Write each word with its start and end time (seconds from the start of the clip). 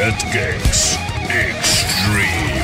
at 0.00 0.18
Games 0.30 0.98
Extreme. 1.28 2.60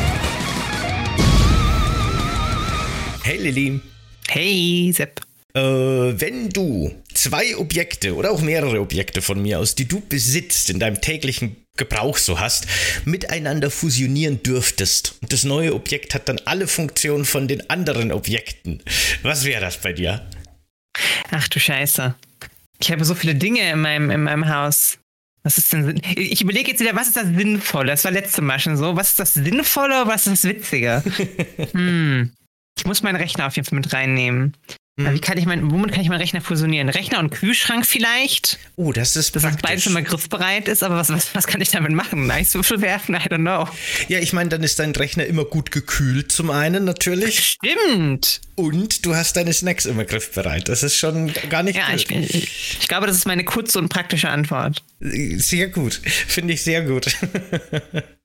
Hey 3.23 3.39
Lilly. 3.39 3.81
Hey, 4.29 4.93
Sepp. 4.93 5.21
Äh, 5.55 5.61
wenn 5.61 6.51
du 6.51 6.95
zwei 7.15 7.57
Objekte 7.57 8.15
oder 8.17 8.33
auch 8.33 8.43
mehrere 8.43 8.81
Objekte 8.81 9.23
von 9.23 9.41
mir 9.41 9.61
aus, 9.61 9.75
die 9.75 9.89
du 9.89 10.01
besitzt, 10.01 10.69
in 10.69 10.79
deinem 10.79 11.01
täglichen 11.01 11.57
Gebrauch 11.77 12.19
so 12.19 12.39
hast, 12.39 12.67
miteinander 13.07 13.71
fusionieren 13.71 14.43
dürftest 14.43 15.17
und 15.23 15.33
das 15.33 15.45
neue 15.45 15.75
Objekt 15.75 16.15
hat 16.15 16.29
dann 16.29 16.41
alle 16.45 16.67
Funktionen 16.67 17.25
von 17.25 17.49
den 17.49 17.69
anderen 17.71 18.13
Objekten, 18.13 18.83
was 19.23 19.45
wäre 19.45 19.63
das 19.63 19.79
bei 19.79 19.95
dir? 19.95 20.29
Ach 21.31 21.49
du 21.49 21.59
Scheiße. 21.59 22.15
Ich 22.79 22.93
habe 22.93 23.05
so 23.05 23.15
viele 23.15 23.35
Dinge 23.35 23.71
in 23.71 23.81
meinem, 23.81 24.11
in 24.11 24.25
meinem 24.25 24.49
Haus. 24.49 24.99
Was 25.43 25.59
ist 25.59 25.73
denn? 25.73 26.01
Ich 26.15 26.41
überlege 26.41 26.71
jetzt 26.71 26.81
wieder, 26.81 26.95
was 26.95 27.09
ist 27.09 27.17
das 27.17 27.27
Sinnvolle? 27.27 27.89
Das 27.89 28.05
war 28.05 28.13
letzte 28.13 28.43
Mal 28.43 28.61
schon 28.61 28.77
so. 28.77 28.97
Was 28.97 29.11
ist 29.11 29.19
das 29.19 29.35
Sinnvolle 29.35 30.03
oder 30.03 30.07
was 30.07 30.27
ist 30.27 30.45
das 30.45 30.51
Witzige? 30.51 31.03
hm. 31.73 32.31
Ich 32.79 32.87
muss 32.87 33.03
meinen 33.03 33.17
Rechner 33.17 33.47
auf 33.47 33.57
jeden 33.57 33.67
Fall 33.69 33.77
mit 33.77 33.93
reinnehmen. 33.93 34.57
Mhm. 35.11 35.15
Wie 35.15 35.21
kann 35.21 35.39
ich 35.39 35.47
mein, 35.47 35.71
womit 35.71 35.93
kann 35.93 36.03
ich 36.03 36.09
meinen 36.09 36.21
Rechner 36.21 36.41
fusionieren? 36.41 36.89
Rechner 36.89 37.19
und 37.19 37.31
Kühlschrank 37.31 37.87
vielleicht? 37.87 38.59
Oh, 38.77 38.93
das 38.93 39.17
ist 39.17 39.35
Dass 39.37 39.43
praktisch. 39.43 39.63
beides 39.63 39.87
immer 39.87 40.03
griffbereit 40.03 40.69
ist, 40.69 40.83
aber 40.83 40.97
was, 40.97 41.09
was, 41.11 41.35
was 41.35 41.47
kann 41.47 41.61
ich 41.61 41.71
damit 41.71 41.93
machen? 41.93 42.31
Eiswürfel 42.31 42.81
werfen? 42.81 43.15
I 43.15 43.19
don't 43.29 43.39
know. 43.39 43.69
Ja, 44.09 44.19
ich 44.19 44.33
meine, 44.33 44.51
dann 44.51 44.63
ist 44.63 44.79
dein 44.79 44.93
Rechner 44.93 45.25
immer 45.27 45.45
gut 45.45 45.71
gekühlt 45.71 46.33
zum 46.33 46.51
einen 46.51 46.85
natürlich. 46.85 47.59
Stimmt. 47.61 48.41
Und 48.55 49.07
du 49.07 49.15
hast 49.15 49.37
deine 49.37 49.53
Snacks 49.53 49.87
immer 49.87 50.05
griffbereit. 50.05 50.69
Das 50.69 50.83
ist 50.83 50.97
schon 50.97 51.33
gar 51.49 51.63
nicht 51.63 51.77
Ja, 51.77 51.87
gut. 51.91 52.11
ich, 52.11 52.35
ich, 52.35 52.77
ich 52.81 52.89
glaube, 52.89 53.07
das 53.07 53.17
ist 53.17 53.27
meine 53.27 53.45
kurze 53.45 53.79
und 53.79 53.89
praktische 53.89 54.29
Antwort. 54.29 54.83
Sehr 55.01 55.69
gut. 55.69 55.95
Finde 56.05 56.55
ich 56.55 56.63
sehr 56.63 56.83
gut. 56.83 57.17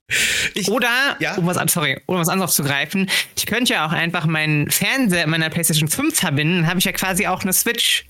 Ich- 0.54 0.70
Oder, 0.70 1.18
Ja? 1.20 1.36
um 1.36 1.46
was, 1.46 1.58
sorry, 1.72 2.00
um 2.06 2.18
was 2.18 2.30
anderes 2.30 2.52
aufzugreifen, 2.52 3.10
ich 3.36 3.46
könnte 3.46 3.74
ja 3.74 3.86
auch 3.86 3.92
einfach 3.92 4.26
meinen 4.26 4.72
Fernseher 4.72 5.26
in 5.26 5.30
meiner 5.30 5.50
PlayStation 5.50 5.90
5 5.90 6.18
verbinden, 6.18 6.62
dann 6.62 6.68
habe 6.68 6.80
ich 6.80 6.86
ja 6.86 6.92
quasi 6.94 7.28
auch 7.28 7.44
eine 7.44 7.54
Switch. 7.54 8.06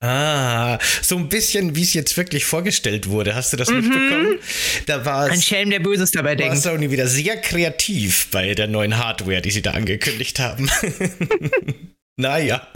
Ah, 0.00 0.78
so 1.02 1.16
ein 1.16 1.28
bisschen, 1.30 1.74
wie 1.74 1.82
es 1.82 1.94
jetzt 1.94 2.16
wirklich 2.18 2.44
vorgestellt 2.44 3.08
wurde. 3.08 3.34
Hast 3.34 3.52
du 3.52 3.56
das 3.56 3.70
mitbekommen? 3.70 4.38
Da 4.84 5.04
war 5.06 5.26
Mhm. 5.26 5.32
Ein. 5.32 5.42
Schelm, 5.42 5.70
der 5.70 5.80
Böses 5.80 6.10
dabei 6.10 6.30
War 6.30 6.36
denkt. 6.36 6.58
Sony 6.58 6.90
wieder 6.90 7.06
sehr 7.06 7.38
kreativ 7.40 8.28
bei 8.30 8.54
der 8.54 8.66
neuen 8.68 8.98
Hardware, 8.98 9.40
die 9.40 9.50
sie 9.50 9.62
da 9.62 9.70
angekündigt 9.72 10.38
haben. 10.38 10.70
naja. 12.16 12.66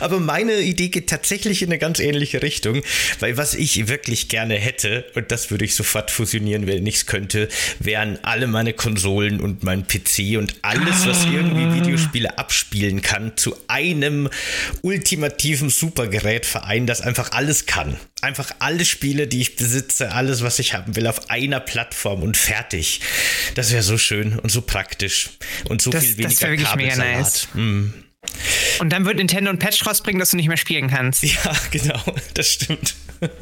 Aber 0.00 0.20
meine 0.20 0.60
Idee 0.60 0.88
geht 0.88 1.08
tatsächlich 1.08 1.62
in 1.62 1.68
eine 1.68 1.78
ganz 1.78 1.98
ähnliche 1.98 2.42
Richtung, 2.42 2.82
weil 3.20 3.38
was 3.38 3.54
ich 3.54 3.88
wirklich 3.88 4.28
gerne 4.28 4.56
hätte, 4.56 5.06
und 5.14 5.30
das 5.30 5.50
würde 5.50 5.64
ich 5.64 5.74
sofort 5.74 6.10
fusionieren, 6.10 6.66
wenn 6.66 6.86
ich 6.86 6.96
es 6.96 7.06
könnte, 7.06 7.48
wären 7.78 8.18
alle 8.22 8.46
meine 8.46 8.74
Konsolen 8.74 9.40
und 9.40 9.62
mein 9.62 9.86
PC 9.86 10.36
und 10.36 10.56
alles, 10.62 11.06
was 11.06 11.24
irgendwie 11.24 11.80
Videospiele 11.80 12.36
abspielen 12.36 13.00
kann, 13.00 13.36
zu 13.36 13.56
einem 13.68 14.28
ultimativen 14.82 15.70
Supergerät 15.70 16.44
vereinen, 16.44 16.86
das 16.86 17.00
einfach 17.00 17.32
alles 17.32 17.64
kann. 17.64 17.96
Einfach 18.20 18.50
alle 18.58 18.84
Spiele, 18.84 19.26
die 19.26 19.40
ich 19.40 19.56
besitze, 19.56 20.12
alles, 20.12 20.42
was 20.42 20.58
ich 20.58 20.74
haben 20.74 20.94
will, 20.96 21.06
auf 21.06 21.30
einer 21.30 21.60
Plattform 21.60 22.22
und 22.22 22.36
fertig. 22.36 23.00
Das 23.54 23.72
wäre 23.72 23.82
so 23.82 23.96
schön 23.96 24.38
und 24.38 24.50
so 24.50 24.60
praktisch 24.60 25.30
und 25.68 25.80
so 25.80 25.90
Das- 25.90 26.04
viel 26.04 26.14
das 26.16 26.18
weniger 26.24 26.40
wär 26.42 26.50
wirklich 26.50 26.74
mega 26.76 26.90
Kabelsalat. 26.96 27.18
nice. 27.22 27.48
Mm. 27.54 27.86
Und 28.80 28.90
dann 28.90 29.04
wird 29.04 29.16
Nintendo 29.16 29.50
ein 29.50 29.58
Patch 29.58 29.86
rausbringen, 29.86 30.18
dass 30.18 30.30
du 30.30 30.36
nicht 30.36 30.48
mehr 30.48 30.56
spielen 30.56 30.88
kannst. 30.88 31.22
Ja, 31.22 31.52
genau, 31.70 32.00
das 32.34 32.48
stimmt. 32.48 32.94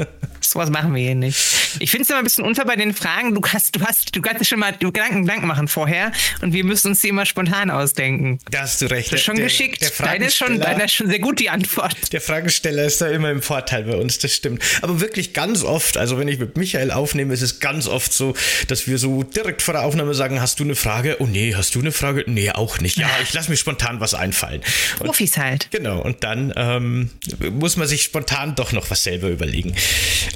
Sowas 0.45 0.71
machen 0.71 0.95
wir 0.95 1.03
hier 1.03 1.15
nicht. 1.15 1.39
Ich 1.79 1.91
finde 1.91 2.03
es 2.05 2.11
immer 2.11 2.19
ein 2.19 2.25
bisschen 2.25 2.45
unfair 2.45 2.65
bei 2.65 2.77
den 2.77 2.93
Fragen. 2.95 3.35
Du 3.35 3.41
hast, 3.47 3.75
du 3.75 3.81
hast, 3.85 4.15
du 4.15 4.21
kannst 4.21 4.41
dir 4.41 4.45
schon 4.45 4.59
mal 4.59 4.73
Gedanken, 4.73 5.23
Gedanken 5.23 5.47
machen 5.47 5.69
vorher 5.69 6.13
und 6.43 6.53
wir 6.53 6.65
müssen 6.65 6.89
uns 6.89 7.01
die 7.01 7.09
immer 7.09 7.25
spontan 7.27 7.71
ausdenken. 7.71 8.39
Da 8.51 8.63
hast 8.63 8.83
du 8.83 8.87
recht. 8.87 9.13
Das 9.13 9.21
ist 9.21 9.25
schon 9.27 9.37
Der- 9.37 9.45
geschickt. 9.47 9.81
Der 9.83 9.91
deine, 10.07 10.27
ist 10.27 10.37
schon, 10.37 10.61
deine 10.61 10.85
ist 10.85 10.93
schon 10.95 11.09
sehr 11.09 11.19
gut, 11.21 11.39
die 11.41 11.49
Antwort. 11.49 12.13
Der 12.13 12.21
Fragesteller 12.21 12.85
ist 12.85 13.01
da 13.01 13.09
immer 13.09 13.31
im 13.31 13.41
Vorteil 13.43 13.85
bei 13.85 13.97
uns, 13.97 14.19
das 14.19 14.35
stimmt. 14.35 14.63
Aber 14.83 15.01
wirklich 15.01 15.33
ganz 15.33 15.63
oft, 15.63 15.97
also 15.97 16.19
wenn 16.19 16.29
ich 16.29 16.39
mit 16.39 16.57
Michael 16.57 16.91
aufnehme, 16.91 17.33
ist 17.33 17.43
es 17.43 17.61
ganz 17.61 17.87
oft 17.87 18.13
so, 18.13 18.35
dass 18.69 18.87
wir 18.87 18.99
so 18.99 19.23
direkt 19.23 19.63
vor 19.63 19.73
der 19.75 19.85
Aufnahme 19.85 20.15
sagen, 20.15 20.41
hast 20.41 20.61
du 20.61 20.65
eine 20.65 20.75
Frage? 20.75 21.17
Oh 21.21 21.27
nee, 21.27 21.55
hast 21.55 21.75
du 21.75 21.81
eine 21.81 21.93
Frage? 21.93 22.25
Nee, 22.27 22.51
auch 22.51 22.81
nicht. 22.81 22.99
Ja, 22.99 23.09
ich 23.23 23.33
lasse 23.33 23.51
mir 23.51 23.57
spontan 23.57 24.01
was 24.01 24.15
einfallen. 24.15 24.61
Und 24.99 25.07
Profis 25.07 25.37
halt. 25.39 25.69
Genau, 25.71 26.01
und 26.03 26.25
dann 26.25 26.53
ähm, 26.57 27.11
muss 27.53 27.77
man 27.77 27.87
sich 27.89 28.03
spontan 28.03 28.55
doch 28.55 28.73
noch 28.73 28.91
was 28.91 29.05
selber 29.05 29.29
überlegen. 29.29 29.75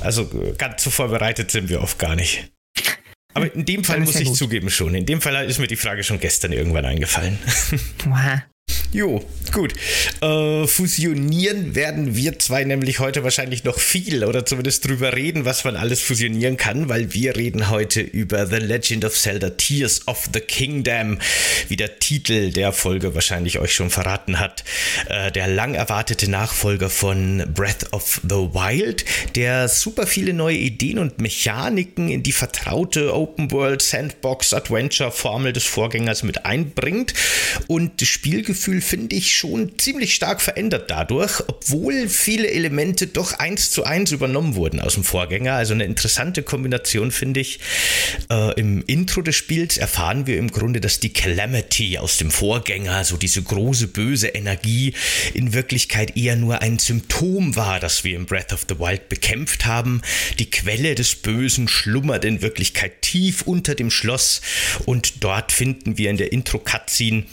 Also 0.01 0.23
äh, 0.23 0.53
ganz 0.57 0.85
so 0.85 0.91
vorbereitet 0.91 1.51
sind 1.51 1.69
wir 1.69 1.81
oft 1.83 1.99
gar 1.99 2.17
nicht. 2.17 2.53
Aber 3.35 3.55
in 3.55 3.67
dem 3.67 3.85
Fall 3.85 4.01
muss 4.01 4.15
ja 4.15 4.21
ich 4.21 4.29
gut. 4.29 4.37
zugeben 4.37 4.71
schon. 4.71 4.95
In 4.95 5.05
dem 5.05 5.21
Fall 5.21 5.45
ist 5.45 5.59
mir 5.59 5.67
die 5.67 5.77
Frage 5.77 6.03
schon 6.03 6.19
gestern 6.21 6.53
irgendwann 6.53 6.87
eingefallen. 6.87 7.39
Wow. 8.07 8.41
Jo, 8.93 9.23
gut. 9.53 9.75
Äh, 10.23 10.67
fusionieren 10.67 11.75
werden 11.75 12.15
wir 12.17 12.39
zwei 12.39 12.65
nämlich 12.65 13.01
heute 13.01 13.25
wahrscheinlich 13.25 13.65
noch 13.65 13.79
viel 13.79 14.25
oder 14.25 14.47
zumindest 14.47 14.87
drüber 14.87 15.15
reden, 15.15 15.45
was 15.45 15.65
man 15.65 15.77
alles 15.77 16.01
fusionieren 16.01 16.57
kann, 16.57 16.89
weil 16.89 17.13
wir 17.13 17.37
reden 17.37 17.69
heute 17.69 18.01
über 18.01 18.47
The 18.47 18.57
Legend 18.57 19.05
of 19.05 19.19
Zelda 19.19 19.51
Tears 19.51 20.07
of 20.07 20.29
the 20.33 20.41
Kingdom, 20.41 21.19
wie 21.69 21.77
der 21.77 21.99
Titel 21.99 22.53
der 22.53 22.73
Folge 22.73 23.15
wahrscheinlich 23.15 23.59
euch 23.59 23.75
schon 23.75 23.91
verraten 23.91 24.39
hat. 24.39 24.65
Äh, 25.09 25.33
der 25.33 25.49
lang 25.49 25.75
erwartete 25.75 26.31
Nachfolger 26.31 26.89
von 26.89 27.45
Breath 27.53 27.93
of 27.93 28.21
the 28.23 28.37
Wild, 28.37 29.05
der 29.35 29.69
super 29.69 30.07
viele 30.07 30.33
neue 30.33 30.57
Ideen 30.57 30.99
und 30.99 31.21
Mechaniken 31.21 32.09
in 32.09 32.23
die 32.23 32.33
vertraute 32.33 33.15
Open 33.15 33.51
World 33.51 33.83
Sandbox 33.83 34.55
Adventure 34.55 35.11
Formel 35.11 35.53
des 35.53 35.65
Vorgängers 35.65 36.23
mit 36.23 36.47
einbringt 36.47 37.13
und 37.67 38.01
das 38.01 38.09
Spielgefühl 38.09 38.81
finde 38.87 39.17
ich 39.17 39.35
schon 39.35 39.79
ziemlich 39.79 40.15
stark 40.15 40.41
verändert 40.41 40.91
dadurch, 40.91 41.43
obwohl 41.49 42.09
viele 42.09 42.49
Elemente 42.51 43.07
doch 43.07 43.33
eins 43.33 43.71
zu 43.71 43.85
eins 43.85 44.13
übernommen 44.13 44.55
wurden 44.55 44.81
aus 44.81 44.95
dem 44.95 45.05
Vorgänger. 45.05 45.55
Also 45.55 45.75
eine 45.75 45.85
interessante 45.85 46.43
Kombination 46.43 47.11
finde 47.11 47.41
ich. 47.41 47.61
Äh, 48.31 48.59
Im 48.59 48.83
Intro 48.87 49.23
des 49.23 49.37
Spiels 49.37 49.77
erfahren 49.77 50.27
wir 50.27 50.39
im 50.39 50.51
Grunde, 50.51 50.81
dass 50.81 51.01
die 51.01 51.13
Calamity 51.13 51.99
aus 51.99 52.19
dem 52.19 52.31
Vorgänger, 52.31 53.05
so 53.05 53.17
diese 53.17 53.43
große 53.43 53.89
böse 53.89 54.29
Energie, 54.29 54.95
in 55.35 55.53
Wirklichkeit 55.53 56.17
eher 56.17 56.37
nur 56.37 56.63
ein 56.63 56.79
Symptom 56.79 57.57
war, 57.57 57.81
das 57.81 58.05
wir 58.05 58.17
im 58.17 58.27
Breath 58.27 58.53
of 58.53 58.67
the 58.69 58.79
Wild 58.79 59.09
bekämpft 59.09 59.67
haben. 59.67 60.03
Die 60.39 60.51
Quelle 60.51 60.95
des 60.95 61.17
Bösen 61.17 61.69
schlummert 61.69 62.25
in 62.25 62.43
Wirklichkeit 62.43 63.03
tief 63.03 63.43
unter 63.43 63.75
dem 63.75 63.91
Schloss 63.91 64.41
und 64.85 65.25
dort 65.25 65.53
finden 65.53 65.99
wir 65.99 66.11
in 66.11 66.17
der 66.17 66.33
Intro-Cutscene 66.33 67.25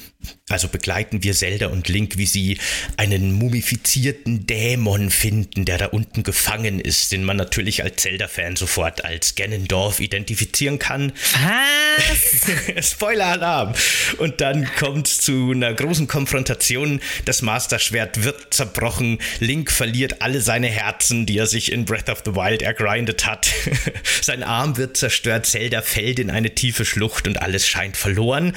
also 0.50 0.68
begleiten 0.68 1.24
wir 1.24 1.34
Zelda 1.34 1.68
und 1.68 1.88
Link, 1.88 2.18
wie 2.18 2.26
sie 2.26 2.60
einen 2.98 3.32
mumifizierten 3.34 4.46
Dämon 4.46 5.10
finden, 5.10 5.66
der 5.66 5.78
da 5.78 5.86
unten 5.88 6.24
gefangen 6.24 6.80
ist, 6.80 7.12
den 7.12 7.24
man 7.24 7.38
natürlich 7.38 7.84
als 7.84 8.04
Zelda-Fan 8.04 8.56
sofort 8.56 9.04
als 9.04 9.36
Ganondorf 9.36 10.00
identifizieren 10.00 10.80
kann. 10.80 11.14
Was? 11.34 12.92
Spoiler-Alarm! 12.92 13.74
Und 14.18 14.42
dann 14.42 14.70
kommt 14.76 15.08
es 15.08 15.22
zu 15.22 15.52
einer 15.52 15.74
großen 15.74 16.08
Konfrontation. 16.08 17.00
Das 17.26 17.42
Master-Schwert 17.42 18.24
wird 18.24 18.54
zerbrochen. 18.54 19.20
Link 19.40 19.72
verliert 19.72 20.22
alle 20.22 20.42
seine 20.42 20.68
Herzen, 20.68 21.26
die 21.26 21.38
er 21.38 21.48
sich 21.48 21.72
in 21.72 21.86
Breath 21.86 22.10
of 22.10 22.22
the 22.26 22.36
Wild 22.36 22.62
ergrindet 22.62 23.26
hat. 23.26 23.48
Sein 24.22 24.44
Arm 24.44 24.78
wird 24.78 24.98
zerstört. 24.98 25.46
Zelda 25.46 25.82
fällt 25.82 26.20
in 26.20 26.30
eine 26.30 26.54
tiefe 26.54 26.86
Schlucht 26.86 27.28
und 27.28 27.42
alles 27.42 27.68
scheint 27.68 27.98
verloren. 27.98 28.56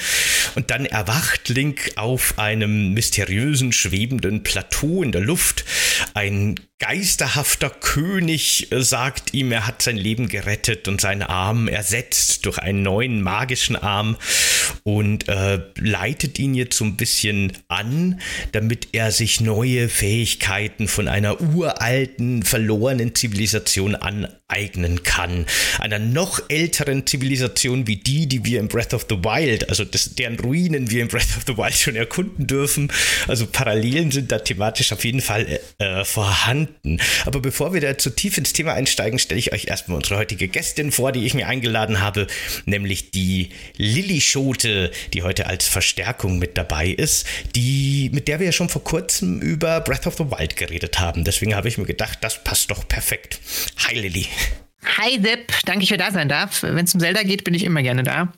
Und 0.55 0.71
dann 0.71 0.85
erwacht 0.85 1.49
Link 1.57 1.93
auf 1.97 2.39
einem 2.39 2.93
mysteriösen, 2.93 3.73
schwebenden 3.73 4.43
Plateau 4.43 5.03
in 5.03 5.11
der 5.11 5.23
Luft. 5.23 5.65
Ein 6.13 6.57
geisterhafter 6.79 7.71
König 7.71 8.71
äh, 8.71 8.83
sagt 8.83 9.33
ihm, 9.33 9.51
er 9.51 9.67
hat 9.67 9.81
sein 9.81 9.97
Leben 9.97 10.29
gerettet 10.29 10.89
und 10.89 11.01
seinen 11.01 11.23
Arm 11.23 11.69
ersetzt 11.69 12.45
durch 12.45 12.59
einen 12.59 12.83
neuen 12.83 13.23
magischen 13.23 13.77
Arm 13.77 14.17
und 14.83 15.29
äh, 15.29 15.61
leitet 15.79 16.39
ihn 16.39 16.55
jetzt 16.55 16.77
so 16.77 16.85
ein 16.85 16.97
bisschen 16.97 17.53
an, 17.69 18.21
damit 18.53 18.89
er 18.93 19.11
sich 19.11 19.41
neue 19.41 19.89
Fähigkeiten 19.89 20.87
von 20.87 21.09
einer 21.09 21.41
uralten, 21.41 22.43
verlorenen 22.43 23.15
Zivilisation 23.15 23.95
aneignen 23.95 25.03
kann. 25.03 25.47
Einer 25.79 25.99
noch 25.99 26.41
älteren 26.49 27.07
Zivilisation 27.07 27.87
wie 27.87 27.97
die, 27.97 28.27
die 28.27 28.45
wir 28.45 28.61
in 28.61 28.69
Breath 28.69 28.93
of 28.93 29.07
the 29.09 29.17
Wild, 29.17 29.69
also 29.71 29.85
das, 29.85 30.15
deren 30.15 30.39
Ruinen 30.39 30.91
wir 30.91 31.03
in 31.03 31.09
Breath 31.09 31.37
of 31.37 31.45
the 31.47 31.57
Wild 31.57 31.75
schon 31.75 31.97
erkunden 31.97 32.47
dürfen. 32.47 32.93
Also 33.29 33.47
Parallelen 33.47 34.11
sind 34.11 34.31
da 34.31 34.41
thematisch 34.41 34.93
auf 34.93 35.05
jeden 35.05 35.23
Fall 35.23 35.59
äh, 35.79 36.05
vorhanden. 36.05 36.66
Aber 37.25 37.41
bevor 37.41 37.75
wir 37.75 37.81
da 37.81 37.99
zu 37.99 38.11
tief 38.11 38.39
ins 38.39 38.53
Thema 38.53 38.75
einsteigen, 38.75 39.19
stelle 39.19 39.39
ich 39.39 39.53
euch 39.53 39.67
erstmal 39.67 39.97
unsere 39.97 40.19
heutige 40.19 40.49
Gästin 40.49 40.93
vor, 40.93 41.13
die 41.13 41.25
ich 41.25 41.35
mir 41.35 41.49
eingeladen 41.49 42.01
habe, 42.01 42.27
nämlich 42.65 43.11
die 43.11 43.51
Lilly 43.77 44.21
Schote, 44.21 44.91
die 45.13 45.23
heute 45.23 45.47
als 45.47 45.67
Verstärkung 45.67 46.39
mit 46.39 46.57
dabei 46.57 46.89
ist, 46.89 47.27
die, 47.55 48.11
mit 48.13 48.29
der 48.29 48.39
wir 48.39 48.47
ja 48.47 48.53
schon 48.53 48.69
vor 48.69 48.85
kurzem 48.85 49.41
über 49.41 49.81
Breath 49.81 50.07
of 50.07 50.17
the 50.17 50.25
Wild 50.25 50.57
geredet 50.57 50.99
haben. 50.99 51.25
Deswegen 51.25 51.55
habe 51.55 51.69
ich 51.69 51.79
mir 51.79 51.87
gedacht, 51.87 52.19
das 52.21 52.43
passt 52.43 52.71
doch 52.71 52.87
perfekt. 52.89 53.41
Hi 53.87 53.99
Lilly. 53.99 54.27
Hi 54.99 55.21
Sepp, 55.21 55.53
danke, 55.65 55.83
ich 55.83 55.89
für 55.89 55.97
da 55.97 56.11
sein 56.11 56.29
darf. 56.29 56.63
Wenn 56.63 56.85
es 56.85 56.95
um 56.95 57.01
Zelda 57.01 57.23
geht, 57.23 57.45
bin 57.45 57.55
ich 57.55 57.65
immer 57.65 57.83
gerne 57.83 58.03
da. 58.03 58.33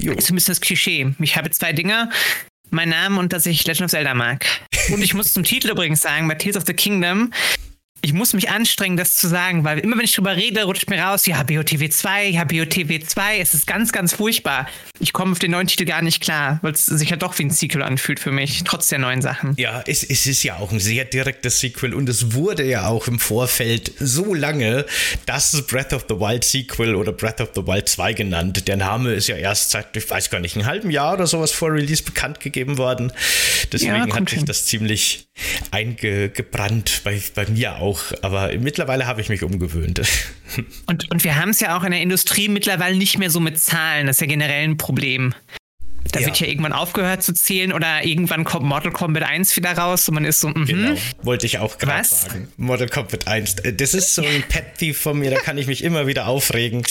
Jo. 0.00 0.14
Bisschen 0.14 0.36
das 0.36 0.60
Klischee. 0.60 1.12
Ich 1.18 1.36
habe 1.36 1.50
zwei 1.50 1.72
Dinge. 1.72 2.10
Mein 2.70 2.90
Name 2.90 3.18
und 3.18 3.32
dass 3.32 3.46
ich 3.46 3.66
Legend 3.66 3.86
of 3.86 3.90
Zelda 3.90 4.14
mag. 4.14 4.44
Und 4.90 5.02
ich 5.02 5.14
muss 5.14 5.32
zum 5.32 5.42
Titel 5.42 5.70
übrigens 5.70 6.00
sagen, 6.00 6.28
bei 6.28 6.34
Tears 6.34 6.56
of 6.56 6.64
the 6.66 6.74
Kingdom, 6.74 7.32
ich 8.00 8.12
muss 8.12 8.32
mich 8.32 8.48
anstrengen, 8.48 8.96
das 8.96 9.16
zu 9.16 9.28
sagen, 9.28 9.64
weil 9.64 9.78
immer 9.80 9.96
wenn 9.96 10.04
ich 10.04 10.14
drüber 10.14 10.36
rede, 10.36 10.64
rutscht 10.64 10.88
mir 10.88 11.00
raus, 11.00 11.26
ja, 11.26 11.42
BOTW 11.42 11.88
2, 11.88 12.28
ja, 12.28 12.44
BOTW 12.44 13.00
2, 13.00 13.38
es 13.38 13.54
ist 13.54 13.66
ganz, 13.66 13.92
ganz 13.92 14.14
furchtbar. 14.14 14.68
Ich 15.00 15.12
komme 15.12 15.32
auf 15.32 15.38
den 15.38 15.50
neuen 15.50 15.66
Titel 15.66 15.84
gar 15.84 16.02
nicht 16.02 16.22
klar, 16.22 16.58
weil 16.62 16.72
es 16.72 16.86
sich 16.86 17.10
ja 17.10 17.16
doch 17.16 17.38
wie 17.38 17.44
ein 17.44 17.50
Sequel 17.50 17.82
anfühlt 17.82 18.20
für 18.20 18.30
mich, 18.30 18.62
trotz 18.64 18.88
der 18.88 18.98
neuen 18.98 19.20
Sachen. 19.20 19.54
Ja, 19.56 19.82
es, 19.86 20.04
es 20.04 20.26
ist 20.26 20.42
ja 20.42 20.56
auch 20.56 20.70
ein 20.70 20.80
sehr 20.80 21.04
direktes 21.04 21.60
Sequel 21.60 21.94
und 21.94 22.08
es 22.08 22.34
wurde 22.34 22.64
ja 22.64 22.86
auch 22.86 23.08
im 23.08 23.18
Vorfeld 23.18 23.92
so 23.98 24.32
lange 24.32 24.86
das 25.26 25.66
Breath 25.66 25.92
of 25.92 26.06
the 26.08 26.14
Wild 26.16 26.44
Sequel 26.44 26.94
oder 26.94 27.12
Breath 27.12 27.40
of 27.40 27.50
the 27.54 27.66
Wild 27.66 27.88
2 27.88 28.12
genannt. 28.12 28.68
Der 28.68 28.76
Name 28.76 29.12
ist 29.12 29.28
ja 29.28 29.36
erst 29.36 29.70
seit, 29.70 29.96
ich 29.96 30.08
weiß 30.08 30.30
gar 30.30 30.40
nicht, 30.40 30.56
einem 30.56 30.66
halben 30.66 30.90
Jahr 30.90 31.14
oder 31.14 31.26
sowas 31.26 31.50
vor 31.52 31.72
Release 31.72 32.02
bekannt 32.02 32.40
gegeben 32.40 32.78
worden. 32.78 33.12
Deswegen 33.72 34.08
ja, 34.08 34.14
hat 34.14 34.28
sich 34.28 34.44
das 34.44 34.66
ziemlich 34.66 35.28
eingebrannt 35.70 37.02
bei, 37.04 37.20
bei 37.34 37.46
mir 37.46 37.76
auch 37.76 37.87
auch, 37.88 38.00
aber 38.22 38.50
mittlerweile 38.58 39.06
habe 39.06 39.20
ich 39.20 39.28
mich 39.28 39.42
umgewöhnt. 39.42 40.00
Und, 40.86 41.10
und 41.10 41.24
wir 41.24 41.36
haben 41.36 41.50
es 41.50 41.60
ja 41.60 41.76
auch 41.76 41.84
in 41.84 41.90
der 41.90 42.00
Industrie 42.00 42.48
mittlerweile 42.48 42.96
nicht 42.96 43.18
mehr 43.18 43.30
so 43.30 43.38
mit 43.38 43.60
Zahlen. 43.60 44.06
Das 44.06 44.16
ist 44.16 44.20
ja 44.22 44.26
generell 44.26 44.64
ein 44.64 44.78
Problem. 44.78 45.34
Da 46.12 46.20
ja. 46.20 46.26
wird 46.26 46.40
ja 46.40 46.46
irgendwann 46.46 46.72
aufgehört 46.72 47.22
zu 47.22 47.34
zählen 47.34 47.72
oder 47.72 48.04
irgendwann 48.04 48.44
kommt 48.44 48.64
Mortal 48.64 48.92
Kombat 48.92 49.24
1 49.24 49.56
wieder 49.56 49.72
raus 49.72 50.08
und 50.08 50.14
man 50.14 50.24
ist 50.24 50.40
so, 50.40 50.48
mhm. 50.48 50.66
Genau, 50.66 50.96
wollte 51.22 51.46
ich 51.46 51.58
auch 51.58 51.78
gerade 51.78 52.06
sagen. 52.06 52.48
Mortal 52.56 52.88
Kombat 52.88 53.26
1. 53.26 53.56
Äh, 53.60 53.74
das 53.74 53.94
ist 53.94 54.14
so 54.14 54.22
ein 54.22 54.42
Pet 54.48 54.78
Thief 54.78 54.98
von 54.98 55.18
mir, 55.18 55.30
da 55.30 55.38
kann 55.38 55.58
ich 55.58 55.66
mich 55.66 55.84
immer 55.84 56.06
wieder 56.06 56.26
aufregen, 56.26 56.82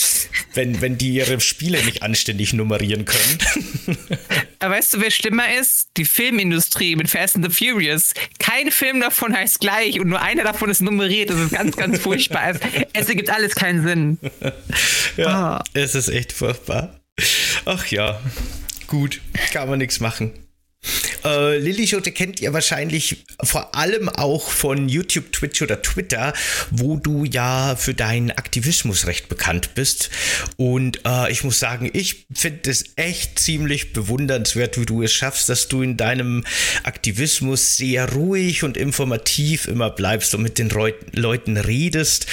wenn, 0.54 0.80
wenn 0.80 0.98
die 0.98 1.14
ihre 1.14 1.40
Spiele 1.40 1.82
nicht 1.84 2.02
anständig 2.02 2.52
nummerieren 2.52 3.04
können. 3.04 3.38
Aber 4.60 4.74
weißt 4.74 4.94
du, 4.94 5.00
wer 5.00 5.10
schlimmer 5.10 5.54
ist? 5.54 5.88
Die 5.96 6.04
Filmindustrie 6.04 6.96
mit 6.96 7.10
Fast 7.10 7.36
and 7.36 7.50
the 7.50 7.50
Furious. 7.50 8.12
Kein 8.38 8.70
Film 8.70 9.00
davon 9.00 9.36
heißt 9.36 9.60
gleich 9.60 10.00
und 10.00 10.08
nur 10.08 10.20
einer 10.20 10.44
davon 10.44 10.70
ist 10.70 10.80
nummeriert. 10.80 11.30
Das 11.30 11.38
ist 11.38 11.52
ganz, 11.52 11.76
ganz 11.76 11.98
furchtbar. 12.02 12.50
Es, 12.50 12.60
es 12.92 13.08
ergibt 13.08 13.30
alles 13.30 13.54
keinen 13.54 13.82
Sinn. 13.82 14.18
Ja, 15.16 15.60
oh. 15.60 15.64
es 15.74 15.94
ist 15.94 16.08
echt 16.08 16.32
furchtbar. 16.32 17.00
Ach 17.64 17.86
ja. 17.86 18.20
Gut, 18.88 19.20
kann 19.52 19.68
man 19.68 19.78
nichts 19.78 20.00
machen. 20.00 20.32
Äh, 21.24 21.58
Lillischote 21.58 22.12
kennt 22.12 22.40
ihr 22.40 22.52
wahrscheinlich 22.52 23.24
vor 23.42 23.74
allem 23.74 24.08
auch 24.08 24.50
von 24.50 24.88
YouTube, 24.88 25.32
Twitch 25.32 25.62
oder 25.62 25.82
Twitter, 25.82 26.32
wo 26.70 26.96
du 26.96 27.24
ja 27.24 27.76
für 27.76 27.94
deinen 27.94 28.30
Aktivismus 28.30 29.06
recht 29.06 29.28
bekannt 29.28 29.74
bist. 29.74 30.10
Und 30.56 31.00
äh, 31.04 31.30
ich 31.30 31.44
muss 31.44 31.58
sagen, 31.58 31.90
ich 31.92 32.26
finde 32.32 32.70
es 32.70 32.84
echt 32.96 33.38
ziemlich 33.38 33.92
bewundernswert, 33.92 34.80
wie 34.80 34.86
du 34.86 35.02
es 35.02 35.12
schaffst, 35.12 35.48
dass 35.48 35.68
du 35.68 35.82
in 35.82 35.96
deinem 35.96 36.44
Aktivismus 36.84 37.76
sehr 37.76 38.12
ruhig 38.12 38.62
und 38.62 38.76
informativ 38.76 39.66
immer 39.66 39.90
bleibst 39.90 40.34
und 40.34 40.42
mit 40.42 40.58
den 40.58 40.70
Reu 40.70 40.92
Leuten 41.12 41.56
redest. 41.56 42.26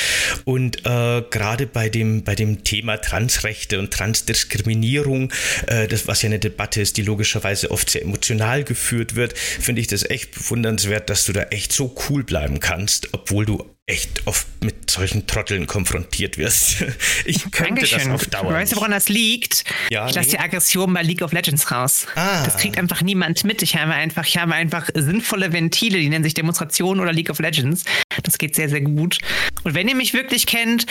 Und 0.46 0.86
äh, 0.86 1.24
gerade 1.30 1.68
bei 1.68 1.90
dem, 1.90 2.24
bei 2.24 2.36
dem 2.36 2.64
Thema 2.64 2.98
Transrechte 2.98 3.80
und 3.80 3.92
Transdiskriminierung, 3.92 5.32
äh, 5.68 5.88
das 5.88 6.08
was 6.08 6.22
ja 6.22 6.28
eine 6.28 6.40
Debatte 6.40 6.82
ist, 6.82 6.98
die 6.98 7.02
logischerweise 7.02 7.72
oft 7.72 7.90
sehr 7.90 8.04
emotional 8.04 8.64
geführt 8.64 8.85
geführt 8.86 9.16
wird, 9.16 9.36
finde 9.38 9.82
ich 9.82 9.88
das 9.88 10.08
echt 10.08 10.36
bewundernswert, 10.36 11.10
dass 11.10 11.26
du 11.26 11.34
da 11.34 11.44
echt 11.44 11.74
so 11.74 11.96
cool 12.08 12.24
bleiben 12.24 12.60
kannst, 12.60 13.10
obwohl 13.14 13.46
du 13.46 13.66
echt 13.88 14.26
oft 14.26 14.48
mit 14.64 14.90
solchen 14.90 15.26
Trotteln 15.28 15.68
konfrontiert 15.68 16.38
wirst. 16.38 16.84
Ich 17.26 17.42
könnte 17.52 17.82
Dankeschön. 17.82 18.00
das 18.00 18.08
auf 18.10 18.26
Dauer. 18.28 18.54
Weißt 18.54 18.74
du, 18.74 18.76
woran 18.78 18.92
das 18.92 19.10
liegt? 19.10 19.64
Ja, 19.90 20.08
ich 20.08 20.14
lasse 20.14 20.30
nee. 20.30 20.36
die 20.38 20.40
Aggression 20.40 20.94
bei 20.94 21.02
League 21.02 21.24
of 21.24 21.34
Legends 21.34 21.72
raus. 21.72 22.06
Ah. 22.16 22.44
Das 22.46 22.58
kriegt 22.58 22.78
einfach 22.78 23.02
niemand 23.02 23.44
mit. 23.44 23.64
Ich 23.64 23.76
habe 23.76 23.94
einfach, 23.94 24.28
ich 24.28 24.38
habe 24.38 24.54
einfach 24.54 24.90
sinnvolle 24.94 25.52
Ventile, 25.54 26.00
die 26.00 26.10
nennen 26.10 26.24
sich 26.24 26.36
Demonstrationen 26.36 27.02
oder 27.02 27.12
League 27.12 27.32
of 27.32 27.40
Legends. 27.40 27.84
Das 28.22 28.38
geht 28.38 28.54
sehr, 28.56 28.70
sehr 28.70 28.82
gut. 28.82 29.18
Und 29.64 29.74
wenn 29.74 29.88
ihr 29.88 29.96
mich 29.96 30.14
wirklich 30.14 30.46
kennt, 30.46 30.86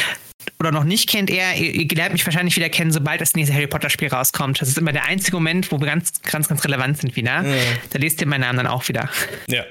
oder 0.58 0.72
noch 0.72 0.84
nicht 0.84 1.08
kennt, 1.08 1.30
er, 1.30 1.56
ihr 1.56 1.86
lernt 1.94 2.12
mich 2.12 2.24
wahrscheinlich 2.26 2.56
wieder 2.56 2.68
kennen, 2.68 2.92
sobald 2.92 3.20
das 3.20 3.34
nächste 3.34 3.54
Harry 3.54 3.66
Potter 3.66 3.90
Spiel 3.90 4.08
rauskommt. 4.08 4.60
Das 4.60 4.68
ist 4.68 4.78
immer 4.78 4.92
der 4.92 5.04
einzige 5.04 5.36
Moment, 5.36 5.70
wo 5.70 5.80
wir 5.80 5.86
ganz, 5.86 6.12
ganz, 6.22 6.48
ganz 6.48 6.64
relevant 6.64 6.98
sind 6.98 7.16
wieder. 7.16 7.42
Mhm. 7.42 7.54
Da 7.90 7.98
lest 7.98 8.20
ihr 8.20 8.26
meinen 8.26 8.42
Namen 8.42 8.58
dann 8.58 8.66
auch 8.66 8.88
wieder. 8.88 9.08
Ja. 9.48 9.64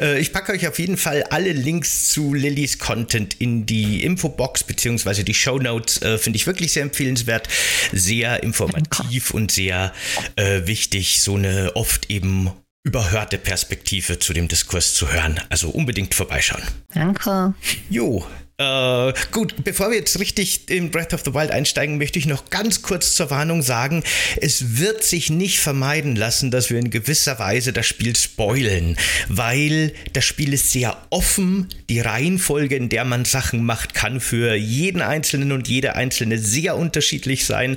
Äh, 0.00 0.20
ich 0.20 0.32
packe 0.32 0.52
euch 0.52 0.66
auf 0.66 0.78
jeden 0.78 0.96
Fall 0.96 1.22
alle 1.24 1.52
Links 1.52 2.08
zu 2.08 2.34
Lillys 2.34 2.78
Content 2.78 3.34
in 3.34 3.66
die 3.66 4.04
Infobox 4.04 4.64
beziehungsweise 4.64 5.24
die 5.24 5.34
Show 5.34 5.58
Notes. 5.58 6.02
Äh, 6.02 6.18
Finde 6.18 6.36
ich 6.36 6.46
wirklich 6.46 6.72
sehr 6.72 6.82
empfehlenswert. 6.82 7.48
Sehr 7.92 8.42
informativ 8.42 9.32
und 9.32 9.50
sehr 9.50 9.92
äh, 10.36 10.66
wichtig, 10.66 11.20
so 11.20 11.36
eine 11.36 11.72
oft 11.74 12.10
eben 12.10 12.50
überhörte 12.86 13.36
Perspektive 13.36 14.20
zu 14.20 14.32
dem 14.32 14.46
Diskurs 14.46 14.94
zu 14.94 15.12
hören. 15.12 15.40
Also 15.48 15.70
unbedingt 15.70 16.14
vorbeischauen. 16.14 16.62
Danke. 16.94 17.52
Jo, 17.90 18.24
äh, 18.58 19.12
gut, 19.32 19.54
bevor 19.64 19.90
wir 19.90 19.98
jetzt 19.98 20.18
richtig 20.18 20.70
in 20.70 20.90
Breath 20.90 21.12
of 21.12 21.22
the 21.26 21.34
Wild 21.34 21.50
einsteigen, 21.50 21.98
möchte 21.98 22.18
ich 22.18 22.24
noch 22.24 22.48
ganz 22.48 22.80
kurz 22.80 23.14
zur 23.14 23.28
Warnung 23.28 23.60
sagen, 23.60 24.02
es 24.40 24.78
wird 24.78 25.04
sich 25.04 25.28
nicht 25.28 25.58
vermeiden 25.58 26.16
lassen, 26.16 26.50
dass 26.50 26.70
wir 26.70 26.78
in 26.78 26.90
gewisser 26.90 27.38
Weise 27.38 27.74
das 27.74 27.86
Spiel 27.86 28.16
spoilen, 28.16 28.96
weil 29.28 29.92
das 30.14 30.24
Spiel 30.24 30.54
ist 30.54 30.72
sehr 30.72 30.96
offen, 31.10 31.68
die 31.90 32.00
Reihenfolge, 32.00 32.76
in 32.76 32.88
der 32.88 33.04
man 33.04 33.26
Sachen 33.26 33.62
macht, 33.62 33.92
kann 33.92 34.20
für 34.20 34.54
jeden 34.54 35.02
Einzelnen 35.02 35.52
und 35.52 35.68
jede 35.68 35.94
Einzelne 35.94 36.38
sehr 36.38 36.78
unterschiedlich 36.78 37.44
sein 37.44 37.76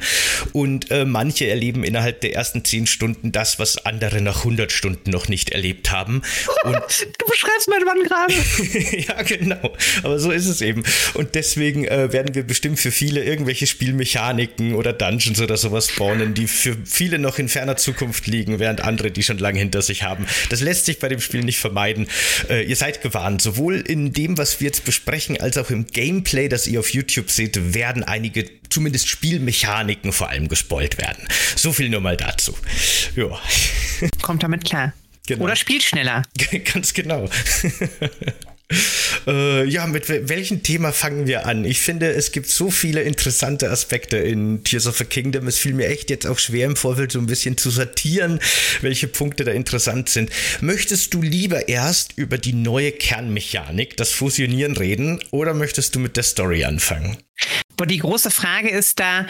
und 0.53 0.91
äh, 0.91 1.03
manche 1.03 1.47
erleben 1.47 1.83
innerhalb 1.83 2.21
der 2.21 2.35
ersten 2.35 2.63
zehn 2.63 2.87
Stunden 2.87 3.33
das, 3.33 3.59
was 3.59 3.85
andere 3.85 4.21
nach 4.21 4.39
100 4.39 4.71
Stunden 4.71 5.09
noch 5.11 5.27
nicht 5.27 5.49
erlebt 5.49 5.91
haben. 5.91 6.21
Und 6.63 6.75
du 6.75 7.25
beschreibst 7.25 7.69
meinen 7.69 7.85
Mann 7.85 8.03
gerade. 8.03 8.33
ja, 9.07 9.21
genau, 9.23 9.75
aber 10.03 10.19
so 10.19 10.31
ist 10.31 10.45
es 10.45 10.61
eben 10.61 10.68
eben. 10.69 10.83
Und 11.13 11.35
deswegen 11.35 11.85
äh, 11.85 12.13
werden 12.13 12.35
wir 12.35 12.43
bestimmt 12.43 12.79
für 12.79 12.91
viele 12.91 13.23
irgendwelche 13.23 13.67
Spielmechaniken 13.67 14.75
oder 14.75 14.93
Dungeons 14.93 15.41
oder 15.41 15.57
sowas 15.57 15.89
spawnen, 15.89 16.33
die 16.33 16.47
für 16.47 16.77
viele 16.85 17.19
noch 17.19 17.39
in 17.39 17.49
ferner 17.49 17.75
Zukunft 17.77 18.27
liegen, 18.27 18.59
während 18.59 18.81
andere 18.81 19.11
die 19.11 19.23
schon 19.23 19.37
lange 19.37 19.59
hinter 19.59 19.81
sich 19.81 20.03
haben. 20.03 20.25
Das 20.49 20.61
lässt 20.61 20.85
sich 20.85 20.99
bei 20.99 21.09
dem 21.09 21.19
Spiel 21.19 21.43
nicht 21.43 21.59
vermeiden. 21.59 22.07
Äh, 22.49 22.63
ihr 22.63 22.75
seid 22.75 23.01
gewarnt. 23.01 23.41
Sowohl 23.41 23.81
in 23.81 24.13
dem, 24.13 24.37
was 24.37 24.59
wir 24.59 24.67
jetzt 24.67 24.85
besprechen, 24.85 25.39
als 25.39 25.57
auch 25.57 25.69
im 25.69 25.87
Gameplay, 25.87 26.47
das 26.47 26.67
ihr 26.67 26.79
auf 26.79 26.93
YouTube 26.93 27.31
seht, 27.31 27.73
werden 27.73 28.03
einige 28.03 28.45
zumindest 28.69 29.07
Spielmechaniken 29.07 30.13
vor 30.13 30.29
allem 30.29 30.47
gespoilt 30.47 30.97
werden. 30.97 31.27
So 31.55 31.73
viel 31.73 31.89
nur 31.89 32.01
mal 32.01 32.17
dazu. 32.17 32.55
Ja. 33.15 33.39
Kommt 34.21 34.43
damit 34.43 34.63
klar. 34.63 34.93
Genau. 35.27 35.45
Oder 35.45 35.55
spielt 35.55 35.83
schneller. 35.83 36.23
Ganz 36.73 36.93
genau. 36.93 37.29
Äh, 39.27 39.65
ja, 39.65 39.85
mit 39.85 40.07
welchem 40.09 40.63
Thema 40.63 40.91
fangen 40.91 41.27
wir 41.27 41.45
an? 41.45 41.65
Ich 41.65 41.81
finde, 41.81 42.09
es 42.09 42.31
gibt 42.31 42.47
so 42.47 42.71
viele 42.71 43.01
interessante 43.01 43.69
Aspekte 43.69 44.17
in 44.17 44.63
Tears 44.63 44.87
of 44.87 44.97
the 44.97 45.03
Kingdom. 45.03 45.45
Es 45.47 45.57
fiel 45.57 45.73
mir 45.73 45.87
echt 45.87 46.09
jetzt 46.09 46.25
auch 46.25 46.39
schwer 46.39 46.65
im 46.65 46.75
Vorfeld 46.75 47.11
so 47.11 47.19
ein 47.19 47.25
bisschen 47.25 47.57
zu 47.57 47.69
sortieren, 47.69 48.39
welche 48.81 49.07
Punkte 49.07 49.43
da 49.43 49.51
interessant 49.51 50.09
sind. 50.09 50.31
Möchtest 50.61 51.13
du 51.13 51.21
lieber 51.21 51.67
erst 51.67 52.17
über 52.17 52.37
die 52.37 52.53
neue 52.53 52.91
Kernmechanik, 52.91 53.97
das 53.97 54.11
Fusionieren 54.11 54.77
reden, 54.77 55.19
oder 55.31 55.53
möchtest 55.53 55.95
du 55.95 55.99
mit 55.99 56.15
der 56.15 56.23
Story 56.23 56.63
anfangen? 56.63 57.17
Boah, 57.75 57.85
die 57.85 57.99
große 57.99 58.31
Frage 58.31 58.69
ist 58.69 58.99
da, 58.99 59.27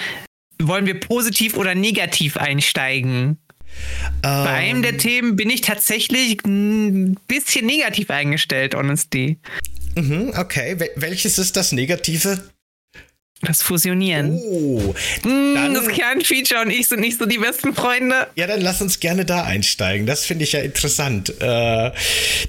wollen 0.62 0.86
wir 0.86 1.00
positiv 1.00 1.58
oder 1.58 1.76
negativ 1.76 2.38
einsteigen? 2.38 3.40
Ähm, 4.24 4.44
Bei 4.44 4.50
einem 4.50 4.82
der 4.82 4.98
Themen 4.98 5.36
bin 5.36 5.50
ich 5.50 5.62
tatsächlich 5.62 6.44
ein 6.46 7.18
bisschen 7.28 7.66
negativ 7.66 8.10
eingestellt, 8.10 8.76
Honesty. 8.76 9.38
Mhm, 9.96 10.34
okay. 10.38 10.80
Wel 10.80 10.90
welches 10.96 11.38
ist 11.38 11.56
das 11.56 11.72
Negative? 11.72 12.42
Das 13.42 13.62
Fusionieren. 13.62 14.34
Oh, 14.34 14.94
mm, 15.24 15.74
das 15.74 15.88
Kernfeature 15.88 16.62
und 16.62 16.72
ich 16.72 16.90
sind 16.90 17.00
nicht 17.00 17.18
so 17.18 17.26
die 17.26 17.38
besten 17.38 17.74
Freunde. 17.74 18.28
Ja, 18.36 18.48
dann 18.48 18.60
lass 18.60 18.82
uns 18.82 19.00
gerne 19.00 19.24
da 19.24 19.44
einsteigen. 19.44 20.06
Das 20.06 20.26
finde 20.26 20.44
ich 20.44 20.52
ja 20.52 20.60
interessant. 20.60 21.30
Äh, 21.40 21.92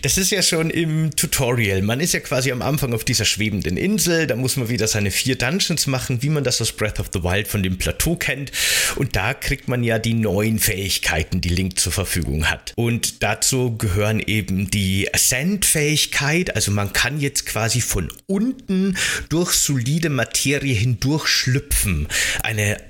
das 0.02 0.18
ist 0.18 0.32
ja 0.32 0.42
schon 0.42 0.68
im 0.68 1.14
Tutorial. 1.14 1.82
Man 1.82 2.00
ist 2.00 2.12
ja 2.12 2.18
quasi 2.18 2.50
am 2.50 2.60
Anfang 2.60 2.92
auf 2.92 3.04
dieser 3.04 3.24
schwebenden 3.24 3.76
Insel. 3.76 4.26
Da 4.26 4.34
muss 4.34 4.56
man 4.56 4.68
wieder 4.68 4.88
seine 4.88 5.12
vier 5.12 5.38
Dungeons 5.38 5.86
machen, 5.86 6.24
wie 6.24 6.28
man 6.28 6.42
das 6.42 6.60
aus 6.60 6.72
Breath 6.72 6.98
of 6.98 7.10
the 7.12 7.22
Wild 7.22 7.46
von 7.46 7.62
dem 7.62 7.78
Plateau 7.78 8.16
kennt. 8.16 8.50
Und 8.96 9.14
da 9.14 9.32
kriegt 9.32 9.68
man 9.68 9.84
ja 9.84 10.00
die 10.00 10.14
neuen 10.14 10.58
Fähigkeiten, 10.58 11.40
die 11.40 11.50
Link 11.50 11.78
zur 11.78 11.92
Verfügung 11.92 12.50
hat. 12.50 12.72
Und 12.74 13.22
dazu 13.22 13.76
gehören 13.78 14.18
eben 14.18 14.72
die 14.72 15.08
Ascent-Fähigkeit. 15.14 16.56
Also 16.56 16.72
man 16.72 16.92
kann 16.92 17.20
jetzt 17.20 17.46
quasi 17.46 17.80
von 17.80 18.12
unten 18.26 18.96
durch 19.28 19.52
solide 19.52 20.10
Materie 20.10 20.79
hindurchschlüpfen. 20.80 22.08
Eine 22.42 22.89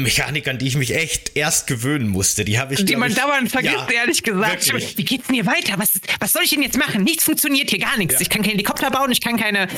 Mechanik, 0.00 0.48
an 0.48 0.58
die 0.58 0.66
ich 0.66 0.76
mich 0.76 0.94
echt 0.94 1.36
erst 1.36 1.66
gewöhnen 1.66 2.08
musste. 2.08 2.44
Die 2.44 2.58
habe 2.58 2.74
ich. 2.74 2.84
Die 2.84 2.96
man 2.96 3.10
ich, 3.10 3.16
dauernd 3.16 3.50
vergisst, 3.50 3.74
ja, 3.74 3.88
ehrlich 3.90 4.22
gesagt. 4.22 4.66
wirklich. 4.66 4.96
Wie 4.96 5.04
geht's 5.04 5.26
denn 5.26 5.34
hier 5.34 5.46
weiter? 5.46 5.74
Was, 5.78 6.00
was 6.18 6.32
soll 6.32 6.42
ich 6.44 6.50
denn 6.50 6.62
jetzt 6.62 6.78
machen? 6.78 7.04
Nichts 7.04 7.24
funktioniert 7.24 7.70
hier, 7.70 7.78
gar 7.80 7.96
nichts. 7.98 8.14
Ja. 8.14 8.20
Ich 8.20 8.30
kann 8.30 8.42
keinen 8.42 8.52
Helikopter 8.52 8.90
bauen, 8.90 9.10
ich 9.10 9.20
kann 9.20 9.36
keine 9.36 9.68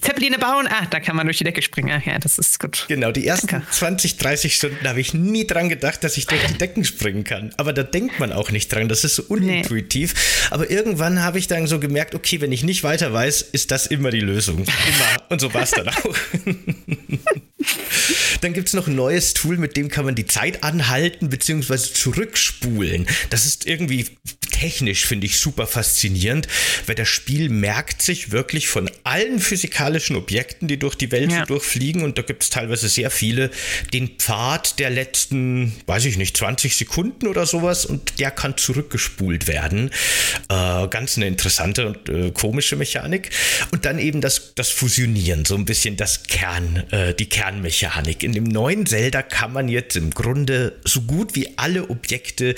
Zeppeline 0.00 0.38
bauen. 0.38 0.68
Ah, 0.68 0.86
da 0.90 1.00
kann 1.00 1.16
man 1.16 1.26
durch 1.26 1.38
die 1.38 1.44
Decke 1.44 1.62
springen. 1.62 1.98
Ach 2.00 2.04
ja, 2.04 2.18
das 2.18 2.38
ist 2.38 2.58
gut. 2.60 2.84
Genau, 2.88 3.10
die 3.10 3.26
ersten 3.26 3.46
Danke. 3.46 3.66
20, 3.70 4.16
30 4.18 4.54
Stunden 4.54 4.88
habe 4.88 5.00
ich 5.00 5.14
nie 5.14 5.46
dran 5.46 5.68
gedacht, 5.68 6.04
dass 6.04 6.16
ich 6.16 6.26
durch 6.26 6.44
die 6.46 6.58
Decken 6.58 6.84
springen 6.84 7.24
kann. 7.24 7.52
Aber 7.56 7.72
da 7.72 7.82
denkt 7.82 8.18
man 8.18 8.32
auch 8.32 8.50
nicht 8.50 8.72
dran. 8.72 8.88
Das 8.88 9.04
ist 9.04 9.14
so 9.16 9.22
unintuitiv. 9.28 10.48
Aber 10.50 10.70
irgendwann 10.70 11.22
habe 11.22 11.38
ich 11.38 11.46
dann 11.46 11.66
so 11.66 11.78
gemerkt, 11.80 12.14
okay, 12.14 12.40
wenn 12.40 12.52
ich 12.52 12.64
nicht 12.64 12.82
weiter 12.82 13.12
weiß, 13.12 13.42
ist 13.42 13.70
das 13.70 13.86
immer 13.86 14.10
die 14.10 14.20
Lösung. 14.20 14.58
Immer. 14.58 15.30
Und 15.30 15.40
so 15.40 15.52
war 15.54 15.62
es 15.62 15.70
dann 15.70 15.88
auch. 15.88 15.94
Dann 18.40 18.52
gibt 18.52 18.68
es 18.68 18.74
noch 18.74 18.86
ein 18.86 18.94
neues 18.94 19.34
Tool, 19.34 19.56
mit 19.58 19.76
dem 19.76 19.88
kann 19.88 20.04
man 20.04 20.14
die 20.14 20.26
Zeit 20.26 20.62
anhalten 20.64 21.28
bzw. 21.28 21.76
zurückspulen. 21.76 23.06
Das 23.28 23.46
ist 23.46 23.66
irgendwie 23.66 24.06
technisch, 24.60 25.06
finde 25.06 25.26
ich, 25.26 25.38
super 25.38 25.66
faszinierend, 25.66 26.46
weil 26.86 26.94
das 26.94 27.08
Spiel 27.08 27.48
merkt 27.48 28.02
sich 28.02 28.30
wirklich 28.30 28.68
von 28.68 28.90
allen 29.04 29.40
physikalischen 29.40 30.16
Objekten, 30.16 30.68
die 30.68 30.78
durch 30.78 30.94
die 30.96 31.10
Welt 31.12 31.30
Ja. 31.32 31.40
so 31.40 31.46
durchfliegen, 31.46 32.02
und 32.02 32.18
da 32.18 32.22
gibt 32.22 32.42
es 32.42 32.50
teilweise 32.50 32.88
sehr 32.88 33.10
viele, 33.10 33.50
den 33.94 34.08
Pfad 34.18 34.78
der 34.78 34.90
letzten, 34.90 35.72
weiß 35.86 36.04
ich 36.04 36.18
nicht, 36.18 36.36
20 36.36 36.76
Sekunden 36.76 37.26
oder 37.26 37.46
sowas, 37.46 37.86
und 37.86 38.18
der 38.18 38.30
kann 38.30 38.56
zurückgespult 38.58 39.46
werden. 39.46 39.90
Äh, 40.50 40.88
ganz 40.88 41.16
eine 41.16 41.26
interessante 41.26 41.86
und 41.86 42.08
äh, 42.10 42.30
komische 42.30 42.76
Mechanik. 42.76 43.30
Und 43.70 43.86
dann 43.86 43.98
eben 43.98 44.20
das, 44.20 44.52
das 44.54 44.68
Fusionieren, 44.68 45.46
so 45.46 45.54
ein 45.54 45.64
bisschen 45.64 45.96
das 45.96 46.24
Kern, 46.24 46.84
äh, 46.90 47.14
die 47.14 47.28
Kernmechanik. 47.30 48.22
In 48.22 48.32
dem 48.32 48.44
neuen 48.44 48.84
Zelda 48.84 49.22
kann 49.22 49.54
man 49.54 49.68
jetzt 49.68 49.96
im 49.96 50.10
Grunde 50.10 50.78
so 50.84 51.00
gut 51.02 51.34
wie 51.34 51.48
alle 51.56 51.88
Objekte 51.88 52.54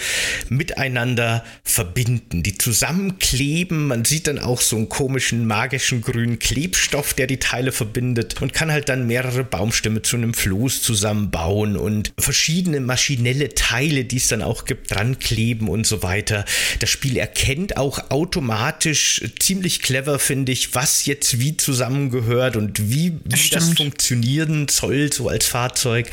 miteinander 0.49 1.45
verbinden, 1.63 1.92
die 1.95 2.59
zusammenkleben. 2.59 3.87
Man 3.87 4.05
sieht 4.05 4.27
dann 4.27 4.39
auch 4.39 4.61
so 4.61 4.77
einen 4.77 4.89
komischen 4.89 5.47
magischen 5.47 6.01
grünen 6.01 6.39
Klebstoff, 6.39 7.15
der 7.15 7.27
die 7.27 7.39
Teile 7.39 7.73
verbindet 7.73 8.41
und 8.41 8.53
kann 8.53 8.73
halt 8.73 8.89
dann 8.89 9.07
mehrere 9.07 9.45
Baumstämme 9.45 10.03
zu 10.03 10.17
einem 10.17 10.35
Floß 10.35 10.83
zusammenbauen 10.83 11.77
und 11.77 12.13
verschiedene 12.19 12.81
maschinelle 12.81 13.55
Teile, 13.55 14.05
die 14.05 14.17
es 14.17 14.29
dann 14.29 14.43
auch 14.43 14.65
gibt, 14.65 14.91
dran 14.91 15.19
kleben 15.19 15.69
und 15.69 15.87
so 15.87 16.03
weiter. 16.03 16.45
Das 16.81 16.91
Spiel 16.91 17.17
erkennt 17.17 17.77
auch 17.77 18.11
automatisch 18.11 19.23
ziemlich 19.39 19.83
clever, 19.83 20.19
finde 20.19 20.53
ich, 20.53 20.75
was 20.75 21.07
jetzt 21.07 21.39
wie 21.39 21.57
zusammengehört 21.57 22.57
und 22.57 22.91
wie, 22.91 23.19
wie 23.25 23.49
das 23.51 23.75
funktionieren 23.75 24.69
soll, 24.69 25.13
so 25.13 25.29
als 25.29 25.47
Fahrzeug. 25.47 26.09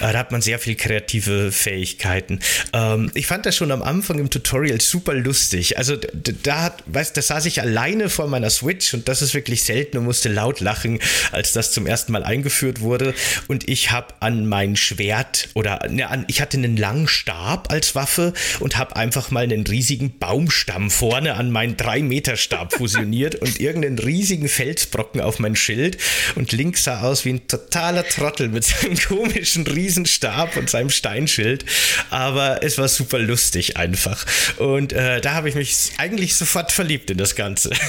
Äh, 0.00 0.12
da 0.12 0.18
hat 0.18 0.32
man 0.32 0.42
sehr 0.42 0.58
viel 0.58 0.74
kreative 0.74 1.52
Fähigkeiten. 1.52 2.40
Ähm, 2.72 3.10
ich 3.14 3.26
fand 3.26 3.46
das 3.46 3.56
schon 3.56 3.70
am 3.70 3.82
Anfang 3.82 4.18
im 4.18 4.30
Tutorial 4.30 4.80
super 4.80 5.09
lustig. 5.14 5.78
Also 5.78 5.96
da 5.96 6.62
hat, 6.62 6.82
weißt, 6.86 7.16
da 7.16 7.22
saß 7.22 7.46
ich 7.46 7.60
alleine 7.60 8.08
vor 8.08 8.28
meiner 8.28 8.50
Switch 8.50 8.94
und 8.94 9.08
das 9.08 9.22
ist 9.22 9.34
wirklich 9.34 9.64
selten 9.64 9.98
und 9.98 10.04
musste 10.04 10.28
laut 10.28 10.60
lachen, 10.60 11.00
als 11.32 11.52
das 11.52 11.72
zum 11.72 11.86
ersten 11.86 12.12
Mal 12.12 12.24
eingeführt 12.24 12.80
wurde. 12.80 13.14
Und 13.48 13.68
ich 13.68 13.90
habe 13.90 14.14
an 14.20 14.46
mein 14.46 14.76
Schwert 14.76 15.48
oder 15.54 15.86
ne, 15.88 16.08
an, 16.08 16.24
ich 16.28 16.40
hatte 16.40 16.56
einen 16.56 16.76
langen 16.76 17.08
Stab 17.08 17.72
als 17.72 17.94
Waffe 17.94 18.32
und 18.60 18.76
habe 18.76 18.96
einfach 18.96 19.30
mal 19.30 19.44
einen 19.44 19.66
riesigen 19.66 20.18
Baumstamm 20.18 20.90
vorne 20.90 21.34
an 21.34 21.50
meinen 21.50 21.76
3-Meter-Stab 21.76 22.72
fusioniert 22.76 23.36
und 23.36 23.60
irgendeinen 23.60 23.98
riesigen 23.98 24.48
Felsbrocken 24.48 25.20
auf 25.20 25.38
mein 25.38 25.56
Schild. 25.56 25.98
Und 26.34 26.52
links 26.52 26.84
sah 26.84 27.00
aus 27.00 27.24
wie 27.24 27.30
ein 27.30 27.48
totaler 27.48 28.06
Trottel 28.06 28.48
mit 28.48 28.64
seinem 28.64 28.98
komischen 29.08 29.66
Riesenstab 29.66 30.56
und 30.56 30.70
seinem 30.70 30.90
Steinschild. 30.90 31.64
Aber 32.10 32.62
es 32.62 32.78
war 32.78 32.88
super 32.88 33.18
lustig 33.18 33.76
einfach. 33.76 34.24
Und 34.56 34.92
äh, 35.00 35.20
da 35.20 35.34
habe 35.34 35.48
ich 35.48 35.54
mich 35.54 35.92
eigentlich 35.98 36.36
sofort 36.36 36.72
verliebt 36.72 37.10
in 37.10 37.18
das 37.18 37.34
Ganze. 37.34 37.70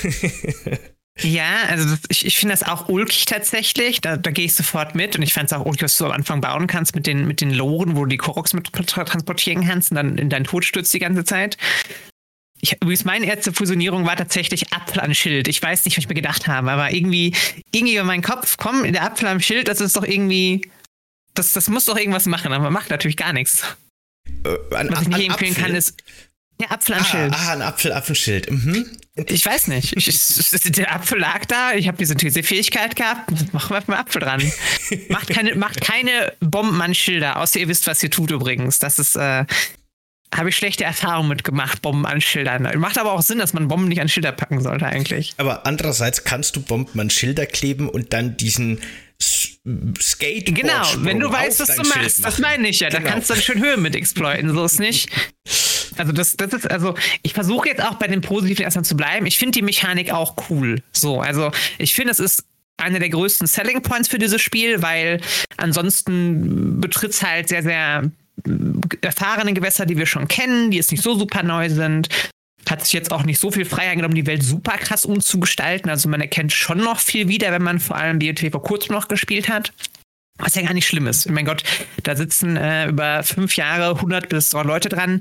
Ja, 1.19 1.63
also 1.67 1.87
das, 1.89 1.99
ich, 2.07 2.25
ich 2.25 2.37
finde 2.37 2.53
das 2.53 2.63
auch 2.63 2.87
ulkig 2.87 3.25
tatsächlich. 3.25 3.99
Da, 3.99 4.15
da 4.15 4.31
gehe 4.31 4.45
ich 4.45 4.55
sofort 4.55 4.95
mit. 4.95 5.15
Und 5.15 5.21
ich 5.21 5.33
fand 5.33 5.51
es 5.51 5.53
auch 5.53 5.65
ulkig, 5.65 5.83
was 5.83 5.97
du 5.97 6.05
am 6.05 6.13
Anfang 6.13 6.39
bauen 6.39 6.67
kannst 6.67 6.95
mit 6.95 7.05
den, 7.05 7.27
mit 7.27 7.41
den 7.41 7.51
Loren, 7.51 7.95
wo 7.95 8.05
du 8.05 8.09
die 8.09 8.17
Koroks 8.17 8.53
mit 8.53 8.69
tra- 8.69 9.03
transportieren 9.03 9.67
kannst 9.67 9.91
und 9.91 9.95
dann 9.97 10.17
in 10.17 10.29
deinen 10.29 10.45
Tod 10.45 10.63
stürzt 10.63 10.91
die 10.93 10.99
ganze 10.99 11.25
Zeit. 11.25 11.57
Ich, 12.61 12.73
übrigens, 12.75 13.03
meine 13.03 13.25
erste 13.25 13.51
Fusionierung 13.51 14.05
war 14.05 14.15
tatsächlich 14.15 14.71
Apfel 14.71 15.01
an 15.01 15.13
Schild. 15.13 15.49
Ich 15.49 15.61
weiß 15.61 15.83
nicht, 15.83 15.97
was 15.97 16.05
ich 16.05 16.09
mir 16.09 16.15
gedacht 16.15 16.47
habe, 16.47 16.71
aber 16.71 16.91
irgendwie, 16.91 17.35
irgendwie 17.71 17.95
über 17.95 18.05
meinen 18.05 18.23
Kopf, 18.23 18.55
komm, 18.57 18.89
der 18.91 19.03
Apfel 19.03 19.27
am 19.27 19.41
Schild, 19.41 19.67
das 19.67 19.81
ist 19.81 19.97
doch 19.97 20.05
irgendwie, 20.05 20.71
das, 21.33 21.51
das 21.53 21.67
muss 21.67 21.85
doch 21.85 21.97
irgendwas 21.97 22.25
machen, 22.25 22.53
aber 22.53 22.71
macht 22.71 22.89
natürlich 22.89 23.17
gar 23.17 23.33
nichts. 23.33 23.63
Äh, 24.45 24.57
Was 24.69 25.01
ich 25.01 25.07
nicht 25.09 25.29
empfehlen 25.29 25.51
Apfel? 25.51 25.63
kann, 25.65 25.75
ist 25.75 26.01
der 26.61 26.71
Apfel 26.71 26.95
am 26.95 27.01
Ah, 27.01 27.05
Schild. 27.05 27.33
ah, 27.33 27.51
ein 27.53 27.61
Apfel, 27.61 27.91
Apfelschild. 27.93 28.49
Mhm. 28.49 28.85
Ich 29.27 29.45
weiß 29.45 29.67
nicht. 29.67 29.95
Ich, 29.97 30.07
ich, 30.07 30.61
der 30.71 30.95
Apfel 30.95 31.19
lag 31.19 31.45
da, 31.45 31.73
ich 31.73 31.87
habe 31.87 31.97
diese, 31.97 32.15
diese 32.15 32.43
Fähigkeit 32.43 32.95
gehabt. 32.95 33.29
Machen 33.53 33.75
wir 33.75 33.83
mal 33.87 33.97
Apfel 33.99 34.21
dran. 34.21 34.41
macht, 35.09 35.29
keine, 35.29 35.55
macht 35.55 35.81
keine 35.81 36.33
Bomben 36.39 36.81
an 36.81 36.95
Schilder, 36.95 37.37
außer 37.37 37.59
ihr 37.59 37.67
wisst, 37.67 37.87
was 37.87 38.01
ihr 38.01 38.09
tut 38.09 38.31
übrigens. 38.31 38.79
Das 38.79 38.99
ist, 38.99 39.15
äh, 39.17 39.45
habe 40.33 40.47
ich 40.49 40.55
schlechte 40.55 40.85
Erfahrungen 40.85 41.27
mitgemacht, 41.27 41.81
Bomben 41.81 42.05
an 42.05 42.21
Schildern. 42.21 42.63
Macht 42.79 42.97
aber 42.97 43.11
auch 43.11 43.21
Sinn, 43.21 43.37
dass 43.39 43.51
man 43.51 43.67
Bomben 43.67 43.89
nicht 43.89 43.99
an 43.99 44.07
Schilder 44.07 44.31
packen 44.31 44.61
sollte, 44.61 44.85
eigentlich. 44.85 45.33
Aber 45.37 45.65
andererseits 45.65 46.23
kannst 46.23 46.55
du 46.55 46.61
Bomben 46.61 46.97
an 47.01 47.09
Schilder 47.09 47.45
kleben 47.45 47.89
und 47.89 48.13
dann 48.13 48.37
diesen 48.37 48.79
Skateboard 49.99 50.55
Genau, 50.55 50.87
wenn 51.05 51.19
du 51.19 51.31
weißt, 51.31 51.59
was 51.59 51.75
du 51.75 51.87
machst, 51.87 52.25
das 52.25 52.39
meine 52.39 52.67
ich 52.69 52.79
ja. 52.79 52.89
Da 52.89 52.97
Genau. 52.97 53.11
kannst 53.11 53.29
du 53.29 53.33
dann 53.35 53.43
schön 53.43 53.61
Höhe 53.61 53.77
mit 53.77 53.95
exploiten, 53.95 54.53
so 54.53 54.65
ist 54.65 54.79
nicht. 54.79 55.09
Also 55.97 56.13
das, 56.13 56.37
das 56.37 56.53
ist, 56.53 56.71
also 56.71 56.95
ich 57.21 57.33
versuche 57.33 57.67
jetzt 57.67 57.83
auch 57.83 57.95
bei 57.95 58.07
den 58.07 58.21
Positiven 58.21 58.63
erstmal 58.63 58.85
zu 58.85 58.95
bleiben. 58.95 59.25
Ich 59.25 59.37
finde 59.37 59.51
die 59.59 59.61
Mechanik 59.61 60.11
auch 60.11 60.35
cool. 60.49 60.81
So, 60.93 61.19
also 61.19 61.51
ich 61.77 61.93
finde, 61.93 62.11
es 62.13 62.19
ist 62.19 62.45
einer 62.77 62.97
der 62.99 63.09
größten 63.09 63.45
Selling 63.45 63.81
Points 63.81 64.07
für 64.07 64.17
dieses 64.17 64.41
Spiel, 64.41 64.81
weil 64.81 65.19
ansonsten 65.57 66.79
betritt 66.79 67.11
es 67.11 67.21
halt 67.21 67.49
sehr, 67.49 67.61
sehr 67.61 68.09
erfahrene 69.01 69.53
Gewässer, 69.53 69.85
die 69.85 69.97
wir 69.97 70.05
schon 70.05 70.29
kennen, 70.29 70.71
die 70.71 70.77
jetzt 70.77 70.91
nicht 70.91 71.03
so 71.03 71.13
super 71.13 71.43
neu 71.43 71.69
sind. 71.69 72.07
Hat 72.71 72.85
sich 72.85 72.93
jetzt 72.93 73.11
auch 73.11 73.23
nicht 73.23 73.37
so 73.37 73.51
viel 73.51 73.65
Freiheit 73.65 73.97
genommen, 73.97 74.15
die 74.15 74.25
Welt 74.25 74.43
super 74.43 74.77
krass 74.77 75.03
umzugestalten. 75.03 75.91
Also 75.91 76.07
man 76.07 76.21
erkennt 76.21 76.53
schon 76.53 76.77
noch 76.77 77.01
viel 77.01 77.27
wieder, 77.27 77.51
wenn 77.51 77.61
man 77.61 77.81
vor 77.81 77.97
allem 77.97 78.19
BOT 78.19 78.39
vor 78.49 78.63
kurzem 78.63 78.95
noch 78.95 79.09
gespielt 79.09 79.49
hat. 79.49 79.73
Was 80.37 80.55
ja 80.55 80.61
gar 80.61 80.73
nicht 80.73 80.87
schlimm 80.87 81.05
ist. 81.05 81.29
Mein 81.29 81.43
Gott, 81.43 81.63
da 82.03 82.15
sitzen 82.15 82.55
äh, 82.55 82.87
über 82.87 83.23
fünf 83.23 83.57
Jahre 83.57 83.95
100 83.95 84.29
bis 84.29 84.51
300 84.51 84.67
Leute 84.67 84.87
dran, 84.89 85.19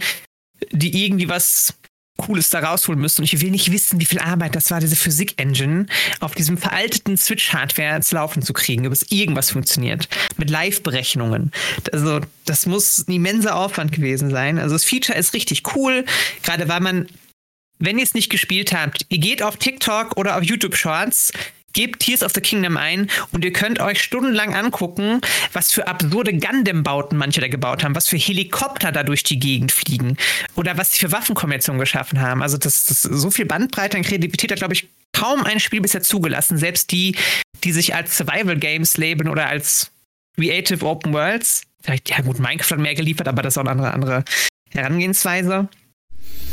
die 0.70 1.04
irgendwie 1.04 1.28
was 1.28 1.74
Cooles 2.20 2.50
da 2.50 2.60
rausholen 2.60 3.00
müssen. 3.00 3.22
Und 3.22 3.32
ich 3.32 3.40
will 3.40 3.50
nicht 3.50 3.72
wissen, 3.72 4.00
wie 4.00 4.04
viel 4.04 4.20
Arbeit 4.20 4.54
das 4.54 4.70
war, 4.70 4.78
diese 4.78 4.94
Physik-Engine 4.94 5.86
auf 6.20 6.34
diesem 6.34 6.56
veralteten 6.56 7.16
Switch-Hardware 7.16 8.00
zu 8.02 8.14
laufen 8.14 8.42
zu 8.42 8.52
kriegen, 8.52 8.88
bis 8.88 9.10
irgendwas 9.10 9.50
funktioniert. 9.50 10.08
Mit 10.36 10.50
Live-Berechnungen. 10.50 11.50
Also, 11.92 12.20
das 12.44 12.66
muss 12.66 13.06
ein 13.08 13.12
immenser 13.12 13.56
Aufwand 13.56 13.90
gewesen 13.90 14.30
sein. 14.30 14.58
Also, 14.58 14.76
das 14.76 14.84
Feature 14.84 15.18
ist 15.18 15.34
richtig 15.34 15.74
cool, 15.74 16.04
gerade 16.42 16.68
weil 16.68 16.80
man, 16.80 17.08
wenn 17.80 17.98
ihr 17.98 18.04
es 18.04 18.14
nicht 18.14 18.30
gespielt 18.30 18.72
habt, 18.72 19.06
ihr 19.08 19.18
geht 19.18 19.42
auf 19.42 19.56
TikTok 19.56 20.16
oder 20.16 20.36
auf 20.36 20.44
YouTube 20.44 20.76
Shorts, 20.76 21.32
gebt 21.72 22.00
Tears 22.00 22.22
of 22.22 22.32
the 22.34 22.40
Kingdom 22.40 22.76
ein 22.76 23.10
und 23.32 23.44
ihr 23.44 23.52
könnt 23.52 23.80
euch 23.80 24.02
stundenlang 24.02 24.54
angucken, 24.54 25.20
was 25.52 25.72
für 25.72 25.86
absurde 25.86 26.32
Gundam-Bauten 26.32 27.16
manche 27.16 27.40
da 27.40 27.48
gebaut 27.48 27.82
haben, 27.84 27.94
was 27.94 28.08
für 28.08 28.16
Helikopter 28.16 28.92
da 28.92 29.02
durch 29.02 29.22
die 29.22 29.38
Gegend 29.38 29.72
fliegen 29.72 30.16
oder 30.56 30.76
was 30.76 30.92
sie 30.92 30.98
für 30.98 31.12
Waffenkombinationen 31.12 31.80
geschaffen 31.80 32.20
haben. 32.20 32.42
Also 32.42 32.58
das, 32.58 32.84
das 32.84 33.02
so 33.02 33.30
viel 33.30 33.46
Bandbreite 33.46 33.96
an 33.96 34.02
Kreativität 34.02 34.50
hat, 34.50 34.58
glaube 34.58 34.74
ich, 34.74 34.88
kaum 35.12 35.42
ein 35.42 35.60
Spiel 35.60 35.80
bisher 35.80 36.02
zugelassen. 36.02 36.58
Selbst 36.58 36.90
die, 36.90 37.16
die 37.64 37.72
sich 37.72 37.94
als 37.94 38.16
Survival 38.16 38.56
Games 38.56 38.96
labeln 38.96 39.28
oder 39.28 39.46
als 39.46 39.90
Creative 40.36 40.84
Open 40.84 41.12
Worlds. 41.12 41.62
Vielleicht, 41.82 42.10
ja 42.10 42.20
gut, 42.20 42.38
Minecraft 42.38 42.72
hat 42.72 42.78
mehr 42.78 42.94
geliefert, 42.94 43.28
aber 43.28 43.42
das 43.42 43.54
ist 43.54 43.58
auch 43.58 43.62
eine 43.62 43.70
andere, 43.70 43.94
andere 43.94 44.24
Herangehensweise. 44.70 45.68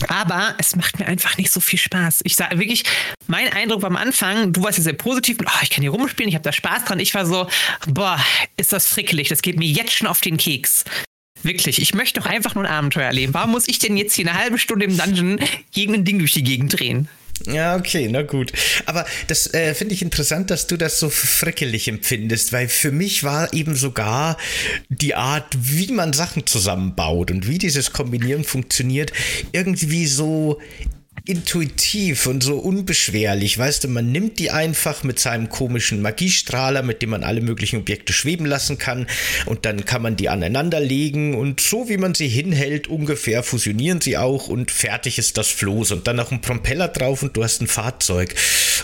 Aber 0.08 0.56
es 0.58 0.76
macht 0.76 1.00
mir 1.00 1.08
einfach 1.08 1.38
nicht 1.38 1.52
so 1.52 1.60
viel 1.60 1.80
Spaß. 1.80 2.22
Ich 2.24 2.36
sage 2.36 2.60
wirklich, 2.60 2.84
mein 3.28 3.52
Eindruck 3.52 3.82
war 3.82 3.90
am 3.90 3.98
Anfang, 3.98 4.54
du 4.54 4.64
warst 4.64 4.78
ja 4.78 4.84
sehr 4.84 4.94
positiv, 4.94 5.38
oh, 5.44 5.60
ich 5.62 5.70
kann 5.70 5.82
hier 5.82 5.92
rumspielen, 5.92 6.30
ich 6.30 6.36
habe 6.36 6.44
da 6.44 6.52
Spaß 6.52 6.86
dran. 6.86 7.00
Ich 7.00 7.14
war 7.14 7.26
so, 7.26 7.48
boah, 7.88 8.20
ist 8.58 8.74
das 8.74 8.88
frickelig, 8.88 9.30
das 9.30 9.42
geht 9.42 9.58
mir 9.58 9.68
jetzt 9.68 9.94
schon 9.94 10.08
auf 10.08 10.22
den 10.22 10.38
Keks. 10.38 10.86
Wirklich, 11.44 11.82
ich 11.82 11.94
möchte 11.94 12.20
doch 12.20 12.28
einfach 12.28 12.56
nur 12.56 12.66
ein 12.66 12.72
Abenteuer 12.72 13.06
erleben. 13.06 13.34
Warum 13.34 13.52
muss 13.52 13.68
ich 13.68 13.80
denn 13.80 13.96
jetzt 13.96 14.14
hier 14.14 14.28
eine 14.28 14.38
halbe 14.38 14.58
Stunde 14.58 14.86
im 14.86 14.98
Dungeon 14.98 15.40
gegen 15.72 15.94
ein 15.94 16.06
Ding 16.06 16.20
durch 16.20 16.34
die 16.34 16.44
Gegend 16.44 16.80
drehen? 16.80 17.10
Ja, 17.46 17.76
okay, 17.76 18.08
na 18.10 18.24
gut. 18.24 18.52
Aber 18.86 19.06
das 19.28 19.54
äh, 19.54 19.74
finde 19.74 19.94
ich 19.94 20.02
interessant, 20.02 20.50
dass 20.50 20.68
du 20.68 20.78
das 20.78 21.00
so 21.00 21.10
frickelig 21.10 21.88
empfindest, 21.88 22.52
weil 22.52 22.68
für 22.68 22.92
mich 22.92 23.24
war 23.24 23.54
eben 23.54 23.76
sogar 23.76 24.38
die 24.90 25.16
Art, 25.16 25.56
wie 25.60 25.92
man 25.92 26.14
Sachen 26.14 26.46
zusammenbaut 26.48 27.32
und 27.32 27.48
wie 27.48 27.58
dieses 27.58 27.94
Kombinieren 27.94 28.44
funktioniert, 28.44 29.14
irgendwie 29.52 30.08
so 30.08 30.60
intuitiv 31.28 32.26
und 32.28 32.42
so 32.42 32.58
unbeschwerlich. 32.58 33.58
Weißt 33.58 33.84
du, 33.84 33.88
man 33.88 34.12
nimmt 34.12 34.40
die 34.40 34.52
einfach 34.52 35.04
mit 35.04 35.20
seinem 35.20 35.50
komischen 35.50 36.02
Magiestrahler, 36.02 36.84
mit 36.84 37.02
dem 37.02 37.10
man 37.10 37.24
alle 37.24 37.42
möglichen 37.42 37.80
Objekte 37.80 38.14
schweben 38.14 38.46
lassen 38.46 38.78
kann. 38.78 39.08
Und 39.46 39.66
dann 39.66 39.86
kann 39.86 40.02
man 40.02 40.16
die 40.16 40.30
aneinander 40.30 40.80
legen. 40.80 41.36
Und 41.36 41.60
so 41.60 41.90
wie 41.90 41.98
man 41.98 42.16
sie 42.16 42.28
hinhält, 42.28 42.88
ungefähr 42.88 43.44
fusionieren 43.44 44.02
sie 44.02 44.18
auch. 44.18 44.48
Und 44.48 44.72
fertig 44.72 45.18
ist 45.18 45.38
das 45.38 45.50
Floß. 45.50 45.92
Und 45.92 46.08
dann 46.08 46.16
noch 46.16 46.32
ein 46.32 46.42
Propeller 46.42 46.88
drauf 46.88 47.24
und 47.24 47.36
du 47.36 47.44
hast 47.44 47.62
ein 47.62 47.68
Fahrzeug. 47.68 48.34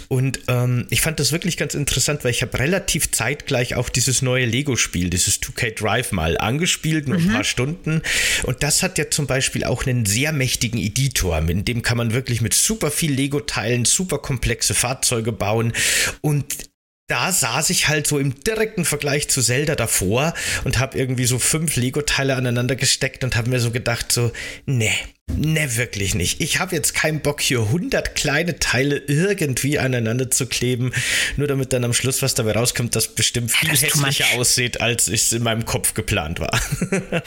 Und 0.08 0.42
ähm, 0.48 0.86
ich 0.90 1.02
fand 1.02 1.20
das 1.20 1.32
wirklich 1.32 1.58
ganz 1.58 1.74
interessant, 1.74 2.24
weil 2.24 2.32
ich 2.32 2.42
habe 2.42 2.60
relativ 2.60 3.12
zeitgleich 3.12 3.76
auch 3.76 3.90
dieses 3.90 4.22
neue 4.22 4.46
Lego-Spiel, 4.46 5.10
dieses 5.10 5.42
2K 5.42 5.76
Drive 5.76 6.12
mal 6.12 6.38
angespielt, 6.38 7.08
nur 7.08 7.20
mhm. 7.20 7.30
ein 7.30 7.34
paar 7.34 7.44
Stunden. 7.44 8.02
Und 8.44 8.64
das 8.64 8.84
hat 8.84 8.98
ja 8.98 9.10
zum 9.10 9.28
Beispiel 9.28 9.64
auch 9.64 9.86
einen 9.86 10.06
sehr 10.06 10.32
mächtigen 10.32 10.80
Editor, 10.80 11.38
in 11.50 11.66
dem 11.66 11.82
kann 11.82 11.98
man 11.98 12.14
wirklich 12.14 12.33
wirklich 12.34 12.42
mit 12.42 12.54
super 12.56 12.90
viel 12.90 13.14
Lego-Teilen 13.14 13.86
super 13.86 14.18
komplexe 14.18 14.74
Fahrzeuge 14.74 15.32
bauen. 15.32 15.74
Und 16.22 16.46
da 17.08 17.32
saß 17.32 17.70
ich 17.70 17.90
halt 17.90 18.08
so 18.08 18.18
im 18.18 18.44
direkten 18.44 18.86
Vergleich 18.86 19.30
zu 19.30 19.42
Zelda 19.42 19.76
davor 19.76 20.34
und 20.64 20.80
habe 20.80 20.98
irgendwie 20.98 21.26
so 21.26 21.38
fünf 21.38 21.76
Lego-Teile 21.76 22.36
aneinander 22.36 22.76
gesteckt 22.76 23.24
und 23.24 23.36
habe 23.36 23.50
mir 23.50 23.60
so 23.60 23.72
gedacht, 23.72 24.12
so, 24.12 24.32
nee, 24.66 24.96
Ne, 25.32 25.78
wirklich 25.78 26.16
nicht. 26.16 26.42
Ich 26.42 26.60
habe 26.60 26.76
jetzt 26.76 26.94
keinen 26.94 27.22
Bock, 27.22 27.42
hier 27.42 27.60
100 27.60 28.14
kleine 28.14 28.60
Teile 28.60 28.98
irgendwie 29.08 29.80
aneinander 29.80 30.30
zu 30.30 30.46
kleben, 30.46 30.92
nur 31.38 31.48
damit 31.48 31.74
dann 31.74 31.86
am 31.86 31.94
Schluss 31.94 32.22
was 32.22 32.36
dabei 32.36 32.52
rauskommt, 32.52 32.96
das 32.96 33.08
bestimmt 33.08 33.52
viel 33.52 33.70
das 33.70 33.82
hässlicher 33.82 34.26
aussieht, 34.38 34.82
als 34.82 35.08
es 35.08 35.32
in 35.32 35.44
meinem 35.44 35.66
Kopf 35.66 35.96
geplant 35.96 36.40
war. 36.40 36.62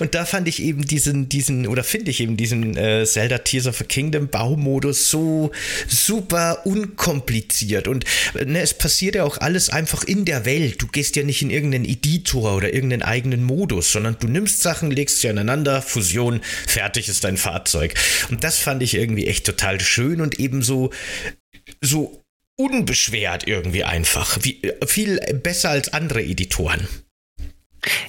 und 0.00 0.14
da 0.14 0.26
fand 0.26 0.48
ich 0.48 0.62
eben 0.62 0.84
diesen, 0.84 1.28
diesen, 1.28 1.66
oder 1.66 1.82
finde 1.82 2.10
ich 2.10 2.20
eben 2.20 2.36
diesen 2.36 2.76
äh, 2.76 3.04
Zelda 3.04 3.38
Tears 3.38 3.66
of 3.66 3.80
a 3.80 3.84
Kingdom 3.84 4.28
Baumodus 4.28 5.10
so 5.10 5.50
super 5.88 6.66
unkompliziert. 6.66 7.88
Und 7.88 8.04
ne, 8.34 8.60
es 8.60 8.74
passiert 8.74 9.16
ja 9.16 9.24
auch 9.24 9.38
alles 9.38 9.70
einfach 9.70 10.04
in 10.04 10.24
der 10.24 10.44
Welt. 10.44 10.80
Du 10.82 10.86
gehst 10.86 11.16
ja 11.16 11.24
nicht 11.24 11.42
in 11.42 11.50
irgendeinen 11.50 11.86
Editor 11.86 12.54
oder 12.54 12.72
irgendeinen 12.72 13.02
eigenen 13.02 13.42
Modus, 13.42 13.90
sondern 13.90 14.16
du 14.20 14.28
nimmst 14.28 14.62
Sachen, 14.62 14.90
legst 14.90 15.20
sie 15.20 15.28
aneinander, 15.28 15.82
Fusion, 15.82 16.42
fertig 16.66 17.08
ist 17.08 17.24
dein 17.24 17.39
Fahrzeug. 17.40 17.94
Und 18.30 18.44
das 18.44 18.58
fand 18.58 18.82
ich 18.82 18.94
irgendwie 18.94 19.26
echt 19.26 19.46
total 19.46 19.80
schön 19.80 20.20
und 20.20 20.38
ebenso 20.38 20.90
so 21.80 22.22
unbeschwert 22.56 23.46
irgendwie 23.46 23.84
einfach. 23.84 24.38
Wie, 24.42 24.60
viel 24.86 25.18
besser 25.42 25.70
als 25.70 25.92
andere 25.92 26.22
Editoren. 26.22 26.86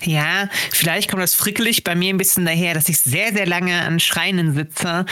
Ja, 0.03 0.49
vielleicht 0.71 1.09
kommt 1.09 1.23
das 1.23 1.33
frickelig 1.33 1.83
bei 1.83 1.95
mir 1.95 2.13
ein 2.13 2.17
bisschen 2.17 2.45
daher, 2.45 2.73
dass 2.73 2.89
ich 2.89 2.97
sehr, 2.99 3.31
sehr 3.31 3.45
lange 3.45 3.81
an 3.81 4.01
Schreinen 4.01 4.53
sitze, 4.53 5.05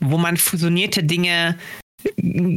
wo 0.00 0.16
man 0.16 0.38
fusionierte 0.38 1.02
Dinge 1.04 1.58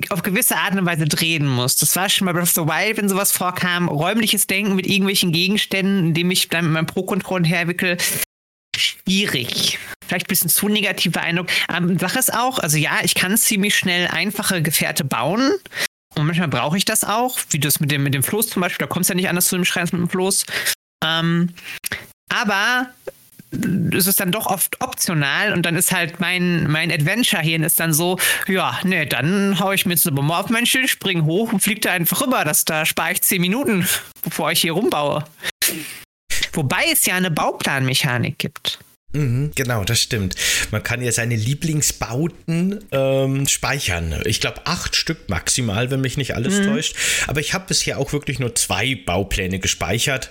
auf 0.10 0.22
gewisse 0.22 0.58
Art 0.58 0.76
und 0.76 0.86
Weise 0.86 1.06
drehen 1.06 1.48
muss. 1.48 1.76
Das 1.78 1.96
war 1.96 2.10
schon 2.10 2.26
bei 2.26 2.34
Breath 2.34 2.44
of 2.44 2.50
the 2.52 2.62
Wild, 2.62 2.98
wenn 2.98 3.10
sowas 3.10 3.32
vorkam, 3.32 3.88
räumliches 3.88 4.48
Denken 4.48 4.76
mit 4.76 4.88
irgendwelchen 4.88 5.32
Gegenständen, 5.32 6.08
indem 6.08 6.32
ich 6.32 6.50
dann 6.50 6.66
mit 6.66 6.74
meinem 6.74 6.86
Pro-Controller 6.86 7.48
herwickel, 7.48 7.98
schwierig. 8.80 9.80
Vielleicht 10.06 10.26
ein 10.26 10.30
bisschen 10.30 10.50
zu 10.50 10.68
negativer 10.70 11.22
Eindruck. 11.22 11.48
Ähm, 11.74 12.00
Sache 12.00 12.20
ist 12.20 12.34
auch, 12.34 12.60
also 12.60 12.78
ja, 12.78 13.00
ich 13.04 13.16
kann 13.16 13.38
ziemlich 13.38 13.76
schnell 13.76 14.08
einfache 14.08 14.62
Gefährte 14.62 15.04
bauen. 15.04 15.52
Und 16.16 16.26
manchmal 16.26 16.48
brauche 16.48 16.78
ich 16.78 16.86
das 16.86 17.04
auch, 17.04 17.38
wie 17.52 17.60
das 17.60 17.80
mit 17.80 17.92
dem, 17.92 18.04
mit 18.04 18.14
dem 18.14 18.24
Floß 18.24 18.50
zum 18.50 18.62
Beispiel. 18.62 18.88
Da 18.88 18.92
kommst 18.92 19.10
du 19.10 19.14
ja 19.14 19.16
nicht 19.16 19.30
anders 19.30 19.48
zu 19.48 19.56
dem 19.56 19.66
Schrein 19.66 19.84
mit 19.92 19.94
dem 19.94 20.10
Floß. 20.10 20.46
Ähm, 21.06 21.54
aber 22.30 22.90
es 23.52 24.08
ist 24.08 24.20
dann 24.20 24.32
doch 24.32 24.46
oft 24.46 24.80
optional 24.82 25.54
und 25.54 25.66
dann 25.66 25.76
ist 25.76 25.92
halt 25.92 26.20
mein, 26.20 26.70
mein 26.70 26.92
Adventure 26.92 27.42
hier 27.42 27.64
ist 27.64 27.80
dann 27.80 27.94
so, 27.94 28.20
ja, 28.48 28.80
ne, 28.84 29.08
dann 29.08 29.60
haue 29.60 29.74
ich 29.76 29.86
mir 29.86 29.94
jetzt 29.94 30.06
eine 30.06 30.16
Bombe 30.16 30.36
auf 30.36 30.50
mein 30.50 30.66
Schild, 30.66 30.90
spring 30.90 31.26
hoch 31.26 31.52
und 31.52 31.62
fliege 31.62 31.82
da 31.82 31.92
einfach 31.92 32.22
rüber. 32.22 32.44
Das, 32.46 32.66
da 32.66 32.86
spare 32.86 33.14
ich 33.14 33.22
zehn 33.22 33.42
Minuten, 33.42 33.88
bevor 34.22 34.52
ich 34.52 34.62
hier 34.62 34.74
rumbaue. 34.74 35.24
Wobei 36.53 36.86
es 36.91 37.06
ja 37.06 37.15
eine 37.15 37.32
Bauplanmechanik 37.32 38.39
gibt. 38.39 38.79
Mhm, 39.12 39.51
genau, 39.56 39.84
das 39.84 40.00
stimmt. 40.01 40.36
Man 40.70 40.84
kann 40.84 41.01
ja 41.01 41.12
seine 41.12 41.36
Lieblingsbauten 41.36 42.80
ähm, 42.92 43.48
speichern. 43.48 44.22
Ich 44.25 44.39
glaube 44.39 44.62
acht 44.66 44.96
Stück 44.96 45.30
maximal, 45.30 45.89
wenn 45.89 46.01
mich 46.01 46.16
nicht 46.16 46.36
alles 46.36 46.60
mhm. 46.60 46.66
täuscht. 46.66 46.96
Aber 47.25 47.39
ich 47.39 47.56
habe 47.56 47.66
bisher 47.68 47.98
auch 47.98 48.13
wirklich 48.13 48.38
nur 48.38 48.54
zwei 48.54 48.94
Baupläne 48.94 49.58
gespeichert. 49.58 50.30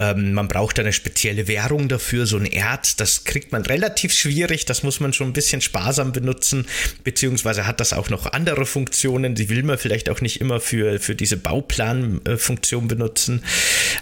Ähm, 0.00 0.32
man 0.32 0.48
braucht 0.48 0.80
eine 0.80 0.92
spezielle 0.92 1.46
Währung 1.46 1.86
dafür, 1.88 2.26
so 2.26 2.38
ein 2.38 2.46
Erz. 2.46 2.96
Das 2.96 3.22
kriegt 3.22 3.52
man 3.52 3.62
relativ 3.62 4.12
schwierig. 4.12 4.64
Das 4.64 4.82
muss 4.82 4.98
man 4.98 5.12
schon 5.12 5.28
ein 5.28 5.32
bisschen 5.32 5.60
sparsam 5.60 6.12
benutzen. 6.12 6.66
Beziehungsweise 7.04 7.68
hat 7.68 7.78
das 7.78 7.92
auch 7.92 8.10
noch 8.10 8.26
andere 8.32 8.66
Funktionen. 8.66 9.36
Die 9.36 9.48
will 9.48 9.62
man 9.62 9.78
vielleicht 9.78 10.10
auch 10.10 10.20
nicht 10.20 10.40
immer 10.40 10.58
für, 10.58 10.98
für 10.98 11.14
diese 11.14 11.36
Bauplanfunktion 11.36 12.88
benutzen. 12.88 13.44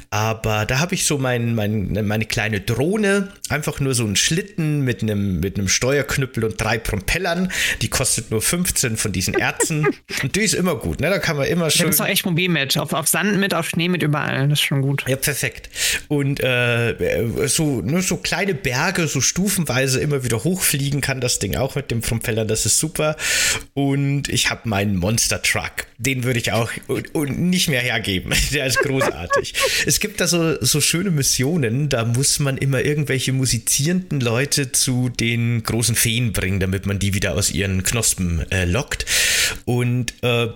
Aber 0.08 0.64
da 0.64 0.78
habe 0.78 0.94
ich 0.94 1.04
so 1.04 1.18
mein, 1.18 1.54
mein, 1.54 2.06
meine 2.06 2.24
kleine 2.24 2.62
Drohne, 2.62 3.28
einfach 3.50 3.78
nur 3.78 3.94
so 3.94 4.05
ein 4.06 4.16
Schlitten 4.16 4.82
mit 4.82 5.02
einem, 5.02 5.40
mit 5.40 5.58
einem 5.58 5.68
Steuerknüppel 5.68 6.44
und 6.44 6.60
drei 6.60 6.78
Propellern. 6.78 7.50
Die 7.82 7.88
kostet 7.88 8.30
nur 8.30 8.42
15 8.42 8.96
von 8.96 9.12
diesen 9.12 9.34
Erzen. 9.34 9.86
und 10.22 10.36
die 10.36 10.40
ist 10.40 10.54
immer 10.54 10.76
gut, 10.76 11.00
ne? 11.00 11.10
Da 11.10 11.18
kann 11.18 11.36
man 11.36 11.46
immer 11.46 11.70
schön. 11.70 11.86
Das 11.86 11.96
ist 11.96 12.00
auch 12.00 12.06
echt 12.06 12.24
mobil 12.24 12.48
mit. 12.48 12.76
Auf, 12.78 12.92
auf 12.92 13.08
Sand 13.08 13.38
mit, 13.38 13.54
auf 13.54 13.68
Schnee 13.68 13.88
mit, 13.88 14.02
überall. 14.02 14.48
Das 14.48 14.60
ist 14.60 14.64
schon 14.64 14.82
gut. 14.82 15.04
Ja, 15.08 15.16
perfekt. 15.16 15.70
Und 16.08 16.40
äh, 16.40 16.94
so, 17.46 17.82
nur 17.82 18.02
so 18.02 18.16
kleine 18.16 18.54
Berge, 18.54 19.06
so 19.08 19.20
stufenweise 19.20 20.00
immer 20.00 20.24
wieder 20.24 20.44
hochfliegen 20.44 21.00
kann 21.00 21.20
das 21.20 21.38
Ding 21.38 21.56
auch 21.56 21.74
mit 21.74 21.90
dem 21.90 22.00
Propeller. 22.00 22.44
Das 22.44 22.66
ist 22.66 22.78
super. 22.78 23.16
Und 23.74 24.28
ich 24.28 24.50
habe 24.50 24.68
meinen 24.68 24.96
Monster 24.96 25.42
Truck. 25.42 25.86
Den 25.98 26.24
würde 26.24 26.38
ich 26.38 26.52
auch 26.52 26.70
und, 26.88 27.14
und 27.14 27.38
nicht 27.38 27.68
mehr 27.68 27.80
hergeben. 27.80 28.32
Der 28.52 28.66
ist 28.66 28.78
großartig. 28.78 29.54
es 29.86 30.00
gibt 30.00 30.20
da 30.20 30.26
so, 30.26 30.62
so 30.62 30.80
schöne 30.80 31.10
Missionen, 31.10 31.88
da 31.88 32.04
muss 32.04 32.38
man 32.38 32.58
immer 32.58 32.82
irgendwelche 32.82 33.32
musizieren 33.32 33.95
musizierenden 33.96 34.20
Leute 34.20 34.72
zu 34.72 35.08
den 35.08 35.62
großen 35.62 35.94
Feen 35.94 36.32
bringen, 36.32 36.60
damit 36.60 36.86
man 36.86 36.98
die 36.98 37.14
wieder 37.14 37.34
aus 37.34 37.50
ihren 37.50 37.82
Knospen 37.82 38.50
äh, 38.50 38.64
lockt. 38.64 39.06
Und 39.64 40.14
äh, 40.22 40.48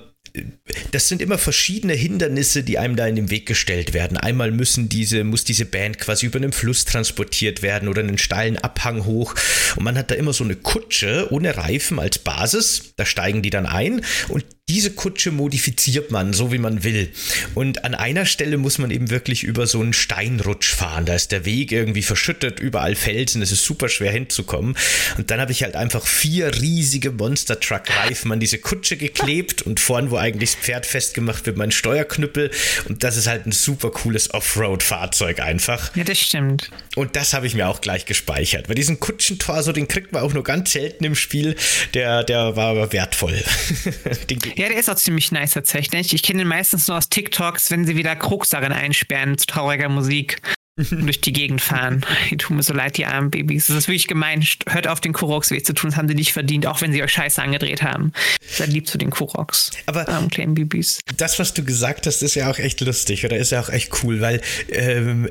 das 0.92 1.08
sind 1.08 1.20
immer 1.22 1.38
verschiedene 1.38 1.94
Hindernisse, 1.94 2.62
die 2.62 2.78
einem 2.78 2.94
da 2.94 3.06
in 3.06 3.16
den 3.16 3.30
Weg 3.30 3.46
gestellt 3.46 3.94
werden. 3.94 4.16
Einmal 4.16 4.52
müssen 4.52 4.88
diese, 4.88 5.24
muss 5.24 5.42
diese 5.42 5.64
Band 5.64 5.98
quasi 5.98 6.26
über 6.26 6.38
einen 6.38 6.52
Fluss 6.52 6.84
transportiert 6.84 7.62
werden 7.62 7.88
oder 7.88 8.00
einen 8.00 8.18
steilen 8.18 8.56
Abhang 8.56 9.04
hoch. 9.06 9.34
Und 9.76 9.82
man 9.82 9.98
hat 9.98 10.10
da 10.10 10.14
immer 10.14 10.32
so 10.32 10.44
eine 10.44 10.54
Kutsche 10.54 11.28
ohne 11.30 11.56
Reifen 11.56 11.98
als 11.98 12.18
Basis. 12.18 12.94
Da 12.96 13.04
steigen 13.06 13.42
die 13.42 13.50
dann 13.50 13.66
ein 13.66 14.02
und 14.28 14.44
diese 14.70 14.92
Kutsche 14.92 15.32
modifiziert 15.32 16.12
man 16.12 16.32
so, 16.32 16.52
wie 16.52 16.58
man 16.58 16.84
will. 16.84 17.10
Und 17.56 17.84
an 17.84 17.96
einer 17.96 18.24
Stelle 18.24 18.56
muss 18.56 18.78
man 18.78 18.92
eben 18.92 19.10
wirklich 19.10 19.42
über 19.42 19.66
so 19.66 19.80
einen 19.80 19.92
Steinrutsch 19.92 20.72
fahren. 20.72 21.06
Da 21.06 21.16
ist 21.16 21.32
der 21.32 21.44
Weg 21.44 21.72
irgendwie 21.72 22.02
verschüttet, 22.02 22.60
überall 22.60 22.94
Felsen, 22.94 23.42
es 23.42 23.50
ist 23.50 23.64
super 23.64 23.88
schwer 23.88 24.12
hinzukommen. 24.12 24.76
Und 25.18 25.32
dann 25.32 25.40
habe 25.40 25.50
ich 25.50 25.64
halt 25.64 25.74
einfach 25.74 26.06
vier 26.06 26.54
riesige 26.60 27.10
Monster 27.10 27.58
Truck 27.58 27.82
Reifen 27.90 28.30
an 28.30 28.38
diese 28.38 28.58
Kutsche 28.58 28.96
geklebt 28.96 29.62
und 29.62 29.80
vorn, 29.80 30.12
wo 30.12 30.16
eigentlich 30.18 30.52
das 30.52 30.60
Pferd 30.60 30.86
festgemacht 30.86 31.46
wird, 31.46 31.56
mein 31.56 31.72
Steuerknüppel. 31.72 32.52
Und 32.88 33.02
das 33.02 33.16
ist 33.16 33.26
halt 33.26 33.46
ein 33.46 33.52
super 33.52 33.90
cooles 33.90 34.32
Offroad-Fahrzeug 34.32 35.40
einfach. 35.40 35.96
Ja, 35.96 36.04
das 36.04 36.20
stimmt. 36.20 36.70
Und 36.94 37.16
das 37.16 37.34
habe 37.34 37.48
ich 37.48 37.54
mir 37.54 37.66
auch 37.66 37.80
gleich 37.80 38.06
gespeichert. 38.06 38.68
Weil 38.68 38.76
diesen 38.76 39.00
Kutschentor, 39.00 39.64
so 39.64 39.72
den 39.72 39.88
kriegt 39.88 40.12
man 40.12 40.22
auch 40.22 40.32
nur 40.32 40.44
ganz 40.44 40.70
selten 40.70 41.02
im 41.02 41.16
Spiel. 41.16 41.56
Der, 41.94 42.22
der 42.22 42.54
war 42.54 42.68
aber 42.68 42.92
wertvoll. 42.92 43.42
den, 44.30 44.38
ja, 44.60 44.68
der 44.68 44.76
ist 44.76 44.90
auch 44.90 44.96
ziemlich 44.96 45.32
nice 45.32 45.52
tatsächlich. 45.52 46.12
Ich 46.12 46.22
kenne 46.22 46.42
ihn 46.42 46.48
meistens 46.48 46.86
nur 46.86 46.98
aus 46.98 47.08
TikToks, 47.08 47.70
wenn 47.70 47.86
sie 47.86 47.96
wieder 47.96 48.14
Krux 48.14 48.50
darin 48.50 48.72
einsperren 48.72 49.38
zu 49.38 49.46
trauriger 49.46 49.88
Musik 49.88 50.42
durch 50.76 51.22
die 51.22 51.32
Gegend 51.32 51.62
fahren. 51.62 52.04
Die 52.30 52.36
tun 52.36 52.56
mir 52.56 52.62
so 52.62 52.74
leid, 52.74 52.96
die 52.98 53.06
armen 53.06 53.30
Babys. 53.30 53.66
Das 53.68 53.76
ist 53.76 53.88
wirklich 53.88 54.06
gemein. 54.06 54.46
Hört 54.68 54.86
auf, 54.86 55.00
den 55.00 55.12
Kuroks 55.14 55.50
weh 55.50 55.62
zu 55.62 55.72
tun. 55.72 55.90
Das 55.90 55.96
haben 55.98 56.08
sie 56.08 56.14
nicht 56.14 56.32
verdient, 56.32 56.66
auch 56.66 56.80
wenn 56.82 56.92
sie 56.92 57.02
euch 57.02 57.12
Scheiße 57.12 57.42
angedreht 57.42 57.82
haben. 57.82 58.12
Seid 58.46 58.68
lieb 58.68 58.86
zu 58.86 58.98
den 58.98 59.10
Kuroks. 59.10 59.70
Aber 59.86 60.08
armen 60.08 60.28
kleinen 60.28 60.54
Babys. 60.54 61.00
Das, 61.16 61.38
was 61.38 61.54
du 61.54 61.64
gesagt 61.64 62.06
hast, 62.06 62.22
ist 62.22 62.34
ja 62.34 62.50
auch 62.50 62.58
echt 62.58 62.80
lustig 62.82 63.24
oder 63.24 63.38
ist 63.38 63.52
ja 63.52 63.60
auch 63.60 63.70
echt 63.70 64.02
cool, 64.02 64.20
weil 64.20 64.42
ähm, 64.68 65.28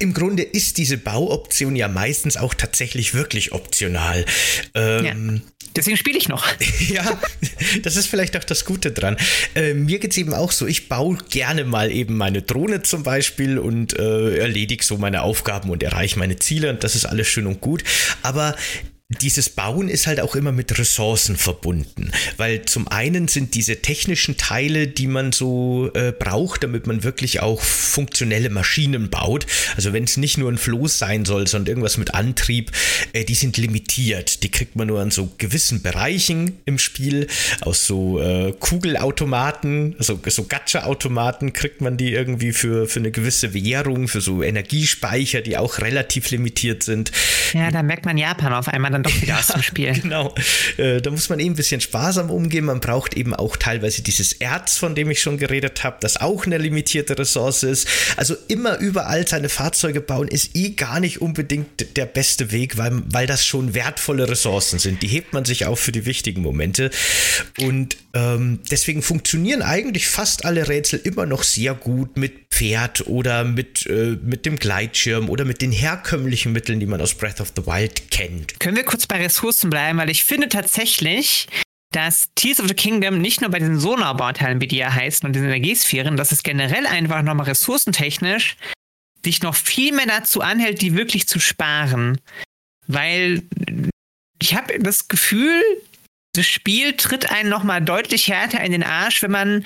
im 0.00 0.14
Grunde 0.14 0.42
ist 0.42 0.78
diese 0.78 0.98
Bauoption 0.98 1.76
ja 1.76 1.88
meistens 1.88 2.36
auch 2.36 2.54
tatsächlich 2.54 3.14
wirklich 3.14 3.52
optional. 3.52 4.24
Ähm, 4.74 5.04
ja. 5.04 5.40
Deswegen 5.76 5.96
spiele 5.96 6.18
ich 6.18 6.28
noch. 6.28 6.44
ja, 6.88 7.20
das 7.82 7.96
ist 7.96 8.06
vielleicht 8.06 8.36
auch 8.36 8.44
das 8.44 8.64
Gute 8.64 8.92
dran. 8.92 9.16
Äh, 9.54 9.74
mir 9.74 9.98
geht 9.98 10.12
es 10.12 10.18
eben 10.18 10.34
auch 10.34 10.52
so, 10.52 10.66
ich 10.66 10.88
baue 10.88 11.18
gerne 11.30 11.64
mal 11.64 11.90
eben 11.90 12.16
meine 12.16 12.42
Drohne 12.42 12.82
zum 12.82 13.02
Beispiel 13.02 13.58
und 13.58 13.98
äh, 13.98 14.36
erledige 14.38 14.84
so 14.84 14.98
meine 14.98 15.22
Aufgaben 15.22 15.70
und 15.70 15.82
erreiche 15.82 16.18
meine 16.18 16.36
Ziele 16.36 16.70
und 16.70 16.84
das 16.84 16.94
ist 16.94 17.06
alles 17.06 17.28
schön 17.28 17.46
und 17.46 17.60
gut. 17.60 17.84
Aber 18.22 18.54
dieses 19.20 19.48
Bauen 19.48 19.88
ist 19.88 20.06
halt 20.06 20.20
auch 20.20 20.34
immer 20.34 20.52
mit 20.52 20.78
Ressourcen 20.78 21.36
verbunden, 21.36 22.10
weil 22.36 22.62
zum 22.62 22.88
einen 22.88 23.28
sind 23.28 23.54
diese 23.54 23.82
technischen 23.82 24.36
Teile, 24.36 24.88
die 24.88 25.06
man 25.06 25.32
so 25.32 25.90
äh, 25.94 26.12
braucht, 26.12 26.64
damit 26.64 26.86
man 26.86 27.02
wirklich 27.04 27.40
auch 27.40 27.60
funktionelle 27.60 28.50
Maschinen 28.50 29.10
baut. 29.10 29.46
Also 29.76 29.92
wenn 29.92 30.04
es 30.04 30.16
nicht 30.16 30.38
nur 30.38 30.50
ein 30.50 30.58
Floß 30.58 30.98
sein 30.98 31.24
soll, 31.24 31.46
sondern 31.46 31.68
irgendwas 31.68 31.96
mit 31.96 32.14
Antrieb, 32.14 32.70
äh, 33.12 33.24
die 33.24 33.34
sind 33.34 33.56
limitiert. 33.56 34.42
Die 34.42 34.50
kriegt 34.50 34.76
man 34.76 34.88
nur 34.88 35.00
an 35.00 35.10
so 35.10 35.30
gewissen 35.38 35.82
Bereichen 35.82 36.58
im 36.64 36.78
Spiel, 36.78 37.26
aus 37.60 37.86
so 37.86 38.20
äh, 38.20 38.52
Kugelautomaten, 38.58 39.96
also 39.98 40.18
so 40.26 40.44
Gacha-Automaten 40.44 41.52
kriegt 41.52 41.80
man 41.80 41.96
die 41.96 42.12
irgendwie 42.12 42.52
für, 42.52 42.86
für 42.86 43.00
eine 43.00 43.10
gewisse 43.10 43.54
Währung, 43.54 44.08
für 44.08 44.20
so 44.20 44.42
Energiespeicher, 44.42 45.40
die 45.40 45.56
auch 45.56 45.78
relativ 45.78 46.30
limitiert 46.30 46.82
sind. 46.82 47.12
Ja, 47.52 47.70
da 47.70 47.82
merkt 47.82 48.04
man 48.04 48.16
Japan 48.16 48.52
auf 48.52 48.68
einmal 48.68 48.90
dann 48.90 49.01
doch 49.02 49.14
wieder 49.16 49.34
ja, 49.34 49.38
aus 49.38 49.48
dem 49.48 49.62
Spiel. 49.62 49.92
Genau. 49.92 50.34
Äh, 50.76 51.00
da 51.00 51.10
muss 51.10 51.28
man 51.28 51.40
eben 51.40 51.52
ein 51.52 51.56
bisschen 51.56 51.80
sparsam 51.80 52.30
umgehen. 52.30 52.64
Man 52.64 52.80
braucht 52.80 53.16
eben 53.16 53.34
auch 53.34 53.56
teilweise 53.56 54.02
dieses 54.02 54.32
Erz, 54.32 54.76
von 54.76 54.94
dem 54.94 55.10
ich 55.10 55.20
schon 55.20 55.38
geredet 55.38 55.84
habe, 55.84 55.96
das 56.00 56.16
auch 56.16 56.46
eine 56.46 56.58
limitierte 56.58 57.18
Ressource 57.18 57.62
ist. 57.62 57.88
Also 58.16 58.34
immer 58.48 58.78
überall 58.78 59.26
seine 59.26 59.48
Fahrzeuge 59.48 60.00
bauen 60.00 60.28
ist 60.28 60.56
eh 60.56 60.70
gar 60.70 61.00
nicht 61.00 61.20
unbedingt 61.20 61.96
der 61.96 62.06
beste 62.06 62.52
Weg, 62.52 62.78
weil, 62.78 63.02
weil 63.06 63.26
das 63.26 63.46
schon 63.46 63.74
wertvolle 63.74 64.28
Ressourcen 64.28 64.78
sind. 64.78 65.02
Die 65.02 65.08
hebt 65.08 65.32
man 65.32 65.44
sich 65.44 65.66
auf 65.66 65.80
für 65.80 65.92
die 65.92 66.06
wichtigen 66.06 66.42
Momente. 66.42 66.90
Und 67.60 67.96
ähm, 68.14 68.60
deswegen 68.70 69.02
funktionieren 69.02 69.62
eigentlich 69.62 70.06
fast 70.06 70.44
alle 70.44 70.68
Rätsel 70.68 71.00
immer 71.04 71.26
noch 71.26 71.42
sehr 71.42 71.74
gut 71.74 72.16
mit 72.16 72.32
Pferd 72.50 73.06
oder 73.06 73.44
mit, 73.44 73.86
äh, 73.86 74.18
mit 74.22 74.44
dem 74.44 74.56
Gleitschirm 74.56 75.30
oder 75.30 75.44
mit 75.44 75.62
den 75.62 75.72
herkömmlichen 75.72 76.52
Mitteln, 76.52 76.80
die 76.80 76.86
man 76.86 77.00
aus 77.00 77.14
Breath 77.14 77.40
of 77.40 77.52
the 77.56 77.66
Wild 77.66 78.10
kennt. 78.10 78.60
Können 78.60 78.76
wir 78.76 78.84
kurz 78.92 79.06
bei 79.06 79.24
Ressourcen 79.24 79.70
bleiben, 79.70 79.98
weil 79.98 80.10
ich 80.10 80.22
finde 80.22 80.50
tatsächlich, 80.50 81.48
dass 81.92 82.28
Tears 82.34 82.60
of 82.60 82.68
the 82.68 82.74
Kingdom 82.74 83.22
nicht 83.22 83.40
nur 83.40 83.50
bei 83.50 83.58
diesen 83.58 83.80
Sonarbauteilen, 83.80 84.60
wie 84.60 84.66
die 84.66 84.76
ja 84.76 84.92
heißen, 84.92 85.26
und 85.26 85.32
diesen 85.32 85.48
Energiesphären, 85.48 86.18
dass 86.18 86.30
es 86.30 86.42
generell 86.42 86.86
einfach 86.86 87.22
nochmal 87.22 87.46
ressourcentechnisch 87.46 88.56
dich 89.24 89.40
noch 89.40 89.54
viel 89.54 89.94
mehr 89.94 90.04
dazu 90.04 90.42
anhält, 90.42 90.82
die 90.82 90.94
wirklich 90.94 91.26
zu 91.26 91.40
sparen. 91.40 92.20
Weil 92.86 93.42
ich 94.42 94.54
habe 94.54 94.78
das 94.78 95.08
Gefühl, 95.08 95.62
das 96.34 96.46
Spiel 96.46 96.92
tritt 96.94 97.32
einen 97.32 97.48
nochmal 97.48 97.80
deutlich 97.80 98.28
härter 98.28 98.62
in 98.62 98.72
den 98.72 98.82
Arsch, 98.82 99.22
wenn 99.22 99.30
man 99.30 99.64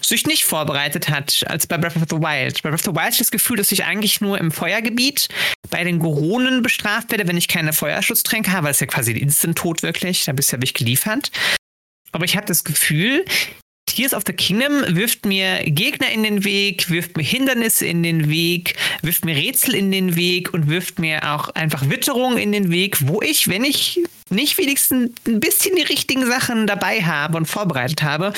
sich 0.00 0.26
nicht 0.26 0.44
vorbereitet 0.44 1.08
hat 1.08 1.44
als 1.48 1.66
bei 1.66 1.76
Breath 1.76 1.96
of 1.96 2.04
the 2.08 2.16
Wild. 2.16 2.62
Bei 2.62 2.70
Breath 2.70 2.86
of 2.86 2.94
the 2.94 2.96
Wild 2.96 3.04
habe 3.04 3.12
ich 3.12 3.18
das 3.18 3.30
Gefühl, 3.30 3.56
dass 3.56 3.72
ich 3.72 3.84
eigentlich 3.84 4.20
nur 4.20 4.38
im 4.38 4.50
Feuergebiet 4.50 5.28
bei 5.70 5.84
den 5.84 5.98
Goronen 5.98 6.62
bestraft 6.62 7.10
werde, 7.10 7.26
wenn 7.28 7.36
ich 7.36 7.48
keine 7.48 7.72
Feuerschutztränke 7.72 8.52
habe, 8.52 8.64
weil 8.64 8.70
es 8.72 8.80
ja 8.80 8.86
quasi 8.86 9.12
Instant-Tod 9.12 9.82
wirklich, 9.82 10.24
da 10.24 10.32
bist 10.32 10.50
du 10.50 10.56
ja 10.56 10.58
wirklich 10.58 10.74
geliefert. 10.74 11.30
Aber 12.12 12.24
ich 12.24 12.36
habe 12.36 12.46
das 12.46 12.64
Gefühl, 12.64 13.24
Tears 13.86 14.14
of 14.14 14.22
the 14.26 14.32
Kingdom 14.32 14.84
wirft 14.96 15.24
mir 15.24 15.62
Gegner 15.64 16.10
in 16.10 16.22
den 16.22 16.44
Weg, 16.44 16.88
wirft 16.90 17.16
mir 17.16 17.22
Hindernisse 17.22 17.86
in 17.86 18.02
den 18.02 18.28
Weg, 18.28 18.76
wirft 19.02 19.24
mir 19.24 19.34
Rätsel 19.34 19.74
in 19.74 19.90
den 19.90 20.14
Weg 20.14 20.54
und 20.54 20.68
wirft 20.68 20.98
mir 20.98 21.34
auch 21.34 21.48
einfach 21.50 21.88
Witterungen 21.88 22.38
in 22.38 22.52
den 22.52 22.70
Weg, 22.70 23.08
wo 23.08 23.20
ich, 23.22 23.48
wenn 23.48 23.64
ich 23.64 24.00
nicht 24.30 24.58
wenigstens 24.58 25.10
ein 25.26 25.40
bisschen 25.40 25.74
die 25.74 25.82
richtigen 25.82 26.26
Sachen 26.26 26.66
dabei 26.66 27.02
habe 27.02 27.38
und 27.38 27.46
vorbereitet 27.46 28.02
habe, 28.02 28.32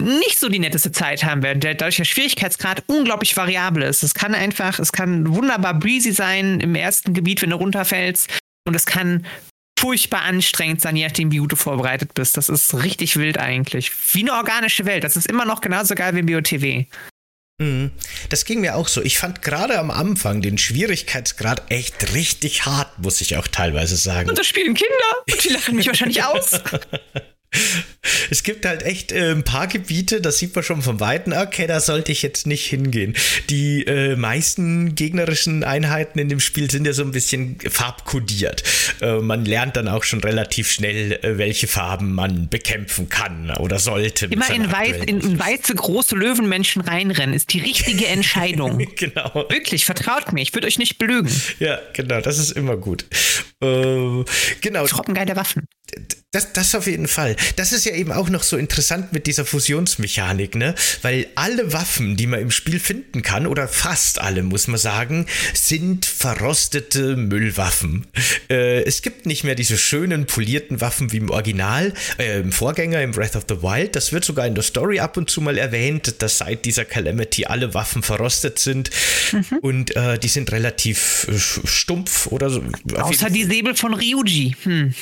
nicht 0.00 0.38
so 0.38 0.48
die 0.48 0.58
netteste 0.58 0.92
Zeit 0.92 1.24
haben 1.24 1.42
werden, 1.42 1.60
dadurch 1.60 1.96
der 1.96 2.04
Schwierigkeitsgrad 2.04 2.84
unglaublich 2.86 3.36
variabel 3.36 3.82
ist. 3.82 4.02
Es 4.02 4.14
kann 4.14 4.34
einfach, 4.34 4.78
es 4.78 4.92
kann 4.92 5.34
wunderbar 5.34 5.74
breezy 5.74 6.12
sein 6.12 6.60
im 6.60 6.74
ersten 6.74 7.14
Gebiet, 7.14 7.42
wenn 7.42 7.50
du 7.50 7.56
runterfällst. 7.56 8.30
Und 8.66 8.74
es 8.74 8.86
kann 8.86 9.26
furchtbar 9.78 10.22
anstrengend 10.22 10.80
sein, 10.80 10.96
je 10.96 11.04
nachdem, 11.04 11.30
wie 11.30 11.38
gut 11.38 11.52
du 11.52 11.56
vorbereitet 11.56 12.14
bist. 12.14 12.36
Das 12.36 12.48
ist 12.48 12.74
richtig 12.74 13.16
wild 13.16 13.38
eigentlich. 13.38 13.90
Wie 14.12 14.22
eine 14.22 14.32
organische 14.32 14.86
Welt. 14.86 15.04
Das 15.04 15.16
ist 15.16 15.26
immer 15.26 15.44
noch 15.44 15.60
genauso 15.60 15.94
geil 15.94 16.14
wie 16.14 16.20
im 16.20 16.26
BOTW. 16.26 16.86
Mhm. 17.58 17.92
Das 18.30 18.44
ging 18.44 18.60
mir 18.60 18.76
auch 18.76 18.88
so. 18.88 19.02
Ich 19.02 19.18
fand 19.18 19.42
gerade 19.42 19.78
am 19.78 19.90
Anfang 19.90 20.40
den 20.40 20.58
Schwierigkeitsgrad 20.58 21.70
echt 21.70 22.14
richtig 22.14 22.66
hart, 22.66 22.98
muss 22.98 23.20
ich 23.20 23.36
auch 23.36 23.46
teilweise 23.46 23.96
sagen. 23.96 24.28
Und 24.28 24.38
das 24.38 24.46
spielen 24.46 24.74
Kinder 24.74 24.94
und 25.30 25.44
die 25.44 25.48
lachen 25.50 25.76
mich 25.76 25.86
wahrscheinlich 25.86 26.24
aus. 26.24 26.60
Es 28.30 28.42
gibt 28.42 28.66
halt 28.66 28.82
echt 28.82 29.12
äh, 29.12 29.30
ein 29.30 29.44
paar 29.44 29.66
Gebiete, 29.66 30.20
das 30.20 30.38
sieht 30.38 30.54
man 30.54 30.64
schon 30.64 30.82
vom 30.82 31.00
Weiten, 31.00 31.32
okay, 31.32 31.66
da 31.66 31.80
sollte 31.80 32.12
ich 32.12 32.22
jetzt 32.22 32.46
nicht 32.46 32.66
hingehen. 32.66 33.14
Die 33.50 33.82
äh, 33.86 34.16
meisten 34.16 34.94
gegnerischen 34.94 35.64
Einheiten 35.64 36.18
in 36.18 36.28
dem 36.28 36.40
Spiel 36.40 36.70
sind 36.70 36.86
ja 36.86 36.92
so 36.92 37.02
ein 37.02 37.12
bisschen 37.12 37.58
farbkodiert. 37.60 38.62
Äh, 39.00 39.20
man 39.20 39.44
lernt 39.44 39.76
dann 39.76 39.88
auch 39.88 40.04
schon 40.04 40.20
relativ 40.20 40.70
schnell, 40.70 41.12
äh, 41.12 41.38
welche 41.38 41.66
Farben 41.66 42.12
man 42.12 42.48
bekämpfen 42.48 43.08
kann 43.08 43.50
oder 43.58 43.78
sollte. 43.78 44.26
Immer 44.26 44.52
in, 44.52 44.70
weiß, 44.70 44.96
in, 45.06 45.20
in 45.20 45.38
weiße 45.38 45.74
große 45.74 46.16
Löwenmenschen 46.16 46.82
reinrennen, 46.82 47.34
ist 47.34 47.52
die 47.52 47.60
richtige 47.60 48.06
Entscheidung. 48.06 48.78
genau. 48.96 49.46
Wirklich, 49.48 49.84
vertraut 49.84 50.32
mir, 50.32 50.42
ich 50.42 50.54
würde 50.54 50.66
euch 50.66 50.78
nicht 50.78 50.98
belügen. 50.98 51.30
Ja, 51.58 51.78
genau, 51.92 52.20
das 52.20 52.38
ist 52.38 52.52
immer 52.52 52.76
gut. 52.76 53.04
Äh, 53.60 54.24
genau. 54.60 54.86
Troppengeile 54.86 55.36
Waffen. 55.36 55.66
Das, 56.34 56.52
das 56.52 56.74
auf 56.74 56.88
jeden 56.88 57.06
Fall. 57.06 57.36
Das 57.54 57.70
ist 57.70 57.84
ja 57.84 57.94
eben 57.94 58.10
auch 58.10 58.28
noch 58.28 58.42
so 58.42 58.56
interessant 58.56 59.12
mit 59.12 59.28
dieser 59.28 59.44
Fusionsmechanik, 59.44 60.56
ne? 60.56 60.74
Weil 61.02 61.28
alle 61.36 61.72
Waffen, 61.72 62.16
die 62.16 62.26
man 62.26 62.40
im 62.40 62.50
Spiel 62.50 62.80
finden 62.80 63.22
kann, 63.22 63.46
oder 63.46 63.68
fast 63.68 64.20
alle, 64.20 64.42
muss 64.42 64.66
man 64.66 64.78
sagen, 64.78 65.26
sind 65.52 66.06
verrostete 66.06 67.14
Müllwaffen. 67.14 68.08
Äh, 68.50 68.82
es 68.82 69.02
gibt 69.02 69.26
nicht 69.26 69.44
mehr 69.44 69.54
diese 69.54 69.78
schönen 69.78 70.26
polierten 70.26 70.80
Waffen 70.80 71.12
wie 71.12 71.18
im 71.18 71.30
Original, 71.30 71.94
äh, 72.18 72.40
im 72.40 72.50
Vorgänger, 72.50 73.00
im 73.00 73.12
Breath 73.12 73.36
of 73.36 73.44
the 73.48 73.62
Wild. 73.62 73.94
Das 73.94 74.12
wird 74.12 74.24
sogar 74.24 74.46
in 74.48 74.56
der 74.56 74.64
Story 74.64 74.98
ab 74.98 75.16
und 75.16 75.30
zu 75.30 75.40
mal 75.40 75.56
erwähnt, 75.56 76.16
dass 76.18 76.38
seit 76.38 76.64
dieser 76.64 76.84
Calamity 76.84 77.44
alle 77.44 77.74
Waffen 77.74 78.02
verrostet 78.02 78.58
sind. 78.58 78.90
Mhm. 79.30 79.58
Und 79.58 79.94
äh, 79.94 80.18
die 80.18 80.28
sind 80.28 80.50
relativ 80.50 81.28
äh, 81.30 81.38
stumpf 81.38 82.26
oder 82.26 82.50
so. 82.50 82.64
Außer 82.96 83.30
die 83.30 83.44
Säbel 83.44 83.76
von 83.76 83.94
Ryuji. 83.94 84.56
Hm. 84.64 84.94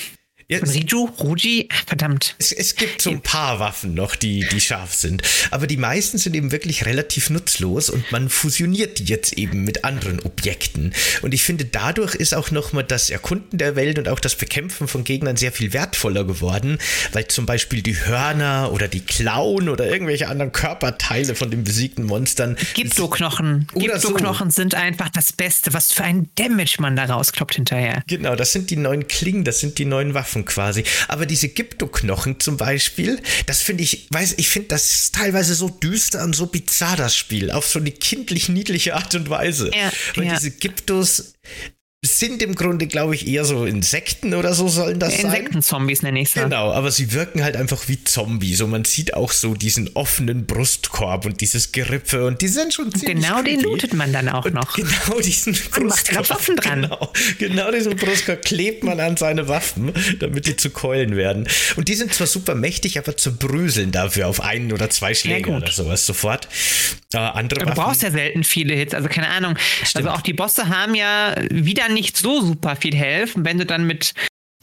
Jetzt, 0.49 0.75
Riju, 0.75 1.09
Ruji, 1.19 1.69
verdammt. 1.87 2.35
Es, 2.39 2.53
es, 2.53 2.77
gibt 2.77 3.03
so 3.03 3.11
ein 3.11 3.21
paar 3.21 3.59
Waffen 3.61 3.95
noch, 3.95 4.17
die, 4.17 4.47
die 4.51 4.61
scharf 4.61 4.95
sind. 4.95 5.23
Aber 5.51 5.67
die 5.67 5.77
meisten 5.77 6.19
sind 6.19 6.35
eben 6.37 6.53
wirklich 6.53 6.85
relativ 6.87 7.31
nutzlos 7.31 7.91
und 7.91 8.11
man 8.13 8.29
fusioniert 8.29 8.99
die 8.99 9.05
jetzt 9.05 9.35
eben 9.35 9.65
mit 9.65 9.85
anderen 9.85 10.21
Objekten. 10.21 10.93
Und 11.23 11.35
ich 11.35 11.43
finde, 11.43 11.65
dadurch 11.65 12.15
ist 12.15 12.35
auch 12.35 12.51
nochmal 12.51 12.85
das 12.85 13.11
Erkunden 13.11 13.59
der 13.59 13.77
Welt 13.77 13.99
und 13.99 14.09
auch 14.09 14.21
das 14.21 14.35
Bekämpfen 14.35 14.89
von 14.89 15.05
Gegnern 15.05 15.37
sehr 15.37 15.53
viel 15.53 15.73
wertvoller 15.73 16.25
geworden, 16.25 16.79
weil 17.13 17.29
zum 17.29 17.47
Beispiel 17.47 17.83
die 17.83 17.97
Hörner 17.97 18.71
oder 18.73 18.89
die 18.89 19.01
Klauen 19.01 19.69
oder 19.69 19.87
irgendwelche 19.87 20.29
anderen 20.29 20.53
Körperteile 20.53 21.35
von 21.35 21.51
den 21.51 21.65
besiegten 21.65 22.05
Monstern. 22.05 22.57
Gyptoknochen. 22.75 23.69
Gyptoknochen 23.75 24.51
so. 24.51 24.63
sind 24.63 24.75
einfach 24.75 25.09
das 25.09 25.33
Beste. 25.33 25.73
Was 25.73 25.93
für 25.93 26.05
ein 26.05 26.29
Damage 26.35 26.77
man 26.81 26.97
da 26.97 27.05
rauskloppt 27.05 27.55
hinterher. 27.55 28.03
Genau, 28.07 28.37
das 28.37 28.53
sind 28.53 28.71
die 28.71 28.77
neuen 28.77 29.09
Klingen, 29.09 29.45
das 29.45 29.61
sind 29.61 29.79
die 29.79 29.85
neuen 29.85 30.15
Waffen 30.15 30.42
quasi. 30.45 30.85
Aber 31.09 31.27
diese 31.27 31.49
Gyptoknochen 31.49 32.41
zum 32.41 32.57
Beispiel, 32.57 33.21
das 33.47 33.63
finde 33.63 33.85
ich, 33.85 34.09
weiß, 34.11 34.35
ich 34.37 34.49
finde 34.49 34.69
das 34.69 35.13
teilweise 35.13 35.55
so 35.55 35.69
düster 35.69 36.23
und 36.25 36.35
so 36.35 36.47
bizarr, 36.47 36.97
das 36.97 37.17
Spiel, 37.17 37.51
auf 37.51 37.67
so 37.67 37.79
eine 37.79 37.93
kindlich 37.93 38.49
niedliche 38.49 38.95
Art 38.95 39.15
und 39.15 39.31
Weise. 39.31 39.71
Ja, 39.75 39.93
Weil 40.17 40.27
ja. 40.27 40.35
diese 40.35 40.51
Gyptos, 40.51 41.35
sind 42.19 42.43
im 42.43 42.55
Grunde, 42.55 42.87
glaube 42.87 43.15
ich, 43.15 43.27
eher 43.27 43.45
so 43.45 43.65
Insekten 43.65 44.35
oder 44.35 44.55
so 44.55 44.69
sollen 44.69 44.99
das 44.99 45.11
Insekten 45.11 45.31
sein. 45.31 45.41
Insekten-Zombies 45.41 46.03
nenne 46.03 46.21
ich 46.21 46.31
so. 46.31 46.41
Genau, 46.41 46.73
aber 46.73 46.91
sie 46.91 47.13
wirken 47.13 47.43
halt 47.43 47.57
einfach 47.57 47.89
wie 47.89 48.03
Zombies 48.05 48.61
und 48.61 48.71
man 48.71 48.85
sieht 48.85 49.15
auch 49.15 49.33
so 49.33 49.55
diesen 49.55 49.91
offenen 49.95 50.47
Brustkorb 50.47 51.27
und 51.27 51.41
dieses 51.41 51.73
Gerippe 51.73 52.27
und 52.27 52.41
die 52.41 52.49
sind 52.49 52.75
schon 52.75 52.93
ziemlich 52.93 53.23
Genau 53.23 53.37
creepy. 53.37 53.51
den 53.57 53.61
lootet 53.63 53.95
man 53.95 54.13
dann 54.13 54.29
auch 54.29 54.45
und 54.45 54.55
noch. 54.55 54.75
Genau 54.75 55.21
diesen 55.21 55.53
man 55.53 55.89
Brustkorb. 55.89 56.19
Macht 56.19 56.31
Waffen 56.31 56.57
dran. 56.57 56.83
Genau, 56.83 57.13
genau 57.39 57.71
diesen 57.71 57.97
Brustkorb 57.97 58.45
klebt 58.45 58.85
man 58.85 59.01
an 59.01 59.17
seine 59.17 59.49
Waffen, 59.49 59.93
damit 60.19 60.47
die 60.47 60.57
zu 60.57 60.71
Keulen 60.71 61.17
werden. 61.17 61.49
Und 61.77 61.89
die 61.89 61.95
sind 61.95 62.13
zwar 62.15 62.27
super 62.27 62.55
mächtig, 62.55 62.99
aber 62.99 63.17
zerbröseln 63.17 63.93
dafür 63.93 64.29
auf 64.29 64.41
einen 64.41 64.73
oder 64.73 64.91
zwei 64.91 65.15
Schläge 65.15 65.51
oder 65.51 65.71
sowas 65.71 66.07
sofort. 66.07 66.49
Äh, 67.13 67.19
andere 67.19 67.61
du 67.61 67.67
Waffen, 67.67 67.83
brauchst 67.83 68.03
ja 68.03 68.11
selten 68.11 68.43
viele 68.45 68.75
Hits, 68.75 68.95
also 68.95 69.09
keine 69.09 69.29
Ahnung. 69.29 69.57
Stimmt. 69.85 70.07
Also 70.07 70.11
auch 70.11 70.23
die 70.23 70.33
Bosse 70.33 70.69
haben 70.69 70.95
ja 70.95 71.35
wieder 71.51 71.89
nicht 71.89 72.02
so 72.15 72.41
super 72.41 72.77
viel 72.77 72.95
helfen, 72.95 73.45
wenn 73.45 73.59
du 73.59 73.67
dann 73.67 73.87
mit, 73.87 74.15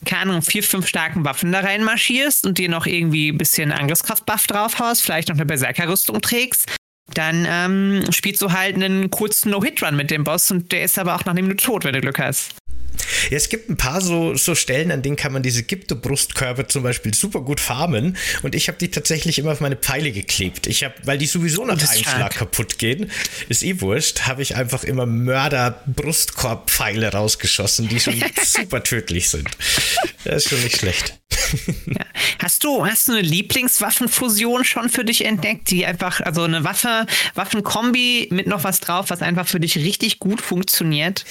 keine 0.05 0.31
Ahnung, 0.31 0.41
vier, 0.41 0.63
fünf 0.63 0.87
starken 0.87 1.25
Waffen 1.25 1.51
da 1.51 1.61
reinmarschierst 1.61 2.45
und 2.45 2.57
dir 2.57 2.69
noch 2.69 2.85
irgendwie 2.85 3.29
ein 3.29 3.37
bisschen 3.37 3.71
Angriffskraft-Buff 3.71 4.47
draufhaust, 4.47 5.01
vielleicht 5.01 5.29
noch 5.29 5.35
eine 5.35 5.45
Berserker-Rüstung 5.45 6.21
trägst, 6.21 6.71
dann 7.13 7.45
ähm, 7.49 8.11
spielst 8.11 8.41
du 8.41 8.51
halt 8.51 8.75
einen 8.75 9.09
kurzen 9.09 9.51
No-Hit-Run 9.51 9.95
mit 9.95 10.11
dem 10.11 10.23
Boss 10.23 10.51
und 10.51 10.71
der 10.71 10.83
ist 10.83 10.99
aber 10.99 11.15
auch 11.15 11.25
nach 11.25 11.33
einem 11.33 11.47
Minute 11.47 11.65
tot, 11.65 11.83
wenn 11.83 11.93
du 11.93 12.01
Glück 12.01 12.19
hast. 12.19 12.53
Ja, 13.29 13.37
es 13.37 13.49
gibt 13.49 13.69
ein 13.69 13.77
paar 13.77 14.01
so, 14.01 14.35
so 14.35 14.55
Stellen, 14.55 14.91
an 14.91 15.01
denen 15.01 15.15
kann 15.15 15.33
man 15.33 15.43
diese 15.43 15.63
Gypto-Brustkörper 15.63 16.67
zum 16.67 16.83
Beispiel 16.83 17.13
super 17.13 17.41
gut 17.41 17.59
farmen. 17.59 18.17
Und 18.43 18.55
ich 18.55 18.67
habe 18.67 18.77
die 18.77 18.89
tatsächlich 18.89 19.39
immer 19.39 19.51
auf 19.51 19.61
meine 19.61 19.75
Pfeile 19.75 20.11
geklebt. 20.11 20.67
Ich 20.67 20.83
habe, 20.83 20.93
weil 21.03 21.17
die 21.17 21.25
sowieso 21.25 21.65
nach 21.65 21.73
Einschlag 21.73 22.03
stark. 22.03 22.35
kaputt 22.35 22.77
gehen, 22.77 23.11
ist 23.49 23.63
eh 23.63 23.81
wurscht, 23.81 24.21
habe 24.21 24.41
ich 24.41 24.55
einfach 24.55 24.83
immer 24.83 25.05
Mörder-Brustkorb-Pfeile 25.05 27.11
rausgeschossen, 27.11 27.89
die 27.89 27.99
schon 27.99 28.23
super 28.43 28.83
tödlich 28.83 29.29
sind. 29.29 29.49
Das 30.23 30.43
ist 30.43 30.49
schon 30.49 30.63
nicht 30.63 30.77
schlecht. 30.77 31.19
Ja. 31.89 32.05
Hast 32.39 32.63
du, 32.63 32.85
hast 32.85 33.07
du 33.07 33.13
eine 33.13 33.21
Lieblingswaffenfusion 33.21 34.63
schon 34.63 34.89
für 34.89 35.03
dich 35.03 35.25
entdeckt, 35.25 35.71
die 35.71 35.85
einfach, 35.85 36.21
also 36.21 36.43
eine 36.43 36.63
Waffe, 36.63 37.05
Waffenkombi 37.33 38.27
mit 38.31 38.47
noch 38.47 38.63
was 38.63 38.79
drauf, 38.79 39.09
was 39.09 39.21
einfach 39.21 39.47
für 39.47 39.59
dich 39.59 39.77
richtig 39.77 40.19
gut 40.19 40.41
funktioniert? 40.41 41.25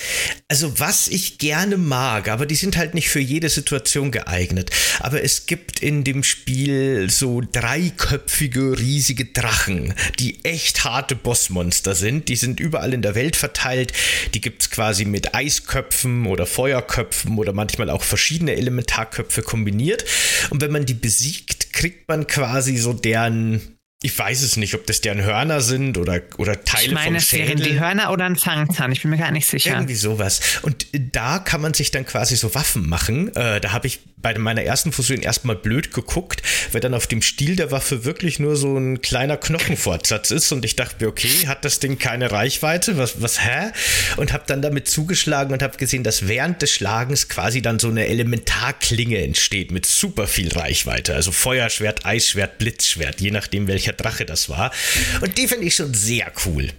Also 0.48 0.80
was 0.80 1.06
ich 1.08 1.38
gerne 1.38 1.76
mag, 1.76 2.28
aber 2.28 2.46
die 2.46 2.56
sind 2.56 2.76
halt 2.76 2.94
nicht 2.94 3.08
für 3.08 3.20
jede 3.20 3.48
Situation 3.48 4.10
geeignet. 4.10 4.70
Aber 5.00 5.22
es 5.22 5.46
gibt 5.46 5.80
in 5.80 6.02
dem 6.04 6.24
Spiel 6.24 7.08
so 7.10 7.40
dreiköpfige, 7.40 8.78
riesige 8.78 9.26
Drachen, 9.26 9.94
die 10.18 10.44
echt 10.44 10.84
harte 10.84 11.14
Bossmonster 11.14 11.94
sind. 11.94 12.28
Die 12.28 12.36
sind 12.36 12.60
überall 12.60 12.94
in 12.94 13.02
der 13.02 13.14
Welt 13.14 13.36
verteilt. 13.36 13.92
Die 14.34 14.40
gibt's 14.40 14.70
quasi 14.70 15.04
mit 15.04 15.34
Eisköpfen 15.34 16.26
oder 16.26 16.46
Feuerköpfen 16.46 17.38
oder 17.38 17.52
manchmal 17.52 17.90
auch 17.90 18.02
verschiedene 18.02 18.56
Elementarköpfe 18.56 19.42
kombiniert. 19.42 20.04
Und 20.50 20.60
wenn 20.60 20.72
man 20.72 20.86
die 20.86 20.94
besiegt, 20.94 21.72
kriegt 21.72 22.08
man 22.08 22.26
quasi 22.26 22.76
so 22.76 22.92
deren... 22.92 23.77
Ich 24.00 24.16
weiß 24.16 24.42
es 24.42 24.56
nicht, 24.56 24.74
ob 24.74 24.86
das 24.86 25.00
deren 25.00 25.24
Hörner 25.24 25.60
sind 25.60 25.98
oder, 25.98 26.20
oder 26.36 26.64
Teile 26.64 26.86
Ich 26.86 26.92
meine, 26.92 27.06
vom 27.06 27.16
es 27.16 27.32
wären 27.32 27.60
die 27.60 27.80
Hörner 27.80 28.12
oder 28.12 28.26
ein 28.26 28.36
Fangzahn. 28.36 28.92
Ich 28.92 29.02
bin 29.02 29.10
mir 29.10 29.16
gar 29.18 29.32
nicht 29.32 29.46
sicher. 29.46 29.72
Irgendwie 29.72 29.96
sowas. 29.96 30.40
Und 30.62 30.86
da 30.92 31.40
kann 31.40 31.60
man 31.60 31.74
sich 31.74 31.90
dann 31.90 32.06
quasi 32.06 32.36
so 32.36 32.54
Waffen 32.54 32.88
machen. 32.88 33.34
Äh, 33.34 33.60
da 33.60 33.72
habe 33.72 33.88
ich 33.88 33.98
bei 34.20 34.36
meiner 34.38 34.62
ersten 34.62 34.92
Fusion 34.92 35.20
erstmal 35.20 35.56
blöd 35.56 35.92
geguckt, 35.92 36.42
weil 36.72 36.80
dann 36.80 36.94
auf 36.94 37.06
dem 37.06 37.22
Stiel 37.22 37.56
der 37.56 37.70
Waffe 37.70 38.04
wirklich 38.04 38.38
nur 38.38 38.56
so 38.56 38.76
ein 38.76 39.00
kleiner 39.00 39.36
Knochenfortsatz 39.36 40.30
ist. 40.30 40.52
Und 40.52 40.64
ich 40.64 40.76
dachte 40.76 41.04
mir, 41.04 41.08
okay, 41.08 41.48
hat 41.48 41.64
das 41.64 41.80
Ding 41.80 41.98
keine 41.98 42.30
Reichweite? 42.30 42.98
Was, 42.98 43.20
was 43.20 43.44
hä? 43.44 43.72
Und 44.16 44.32
habe 44.32 44.44
dann 44.46 44.62
damit 44.62 44.88
zugeschlagen 44.88 45.52
und 45.52 45.62
habe 45.62 45.76
gesehen, 45.76 46.04
dass 46.04 46.28
während 46.28 46.62
des 46.62 46.70
Schlagens 46.70 47.28
quasi 47.28 47.62
dann 47.62 47.80
so 47.80 47.88
eine 47.88 48.06
Elementarklinge 48.06 49.18
entsteht 49.18 49.72
mit 49.72 49.86
super 49.86 50.28
viel 50.28 50.52
Reichweite. 50.52 51.14
Also 51.16 51.32
Feuerschwert, 51.32 52.06
Eisschwert, 52.06 52.58
Blitzschwert, 52.58 53.20
je 53.20 53.32
nachdem, 53.32 53.66
welcher 53.88 53.92
Drache 53.96 54.24
das 54.24 54.48
war. 54.48 54.72
Und 55.20 55.36
die 55.38 55.48
finde 55.48 55.66
ich 55.66 55.74
schon 55.74 55.94
sehr 55.94 56.32
cool. 56.44 56.72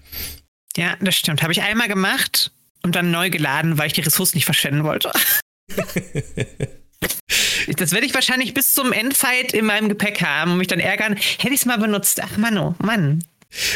Ja, 0.77 0.95
das 1.01 1.15
stimmt. 1.15 1.41
Habe 1.41 1.51
ich 1.51 1.61
einmal 1.61 1.87
gemacht 1.87 2.51
und 2.83 2.95
dann 2.95 3.11
neu 3.11 3.29
geladen, 3.29 3.77
weil 3.77 3.87
ich 3.87 3.93
die 3.93 4.01
Ressourcen 4.01 4.37
nicht 4.37 4.45
verschwenden 4.45 4.83
wollte. 4.83 5.11
das 7.75 7.91
werde 7.91 8.05
ich 8.05 8.13
wahrscheinlich 8.13 8.53
bis 8.53 8.73
zum 8.73 8.93
Endfight 8.93 9.53
in 9.53 9.65
meinem 9.65 9.89
Gepäck 9.89 10.21
haben 10.21 10.51
und 10.51 10.59
mich 10.59 10.67
dann 10.67 10.79
ärgern. 10.79 11.15
Hätte 11.15 11.53
ich 11.53 11.61
es 11.61 11.65
mal 11.65 11.79
benutzt. 11.79 12.21
Ach, 12.21 12.37
Mann, 12.37 12.57
oh, 12.57 12.75
Mann. 12.79 13.23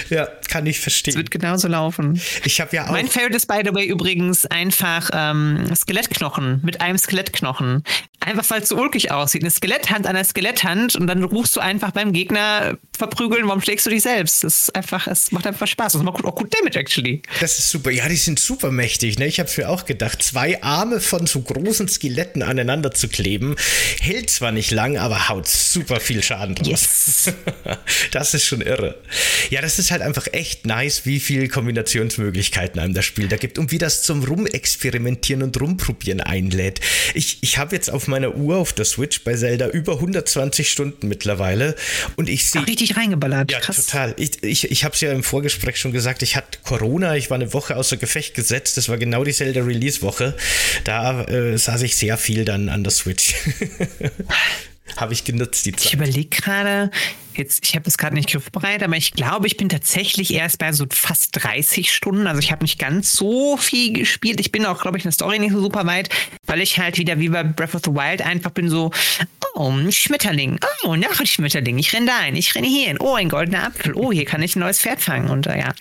Ja, 0.10 0.28
kann 0.50 0.68
ich 0.68 0.78
Es 0.78 0.84
verstehen. 0.84 1.16
wird 1.16 1.32
genauso 1.32 1.68
laufen. 1.68 2.22
Ich 2.46 2.62
habe 2.62 2.76
ja 2.76 2.86
auch. 2.88 2.92
Mein 2.92 3.08
Favorite 3.08 3.36
ist, 3.36 3.48
by 3.48 3.62
the 3.66 3.74
way, 3.74 3.86
übrigens 3.86 4.46
einfach 4.46 5.10
ähm, 5.14 5.68
Skelettknochen 5.76 6.62
mit 6.64 6.80
einem 6.82 6.98
Skelettknochen. 6.98 7.84
Einfach 8.20 8.50
weil 8.52 8.62
es 8.62 8.70
so 8.70 8.78
ulkig 8.78 9.12
aussieht. 9.12 9.42
Eine 9.42 9.52
Skeletthand 9.52 10.06
an 10.06 10.16
einer 10.16 10.24
Skeletthand 10.24 10.96
und 10.96 11.08
dann 11.08 11.24
rufst 11.24 11.56
du 11.56 11.60
einfach 11.60 11.92
beim 11.92 12.14
Gegner 12.14 12.78
verprügeln, 12.96 13.48
warum 13.48 13.62
schlägst 13.62 13.86
du 13.86 13.90
dich 13.90 14.04
selbst? 14.04 14.44
Das 14.44 14.64
ist 14.64 14.76
einfach, 14.76 15.08
es 15.08 15.32
macht 15.32 15.46
einfach 15.48 15.68
Spaß. 15.68 15.94
Das 15.94 16.04
macht 16.04 16.24
auch 16.24 16.36
gut 16.36 16.54
Damage, 16.54 16.80
actually. 16.80 17.22
Das 17.42 17.58
ist 17.60 17.70
super. 17.70 17.90
Ja, 17.92 18.08
die 18.08 18.16
sind 18.16 18.40
super 18.40 18.72
mächtig. 18.72 19.18
Ne? 19.20 19.26
Ich 19.26 19.40
habe 19.40 19.50
mir 19.58 19.68
auch 19.70 19.86
gedacht, 19.86 20.22
zwei 20.22 20.62
Arme 20.64 21.02
von 21.02 21.26
so 21.28 21.42
großen 21.42 21.88
Skeletten 21.90 22.44
aneinander 22.44 22.92
zu 22.92 23.08
kleben, 23.10 23.56
hält 24.00 24.30
zwar 24.30 24.52
nicht 24.52 24.72
lang, 24.72 24.98
aber 24.98 25.28
haut 25.30 25.48
super 25.48 26.00
viel 26.00 26.22
Schaden 26.24 26.56
draus. 26.56 26.68
Yes. 26.70 27.34
Das 28.12 28.34
ist 28.34 28.46
schon 28.46 28.62
irre. 28.62 29.02
Ja, 29.50 29.62
das 29.64 29.80
ist 29.80 29.92
halt 29.92 30.02
einfach 30.02 30.28
echt 30.34 30.66
nice, 30.66 31.06
wie 31.06 31.22
viel 31.22 31.48
Kombinationsmöglichkeiten 31.48 32.82
einem 32.82 32.94
das 32.94 33.06
Spiel 33.06 33.30
da 33.30 33.38
gibt 33.38 33.58
und 33.58 33.72
wie 33.72 33.78
das 33.78 34.04
zum 34.04 34.22
Rumexperimentieren 34.22 35.42
und 35.42 35.60
Rumprobieren 35.60 36.20
einlädt. 36.20 36.82
Ich, 37.14 37.38
ich 37.42 37.58
habe 37.58 37.74
jetzt 37.74 37.90
auf 37.90 38.10
meiner 38.10 38.36
Uhr 38.36 38.58
auf 38.58 38.74
der 38.74 38.84
Switch 38.84 39.24
bei 39.24 39.36
Zelda 39.36 39.70
über 39.70 39.94
120 39.94 40.70
Stunden 40.70 41.08
mittlerweile 41.08 41.76
und 42.18 42.28
ich 42.30 42.50
sehe 42.50 42.68
richtig 42.68 42.98
reingeballert. 42.98 43.52
ja, 43.52 43.62
Krass. 43.62 43.86
total. 43.86 44.14
Ich, 44.18 44.44
ich, 44.44 44.70
ich 44.70 44.84
habe 44.84 44.96
es 44.96 45.02
ja 45.02 45.14
im 45.14 45.24
Vorgespräch 45.24 45.78
schon 45.78 45.94
gesagt, 45.94 46.24
ich 46.24 46.36
hatte 46.36 46.60
Corona, 46.64 47.16
ich 47.16 47.30
war 47.30 47.36
eine 47.36 47.54
Woche 47.54 47.78
außer 47.78 47.96
Gefecht 47.96 48.36
gesetzt, 48.36 48.76
das 48.76 48.90
war 48.90 48.98
genau 48.98 49.24
die 49.24 49.32
Zelda-Release-Woche. 49.32 50.36
Da 50.84 51.24
äh, 51.24 51.58
saß 51.58 51.84
ich 51.84 51.96
sehr 51.96 52.18
viel 52.18 52.44
dann 52.44 52.68
an 52.68 52.84
der 52.84 52.92
Switch. 52.92 53.34
habe 54.98 55.14
ich 55.14 55.24
genutzt, 55.24 55.66
die 55.66 55.72
Ich 55.72 55.78
Zeit. 55.78 55.94
überlege 55.94 56.30
gerade, 56.30 56.92
jetzt, 57.36 57.64
ich 57.66 57.76
habe 57.76 57.86
das 57.86 57.98
gerade 57.98 58.16
nicht 58.16 58.30
griffbereit, 58.30 58.84
aber 58.84 58.96
ich 58.96 59.14
glaube, 59.14 59.48
ich 59.48 59.58
bin 59.58 59.70
tatsächlich 59.70 60.34
erst 60.34 60.60
bei 60.60 60.72
so 60.72 60.86
fast 60.92 61.30
30 61.44 61.92
Stunden. 61.94 62.28
Also 62.28 62.40
ich 62.40 62.52
habe 62.52 62.64
nicht 62.64 62.80
ganz 62.80 63.14
so 63.14 63.58
viel 63.58 63.94
gespielt. 63.94 64.40
Ich 64.40 64.52
bin 64.52 64.66
auch, 64.66 64.82
glaube 64.82 64.98
ich, 64.98 65.04
in 65.06 65.10
der 65.10 65.14
Story 65.14 65.40
nicht 65.40 65.54
so 65.54 65.62
super 65.62 65.86
weit, 65.86 66.10
weil 66.46 66.62
ich 66.62 66.80
halt 66.80 66.98
wieder 66.98 67.20
wie 67.20 67.30
bei 67.30 67.44
Breath 67.44 67.76
of 67.76 67.82
the 67.86 67.92
Wild 67.92 68.22
einfach 68.22 68.52
bin 68.52 68.70
so, 68.70 68.92
oh, 69.56 69.70
ein 69.70 69.92
Schmetterling, 69.92 70.60
oh, 70.84 70.96
noch 70.96 71.20
ein 71.20 71.28
Schmetterling. 71.28 71.78
Ich 71.78 71.94
renne 71.94 72.08
da 72.08 72.18
ein, 72.20 72.36
ich 72.36 72.54
renne 72.56 72.68
hier 72.68 72.88
hin. 72.88 72.98
Oh, 73.00 73.16
ein 73.16 73.30
goldener 73.30 73.66
Apfel. 73.68 73.94
Oh, 73.96 74.12
hier 74.12 74.26
kann 74.26 74.42
ich 74.42 74.56
ein 74.56 74.60
neues 74.60 74.80
Pferd 74.82 75.02
fangen. 75.02 75.30
Und 75.30 75.48
äh, 75.48 75.60
ja. 75.60 75.74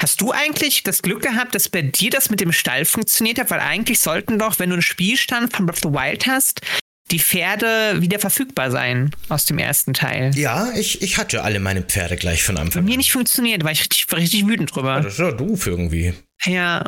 Hast 0.00 0.20
du 0.22 0.32
eigentlich 0.32 0.82
das 0.82 1.02
Glück 1.02 1.22
gehabt, 1.22 1.54
dass 1.54 1.68
bei 1.68 1.82
dir 1.82 2.10
das 2.10 2.30
mit 2.30 2.40
dem 2.40 2.52
Stall 2.52 2.84
funktioniert 2.86 3.38
hat? 3.38 3.50
Weil 3.50 3.60
eigentlich 3.60 4.00
sollten 4.00 4.38
doch, 4.38 4.58
wenn 4.58 4.70
du 4.70 4.74
einen 4.76 4.82
Spielstand 4.82 5.54
von 5.54 5.66
Breath 5.66 5.84
of 5.84 5.92
the 5.92 5.98
Wild 5.98 6.26
hast, 6.26 6.62
die 7.10 7.18
Pferde 7.18 8.00
wieder 8.00 8.18
verfügbar 8.18 8.70
sein 8.70 9.10
aus 9.28 9.44
dem 9.44 9.58
ersten 9.58 9.94
Teil. 9.94 10.30
Ja, 10.36 10.72
ich, 10.76 11.02
ich 11.02 11.18
hatte 11.18 11.42
alle 11.42 11.60
meine 11.60 11.82
Pferde 11.82 12.16
gleich 12.16 12.42
von 12.42 12.54
Bei 12.54 12.62
Anfang 12.62 12.84
mir 12.84 12.92
an. 12.92 12.96
nicht 12.98 13.12
funktioniert, 13.12 13.64
war 13.64 13.72
ich 13.72 13.80
richtig, 13.80 14.06
richtig 14.12 14.46
wütend 14.46 14.74
drüber. 14.74 15.00
Das 15.00 15.14
ist 15.14 15.18
ja 15.18 15.32
doof 15.32 15.66
irgendwie. 15.66 16.14
Ja, 16.44 16.84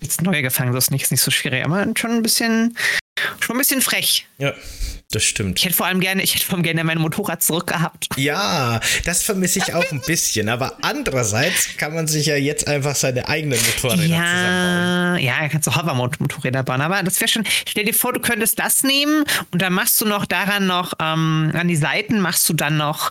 jetzt 0.00 0.22
neue 0.22 0.42
gefangen, 0.42 0.72
das 0.72 0.84
ist 0.84 0.90
nicht, 0.90 1.02
ist 1.04 1.10
nicht 1.12 1.22
so 1.22 1.30
schwierig, 1.30 1.64
aber 1.64 1.86
schon 1.96 2.10
ein 2.10 2.22
bisschen, 2.22 2.76
schon 3.40 3.56
ein 3.56 3.58
bisschen 3.58 3.80
frech. 3.80 4.26
Ja, 4.38 4.54
das 5.10 5.24
stimmt. 5.24 5.58
Ich 5.58 5.64
hätte 5.64 5.74
vor 5.74 5.86
allem 5.86 6.00
gerne, 6.00 6.22
ich 6.22 6.34
hätte 6.34 6.44
vor 6.44 6.54
allem 6.54 6.62
gerne 6.62 6.84
mein 6.84 6.98
Motorrad 6.98 7.42
zurückgehabt. 7.42 8.08
Ja, 8.16 8.80
das 9.04 9.22
vermisse 9.22 9.58
ich 9.58 9.74
auch 9.74 9.90
ein 9.90 10.00
bisschen. 10.06 10.48
Aber 10.48 10.76
andererseits 10.82 11.76
kann 11.76 11.94
man 11.94 12.06
sich 12.06 12.26
ja 12.26 12.36
jetzt 12.36 12.68
einfach 12.68 12.94
seine 12.94 13.28
eigenen 13.28 13.58
Motorräder 13.58 14.02
zusammenbauen. 14.02 15.18
Ja, 15.24 15.42
ja, 15.42 15.48
kannst 15.48 15.66
du 15.66 15.74
Hovermotorräder 15.74 16.62
bauen. 16.62 16.80
Aber 16.80 17.02
das 17.02 17.20
wäre 17.20 17.28
schon, 17.28 17.44
stell 17.66 17.84
dir 17.84 17.94
vor, 17.94 18.12
du 18.12 18.20
könntest 18.20 18.58
das 18.58 18.84
nehmen 18.84 19.24
und 19.50 19.60
dann 19.60 19.72
machst 19.72 20.00
du 20.00 20.06
noch 20.06 20.26
daran 20.26 20.66
noch, 20.66 20.92
ähm, 21.00 21.50
an 21.54 21.66
die 21.66 21.76
Seiten 21.76 22.20
machst 22.20 22.48
du 22.48 22.52
dann 22.52 22.76
noch 22.76 23.10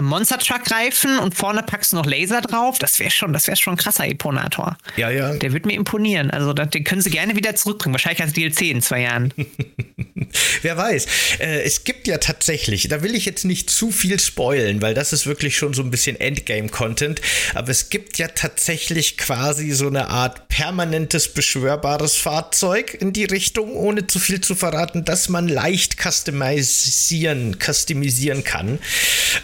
Monster 0.00 0.38
Truck 0.38 0.70
Reifen 0.70 1.18
und 1.18 1.34
vorne 1.34 1.62
packst 1.62 1.92
du 1.92 1.96
noch 1.96 2.06
Laser 2.06 2.40
drauf. 2.40 2.78
Das 2.78 2.98
wäre 2.98 3.10
schon, 3.10 3.32
das 3.32 3.46
wäre 3.46 3.56
schon 3.56 3.74
ein 3.74 3.76
krasser 3.76 4.06
Eponator. 4.06 4.78
Ja, 4.96 5.10
ja. 5.10 5.34
Der 5.34 5.52
wird 5.52 5.66
mir 5.66 5.74
imponieren. 5.74 6.30
Also 6.30 6.52
den 6.52 6.84
können 6.84 7.02
sie 7.02 7.10
gerne 7.10 7.36
wieder 7.36 7.54
zurückbringen. 7.54 7.92
Wahrscheinlich 7.92 8.22
als 8.22 8.32
DLC 8.32 8.62
in 8.62 8.80
zwei 8.80 9.02
Jahren. 9.02 9.34
Wer 10.62 10.76
weiß. 10.76 11.06
Äh, 11.40 11.62
es 11.62 11.84
gibt 11.84 12.06
ja 12.06 12.18
tatsächlich, 12.18 12.88
da 12.88 13.02
will 13.02 13.14
ich 13.14 13.26
jetzt 13.26 13.44
nicht 13.44 13.68
zu 13.70 13.90
viel 13.90 14.18
spoilen, 14.18 14.80
weil 14.80 14.94
das 14.94 15.12
ist 15.12 15.26
wirklich 15.26 15.56
schon 15.56 15.74
so 15.74 15.82
ein 15.82 15.90
bisschen 15.90 16.18
Endgame-Content, 16.18 17.20
aber 17.54 17.68
es 17.70 17.90
gibt 17.90 18.18
ja 18.18 18.28
tatsächlich 18.28 19.18
quasi 19.18 19.72
so 19.72 19.88
eine 19.88 20.08
Art 20.08 20.48
permanentes 20.48 21.28
beschwörbares 21.28 22.16
Fahrzeug 22.16 22.94
in 22.94 23.12
die 23.12 23.24
Richtung, 23.24 23.74
ohne 23.74 24.06
zu 24.06 24.18
viel 24.18 24.40
zu 24.40 24.54
verraten, 24.54 25.04
dass 25.04 25.28
man 25.28 25.48
leicht 25.48 25.96
customisieren, 26.00 27.58
customisieren 27.58 28.44
kann. 28.44 28.78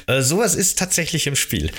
Äh, 0.06 0.22
sowas 0.38 0.54
ist 0.54 0.78
tatsächlich 0.78 1.26
im 1.26 1.36
Spiel. 1.36 1.70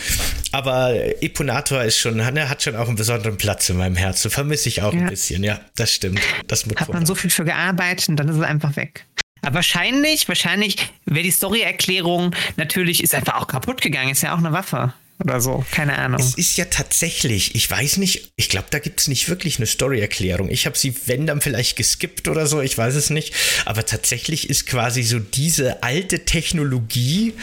Aber 0.51 0.93
Eponator 1.23 1.83
ist 1.83 1.97
schon, 1.97 2.17
ne, 2.17 2.49
hat 2.49 2.61
schon 2.63 2.75
auch 2.75 2.87
einen 2.87 2.97
besonderen 2.97 3.37
Platz 3.37 3.69
in 3.69 3.77
meinem 3.77 3.95
Herzen. 3.95 4.29
Vermisse 4.29 4.67
ich 4.69 4.81
auch 4.81 4.91
ein 4.93 5.01
Ja. 5.03 5.09
bisschen, 5.09 5.43
ja, 5.43 5.61
das 5.75 5.93
stimmt. 5.93 6.19
Das 6.47 6.65
Hat 6.65 6.89
man 6.93 7.05
so 7.05 7.15
viel 7.15 7.29
für 7.29 7.45
gearbeitet 7.45 8.09
und 8.09 8.17
dann 8.17 8.27
ist 8.27 8.35
es 8.35 8.41
einfach 8.41 8.75
weg. 8.75 9.05
Aber 9.41 9.55
wahrscheinlich, 9.55 10.27
wahrscheinlich 10.27 10.75
wäre 11.05 11.23
die 11.23 11.31
Story-Erklärung 11.31 12.35
natürlich, 12.57 13.01
ist 13.01 13.15
einfach 13.15 13.35
auch 13.35 13.47
kaputt 13.47 13.81
gegangen. 13.81 14.09
Ist 14.09 14.21
ja 14.23 14.33
auch 14.33 14.39
eine 14.39 14.51
Waffe 14.51 14.93
oder 15.23 15.41
so. 15.41 15.65
Keine 15.71 15.97
Ahnung. 15.97 16.19
Es 16.19 16.35
ist 16.35 16.57
ja 16.57 16.65
tatsächlich, 16.65 17.55
ich 17.55 17.69
weiß 17.69 17.97
nicht, 17.97 18.31
ich 18.37 18.49
glaube, 18.49 18.67
da 18.69 18.79
gibt 18.79 19.01
es 19.01 19.07
nicht 19.07 19.27
wirklich 19.27 19.57
eine 19.57 19.65
Story-Erklärung. 19.65 20.49
Ich 20.49 20.65
habe 20.65 20.77
sie, 20.77 20.93
wenn 21.07 21.25
dann 21.27 21.41
vielleicht 21.41 21.75
geskippt 21.75 22.27
oder 22.27 22.47
so, 22.47 22.61
ich 22.61 22.77
weiß 22.77 22.95
es 22.95 23.09
nicht. 23.09 23.33
Aber 23.65 23.85
tatsächlich 23.85 24.49
ist 24.49 24.65
quasi 24.65 25.03
so 25.03 25.19
diese 25.19 25.83
alte 25.83 26.25
Technologie 26.25 27.33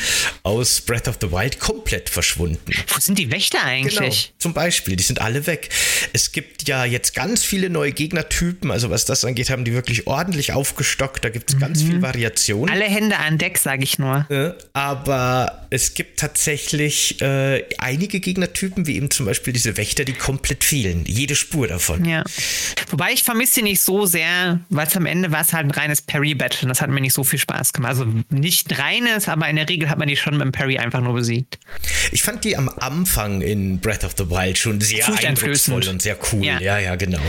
aus 0.42 0.80
Breath 0.80 1.08
of 1.08 1.18
the 1.20 1.30
Wild 1.30 1.60
komplett 1.60 2.08
verschwunden. 2.08 2.72
Wo 2.88 3.00
sind 3.00 3.18
die 3.18 3.30
Wächter 3.30 3.62
eigentlich? 3.62 3.96
Genau, 3.96 4.38
zum 4.38 4.54
Beispiel, 4.54 4.96
die 4.96 5.04
sind 5.04 5.20
alle 5.20 5.46
weg. 5.46 5.68
Es 6.12 6.32
gibt 6.32 6.68
ja 6.68 6.84
jetzt 6.84 7.14
ganz 7.14 7.44
viele 7.44 7.68
neue 7.68 7.92
Gegnertypen, 7.92 8.70
also 8.70 8.90
was 8.90 9.04
das 9.04 9.24
angeht, 9.24 9.50
haben 9.50 9.64
die 9.64 9.74
wirklich 9.74 10.06
ordentlich 10.06 10.52
aufgestockt. 10.52 11.24
Da 11.24 11.28
gibt 11.28 11.50
es 11.50 11.58
ganz 11.58 11.82
viel 11.82 12.00
Variation. 12.00 12.68
Alle 12.70 12.84
Hände 12.84 13.18
an 13.18 13.38
Deck, 13.38 13.58
sage 13.58 13.84
ich 13.84 13.98
nur. 13.98 14.26
Äh, 14.30 14.52
Aber 14.72 15.66
es 15.70 15.94
gibt 15.94 16.18
tatsächlich 16.20 17.20
äh, 17.20 17.65
einige 17.78 18.20
Gegnertypen, 18.20 18.86
wie 18.86 18.96
eben 18.96 19.10
zum 19.10 19.26
Beispiel 19.26 19.52
diese 19.52 19.76
Wächter, 19.76 20.04
die 20.04 20.12
komplett 20.12 20.64
fehlen. 20.64 21.04
Jede 21.06 21.36
Spur 21.36 21.68
davon. 21.68 22.04
Ja. 22.04 22.24
Wobei 22.90 23.12
ich 23.12 23.22
vermisse 23.22 23.54
sie 23.54 23.62
nicht 23.62 23.80
so 23.80 24.06
sehr, 24.06 24.60
weil 24.68 24.86
es 24.86 24.96
am 24.96 25.06
Ende 25.06 25.32
war 25.32 25.40
es 25.40 25.52
halt 25.52 25.66
ein 25.66 25.70
reines 25.70 26.02
Parry-Battle 26.02 26.62
und 26.62 26.68
das 26.68 26.80
hat 26.80 26.90
mir 26.90 27.00
nicht 27.00 27.14
so 27.14 27.24
viel 27.24 27.38
Spaß 27.38 27.72
gemacht. 27.72 27.90
Also 27.90 28.06
nicht 28.30 28.78
reines, 28.78 29.28
aber 29.28 29.48
in 29.48 29.56
der 29.56 29.68
Regel 29.68 29.88
hat 29.88 29.98
man 29.98 30.08
die 30.08 30.16
schon 30.16 30.34
mit 30.34 30.42
dem 30.42 30.52
Parry 30.52 30.78
einfach 30.78 31.00
nur 31.00 31.14
besiegt. 31.14 31.58
Ich 32.12 32.22
fand 32.22 32.44
die 32.44 32.56
am 32.56 32.68
Anfang 32.68 33.40
in 33.42 33.80
Breath 33.80 34.04
of 34.04 34.14
the 34.16 34.30
Wild 34.30 34.58
schon 34.58 34.80
sehr 34.80 35.06
eindrucksvoll 35.06 35.86
und 35.88 36.02
sehr 36.02 36.16
cool. 36.32 36.44
Ja, 36.44 36.60
ja, 36.60 36.78
ja 36.78 36.96
genau. 36.96 37.20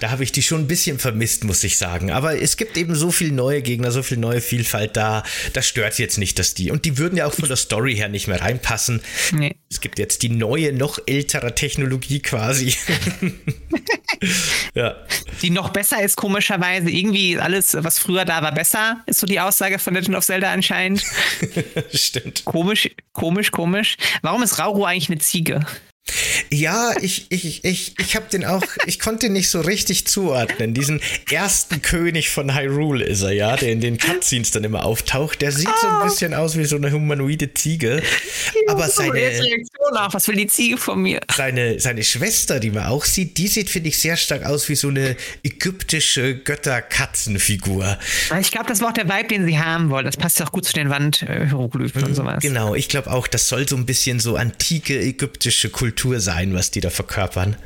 Da 0.00 0.10
habe 0.10 0.22
ich 0.24 0.32
die 0.32 0.42
schon 0.42 0.62
ein 0.62 0.68
bisschen 0.68 0.98
vermisst, 0.98 1.44
muss 1.44 1.64
ich 1.64 1.78
sagen. 1.78 2.10
Aber 2.10 2.40
es 2.40 2.56
gibt 2.56 2.76
eben 2.76 2.94
so 2.94 3.10
viele 3.10 3.32
neue 3.32 3.62
Gegner, 3.62 3.90
so 3.90 4.02
viel 4.02 4.18
neue 4.18 4.40
Vielfalt 4.40 4.96
da. 4.96 5.22
Das 5.52 5.66
stört 5.66 5.98
jetzt 5.98 6.18
nicht, 6.18 6.38
dass 6.38 6.54
die. 6.54 6.70
Und 6.70 6.84
die 6.84 6.98
würden 6.98 7.16
ja 7.16 7.26
auch 7.26 7.34
von 7.34 7.48
der 7.48 7.56
Story 7.56 7.94
her 7.96 8.08
nicht 8.08 8.28
mehr 8.28 8.40
reinpassen. 8.40 9.00
Nee. 9.32 9.56
Es 9.78 9.82
gibt 9.82 10.00
jetzt 10.00 10.24
die 10.24 10.28
neue, 10.28 10.72
noch 10.72 10.98
ältere 11.06 11.54
Technologie 11.54 12.18
quasi. 12.18 12.74
ja. 14.74 14.96
Die 15.40 15.50
noch 15.50 15.68
besser 15.68 16.02
ist, 16.02 16.16
komischerweise. 16.16 16.90
Irgendwie 16.90 17.38
alles, 17.38 17.76
was 17.78 18.00
früher 18.00 18.24
da 18.24 18.42
war, 18.42 18.50
besser, 18.50 19.04
ist 19.06 19.20
so 19.20 19.26
die 19.28 19.38
Aussage 19.38 19.78
von 19.78 19.94
Legend 19.94 20.16
of 20.16 20.24
Zelda 20.24 20.50
anscheinend. 20.50 21.04
Stimmt. 21.94 22.44
Komisch, 22.44 22.90
komisch, 23.12 23.52
komisch. 23.52 23.96
Warum 24.22 24.42
ist 24.42 24.58
Rauro 24.58 24.84
eigentlich 24.84 25.10
eine 25.10 25.20
Ziege? 25.20 25.64
Ja, 26.50 26.92
ich, 27.00 27.26
ich, 27.30 27.64
ich, 27.64 27.94
ich 27.98 28.16
habe 28.16 28.26
den 28.30 28.44
auch, 28.44 28.62
ich 28.86 28.98
konnte 28.98 29.28
nicht 29.28 29.50
so 29.50 29.60
richtig 29.60 30.06
zuordnen. 30.06 30.74
Diesen 30.74 31.00
ersten 31.30 31.82
König 31.82 32.30
von 32.30 32.54
Hyrule 32.54 33.04
ist 33.04 33.22
er, 33.22 33.32
ja, 33.32 33.56
der 33.56 33.72
in 33.72 33.80
den 33.80 33.98
Cutscenes 33.98 34.50
dann 34.50 34.64
immer 34.64 34.84
auftaucht. 34.84 35.42
Der 35.42 35.52
sieht 35.52 35.68
so 35.80 35.86
ein 35.86 35.94
ah. 35.94 36.04
bisschen 36.04 36.34
aus 36.34 36.56
wie 36.56 36.64
so 36.64 36.76
eine 36.76 36.90
humanoide 36.90 37.52
Ziege. 37.52 38.02
Aber 38.68 38.88
seine. 38.88 39.12
Reaktion 39.12 39.96
auf, 39.96 40.14
was 40.14 40.26
will 40.28 40.36
die 40.36 40.46
Ziege 40.46 40.78
von 40.78 41.02
mir? 41.02 41.20
Seine, 41.34 41.78
seine 41.80 42.02
Schwester, 42.02 42.60
die 42.60 42.70
man 42.70 42.86
auch 42.86 43.04
sieht, 43.04 43.36
die 43.36 43.48
sieht, 43.48 43.68
finde 43.68 43.90
ich, 43.90 43.98
sehr 43.98 44.16
stark 44.16 44.44
aus 44.44 44.68
wie 44.68 44.76
so 44.76 44.88
eine 44.88 45.16
ägyptische 45.42 46.36
Götter-Katzenfigur. 46.36 47.98
Ich 48.40 48.50
glaube, 48.50 48.68
das 48.68 48.80
war 48.80 48.88
auch 48.88 48.94
der 48.94 49.08
Vibe, 49.08 49.28
den 49.28 49.46
sie 49.46 49.58
haben 49.58 49.90
wollen. 49.90 50.06
Das 50.06 50.16
passt 50.16 50.38
ja 50.40 50.46
auch 50.46 50.52
gut 50.52 50.64
zu 50.64 50.72
den 50.72 50.88
Wandhieroglyphen 50.90 52.02
und 52.02 52.10
mhm, 52.10 52.14
sowas. 52.14 52.42
Genau, 52.42 52.74
ich 52.74 52.88
glaube 52.88 53.10
auch, 53.10 53.26
das 53.26 53.48
soll 53.48 53.68
so 53.68 53.76
ein 53.76 53.86
bisschen 53.86 54.20
so 54.20 54.36
antike 54.36 54.98
ägyptische 54.98 55.68
Kultur 55.68 55.97
Kultur 55.98 56.20
sein, 56.20 56.54
was 56.54 56.70
die 56.70 56.80
da 56.80 56.90
verkörpern. 56.90 57.56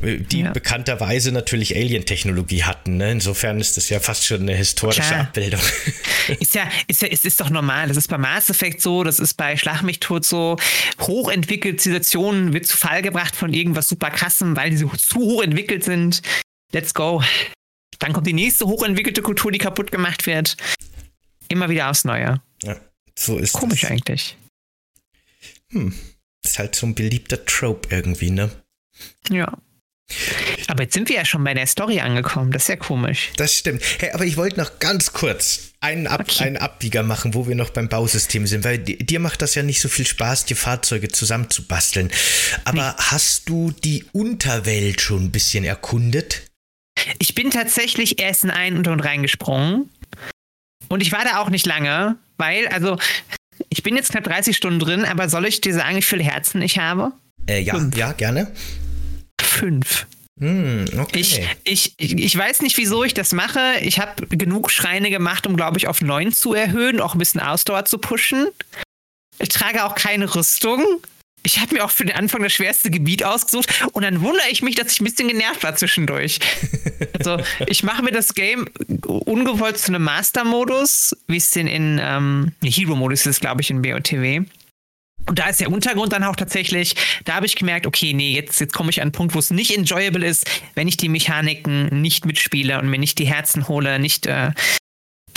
Die 0.00 0.40
ja. 0.40 0.52
bekannterweise 0.52 1.30
natürlich 1.32 1.76
Alien-Technologie 1.76 2.62
hatten. 2.62 2.96
Ne? 2.96 3.12
Insofern 3.12 3.60
ist 3.60 3.76
das 3.76 3.90
ja 3.90 4.00
fast 4.00 4.24
schon 4.24 4.42
eine 4.42 4.54
historische 4.54 5.02
Klar. 5.02 5.20
Abbildung. 5.22 5.60
Ist 6.40 6.54
ja, 6.54 6.68
ist 6.86 7.00
ja, 7.00 7.08
ist, 7.08 7.24
ist 7.24 7.40
doch 7.40 7.48
normal. 7.48 7.88
Das 7.88 7.96
ist 7.96 8.08
bei 8.08 8.18
Mass 8.18 8.50
Effect 8.50 8.82
so, 8.82 9.02
das 9.02 9.18
ist 9.18 9.32
bei 9.38 9.56
Schlag 9.56 9.80
mich 9.80 9.98
tot 9.98 10.26
so. 10.26 10.56
Hochentwickelte 11.00 11.78
Zivilisationen 11.78 12.52
wird 12.52 12.66
zu 12.66 12.76
Fall 12.76 13.00
gebracht 13.00 13.34
von 13.34 13.54
irgendwas 13.54 13.88
super 13.88 14.10
krassem, 14.10 14.54
weil 14.54 14.68
die 14.68 14.76
so 14.76 14.88
zu 14.88 15.20
hoch 15.20 15.42
entwickelt 15.42 15.84
sind. 15.84 16.20
Let's 16.70 16.92
go. 16.92 17.22
Dann 17.98 18.12
kommt 18.12 18.26
die 18.26 18.34
nächste 18.34 18.66
hochentwickelte 18.66 19.22
Kultur, 19.22 19.50
die 19.52 19.58
kaputt 19.58 19.90
gemacht 19.90 20.26
wird. 20.26 20.58
Immer 21.48 21.70
wieder 21.70 21.88
aufs 21.88 22.04
Neue. 22.04 22.42
Ja, 22.62 22.76
so 23.18 23.38
ist 23.38 23.54
Komisch 23.54 23.80
das. 23.80 23.90
eigentlich. 23.90 24.36
Hm. 25.70 25.94
Ist 26.44 26.58
halt 26.58 26.74
so 26.74 26.86
ein 26.86 26.94
beliebter 26.94 27.44
Trope 27.44 27.94
irgendwie, 27.94 28.30
ne? 28.30 28.50
Ja. 29.30 29.52
Aber 30.68 30.84
jetzt 30.84 30.94
sind 30.94 31.08
wir 31.08 31.16
ja 31.16 31.24
schon 31.24 31.44
bei 31.44 31.52
der 31.54 31.66
Story 31.66 32.00
angekommen. 32.00 32.50
Das 32.50 32.62
ist 32.62 32.68
ja 32.68 32.76
komisch. 32.76 33.30
Das 33.36 33.54
stimmt. 33.54 33.82
Hey, 33.98 34.10
aber 34.12 34.24
ich 34.24 34.36
wollte 34.36 34.58
noch 34.58 34.78
ganz 34.78 35.12
kurz 35.12 35.72
einen, 35.80 36.06
Ab 36.06 36.20
okay. 36.20 36.44
einen 36.44 36.56
Abbieger 36.56 37.02
machen, 37.02 37.34
wo 37.34 37.46
wir 37.46 37.54
noch 37.54 37.70
beim 37.70 37.88
Bausystem 37.88 38.46
sind, 38.46 38.64
weil 38.64 38.78
dir 38.78 39.20
macht 39.20 39.42
das 39.42 39.54
ja 39.54 39.62
nicht 39.62 39.80
so 39.80 39.88
viel 39.88 40.06
Spaß, 40.06 40.46
die 40.46 40.54
Fahrzeuge 40.54 41.08
zusammenzubasteln. 41.08 42.10
Aber 42.64 42.94
nee. 42.98 43.04
hast 43.04 43.48
du 43.48 43.70
die 43.70 44.04
Unterwelt 44.12 45.00
schon 45.00 45.24
ein 45.24 45.30
bisschen 45.30 45.64
erkundet? 45.64 46.42
Ich 47.18 47.34
bin 47.34 47.50
tatsächlich 47.50 48.18
erst 48.20 48.44
in 48.44 48.50
einen 48.50 48.86
und 48.86 49.00
reingesprungen. 49.00 49.90
Und 50.88 51.02
ich 51.02 51.12
war 51.12 51.24
da 51.24 51.38
auch 51.38 51.50
nicht 51.50 51.66
lange, 51.66 52.16
weil, 52.38 52.66
also, 52.68 52.98
ich 53.68 53.82
bin 53.82 53.96
jetzt 53.96 54.10
knapp 54.10 54.24
30 54.24 54.56
Stunden 54.56 54.78
drin, 54.78 55.04
aber 55.04 55.28
soll 55.28 55.46
ich 55.46 55.60
dir 55.60 55.74
sagen, 55.74 55.96
wie 55.96 56.02
viele 56.02 56.24
Herzen 56.24 56.62
ich 56.62 56.78
habe? 56.78 57.12
Äh, 57.46 57.60
ja, 57.60 57.74
Fünf. 57.74 57.96
ja, 57.96 58.12
gerne. 58.12 58.50
Fünf. 59.40 60.06
Hm, 60.40 60.84
okay. 60.98 61.20
Ich, 61.64 61.94
ich, 61.98 62.18
ich 62.18 62.36
weiß 62.36 62.62
nicht, 62.62 62.76
wieso 62.76 63.02
ich 63.02 63.14
das 63.14 63.32
mache. 63.32 63.60
Ich 63.80 63.98
habe 63.98 64.26
genug 64.28 64.70
Schreine 64.70 65.10
gemacht, 65.10 65.46
um, 65.46 65.56
glaube 65.56 65.78
ich, 65.78 65.88
auf 65.88 66.00
neun 66.00 66.32
zu 66.32 66.54
erhöhen, 66.54 67.00
auch 67.00 67.14
ein 67.14 67.18
bisschen 67.18 67.40
Ausdauer 67.40 67.84
zu 67.86 67.98
pushen. 67.98 68.46
Ich 69.40 69.48
trage 69.48 69.84
auch 69.84 69.94
keine 69.94 70.32
Rüstung. 70.34 70.84
Ich 71.42 71.60
habe 71.60 71.74
mir 71.74 71.84
auch 71.84 71.90
für 71.90 72.04
den 72.04 72.16
Anfang 72.16 72.42
das 72.42 72.52
schwerste 72.52 72.90
Gebiet 72.90 73.24
ausgesucht 73.24 73.84
und 73.92 74.02
dann 74.02 74.20
wundere 74.20 74.48
ich 74.50 74.62
mich, 74.62 74.74
dass 74.74 74.92
ich 74.92 75.00
ein 75.00 75.04
bisschen 75.04 75.28
genervt 75.28 75.62
war 75.62 75.74
zwischendurch. 75.76 76.40
also 77.18 77.38
ich 77.66 77.82
mache 77.82 78.02
mir 78.02 78.12
das 78.12 78.34
Game 78.34 78.66
ungewollt 79.06 79.78
zu 79.78 79.88
einem 79.88 80.04
Master-Modus, 80.04 81.16
wie 81.26 81.36
es 81.36 81.50
den 81.50 81.66
in 81.66 82.00
ähm, 82.02 82.52
Hero-Modus 82.62 83.26
ist, 83.26 83.40
glaube 83.40 83.62
ich, 83.62 83.70
in 83.70 83.82
BOTW. 83.82 84.42
Und 85.26 85.38
da 85.38 85.48
ist 85.48 85.60
der 85.60 85.70
Untergrund 85.70 86.12
dann 86.12 86.24
auch 86.24 86.36
tatsächlich, 86.36 86.94
da 87.24 87.34
habe 87.34 87.46
ich 87.46 87.54
gemerkt, 87.54 87.86
okay, 87.86 88.14
nee, 88.14 88.32
jetzt, 88.32 88.60
jetzt 88.60 88.72
komme 88.72 88.90
ich 88.90 89.00
an 89.00 89.06
einen 89.08 89.12
Punkt, 89.12 89.34
wo 89.34 89.38
es 89.38 89.50
nicht 89.50 89.76
enjoyable 89.76 90.26
ist, 90.26 90.46
wenn 90.74 90.88
ich 90.88 90.96
die 90.96 91.10
Mechaniken 91.10 92.00
nicht 92.00 92.24
mitspiele 92.24 92.78
und 92.78 92.88
mir 92.88 92.98
nicht 92.98 93.18
die 93.18 93.26
Herzen 93.26 93.68
hole, 93.68 93.98
nicht 93.98 94.26
äh, 94.26 94.52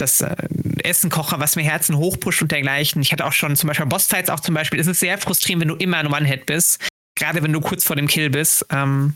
das 0.01 0.21
äh, 0.21 0.35
Essen 0.83 1.09
koche, 1.09 1.39
was 1.39 1.55
mir 1.55 1.63
Herzen 1.63 1.97
hochpusht 1.97 2.41
und 2.41 2.51
dergleichen. 2.51 3.01
Ich 3.01 3.11
hatte 3.11 3.25
auch 3.25 3.33
schon 3.33 3.55
zum 3.55 3.67
Beispiel 3.67 3.85
Bossfights 3.85 4.29
auch 4.29 4.39
zum 4.39 4.55
Beispiel. 4.55 4.79
Es 4.79 4.87
ist 4.87 4.99
sehr 4.99 5.17
frustrierend, 5.17 5.61
wenn 5.61 5.67
du 5.69 5.75
immer 5.75 5.97
ein 5.97 6.07
One-Hit 6.07 6.45
bist. 6.45 6.81
Gerade 7.15 7.43
wenn 7.43 7.53
du 7.53 7.61
kurz 7.61 7.83
vor 7.83 7.95
dem 7.95 8.07
Kill 8.07 8.29
bist. 8.29 8.65
Ähm, 8.71 9.15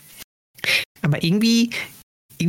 aber 1.01 1.23
irgendwie 1.23 1.71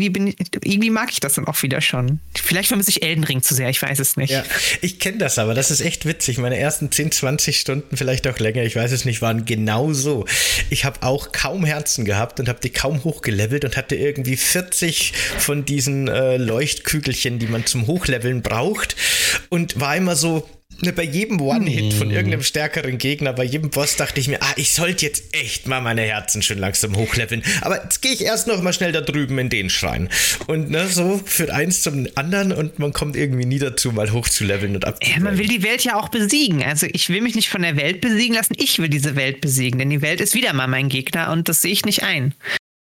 irgendwie, 0.01 0.11
bin 0.11 0.35
irgendwie 0.63 0.91
mag 0.91 1.11
ich 1.11 1.21
das 1.21 1.35
dann 1.35 1.47
auch 1.47 1.63
wieder 1.63 1.81
schon. 1.81 2.21
Vielleicht 2.35 2.69
vermisse 2.69 2.91
ich 2.91 3.03
Elden 3.03 3.25
Ring 3.25 3.43
zu 3.43 3.55
sehr, 3.55 3.69
ich 3.69 3.81
weiß 3.81 3.99
es 3.99 4.17
nicht. 4.17 4.31
Ja, 4.31 4.45
ich 4.83 4.99
kenne 4.99 5.19
das 5.19 5.39
aber, 5.39 5.55
das 5.55 5.71
ist 5.71 5.81
echt 5.81 6.07
witzig. 6.07 6.39
Meine 6.39 6.59
ersten 6.59 6.93
10, 6.93 7.13
20 7.13 7.59
Stunden, 7.59 7.97
vielleicht 7.97 8.27
auch 8.29 8.39
länger, 8.39 8.63
ich 8.63 8.77
weiß 8.77 8.93
es 8.93 9.05
nicht, 9.05 9.23
waren 9.23 9.45
genau 9.45 9.93
so. 9.93 10.27
Ich 10.71 10.85
habe 10.85 11.03
auch 11.03 11.33
kaum 11.33 11.65
Herzen 11.65 12.05
gehabt 12.05 12.41
und 12.41 12.49
habe 12.49 12.61
die 12.61 12.71
kaum 12.71 13.05
hochgelevelt 13.05 13.65
und 13.65 13.77
hatte 13.77 13.97
irgendwie 13.97 14.37
40 14.37 15.13
von 15.39 15.65
diesen 15.65 16.09
äh, 16.09 16.37
Leuchtkügelchen, 16.37 17.39
die 17.39 17.47
man 17.47 17.67
zum 17.67 17.87
Hochleveln 17.87 18.43
braucht 18.43 18.97
und 19.49 19.81
war 19.81 19.97
immer 19.97 20.17
so, 20.17 20.49
bei 20.81 21.03
jedem 21.03 21.41
One-Hit 21.41 21.95
von 21.95 22.09
hm. 22.09 22.17
irgendeinem 22.17 22.43
stärkeren 22.43 22.99
Gegner, 22.99 23.33
bei 23.33 23.45
jedem 23.45 23.71
Boss 23.71 23.97
dachte 23.97 24.21
ich 24.21 24.29
mir, 24.29 24.43
ah, 24.43 24.53
ich 24.57 24.73
sollte 24.73 25.07
jetzt 25.07 25.35
echt 25.35 25.67
mal 25.67 25.81
meine 25.81 26.03
Herzen 26.03 26.43
schön 26.43 26.59
langsam 26.59 26.97
hochleveln. 26.97 27.43
Aber 27.62 27.83
jetzt 27.83 28.03
gehe 28.03 28.12
ich 28.12 28.23
erst 28.23 28.47
noch 28.47 28.62
mal 28.62 28.73
schnell 28.73 28.93
da 28.93 29.01
drüben 29.01 29.39
in 29.39 29.49
den 29.49 29.71
Schrein. 29.71 30.09
Und 30.47 30.71
ne, 30.71 30.87
so 30.89 31.21
führt 31.25 31.51
eins 31.51 31.83
zum 31.83 32.07
anderen 32.15 32.53
und 32.53 32.79
man 32.79 32.93
kommt 32.93 33.17
irgendwie 33.17 33.47
nie 33.47 33.59
dazu, 33.59 33.93
mal 33.93 34.12
hochzuleveln 34.12 34.75
und 34.75 34.85
ab. 34.85 34.99
Ja, 35.03 35.21
man 35.21 35.39
will 35.39 35.49
die 35.49 35.62
Welt 35.62 35.83
ja 35.85 35.97
auch 35.97 36.09
besiegen. 36.09 36.62
Also 36.62 36.87
ich 36.93 37.09
will 37.09 37.21
mich 37.21 37.35
nicht 37.35 37.49
von 37.49 37.62
der 37.62 37.77
Welt 37.77 38.01
besiegen 38.01 38.35
lassen, 38.37 38.55
ich 38.57 38.79
will 38.79 38.89
diese 38.89 39.17
Welt 39.17 39.41
besiegen, 39.41 39.79
denn 39.79 39.91
die 39.91 40.03
Welt 40.03 40.21
ist 40.21 40.35
wieder 40.35 40.53
mal 40.53 40.67
mein 40.67 40.89
Gegner 40.89 41.31
und 41.33 41.49
das 41.49 41.62
sehe 41.62 41.73
ich 41.73 41.85
nicht 41.85 42.03
ein 42.03 42.35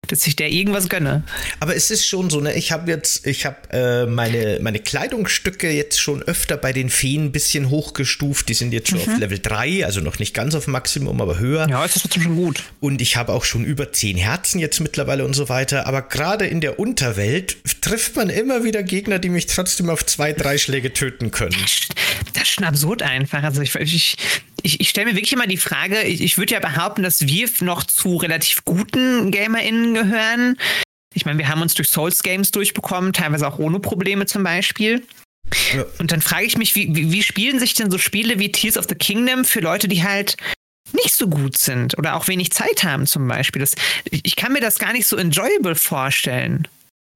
dass 0.08 0.26
ich 0.26 0.36
der 0.36 0.50
irgendwas 0.50 0.88
gönne. 0.88 1.22
Aber 1.60 1.74
es 1.74 1.90
ist 1.90 2.06
schon 2.06 2.30
so, 2.30 2.40
ne? 2.40 2.54
Ich 2.54 2.72
habe 2.72 2.90
jetzt, 2.90 3.26
ich 3.26 3.46
habe 3.46 3.56
äh, 3.70 4.06
meine, 4.06 4.58
meine 4.60 4.78
Kleidungsstücke 4.78 5.70
jetzt 5.70 6.00
schon 6.00 6.22
öfter 6.22 6.56
bei 6.56 6.72
den 6.72 6.90
Feen 6.90 7.26
ein 7.26 7.32
bisschen 7.32 7.70
hochgestuft. 7.70 8.48
Die 8.48 8.54
sind 8.54 8.72
jetzt 8.72 8.90
schon 8.90 8.98
mhm. 8.98 9.12
auf 9.12 9.18
Level 9.18 9.38
3, 9.38 9.84
also 9.84 10.00
noch 10.00 10.18
nicht 10.18 10.34
ganz 10.34 10.54
auf 10.54 10.66
Maximum, 10.66 11.20
aber 11.20 11.38
höher. 11.38 11.68
Ja, 11.68 11.84
ist 11.84 11.96
das 11.96 12.02
trotzdem 12.02 12.22
schon 12.22 12.36
gut. 12.36 12.62
Und 12.80 13.00
ich 13.00 13.16
habe 13.16 13.32
auch 13.32 13.44
schon 13.44 13.64
über 13.64 13.92
10 13.92 14.16
Herzen 14.16 14.58
jetzt 14.58 14.80
mittlerweile 14.80 15.24
und 15.24 15.34
so 15.34 15.48
weiter. 15.48 15.86
Aber 15.86 16.02
gerade 16.02 16.46
in 16.46 16.60
der 16.60 16.78
Unterwelt 16.78 17.56
trifft 17.80 18.16
man 18.16 18.30
immer 18.30 18.64
wieder 18.64 18.82
Gegner, 18.82 19.18
die 19.18 19.28
mich 19.28 19.46
trotzdem 19.46 19.90
auf 19.90 20.04
zwei, 20.06 20.32
drei 20.32 20.58
Schläge 20.58 20.92
töten 20.92 21.30
können. 21.30 21.56
Das 22.32 22.42
ist 22.42 22.48
schon 22.48 22.64
absurd 22.64 23.02
einfach. 23.02 23.42
Also 23.42 23.62
ich, 23.62 23.74
ich, 23.74 24.16
ich, 24.64 24.80
ich 24.80 24.88
stelle 24.88 25.10
mir 25.10 25.16
wirklich 25.16 25.32
immer 25.32 25.46
die 25.46 25.58
Frage, 25.58 26.02
ich, 26.02 26.22
ich 26.22 26.38
würde 26.38 26.54
ja 26.54 26.60
behaupten, 26.60 27.02
dass 27.02 27.26
wir 27.26 27.48
noch 27.60 27.84
zu 27.84 28.16
relativ 28.16 28.64
guten 28.64 29.30
GamerInnen 29.30 29.94
gehören. 29.94 30.56
Ich 31.14 31.26
meine, 31.26 31.38
wir 31.38 31.48
haben 31.48 31.62
uns 31.62 31.74
durch 31.74 31.88
Souls 31.88 32.22
Games 32.22 32.50
durchbekommen, 32.50 33.12
teilweise 33.12 33.46
auch 33.46 33.58
ohne 33.58 33.78
Probleme 33.78 34.26
zum 34.26 34.42
Beispiel. 34.42 35.06
Ja. 35.74 35.84
Und 35.98 36.10
dann 36.10 36.22
frage 36.22 36.46
ich 36.46 36.56
mich, 36.56 36.74
wie, 36.74 36.94
wie, 36.94 37.12
wie 37.12 37.22
spielen 37.22 37.60
sich 37.60 37.74
denn 37.74 37.90
so 37.90 37.98
Spiele 37.98 38.38
wie 38.38 38.50
Tears 38.50 38.78
of 38.78 38.86
the 38.88 38.94
Kingdom 38.94 39.44
für 39.44 39.60
Leute, 39.60 39.86
die 39.86 40.02
halt 40.02 40.36
nicht 40.92 41.14
so 41.14 41.28
gut 41.28 41.58
sind 41.58 41.98
oder 41.98 42.16
auch 42.16 42.26
wenig 42.26 42.50
Zeit 42.50 42.84
haben 42.84 43.06
zum 43.06 43.28
Beispiel. 43.28 43.60
Das, 43.60 43.74
ich 44.10 44.36
kann 44.36 44.52
mir 44.52 44.60
das 44.60 44.78
gar 44.78 44.92
nicht 44.92 45.06
so 45.06 45.16
enjoyable 45.16 45.74
vorstellen. 45.74 46.66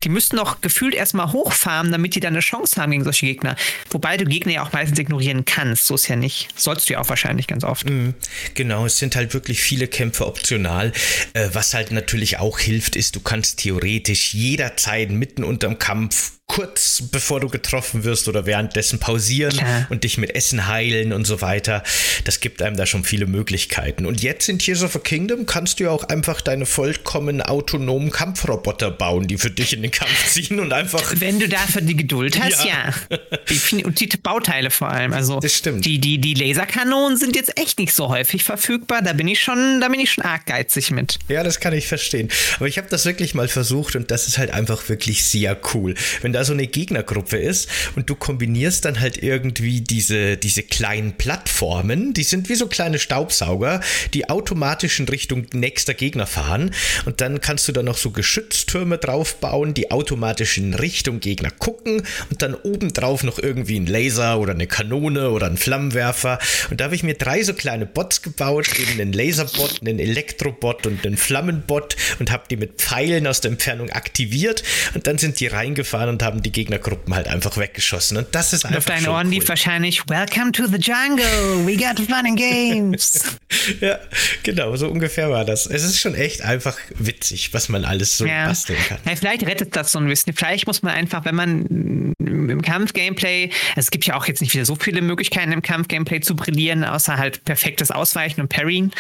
Die 0.05 0.09
müssten 0.09 0.37
doch 0.37 0.61
gefühlt 0.61 0.95
erstmal 0.95 1.33
hochfahren, 1.33 1.91
damit 1.91 2.15
die 2.15 2.21
dann 2.21 2.35
eine 2.35 2.41
Chance 2.41 2.81
haben 2.81 2.93
gegen 2.93 3.03
solche 3.03 3.27
Gegner. 3.27 3.57
Wobei 3.91 4.17
du 4.17 4.27
Gegner 4.27 4.53
ja 4.53 4.63
auch 4.63 4.73
meistens 4.73 4.99
ignorieren 5.01 5.45
kannst. 5.45 5.87
So 5.87 5.97
ist 5.97 6.07
ja 6.07 6.15
nicht. 6.15 6.49
Sollst 6.55 6.89
du 6.89 6.93
ja 6.93 7.01
auch 7.01 7.09
wahrscheinlich 7.09 7.49
ganz 7.49 7.65
oft. 7.65 7.91
Mhm, 7.91 8.15
genau, 8.55 8.87
es 8.87 8.99
sind 8.99 9.17
halt 9.17 9.35
wirklich 9.35 9.61
viele 9.61 9.89
Kämpfe 9.89 10.27
optional. 10.27 10.93
Äh, 11.33 11.49
was 11.53 11.75
halt 11.75 11.91
natürlich 11.91 12.39
auch 12.39 12.61
hilft, 12.61 12.95
ist, 12.95 13.17
du 13.17 13.21
kannst 13.21 13.59
theoretisch 13.59 14.35
jederzeit 14.35 15.11
mitten 15.11 15.43
unterm 15.43 15.81
Kampf 15.81 16.38
kurz 16.59 17.03
bevor 17.13 17.41
du 17.41 17.49
getroffen 17.49 18.05
wirst 18.05 18.27
oder 18.27 18.47
währenddessen 18.47 18.99
pausieren 18.99 19.53
Klar. 19.57 19.87
und 19.91 20.03
dich 20.03 20.17
mit 20.19 20.35
Essen 20.35 20.67
heilen 20.67 21.13
und 21.13 21.27
so 21.27 21.41
weiter. 21.43 21.83
Das 22.25 22.41
gibt 22.41 22.63
einem 22.63 22.77
da 22.77 22.87
schon 22.87 23.05
viele 23.05 23.27
Möglichkeiten. 23.27 24.07
Und 24.07 24.23
jetzt 24.23 24.49
in 24.49 24.59
Tears 24.59 24.83
of 24.83 24.97
a 24.97 24.99
Kingdom 24.99 25.45
kannst 25.47 25.79
du 25.79 25.85
ja 25.85 25.91
auch 25.91 26.05
einfach 26.05 26.41
deine 26.41 26.65
vollkommen 26.67 27.43
autonomen 27.43 28.11
Kampfroboter 28.11 28.91
bauen, 28.91 29.29
die 29.29 29.37
für 29.37 29.51
dich 29.51 29.75
in 29.75 29.83
den 29.83 29.91
Kampf 29.91 30.27
ziehen 30.33 30.59
und 30.59 30.73
einfach. 30.73 31.13
Wenn 31.17 31.39
du 31.39 31.49
dafür 31.49 31.83
die 31.83 31.97
Geduld 31.97 32.41
hast, 32.43 32.65
Ja. 32.65 32.93
ja. 33.11 33.85
Und 33.85 34.01
die 34.01 34.07
Bauteile 34.17 34.71
vor 34.71 34.89
allem. 34.89 35.13
Also 35.13 35.41
Das 35.41 35.55
stimmt. 35.55 35.85
Die, 35.85 35.99
die, 35.99 36.19
die 36.19 36.35
Laserkanonen 36.35 37.19
sind 37.19 37.37
jetzt 37.37 37.59
echt 37.59 37.79
nicht 37.79 37.95
so 37.95 38.09
häufig 38.09 38.43
verfügbar. 38.43 39.03
Da 39.03 39.13
bin 39.13 39.29
ich 39.29 39.41
schon, 39.41 39.81
da 39.81 39.89
bin 39.89 40.01
ich 40.01 40.11
schon 40.13 40.25
arg 40.25 40.47
geizig 40.47 40.91
mit. 40.91 41.19
Ja, 41.29 41.43
das 41.45 41.61
kann 41.61 41.75
ich 41.75 41.87
verstehen. 41.87 42.31
Aber 42.57 42.67
ich 42.67 42.79
habe 42.79 42.89
das 42.89 43.05
wirklich 43.05 43.35
mal 43.35 43.49
versucht 43.49 43.97
und 43.97 44.11
das 44.11 44.27
ist 44.27 44.39
halt 44.39 44.51
einfach 44.51 44.89
wirklich 44.89 45.25
sehr 45.25 45.57
cool. 45.75 45.95
Wenn 46.23 46.33
da 46.39 46.45
so 46.45 46.53
eine 46.53 46.69
Gegnergruppe 46.69 47.37
ist 47.37 47.69
und 47.97 48.09
du 48.09 48.15
kombinierst 48.15 48.85
dann 48.85 49.01
halt 49.01 49.21
irgendwie 49.23 49.81
diese, 49.81 50.37
diese 50.37 50.63
kleinen 50.63 51.15
Plattformen, 51.15 52.15
die 52.15 52.23
sind 52.23 52.49
wie 52.49 52.55
so 52.55 52.69
kleine 52.69 52.99
Staubsauger, 52.99 53.81
die 54.15 54.31
automatisch 54.31 55.01
in 55.01 55.09
Richtung 55.09 55.47
nächster 55.53 55.95
Gegner 55.95 56.27
fahren 56.27 56.71
und 57.07 57.21
dann 57.21 57.41
kannst 57.41 57.67
du 57.67 57.73
da 57.73 57.83
noch 57.83 57.97
so 57.97 58.11
Geschütztürme 58.11 58.99
draufbauen, 58.99 59.75
die 59.75 59.91
automatisch 59.91 60.59
in 60.59 60.75
Richtung 60.75 61.19
Gegner 61.19 61.51
gucken 61.51 62.03
und 62.31 62.43
dann 62.43 62.55
obendrauf 62.55 63.25
noch 63.25 63.39
irgendwie 63.39 63.81
ein 63.81 63.87
Laser 63.87 64.39
oder 64.39 64.53
eine 64.53 64.67
Kanone 64.67 65.31
oder 65.31 65.47
ein 65.47 65.57
Flammenwerfer. 65.57 66.39
Und 66.71 66.81
da 66.81 66.85
habe 66.85 66.95
ich 66.95 67.03
mir 67.03 67.15
drei 67.15 67.43
so 67.43 67.55
kleine 67.55 67.87
Bots 67.87 68.23
gebaut, 68.23 68.69
eben 68.79 69.01
einen 69.01 69.13
Laserbot, 69.13 69.81
einen 69.81 69.99
Elektrobot 69.99 70.87
und 70.87 71.05
einen 71.05 71.17
Flammenbot 71.17 71.97
und 72.19 72.31
habe 72.31 72.45
die 72.51 72.57
mit 72.57 72.81
Pfeilen 72.81 73.27
aus 73.27 73.41
der 73.41 73.51
Entfernung 73.51 73.91
aktiviert. 73.91 74.63
Und 74.95 75.07
dann 75.07 75.19
sind 75.19 75.41
die 75.41 75.47
reingefahren 75.47 76.11
und 76.11 76.23
haben 76.23 76.28
die 76.37 76.53
Gegnergruppen 76.53 77.15
halt 77.15 77.27
einfach 77.29 77.57
weggeschossen 77.57 78.17
und 78.19 78.29
das 78.35 78.53
ist 78.53 78.65
Und 78.65 78.71
auf 78.71 78.77
einfach 78.77 78.91
deinen 78.95 79.05
schon 79.05 79.15
Ohren 79.15 79.27
cool. 79.29 79.33
lief 79.35 79.49
wahrscheinlich 79.49 80.03
Welcome 80.09 80.53
to 80.53 80.67
the 80.67 80.77
jungle. 80.77 81.67
We 81.67 81.77
got 81.77 81.99
fun 81.99 82.27
and 82.27 82.39
games. 82.39 83.21
Ja, 83.81 83.99
genau, 84.45 84.77
so 84.77 84.89
ungefähr 84.89 85.31
war 85.31 85.45
das. 85.45 85.67
Es 85.67 85.83
ist 85.85 86.01
schon 86.01 86.15
echt 86.15 86.43
einfach 86.43 86.77
witzig, 86.99 87.53
was 87.53 87.69
man 87.69 87.85
alles 87.85 88.17
so 88.17 88.25
Ja. 88.25 88.47
basteln 88.47 88.79
kann. 88.89 88.99
ja. 89.07 89.15
Vielleicht 89.17 89.45
rettet 89.45 89.77
das 89.77 89.93
so 89.93 89.99
ein 89.99 90.07
bisschen. 90.07 90.33
Vielleicht 90.33 90.67
muss 90.67 90.83
man 90.83 90.95
einfach, 90.95 91.25
wenn 91.27 91.35
man 91.35 92.15
im 92.19 92.63
Kampf-Gameplay, 92.63 93.51
es 93.77 93.91
gibt 93.91 94.07
ja 94.07 94.17
auch 94.17 94.27
jetzt 94.27 94.41
nicht 94.41 94.55
wieder 94.55 94.65
so 94.65 94.75
viele 94.75 95.03
Möglichkeiten 95.03 95.53
im 95.53 95.61
Kampf-Gameplay 95.63 96.21
zu 96.21 96.35
brillieren, 96.35 96.83
außer 96.85 97.19
halt 97.19 97.45
perfektes 97.45 97.91
Ausweichen 97.91 98.41
und 98.41 98.49
Parryen. 98.49 98.91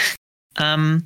Ähm, 0.60 1.04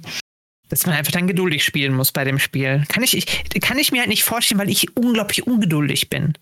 dass 0.72 0.86
man 0.86 0.94
einfach 0.94 1.12
dann 1.12 1.26
geduldig 1.26 1.64
spielen 1.64 1.92
muss 1.92 2.12
bei 2.12 2.24
dem 2.24 2.38
Spiel. 2.38 2.82
Kann 2.88 3.02
ich, 3.02 3.14
ich, 3.14 3.60
kann 3.60 3.76
ich 3.78 3.92
mir 3.92 3.98
halt 3.98 4.08
nicht 4.08 4.24
vorstellen, 4.24 4.58
weil 4.58 4.70
ich 4.70 4.96
unglaublich 4.96 5.46
ungeduldig 5.46 6.08
bin. 6.08 6.32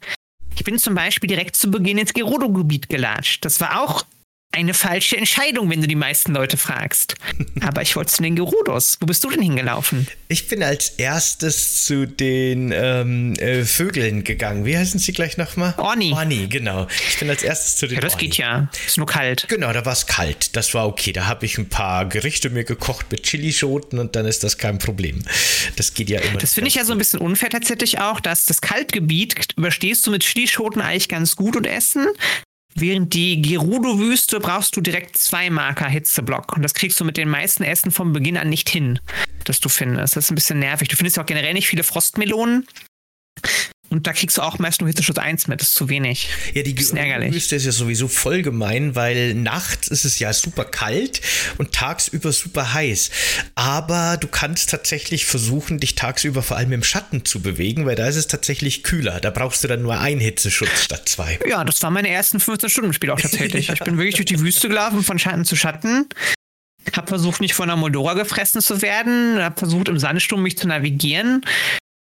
Ich 0.55 0.63
bin 0.63 0.79
zum 0.79 0.95
Beispiel 0.95 1.27
direkt 1.27 1.57
zu 1.57 1.69
Beginn 1.69 1.99
ins 1.99 2.15
Gerudo-Gebiet 2.15 2.89
gelatscht. 2.89 3.45
Das 3.45 3.61
war 3.61 3.83
auch 3.83 4.05
eine 4.53 4.75
falsche 4.75 5.17
Entscheidung, 5.17 5.71
wenn 5.71 5.81
du 5.81 5.87
die 5.87 5.95
meisten 5.95 6.33
Leute 6.33 6.57
fragst. 6.57 7.15
Aber 7.61 7.83
ich 7.83 7.95
wollte 7.95 8.13
zu 8.13 8.23
den 8.23 8.35
Gerudos. 8.35 8.99
Wo 9.01 9.07
bist 9.07 9.23
du 9.23 9.31
denn 9.31 9.43
hingelaufen? 9.43 10.09
Ich 10.29 10.49
bin 10.49 10.63
als 10.63 10.91
erstes 10.91 11.85
zu 11.85 12.07
den 12.07 12.73
ähm, 12.75 13.35
äh, 13.35 13.65
Vögeln 13.65 14.25
gegangen. 14.25 14.65
Wie 14.65 14.77
heißen 14.77 14.99
sie 14.99 15.13
gleich 15.13 15.37
nochmal? 15.37 15.75
Orni. 15.77 16.13
Orni, 16.13 16.49
genau. 16.49 16.89
Ich 17.09 17.19
bin 17.19 17.31
als 17.31 17.45
erstes 17.45 17.77
zu 17.77 17.87
den 17.87 17.97
Ja, 17.97 18.01
das 18.01 18.15
Orni. 18.15 18.27
geht 18.27 18.39
ja. 18.39 18.69
Ist 18.87 18.97
nur 18.99 19.07
kalt. 19.07 19.47
Genau, 19.49 19.73
da 19.73 19.85
war 19.85 19.93
es 19.93 20.07
kalt. 20.07 20.57
Das 20.57 20.75
war 20.75 20.87
okay. 20.89 21.13
Da 21.13 21.27
habe 21.27 21.47
ich 21.47 21.57
ein 21.57 21.69
paar 21.69 22.07
Gerichte 22.07 22.51
mir 22.51 22.65
gekocht 22.65 23.07
mit 23.13 23.23
Chilischoten 23.23 24.01
und 24.01 24.17
dann 24.17 24.27
ist 24.27 24.43
das 24.43 24.59
kein 24.59 24.79
Problem. 24.79 25.23
Das 25.77 25.95
geht 25.95 26.11
ja 26.11 26.21
immer. 26.21 26.39
Das 26.39 26.55
finde 26.55 26.69
ich 26.69 26.75
ja 26.75 26.85
so 26.85 26.93
ein 26.93 26.99
bisschen 26.99 27.21
unfair 27.21 27.51
tatsächlich 27.51 28.01
auch, 28.01 28.19
dass 28.19 28.47
das 28.47 28.61
Kaltgebiet 28.61 29.53
überstehst 29.57 30.07
du 30.07 30.11
mit 30.11 30.25
Chilischoten 30.25 30.83
eigentlich 30.83 31.09
ganz 31.09 31.37
gut 31.37 31.55
und 31.57 31.67
Essen. 31.67 32.09
Während 32.75 33.15
die 33.15 33.43
Gerudo-Wüste 33.43 34.41
brauchst 34.41 34.77
du 34.77 34.81
direkt 34.81 35.19
zwei 35.19 35.51
Marker 35.51 35.89
Hitzeblock. 35.89 36.57
Und 36.57 36.63
das 36.63 36.75
kriegst 36.75 37.01
du 37.01 37.05
mit 37.05 37.17
den 37.17 37.29
meisten 37.29 37.63
Essen 37.63 37.91
vom 37.91 38.13
Beginn 38.13 38.37
an 38.37 38.49
nicht 38.49 38.69
hin, 38.69 39.01
dass 39.45 39.61
du 39.61 39.69
findest. 39.69 40.17
Das 40.17 40.25
ist 40.25 40.31
ein 40.31 40.37
bisschen 40.37 40.61
nervig. 40.61 40.89
Du 40.89 40.97
findest 40.97 41.17
ja 41.17 41.23
auch 41.23 41.27
generell 41.27 41.55
nicht 41.55 41.69
viele 41.69 41.83
Frostmelonen. 41.83 42.67
Und 43.91 44.07
da 44.07 44.13
kriegst 44.13 44.39
du 44.39 44.43
auch 44.43 44.61
meist 44.61 44.81
nur 44.81 44.89
Hitzeschutz 44.89 45.19
1 45.19 45.49
mit. 45.49 45.61
Das 45.61 45.71
ist 45.71 45.75
zu 45.75 45.89
wenig. 45.89 46.29
Ja, 46.55 46.63
die 46.63 46.75
Bisschen 46.75 46.97
ärgerlich. 46.97 47.35
Wüste 47.35 47.57
ist 47.57 47.67
ja 47.67 47.73
sowieso 47.73 48.07
voll 48.07 48.43
gemein, 48.43 48.95
weil 48.95 49.35
nachts 49.35 49.89
ist 49.89 50.05
es 50.05 50.21
ja 50.21 50.33
super 50.33 50.65
kalt 50.65 51.21
und 51.59 51.73
tagsüber 51.73 52.31
super 52.31 52.73
heiß. 52.73 53.11
Aber 53.57 54.17
du 54.17 54.29
kannst 54.29 54.71
tatsächlich 54.71 55.27
versuchen, 55.27 55.81
dich 55.81 55.97
tagsüber 55.97 56.43
vor 56.43 56.57
allem 56.57 56.71
im 56.71 56.85
Schatten 56.85 57.25
zu 57.25 57.43
bewegen, 57.43 57.85
weil 57.85 57.97
da 57.97 58.07
ist 58.07 58.15
es 58.15 58.29
tatsächlich 58.29 58.85
kühler. 58.85 59.19
Da 59.19 59.31
brauchst 59.31 59.65
du 59.65 59.69
dann 59.69 59.83
nur 59.83 59.99
einen 59.99 60.21
Hitzeschutz 60.21 60.85
statt 60.85 61.09
zwei. 61.09 61.41
Ja, 61.49 61.65
das 61.65 61.83
waren 61.83 61.93
meine 61.93 62.11
ersten 62.11 62.39
15 62.39 62.71
Stunden 62.71 62.91
im 62.91 62.93
Spiel 62.93 63.11
auch 63.11 63.21
tatsächlich. 63.21 63.71
Ich 63.71 63.81
bin 63.81 63.99
wirklich 63.99 64.15
durch 64.15 64.27
die 64.27 64.39
Wüste 64.39 64.69
gelaufen, 64.69 65.03
von 65.03 65.19
Schatten 65.19 65.45
zu 65.45 65.57
Schatten. 65.57 66.09
Hab 66.95 67.09
versucht, 67.09 67.41
nicht 67.41 67.55
von 67.55 67.69
einer 67.69 67.77
Moldora 67.77 68.15
gefressen 68.15 68.61
zu 68.61 68.83
werden. 68.83 69.43
Hab 69.43 69.59
versucht, 69.59 69.89
im 69.89 69.99
Sandsturm 69.99 70.45
mich 70.45 70.57
zu 70.57 70.69
navigieren. 70.69 71.45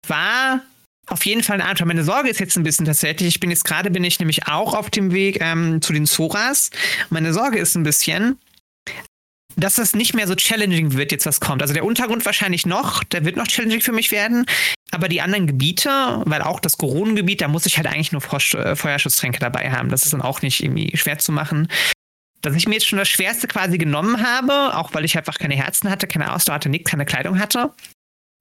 War 0.07 0.61
auf 1.07 1.25
jeden 1.25 1.43
Fall 1.43 1.55
eine 1.59 1.69
Art. 1.69 1.83
Meine 1.85 2.03
Sorge 2.03 2.29
ist 2.29 2.39
jetzt 2.39 2.57
ein 2.57 2.63
bisschen 2.63 2.85
tatsächlich. 2.85 3.27
Ich 3.27 3.39
bin 3.39 3.49
jetzt 3.49 3.63
gerade, 3.63 3.89
bin 3.89 4.03
ich 4.03 4.19
nämlich 4.19 4.47
auch 4.47 4.73
auf 4.73 4.89
dem 4.89 5.11
Weg 5.11 5.39
ähm, 5.41 5.81
zu 5.81 5.93
den 5.93 6.05
Zoras. 6.05 6.69
Meine 7.09 7.33
Sorge 7.33 7.59
ist 7.59 7.75
ein 7.75 7.83
bisschen, 7.83 8.37
dass 9.55 9.77
es 9.79 9.95
nicht 9.95 10.13
mehr 10.13 10.27
so 10.27 10.35
challenging 10.35 10.93
wird, 10.93 11.11
jetzt 11.11 11.25
was 11.25 11.39
kommt. 11.39 11.61
Also 11.61 11.73
der 11.73 11.83
Untergrund 11.83 12.25
wahrscheinlich 12.25 12.65
noch, 12.65 13.03
der 13.03 13.25
wird 13.25 13.37
noch 13.37 13.47
challenging 13.47 13.81
für 13.81 13.91
mich 13.91 14.11
werden. 14.11 14.45
Aber 14.91 15.09
die 15.09 15.21
anderen 15.21 15.47
Gebiete, 15.47 16.21
weil 16.25 16.41
auch 16.41 16.59
das 16.59 16.77
Goronengebiet, 16.77 17.41
da 17.41 17.47
muss 17.47 17.65
ich 17.65 17.77
halt 17.77 17.87
eigentlich 17.87 18.11
nur 18.11 18.21
äh, 18.23 18.75
Feuerschutztränke 18.75 19.39
dabei 19.39 19.71
haben. 19.71 19.89
Das 19.89 20.03
ist 20.03 20.13
dann 20.13 20.21
auch 20.21 20.41
nicht 20.41 20.63
irgendwie 20.63 20.95
schwer 20.95 21.17
zu 21.17 21.31
machen. 21.31 21.67
Dass 22.41 22.55
ich 22.55 22.67
mir 22.67 22.75
jetzt 22.75 22.87
schon 22.87 22.99
das 22.99 23.09
Schwerste 23.09 23.47
quasi 23.47 23.77
genommen 23.77 24.25
habe, 24.25 24.77
auch 24.77 24.93
weil 24.93 25.05
ich 25.05 25.17
einfach 25.17 25.39
keine 25.39 25.55
Herzen 25.55 25.89
hatte, 25.89 26.07
keine 26.07 26.33
Ausdauer 26.33 26.55
hatte, 26.55 26.69
nichts, 26.69 26.91
keine 26.91 27.05
Kleidung 27.05 27.39
hatte. 27.39 27.73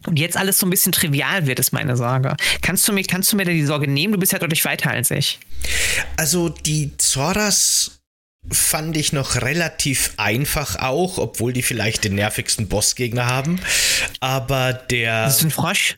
Und 0.04 0.18
jetzt 0.18 0.36
alles 0.36 0.58
so 0.58 0.66
ein 0.66 0.70
bisschen 0.70 0.92
trivial 0.92 1.46
wird, 1.46 1.58
ist 1.58 1.72
meine 1.72 1.96
Sorge. 1.96 2.36
Kannst 2.60 2.86
du, 2.86 2.92
mich, 2.92 3.08
kannst 3.08 3.32
du 3.32 3.36
mir 3.36 3.44
da 3.44 3.50
die 3.50 3.64
Sorge 3.64 3.88
nehmen? 3.88 4.12
Du 4.12 4.18
bist 4.18 4.32
ja 4.32 4.38
deutlich 4.38 4.64
weiter 4.64 4.90
als 4.90 5.10
ich. 5.10 5.38
Also 6.16 6.48
die 6.48 6.96
Zoras 6.98 8.00
fand 8.50 8.96
ich 8.96 9.12
noch 9.12 9.36
relativ 9.36 10.12
einfach 10.18 10.76
auch, 10.76 11.18
obwohl 11.18 11.52
die 11.52 11.62
vielleicht 11.62 12.04
den 12.04 12.14
nervigsten 12.14 12.68
Bossgegner 12.68 13.26
haben. 13.26 13.58
Aber 14.20 14.72
der. 14.72 15.24
Das 15.24 15.38
ist 15.38 15.44
ein 15.44 15.50
Frosch. 15.50 15.96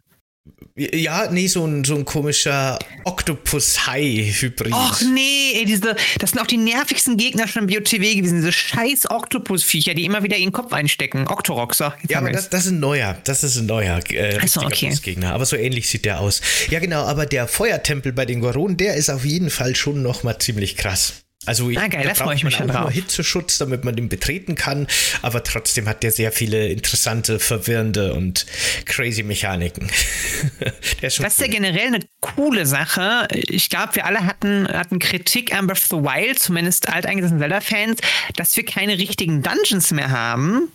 Ja, 0.76 1.28
nee, 1.30 1.48
so 1.48 1.66
ein, 1.66 1.84
so 1.84 1.96
ein 1.96 2.04
komischer 2.04 2.78
Oktopus-Hai-Hybrid. 3.04 4.72
Och 4.72 5.00
nee, 5.12 5.54
ey, 5.54 5.64
diese, 5.64 5.96
das 6.20 6.30
sind 6.30 6.40
auch 6.40 6.46
die 6.46 6.56
nervigsten 6.56 7.16
Gegner 7.16 7.48
schon 7.48 7.62
im 7.62 7.66
BioTV 7.66 7.98
gewesen. 7.98 8.36
Diese 8.36 8.52
scheiß 8.52 9.10
Oktopusviecher, 9.10 9.94
die 9.94 10.04
immer 10.04 10.22
wieder 10.22 10.36
ihren 10.36 10.52
Kopf 10.52 10.72
einstecken. 10.72 11.26
Octoroxer. 11.26 11.96
Ja, 12.08 12.18
aber 12.18 12.30
das, 12.30 12.48
das 12.48 12.66
ist 12.66 12.72
ein 12.72 12.80
neuer. 12.80 13.18
Das 13.24 13.42
ist 13.42 13.56
ein 13.56 13.66
neuer 13.66 13.98
äh, 14.10 14.46
so, 14.46 14.60
okay. 14.60 14.90
Bossgegner. 14.90 15.32
Aber 15.32 15.46
so 15.46 15.56
ähnlich 15.56 15.88
sieht 15.88 16.04
der 16.04 16.20
aus. 16.20 16.40
Ja, 16.70 16.78
genau. 16.78 17.02
Aber 17.02 17.26
der 17.26 17.48
Feuertempel 17.48 18.12
bei 18.12 18.24
den 18.24 18.40
Goronen, 18.40 18.76
der 18.76 18.94
ist 18.94 19.10
auf 19.10 19.24
jeden 19.24 19.50
Fall 19.50 19.74
schon 19.74 20.02
noch 20.02 20.22
mal 20.22 20.38
ziemlich 20.38 20.76
krass. 20.76 21.24
Also 21.48 21.68
Ah, 21.76 21.88
geil, 21.88 22.02
da 22.02 22.08
da 22.10 22.14
freu 22.14 22.24
braucht 22.26 22.36
ich 22.36 22.44
mich 22.44 22.58
man 22.60 22.70
auch 22.70 22.80
nur. 22.82 22.90
Hitzeschutz, 22.90 23.58
damit 23.58 23.84
man 23.84 23.96
den 23.96 24.08
betreten 24.08 24.54
kann. 24.54 24.86
Aber 25.22 25.42
trotzdem 25.42 25.88
hat 25.88 26.02
der 26.02 26.12
sehr 26.12 26.30
viele 26.30 26.68
interessante, 26.68 27.38
verwirrende 27.40 28.14
und 28.14 28.46
crazy 28.84 29.22
Mechaniken. 29.22 29.90
der 30.60 31.08
ist 31.08 31.18
Das 31.22 31.32
ist 31.32 31.40
ja 31.40 31.46
cool. 31.46 31.52
generell 31.52 31.86
eine 31.88 32.00
coole 32.20 32.66
Sache. 32.66 33.26
Ich 33.32 33.68
glaube, 33.70 33.94
wir 33.96 34.04
alle 34.06 34.24
hatten, 34.26 34.68
hatten 34.68 34.98
Kritik 34.98 35.54
an 35.54 35.66
Breath 35.66 35.78
of 35.78 35.86
the 35.90 35.96
Wild, 35.96 36.38
zumindest 36.38 36.88
alteingesessene 36.88 37.40
Zelda-Fans, 37.40 38.00
dass 38.36 38.56
wir 38.56 38.64
keine 38.64 38.98
richtigen 38.98 39.42
Dungeons 39.42 39.90
mehr 39.90 40.10
haben. 40.10 40.70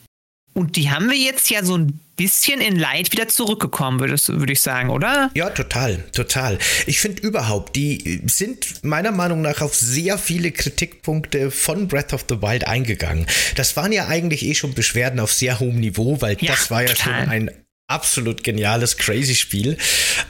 Und 0.54 0.76
die 0.76 0.92
haben 0.92 1.10
wir 1.10 1.18
jetzt 1.18 1.50
ja 1.50 1.64
so 1.64 1.78
ein 1.78 2.00
bisschen 2.16 2.62
in 2.62 2.78
Light 2.78 3.12
wieder 3.12 3.28
zurückgekommen, 3.28 4.00
würde 4.00 4.14
würde 4.14 4.54
ich 4.54 4.62
sagen, 4.62 4.90
oder? 4.90 5.32
Ja, 5.34 5.50
total, 5.50 6.04
total. 6.14 6.60
Ich 6.86 7.00
finde 7.00 7.24
überhaupt, 7.24 7.76
die 7.76 8.22
sind 8.28 8.84
meiner 8.84 9.12
Meinung 9.12 9.42
nach 9.42 9.62
auf 9.62 9.74
sehr 9.76 10.20
viele 10.20 10.52
Kritikpunkte 10.52 11.50
von 11.50 11.88
Breath 11.88 12.14
of 12.14 12.26
the 12.30 12.42
Wild 12.42 12.68
eingegangen. 12.68 13.26
Das 13.56 13.76
waren 13.78 13.92
ja 13.92 14.08
eigentlich 14.08 14.44
eh 14.46 14.54
schon 14.54 14.76
Beschwerden 14.76 15.20
auf 15.20 15.34
sehr 15.34 15.60
hohem 15.60 15.80
Niveau, 15.80 16.22
weil 16.22 16.38
Ja, 16.40 16.52
das 16.52 16.70
war 16.70 16.84
ja 16.84 16.90
total. 16.90 17.22
schon 17.24 17.30
ein 17.30 17.52
absolut 17.88 18.44
geniales, 18.44 18.98
crazy 18.98 19.36
Spiel. 19.36 19.78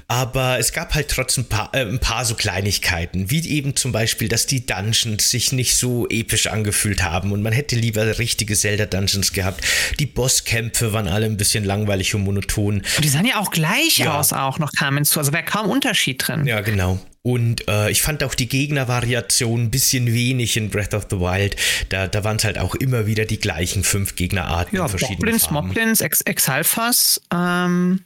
Aber 0.07 0.59
es 0.59 0.73
gab 0.73 0.93
halt 0.93 1.09
trotzdem 1.09 1.45
ein 1.45 1.49
paar, 1.49 1.69
äh, 1.73 1.81
ein 1.81 1.99
paar 1.99 2.25
so 2.25 2.35
Kleinigkeiten, 2.35 3.29
wie 3.31 3.47
eben 3.49 3.75
zum 3.75 3.91
Beispiel, 3.91 4.27
dass 4.27 4.45
die 4.45 4.65
Dungeons 4.65 5.29
sich 5.29 5.51
nicht 5.51 5.75
so 5.75 6.07
episch 6.09 6.47
angefühlt 6.47 7.03
haben 7.03 7.31
und 7.31 7.41
man 7.41 7.53
hätte 7.53 7.75
lieber 7.75 8.17
richtige 8.19 8.55
Zelda-Dungeons 8.55 9.33
gehabt. 9.33 9.63
Die 9.99 10.05
Bosskämpfe 10.05 10.93
waren 10.93 11.07
alle 11.07 11.25
ein 11.25 11.37
bisschen 11.37 11.63
langweilig 11.63 12.13
und 12.15 12.23
monoton. 12.23 12.75
Und 12.95 13.03
die 13.03 13.09
sahen 13.09 13.25
ja 13.25 13.39
auch 13.39 13.51
gleich 13.51 13.97
Ja. 13.97 14.19
aus, 14.19 14.33
auch 14.33 14.59
noch 14.59 14.71
kamen 14.73 15.05
zu. 15.05 15.19
Also 15.19 15.31
wäre 15.33 15.43
kaum 15.43 15.69
Unterschied 15.69 16.27
drin. 16.27 16.45
Ja, 16.45 16.61
genau. 16.61 16.99
Und 17.25 17.69
äh, 17.69 17.89
ich 17.89 18.01
fand 18.01 18.21
auch 18.21 18.35
die 18.35 18.49
Gegnervariation 18.49 19.63
ein 19.63 19.71
bisschen 19.71 20.07
wenig 20.13 20.57
in 20.57 20.69
Breath 20.69 20.93
of 20.93 21.07
the 21.09 21.19
Wild. 21.21 21.55
Da, 21.87 22.07
da 22.07 22.25
waren 22.25 22.35
es 22.35 22.43
halt 22.43 22.59
auch 22.59 22.75
immer 22.75 23.07
wieder 23.07 23.23
die 23.23 23.39
gleichen 23.39 23.85
fünf 23.85 24.15
Gegnerarten 24.17 24.75
Ja, 24.75 24.83
in 24.83 24.89
verschiedenen 24.89 25.19
Bockblins, 25.19 25.45
Farben. 25.45 25.67
Moblins, 25.69 26.01
Ex 26.01 26.19
Exalfas, 26.21 27.21
ähm, 27.33 28.01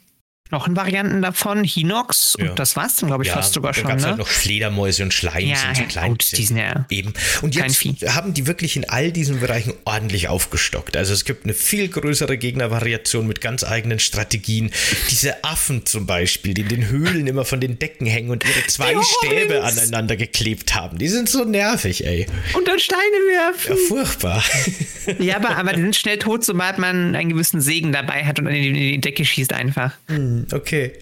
Knochenvarianten 0.49 1.21
davon, 1.21 1.63
Hinox 1.63 2.35
und 2.35 2.45
Ja. 2.45 2.53
das 2.53 2.75
war's 2.75 2.95
dann, 2.97 3.07
glaube 3.07 3.23
ich, 3.23 3.31
fast 3.31 3.53
sogar 3.53 3.73
da 3.73 3.79
schon. 3.79 3.87
gab's 3.89 4.03
Ne? 4.03 4.09
halt 4.09 4.17
noch 4.19 4.27
Fledermäuse 4.27 5.03
und 5.03 5.13
Schleim 5.13 5.47
Ja, 5.47 5.55
sind 5.57 5.75
so 5.75 5.81
ja, 5.83 5.87
klein. 5.87 6.09
gut, 6.11 6.31
die 6.37 6.43
sind 6.45 6.57
ja 6.57 6.85
eben. 6.89 7.13
Und 7.41 7.55
jetzt 7.55 7.77
Vieh. 7.77 7.95
haben 8.07 8.33
die 8.33 8.47
wirklich 8.47 8.75
in 8.75 8.89
all 8.89 9.11
diesen 9.11 9.39
Bereichen 9.39 9.73
ordentlich 9.85 10.27
aufgestockt. 10.27 10.95
Also 10.97 11.13
es 11.13 11.25
gibt 11.25 11.43
eine 11.45 11.53
viel 11.53 11.87
größere 11.89 12.37
Gegnervariation 12.37 13.27
mit 13.27 13.41
ganz 13.41 13.63
eigenen 13.63 13.99
Strategien. 13.99 14.71
Diese 15.09 15.43
Affen 15.43 15.85
zum 15.85 16.05
Beispiel, 16.05 16.53
die 16.53 16.61
in 16.61 16.67
den 16.69 16.87
Höhlen 16.89 17.27
immer 17.27 17.45
von 17.45 17.59
den 17.59 17.79
Decken 17.79 18.05
hängen 18.07 18.29
und 18.29 18.43
ihre 18.45 18.65
zwei 18.67 18.93
Die 18.93 18.99
Stäbe 19.27 19.63
aneinander 19.63 20.15
geklebt 20.17 20.75
haben. 20.75 20.97
Die 20.97 21.07
sind 21.07 21.29
so 21.29 21.43
nervig, 21.43 22.05
ey. 22.05 22.25
Und 22.53 22.67
dann 22.67 22.79
Steine 22.79 22.99
werfen. 23.01 23.71
Ja, 23.71 23.75
furchtbar. 23.87 24.43
Ja, 25.19 25.35
aber, 25.37 25.57
aber 25.57 25.73
die 25.73 25.81
sind 25.81 25.95
schnell 25.95 26.17
tot, 26.17 26.43
sobald 26.45 26.77
man 26.77 27.15
einen 27.15 27.29
gewissen 27.29 27.61
Segen 27.61 27.91
dabei 27.91 28.25
hat 28.25 28.39
und 28.39 28.47
in 28.47 28.53
die, 28.53 28.67
in 28.69 28.73
die 28.73 29.01
Decke 29.01 29.25
schießt 29.25 29.53
einfach. 29.53 29.93
Okay. 30.51 30.93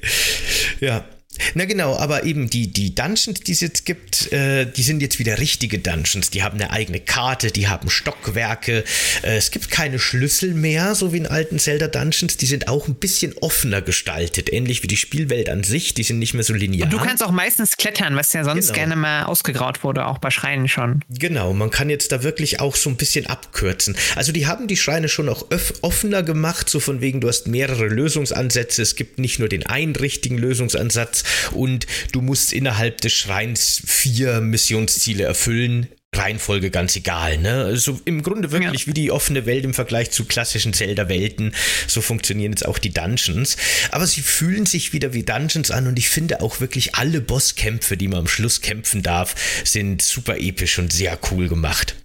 Ja. 0.80 1.06
Na 1.54 1.66
genau, 1.66 1.98
aber 1.98 2.24
eben 2.24 2.50
die, 2.50 2.68
die 2.68 2.94
Dungeons, 2.96 3.40
die 3.42 3.52
es 3.52 3.62
jetzt 3.62 3.86
gibt, 3.86 4.32
äh, 4.32 4.66
die 4.66 4.84
sind 4.84 5.02
jetzt 5.02 5.20
wieder 5.20 5.40
richtige 5.40 5.80
Dungeons. 5.80 6.30
Die 6.30 6.44
haben 6.44 6.60
eine 6.60 6.72
eigene 6.72 7.00
Karte, 7.00 7.52
die 7.52 7.68
haben 7.68 7.90
Stockwerke. 7.90 8.84
Äh, 9.24 9.38
es 9.38 9.52
gibt 9.52 9.70
keine 9.72 10.00
Schlüssel 10.00 10.54
mehr, 10.54 10.96
so 10.96 11.14
wie 11.14 11.18
in 11.18 11.28
alten 11.28 11.60
Zelda 11.60 11.88
Dungeons. 11.88 12.38
Die 12.38 12.46
sind 12.46 12.68
auch 12.68 12.88
ein 12.88 12.96
bisschen 12.96 13.34
offener 13.40 13.82
gestaltet, 13.82 14.52
ähnlich 14.52 14.84
wie 14.84 14.88
die 14.88 14.98
Spielwelt 14.98 15.50
an 15.50 15.64
sich. 15.64 15.94
Die 15.94 16.04
sind 16.04 16.20
nicht 16.20 16.34
mehr 16.34 16.44
so 16.44 16.54
linear. 16.54 16.88
Du 16.90 16.98
kannst 16.98 17.24
auch 17.24 17.32
meistens 17.32 17.78
klettern, 17.78 18.16
was 18.16 18.34
ja 18.34 18.44
sonst 18.44 18.66
Genau. 18.68 18.76
gerne 18.76 18.96
mal 18.96 19.24
ausgegraut 19.24 19.84
wurde, 19.84 20.06
auch 20.08 20.18
bei 20.18 20.32
Schreinen 20.32 20.68
schon. 20.68 21.02
Genau, 21.10 21.54
man 21.54 21.70
kann 21.70 21.90
jetzt 21.90 22.12
da 22.12 22.24
wirklich 22.24 22.60
auch 22.60 22.76
so 22.76 22.90
ein 22.90 22.96
bisschen 22.98 23.28
abkürzen. 23.28 23.96
Also 24.16 24.32
die 24.32 24.48
haben 24.48 24.68
die 24.68 24.78
Schreine 24.78 25.10
schon 25.10 25.30
auch 25.30 25.46
offener 25.82 26.24
gemacht, 26.24 26.70
so 26.70 26.80
von 26.80 27.02
wegen, 27.02 27.22
du 27.22 27.28
hast 27.28 27.48
mehrere 27.48 27.88
Lösungsansätze, 27.88 28.82
es 28.82 28.96
gibt 28.96 29.20
nicht 29.20 29.40
nur 29.40 29.50
den 29.50 29.66
einen 29.66 29.96
richtigen 29.96 30.38
Lösungsansatz 30.38 31.24
und 31.51 31.88
du 32.11 32.21
musst 32.21 32.53
innerhalb 32.53 33.01
des 33.01 33.13
Schreins 33.13 33.82
vier 33.86 34.41
Missionsziele 34.41 35.23
erfüllen. 35.23 35.88
Reihenfolge 36.15 36.71
ganz 36.71 36.95
egal, 36.95 37.38
ne? 37.39 37.65
Also 37.65 37.99
im 38.05 38.23
Grunde 38.23 38.51
wirklich 38.53 38.82
Ja. 38.84 38.88
wie 38.88 38.93
die 38.93 39.11
offene 39.11 39.45
Welt 39.45 39.65
im 39.65 39.73
Vergleich 39.73 40.11
zu 40.11 40.23
klassischen 40.23 40.71
Zelda-Welten. 40.71 41.53
So 41.88 41.99
funktionieren 41.99 42.53
jetzt 42.53 42.65
auch 42.65 42.78
die 42.78 42.91
Dungeons. 42.93 43.57
Aber 43.91 44.07
sie 44.07 44.21
fühlen 44.21 44.65
sich 44.65 44.93
wieder 44.93 45.13
wie 45.13 45.23
Dungeons 45.23 45.71
an 45.71 45.88
und 45.88 45.99
ich 45.99 46.07
finde 46.07 46.41
auch 46.41 46.61
wirklich 46.61 46.95
alle 46.95 47.19
Bosskämpfe, 47.19 47.97
die 47.97 48.07
man 48.07 48.19
am 48.19 48.28
Schluss 48.30 48.61
kämpfen 48.61 49.03
darf, 49.03 49.36
sind 49.65 50.01
super 50.01 50.38
episch 50.38 50.80
und 50.80 50.93
sehr 50.93 51.19
cool 51.32 51.49
gemacht. 51.49 51.95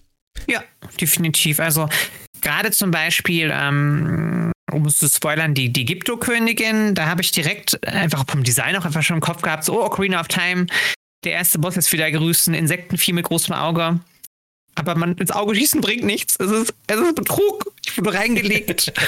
Ja, 0.49 0.65
definitiv. 1.01 1.61
Also 1.61 1.89
gerade 2.41 2.73
zum 2.73 2.91
Beispiel, 2.91 3.53
ähm, 3.55 4.50
um 4.71 4.87
es 4.87 4.99
zu 4.99 5.09
spoilern, 5.09 5.55
die, 5.55 5.73
die 5.73 5.85
Gypto-Königin, 5.85 6.95
da 6.95 7.07
habe 7.07 7.23
ich 7.23 7.33
direkt 7.33 7.87
einfach 7.87 8.25
vom 8.29 8.43
Design 8.43 8.77
auch 8.77 8.85
einfach 8.85 9.03
schon 9.03 9.17
im 9.17 9.21
Kopf 9.21 9.43
gehabt, 9.43 9.65
so, 9.65 9.81
oh, 9.81 9.87
Ocarina 9.87 10.21
of 10.21 10.29
Time, 10.29 10.67
der 11.25 11.33
erste 11.33 11.59
Boss 11.59 11.77
ist 11.77 11.93
wieder 11.93 12.11
grüßt, 12.11 12.49
ein 12.49 12.55
Insektenvieh 12.55 13.13
mit 13.13 13.27
großem 13.27 13.55
Auge. 13.55 14.01
Aber 14.75 14.95
man 14.95 15.17
ins 15.17 15.33
Auge 15.33 15.55
schießen 15.55 15.81
bringt 15.81 16.05
nichts. 16.05 16.37
Es 16.39 16.51
ist, 16.51 16.75
es 16.87 16.99
ist 16.99 17.15
Betrug. 17.15 17.73
Ich 17.85 17.99
wurde 17.99 18.15
reingelegt. 18.15 18.93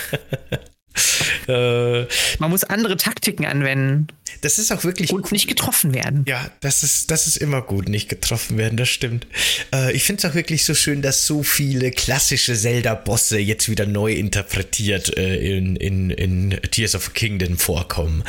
Äh, 1.48 2.04
Man 2.38 2.50
muss 2.50 2.64
andere 2.64 2.98
Taktiken 2.98 3.46
anwenden 3.46 4.08
das 4.40 4.58
ist 4.58 4.72
auch 4.72 4.84
wirklich 4.84 5.10
und 5.12 5.30
nicht 5.32 5.46
getroffen 5.48 5.94
werden. 5.94 6.24
Ja, 6.26 6.50
das 6.60 6.82
ist, 6.82 7.10
das 7.10 7.26
ist 7.26 7.36
immer 7.36 7.62
gut, 7.62 7.88
nicht 7.88 8.08
getroffen 8.08 8.58
werden, 8.58 8.76
das 8.76 8.88
stimmt. 8.88 9.26
Äh, 9.72 9.92
ich 9.92 10.04
finde 10.04 10.24
es 10.26 10.30
auch 10.30 10.34
wirklich 10.34 10.64
so 10.64 10.74
schön, 10.74 11.02
dass 11.02 11.26
so 11.26 11.42
viele 11.42 11.90
klassische 11.90 12.54
Zelda-Bosse 12.54 13.38
jetzt 13.38 13.68
wieder 13.68 13.86
neu 13.86 14.12
interpretiert 14.14 15.16
äh, 15.16 15.36
in, 15.56 15.76
in, 15.76 16.10
in 16.10 16.58
Tears 16.70 16.94
of 16.94 17.04
the 17.06 17.10
Kingdom 17.12 17.58
vorkommen. 17.58 18.24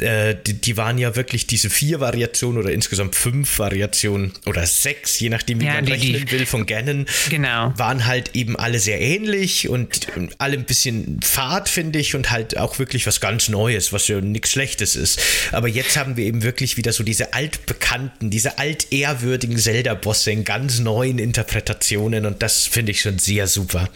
Äh, 0.00 0.34
die, 0.46 0.54
die 0.54 0.76
waren 0.76 0.98
ja 0.98 1.14
wirklich 1.16 1.46
diese 1.46 1.70
vier 1.70 2.00
Variationen 2.00 2.58
oder 2.62 2.72
insgesamt 2.72 3.14
fünf 3.14 3.58
Variationen 3.58 4.32
oder 4.46 4.66
sechs, 4.66 5.20
je 5.20 5.28
nachdem, 5.28 5.60
wie 5.60 5.66
Ja, 5.66 5.74
man 5.74 5.84
die- 5.86 5.92
rechnen 5.92 6.30
will, 6.30 6.46
von 6.46 6.66
Ganon. 6.66 7.06
Genau. 7.30 7.72
Waren 7.76 8.06
halt 8.06 8.30
eben 8.34 8.56
alle 8.56 8.78
sehr 8.78 9.00
ähnlich 9.00 9.68
und 9.68 10.06
alle 10.38 10.56
ein 10.56 10.64
bisschen 10.64 11.20
fad, 11.22 11.68
finde 11.68 11.98
ich, 11.98 12.14
und 12.14 12.30
halt 12.30 12.56
auch 12.56 12.78
wirklich 12.78 13.06
was 13.06 13.20
ganz 13.20 13.48
Neues, 13.48 13.92
was 13.92 14.08
ja 14.08 14.20
nichts 14.20 14.50
Schlechtes 14.50 14.96
ist. 14.96 15.20
Aber 15.52 15.68
jetzt 15.68 15.96
haben 15.96 16.16
wir 16.16 16.24
eben 16.24 16.42
wirklich 16.42 16.76
wieder 16.76 16.92
so 16.92 17.04
diese 17.04 17.34
altbekannten, 17.34 18.30
diese 18.30 18.58
altehrwürdigen 18.58 19.58
Zelda-Bosse 19.58 20.30
in 20.30 20.44
ganz 20.44 20.80
neuen 20.80 21.18
Interpretationen 21.18 22.26
und 22.26 22.42
das 22.42 22.66
finde 22.66 22.92
ich 22.92 23.00
schon 23.00 23.18
sehr 23.18 23.46
super. 23.46 23.88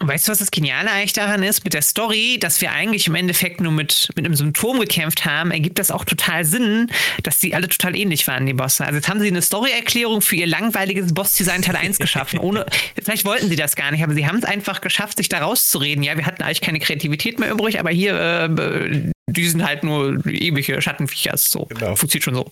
Weißt 0.00 0.26
du, 0.26 0.32
was 0.32 0.38
das 0.38 0.50
Geniale 0.50 0.90
eigentlich 0.90 1.12
daran 1.12 1.42
ist? 1.42 1.62
Mit 1.64 1.74
der 1.74 1.82
Story, 1.82 2.38
dass 2.40 2.62
wir 2.62 2.72
eigentlich 2.72 3.06
im 3.06 3.14
Endeffekt 3.14 3.60
nur 3.60 3.70
mit, 3.70 4.08
mit 4.16 4.24
einem 4.24 4.34
Symptom 4.34 4.80
gekämpft 4.80 5.26
haben, 5.26 5.50
ergibt 5.50 5.78
das 5.78 5.90
auch 5.90 6.06
total 6.06 6.46
Sinn, 6.46 6.90
dass 7.22 7.38
die 7.38 7.54
alle 7.54 7.68
total 7.68 7.94
ähnlich 7.94 8.26
waren, 8.26 8.46
die 8.46 8.54
Bosse. 8.54 8.86
Also 8.86 8.96
jetzt 8.96 9.10
haben 9.10 9.20
sie 9.20 9.26
eine 9.26 9.42
Story-Erklärung 9.42 10.22
für 10.22 10.36
ihr 10.36 10.46
langweiliges 10.46 11.12
Boss-Design 11.12 11.60
Teil 11.60 11.76
1 11.76 11.98
geschaffen. 11.98 12.38
Ohne, 12.38 12.64
vielleicht 13.02 13.26
wollten 13.26 13.50
sie 13.50 13.56
das 13.56 13.76
gar 13.76 13.90
nicht, 13.90 14.02
aber 14.02 14.14
sie 14.14 14.26
haben 14.26 14.38
es 14.38 14.44
einfach 14.44 14.80
geschafft, 14.80 15.18
sich 15.18 15.28
da 15.28 15.40
rauszureden. 15.40 16.02
Ja, 16.02 16.16
wir 16.16 16.24
hatten 16.24 16.42
eigentlich 16.42 16.62
keine 16.62 16.80
Kreativität 16.80 17.38
mehr 17.38 17.50
übrig, 17.50 17.78
aber 17.78 17.90
hier, 17.90 18.18
äh, 18.18 19.12
die 19.26 19.48
sind 19.48 19.64
halt 19.64 19.82
nur 19.84 20.24
ewige 20.26 20.80
Schattenviecher. 20.82 21.36
So, 21.36 21.64
Genau. 21.66 21.96
funktioniert 21.96 22.24
schon 22.24 22.34
so. 22.34 22.50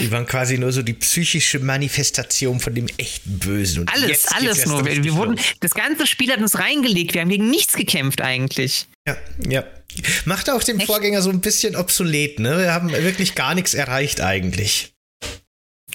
Die 0.00 0.10
waren 0.10 0.26
quasi 0.26 0.58
nur 0.58 0.70
so 0.72 0.82
die 0.82 0.92
psychische 0.92 1.58
Manifestation 1.58 2.60
von 2.60 2.74
dem 2.74 2.86
echten 2.96 3.38
Bösen. 3.38 3.80
Und 3.82 3.92
Alles, 3.92 4.08
jetzt 4.08 4.34
alles 4.34 4.66
nur. 4.66 4.84
Wir, 4.84 5.02
wir 5.02 5.14
wurden, 5.14 5.38
das 5.60 5.72
ganze 5.72 6.06
Spiel 6.06 6.30
hat 6.30 6.38
uns 6.40 6.58
reingelegt. 6.58 7.14
Wir 7.14 7.22
haben 7.22 7.28
gegen 7.30 7.50
nichts 7.50 7.74
gekämpft 7.74 8.20
eigentlich. 8.20 8.86
Ja, 9.06 9.16
ja. 9.48 9.64
Macht 10.26 10.48
auch 10.50 10.62
den 10.62 10.80
Vorgänger 10.80 11.22
so 11.22 11.30
ein 11.30 11.40
bisschen 11.40 11.74
obsolet, 11.74 12.38
ne? 12.38 12.58
Wir 12.58 12.72
haben 12.72 12.90
wirklich 12.92 13.34
gar 13.34 13.54
nichts 13.54 13.74
erreicht 13.74 14.20
eigentlich. 14.20 14.92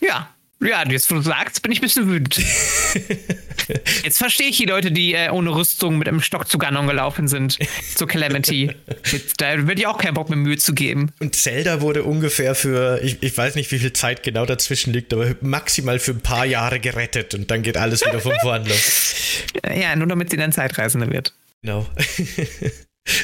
Ja. 0.01 0.30
Ja, 0.61 0.88
jetzt 0.89 1.11
wo 1.11 1.16
du 1.16 1.22
sagst, 1.22 1.61
bin 1.61 1.72
ich 1.72 1.80
ein 1.80 1.82
bisschen 1.84 2.07
wütend. 2.09 2.38
Jetzt 4.04 4.18
verstehe 4.18 4.47
ich 4.47 4.58
die 4.58 4.66
Leute, 4.66 4.91
die 4.91 5.14
äh, 5.14 5.30
ohne 5.30 5.56
Rüstung 5.56 5.97
mit 5.97 6.08
einem 6.08 6.22
Stock 6.22 6.47
zu 6.47 6.58
Ganon 6.58 6.88
gelaufen 6.88 7.28
sind. 7.28 7.58
Zur 7.95 8.08
Calamity. 8.08 8.72
Jetzt, 9.12 9.41
da 9.41 9.68
würde 9.68 9.82
ich 9.82 9.88
auch 9.88 9.97
keinen 9.97 10.14
Bock 10.14 10.30
mehr 10.30 10.38
Mühe 10.38 10.58
zu 10.58 10.74
geben. 10.74 11.12
Und 11.20 11.36
Zelda 11.36 11.82
wurde 11.82 12.04
ungefähr 12.04 12.56
für, 12.56 13.01
ich, 13.04 13.22
ich 13.22 13.38
weiß 13.38 13.56
nicht, 13.56 13.72
wie 13.72 13.80
viel 13.80 13.93
Zeit 13.93 14.24
genau 14.24 14.45
dazwischen 14.45 14.93
liegt, 14.93 15.14
aber 15.14 15.36
maximal 15.41 15.99
für 15.99 16.12
ein 16.12 16.22
paar 16.22 16.45
Jahre 16.45 16.80
gerettet 16.80 17.34
und 17.34 17.49
dann 17.51 17.62
geht 17.62 17.78
alles 17.78 18.06
wieder 18.06 18.20
von 18.20 18.34
vorn 18.41 18.66
los. 18.66 19.14
Ja, 19.74 19.95
nur 19.95 20.08
damit 20.08 20.30
sie 20.30 20.38
dann 20.38 20.51
Zeitreisende 20.51 21.10
wird. 21.10 21.34
Genau. 21.62 21.88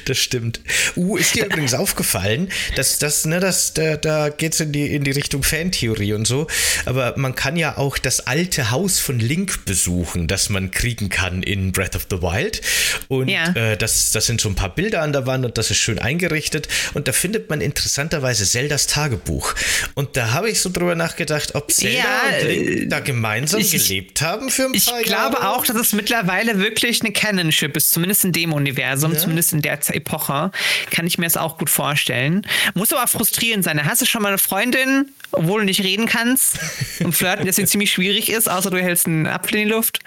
Das 0.05 0.17
stimmt. 0.17 0.59
Uh, 0.97 1.15
ist 1.15 1.35
dir 1.35 1.45
übrigens 1.45 1.73
aufgefallen, 1.73 2.49
dass 2.75 2.99
das, 2.99 3.25
ne, 3.25 3.39
das, 3.39 3.73
da, 3.73 3.95
da 3.95 4.27
geht's 4.29 4.59
in 4.59 4.73
die, 4.73 4.93
in 4.93 5.05
die 5.05 5.11
Richtung 5.11 5.41
Fantheorie 5.41 6.11
und 6.13 6.27
so, 6.27 6.47
aber 6.85 7.13
man 7.17 7.33
kann 7.33 7.55
ja 7.55 7.77
auch 7.77 7.97
das 7.97 8.27
alte 8.27 8.71
Haus 8.71 8.99
von 8.99 9.19
Link 9.19 9.63
besuchen, 9.63 10.27
das 10.27 10.49
man 10.49 10.71
kriegen 10.71 11.07
kann 11.07 11.43
in 11.43 11.71
Breath 11.71 11.95
of 11.95 12.07
the 12.09 12.21
Wild. 12.21 12.59
Und 13.07 13.29
Ja. 13.29 13.53
äh, 13.53 13.77
das, 13.77 14.11
das 14.11 14.25
sind 14.25 14.41
so 14.41 14.49
ein 14.49 14.55
paar 14.55 14.75
Bilder 14.75 15.01
an 15.01 15.13
der 15.13 15.25
Wand 15.25 15.45
und 15.45 15.57
das 15.57 15.71
ist 15.71 15.77
schön 15.77 15.97
eingerichtet. 15.99 16.67
Und 16.93 17.07
da 17.07 17.13
findet 17.13 17.49
man 17.49 17.61
interessanterweise 17.61 18.45
Zeldas 18.45 18.85
Tagebuch. 18.87 19.55
Und 19.95 20.17
da 20.17 20.31
habe 20.31 20.49
ich 20.49 20.59
so 20.59 20.69
drüber 20.71 20.95
nachgedacht, 20.95 21.55
ob 21.55 21.71
Zelda 21.71 21.97
Ja, 21.99 22.37
und 22.41 22.47
Link 22.47 22.69
äh, 22.69 22.85
da 22.87 22.99
gemeinsam 22.99 23.61
ich- 23.61 23.71
gelebt 23.71 24.21
haben 24.21 24.49
für 24.49 24.65
ein 24.65 24.73
Ich 24.73 24.87
paar 24.87 25.01
glaube 25.03 25.37
Jahre. 25.37 25.49
auch, 25.55 25.65
dass 25.65 25.77
es 25.77 25.93
mittlerweile 25.93 26.59
wirklich 26.59 26.99
eine 27.01 27.13
Canonship 27.13 27.77
ist, 27.77 27.91
zumindest 27.91 28.25
in 28.25 28.33
dem 28.33 28.51
Universum, 28.51 29.17
zumindest 29.17 29.53
in 29.53 29.61
der 29.61 29.68
Z- 29.79 29.95
Epoche. 29.95 30.51
Kann 30.91 31.05
ich 31.07 31.17
mir 31.17 31.25
das 31.25 31.37
auch 31.37 31.57
gut 31.57 31.69
vorstellen. 31.69 32.45
Muss 32.73 32.93
aber 32.93 33.07
frustrierend 33.07 33.63
sein. 33.63 33.77
Da 33.77 33.85
hast 33.85 34.01
du 34.01 34.05
schon 34.05 34.21
mal 34.21 34.29
eine 34.29 34.37
Freundin, 34.37 35.09
obwohl 35.31 35.61
du 35.61 35.65
nicht 35.65 35.83
reden 35.83 36.05
kannst 36.05 36.57
und 37.03 37.13
flirten 37.13 37.45
deswegen 37.45 37.67
ziemlich 37.67 37.91
schwierig 37.91 38.29
ist, 38.29 38.49
außer 38.49 38.69
du 38.71 38.77
hältst 38.81 39.07
einen 39.07 39.27
Apfel 39.27 39.57
in 39.59 39.67
die 39.67 39.73
Luft. 39.73 39.99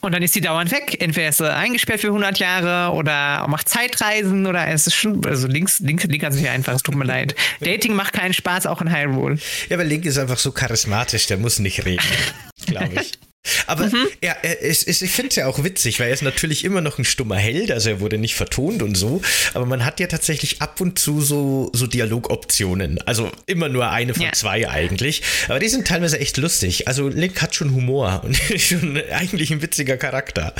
Und 0.00 0.12
dann 0.12 0.22
ist 0.22 0.34
sie 0.34 0.42
dauernd 0.42 0.70
weg. 0.70 1.00
Entweder 1.00 1.28
ist 1.30 1.38
sie 1.38 1.50
eingesperrt 1.50 2.00
für 2.00 2.08
100 2.08 2.38
Jahre 2.38 2.92
oder 2.94 3.46
macht 3.48 3.68
Zeitreisen 3.70 4.46
oder 4.46 4.66
es 4.68 4.86
ist 4.86 4.94
schon, 4.94 5.24
also 5.24 5.46
links, 5.46 5.80
links, 5.80 6.04
links 6.04 6.24
hat 6.26 6.32
sich 6.34 6.46
einfach, 6.48 6.74
es 6.74 6.82
tut 6.82 6.94
mir 6.94 7.04
leid. 7.06 7.34
Dating 7.60 7.94
macht 7.94 8.12
keinen 8.12 8.34
Spaß, 8.34 8.66
auch 8.66 8.82
in 8.82 8.94
Hyrule. 8.94 9.38
Ja, 9.70 9.76
aber 9.76 9.84
Link 9.84 10.04
ist 10.04 10.18
einfach 10.18 10.36
so 10.38 10.52
charismatisch, 10.52 11.26
der 11.26 11.38
muss 11.38 11.58
nicht 11.58 11.86
reden, 11.86 12.04
glaube 12.66 13.00
ich. 13.00 13.12
Aber 13.66 13.86
Mhm. 13.86 14.06
ist, 14.62 14.84
ist, 14.84 15.02
ich 15.02 15.10
finde 15.10 15.28
es 15.30 15.36
ja 15.36 15.46
auch 15.46 15.62
witzig, 15.64 16.00
weil 16.00 16.08
er 16.08 16.14
ist 16.14 16.22
natürlich 16.22 16.64
immer 16.64 16.80
noch 16.80 16.98
ein 16.98 17.04
stummer 17.04 17.36
Held, 17.36 17.70
also 17.70 17.90
er 17.90 18.00
wurde 18.00 18.18
nicht 18.18 18.34
vertont 18.34 18.82
und 18.82 18.94
so, 18.96 19.20
aber 19.52 19.66
man 19.66 19.84
hat 19.84 20.00
ja 20.00 20.06
tatsächlich 20.06 20.62
ab 20.62 20.80
und 20.80 20.98
zu 20.98 21.20
so, 21.20 21.70
so 21.74 21.86
Dialogoptionen. 21.86 23.00
Also 23.06 23.30
immer 23.46 23.68
nur 23.68 23.90
eine 23.90 24.14
von 24.14 24.22
Ja. 24.24 24.32
zwei 24.32 24.68
eigentlich. 24.68 25.22
Aber 25.48 25.58
die 25.58 25.68
sind 25.68 25.86
teilweise 25.86 26.18
echt 26.18 26.36
lustig. 26.36 26.88
Also 26.88 27.08
Link 27.08 27.40
hat 27.42 27.54
schon 27.54 27.72
Humor 27.74 28.22
und 28.24 28.38
ist 28.50 28.68
schon 28.68 28.98
eigentlich 29.12 29.50
ein 29.50 29.60
witziger 29.62 29.96
Charakter. 29.96 30.54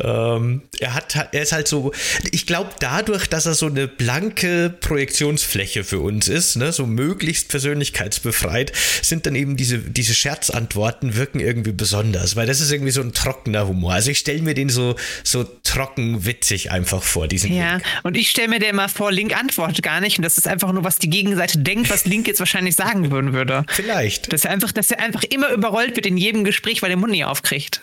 Ähm, 0.00 0.62
er, 0.80 0.94
hat, 0.94 1.28
er 1.32 1.42
ist 1.42 1.52
halt 1.52 1.68
so, 1.68 1.92
ich 2.32 2.46
glaube 2.46 2.70
dadurch, 2.80 3.26
dass 3.28 3.46
er 3.46 3.54
so 3.54 3.66
eine 3.66 3.86
blanke 3.88 4.74
Projektionsfläche 4.80 5.84
für 5.84 6.00
uns 6.00 6.28
ist, 6.28 6.56
ne, 6.56 6.72
so 6.72 6.86
möglichst 6.86 7.48
persönlichkeitsbefreit, 7.48 8.72
sind 9.02 9.26
dann 9.26 9.34
eben 9.34 9.56
diese, 9.56 9.78
diese 9.78 10.14
Scherzantworten 10.14 11.14
wirken 11.16 11.40
irgendwie 11.40 11.72
besonders, 11.72 12.23
weil 12.36 12.44
weil 12.44 12.48
das 12.48 12.60
ist 12.60 12.70
irgendwie 12.72 12.90
so 12.90 13.00
ein 13.00 13.14
trockener 13.14 13.66
Humor. 13.66 13.94
Also 13.94 14.10
ich 14.10 14.18
stelle 14.18 14.42
mir 14.42 14.52
den 14.52 14.68
so, 14.68 14.96
so 15.22 15.44
trocken 15.62 16.26
witzig 16.26 16.70
einfach 16.70 17.02
vor, 17.02 17.26
diesen 17.26 17.54
Ja, 17.54 17.76
Link. 17.76 17.84
und 18.02 18.18
ich 18.18 18.28
stelle 18.28 18.48
mir 18.48 18.58
den 18.58 18.76
mal 18.76 18.88
vor, 18.88 19.10
Link 19.10 19.34
antwortet 19.34 19.82
gar 19.82 20.02
nicht 20.02 20.18
und 20.18 20.24
das 20.24 20.36
ist 20.36 20.46
einfach 20.46 20.70
nur, 20.72 20.84
was 20.84 20.96
die 20.96 21.08
Gegenseite 21.08 21.58
denkt, 21.58 21.88
was 21.88 22.04
Link 22.04 22.26
jetzt 22.26 22.40
wahrscheinlich 22.40 22.74
sagen 22.74 23.10
würden 23.10 23.32
würde. 23.32 23.64
Vielleicht. 23.68 24.30
Dass 24.30 24.44
er 24.44 24.50
einfach, 24.50 24.72
dass 24.72 24.90
er 24.90 25.00
einfach 25.00 25.22
immer 25.24 25.48
überrollt 25.52 25.96
wird 25.96 26.04
in 26.04 26.18
jedem 26.18 26.44
Gespräch, 26.44 26.82
weil 26.82 26.90
der 26.90 26.98
Mund 26.98 27.12
nie 27.12 27.24
aufkriegt. 27.24 27.80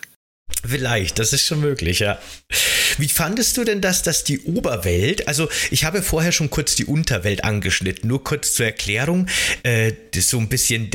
Vielleicht, 0.68 1.20
das 1.20 1.34
ist 1.34 1.45
schon 1.45 1.62
möglich, 1.62 1.99
ja. 1.99 2.20
Wie 2.97 3.08
fandest 3.08 3.58
du 3.58 3.64
denn 3.64 3.82
das, 3.82 4.04
dass 4.04 4.24
die 4.24 4.41
Oberwelt, 4.41 5.28
also 5.28 5.49
ich 5.72 5.86
habe 5.86 6.02
vorher 6.02 6.32
schon 6.32 6.49
kurz 6.49 6.76
die 6.76 6.86
Unterwelt 6.86 7.43
angeschnitten, 7.43 8.08
nur 8.08 8.24
kurz 8.24 8.54
zur 8.54 8.66
Erklärung, 8.66 9.28
äh, 9.64 9.93
das 10.14 10.30
so 10.30 10.38
ein 10.39 10.49
bisschen 10.49 10.89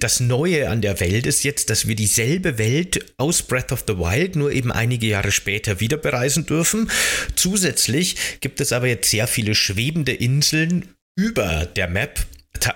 das 0.00 0.20
Neue 0.20 0.68
an 0.68 0.82
der 0.82 1.00
Welt 1.00 1.26
ist 1.26 1.44
jetzt, 1.44 1.70
dass 1.70 1.86
wir 1.86 1.94
dieselbe 1.94 2.58
Welt 2.58 3.12
aus 3.16 3.42
Breath 3.42 3.72
of 3.72 3.84
the 3.86 3.96
Wild 3.96 4.36
nur 4.36 4.52
eben 4.52 4.72
einige 4.72 5.06
Jahre 5.06 5.32
später 5.32 5.80
wieder 5.80 5.96
bereisen 5.96 6.46
dürfen. 6.46 6.90
Zusätzlich 7.36 8.16
gibt 8.40 8.60
es 8.60 8.72
aber 8.72 8.88
jetzt 8.88 9.10
sehr 9.10 9.26
viele 9.26 9.54
schwebende 9.54 10.12
Inseln 10.12 10.94
über 11.16 11.66
der 11.66 11.88
Map, 11.88 12.20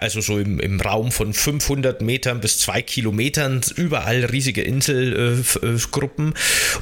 also 0.00 0.20
so 0.20 0.38
im, 0.38 0.60
im 0.60 0.80
Raum 0.80 1.12
von 1.12 1.32
500 1.32 2.02
Metern 2.02 2.40
bis 2.40 2.58
2 2.58 2.82
Kilometern, 2.82 3.60
überall 3.76 4.24
riesige 4.24 4.62
Inselgruppen. 4.62 6.14
Gruppen. 6.14 6.34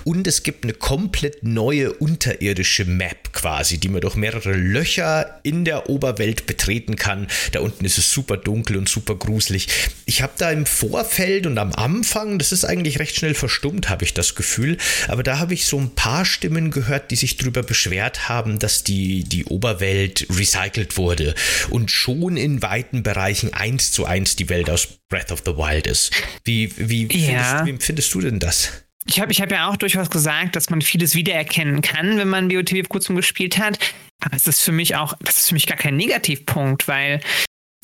und 0.05 0.26
es 0.26 0.42
gibt 0.42 0.64
eine 0.64 0.74
komplett 0.74 1.42
neue 1.42 1.92
unterirdische 1.92 2.84
Map 2.84 3.32
quasi, 3.32 3.78
die 3.78 3.88
man 3.88 4.00
durch 4.00 4.14
mehrere 4.14 4.53
Löcher 4.53 5.40
in 5.42 5.64
der 5.64 5.88
Oberwelt 5.88 6.46
betreten 6.46 6.96
kann. 6.96 7.28
Da 7.53 7.61
unten 7.61 7.84
ist 7.84 7.98
es 7.98 8.12
super 8.12 8.36
dunkel 8.36 8.76
und 8.76 8.88
super 8.88 9.14
gruselig. 9.14 9.68
Ich 10.05 10.22
habe 10.22 10.32
da 10.36 10.50
im 10.50 10.66
Vorfeld 10.66 11.46
und 11.46 11.59
am 11.59 11.72
Anfang, 11.72 12.38
das 12.38 12.53
ist 12.53 12.64
eigentlich 12.64 12.98
recht 12.98 13.16
schnell 13.16 13.34
verstummt, 13.34 13.88
habe 13.88 14.05
ich 14.05 14.12
das 14.12 14.34
Gefühl, 14.34 14.76
aber 15.09 15.22
da 15.22 15.38
habe 15.38 15.55
ich 15.55 15.66
so 15.66 15.78
ein 15.78 15.94
paar 15.94 16.24
Stimmen 16.24 16.70
gehört, 16.70 17.11
die 17.11 17.16
sich 17.16 17.36
darüber 17.36 17.62
beschwert 17.62 18.28
haben, 18.28 18.59
dass 18.59 18.84
die, 18.84 19.24
die 19.24 19.44
Oberwelt 19.46 20.26
recycelt 20.30 20.96
wurde 20.96 21.34
und 21.70 21.90
schon 21.90 22.36
in 22.36 22.62
weiten 22.62 22.91
Bereichen 23.01 23.55
eins 23.55 23.93
zu 23.93 24.05
eins 24.05 24.36
die 24.36 24.49
Welt 24.49 24.68
aus 24.68 24.88
Breath 25.09 25.32
of 25.32 25.43
the 25.47 25.57
Wild 25.57 25.86
ist. 25.86 26.11
Wie, 26.45 26.72
wie, 26.76 27.07
Ja. 27.07 27.26
findest, 27.43 27.66
wie 27.66 27.70
empfindest 27.70 28.14
du 28.14 28.20
denn 28.20 28.38
das? 28.38 28.84
Ich 29.07 29.18
habe 29.20 29.32
ich 29.32 29.40
hab 29.40 29.51
ja 29.51 29.68
auch 29.68 29.76
durchaus 29.76 30.11
gesagt, 30.11 30.55
dass 30.55 30.70
man 30.70 30.82
vieles 30.82 31.14
wiedererkennen 31.14 31.80
kann, 31.82 32.18
wenn 32.18 32.28
man 32.28 32.49
BOTW 32.49 32.82
vor 32.82 32.88
kurzem 32.90 33.16
gespielt 33.16 33.59
hat. 33.59 33.78
Aber 34.24 34.36
es 34.36 34.47
ist 34.47 34.61
für 34.61 34.72
mich 34.72 34.95
auch, 34.97 35.14
das 35.20 35.38
ist 35.38 35.49
für 35.49 35.55
mich 35.55 35.66
gar 35.66 35.76
kein 35.78 35.97
Negativpunkt, 35.97 36.86
weil 36.86 37.20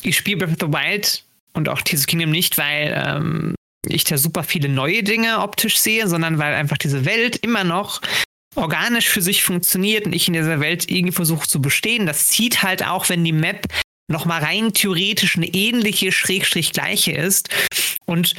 ich 0.03 0.17
spiele 0.17 0.37
Breath 0.37 0.63
of 0.63 0.69
the 0.69 0.73
Wild 0.73 1.25
und 1.55 1.69
auch 1.69 1.83
Tears 1.83 2.03
of 2.03 2.07
Kingdom 2.07 2.31
nicht, 2.31 2.57
weil 2.59 3.03
ähm, 3.05 3.55
ich 3.89 4.05
da 4.05 4.17
super 4.19 4.45
viele 4.45 4.69
neue 4.69 5.03
Dinge 5.03 5.41
optisch 5.41 5.79
sehe, 5.79 6.07
sondern 6.07 6.39
weil 6.39 6.55
einfach 6.55 6.79
diese 6.79 7.05
Welt 7.05 7.37
immer 7.37 7.65
noch 7.65 8.01
organisch 8.55 9.09
für 9.09 9.23
sich 9.23 9.43
funktioniert 9.43 10.07
und 10.07 10.13
ich 10.13 10.29
in 10.29 10.35
dieser 10.35 10.61
Welt 10.61 10.91
irgendwie 10.91 11.13
versuche 11.15 11.47
zu 11.49 11.61
bestehen. 11.61 12.07
Das 12.07 12.29
zieht 12.29 12.63
halt 12.63 12.85
auch, 12.87 13.09
wenn 13.09 13.25
die 13.25 13.33
Map 13.33 13.67
nochmal 14.09 14.43
rein 14.43 14.73
theoretisch 14.73 15.37
eine 15.37 15.47
ähnliche, 15.47 16.13
schrägstrich 16.13 16.73
gleiche 16.73 17.13
ist. 17.13 17.51
Und 18.07 18.35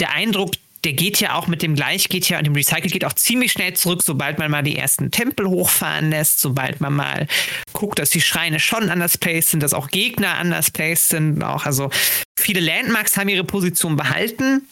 der 0.00 0.12
Eindruck, 0.12 0.52
der 0.84 0.92
geht 0.92 1.20
ja 1.20 1.34
auch 1.34 1.48
mit 1.48 1.62
dem 1.62 1.74
Gleich, 1.74 2.08
geht 2.08 2.28
ja 2.28 2.38
und 2.38 2.44
dem 2.44 2.54
Recycle 2.54 2.90
geht 2.90 3.04
auch 3.04 3.12
ziemlich 3.12 3.52
schnell 3.52 3.74
zurück, 3.74 4.00
sobald 4.04 4.38
man 4.38 4.50
mal 4.50 4.62
die 4.62 4.76
ersten 4.76 5.10
Tempel 5.10 5.48
hochfahren 5.48 6.10
lässt, 6.10 6.40
sobald 6.40 6.80
man 6.80 6.94
mal 6.94 7.26
guckt, 7.72 7.98
dass 7.98 8.10
die 8.10 8.20
Schreine 8.20 8.60
schon 8.60 8.88
anders 8.88 9.18
placed 9.18 9.50
sind, 9.50 9.62
dass 9.62 9.74
auch 9.74 9.88
Gegner 9.88 10.36
anders 10.36 10.70
placed 10.70 11.08
sind. 11.08 11.42
Auch 11.42 11.66
also 11.66 11.90
viele 12.38 12.60
Landmarks 12.60 13.16
haben 13.16 13.28
ihre 13.28 13.44
Position 13.44 13.96
behalten, 13.96 14.68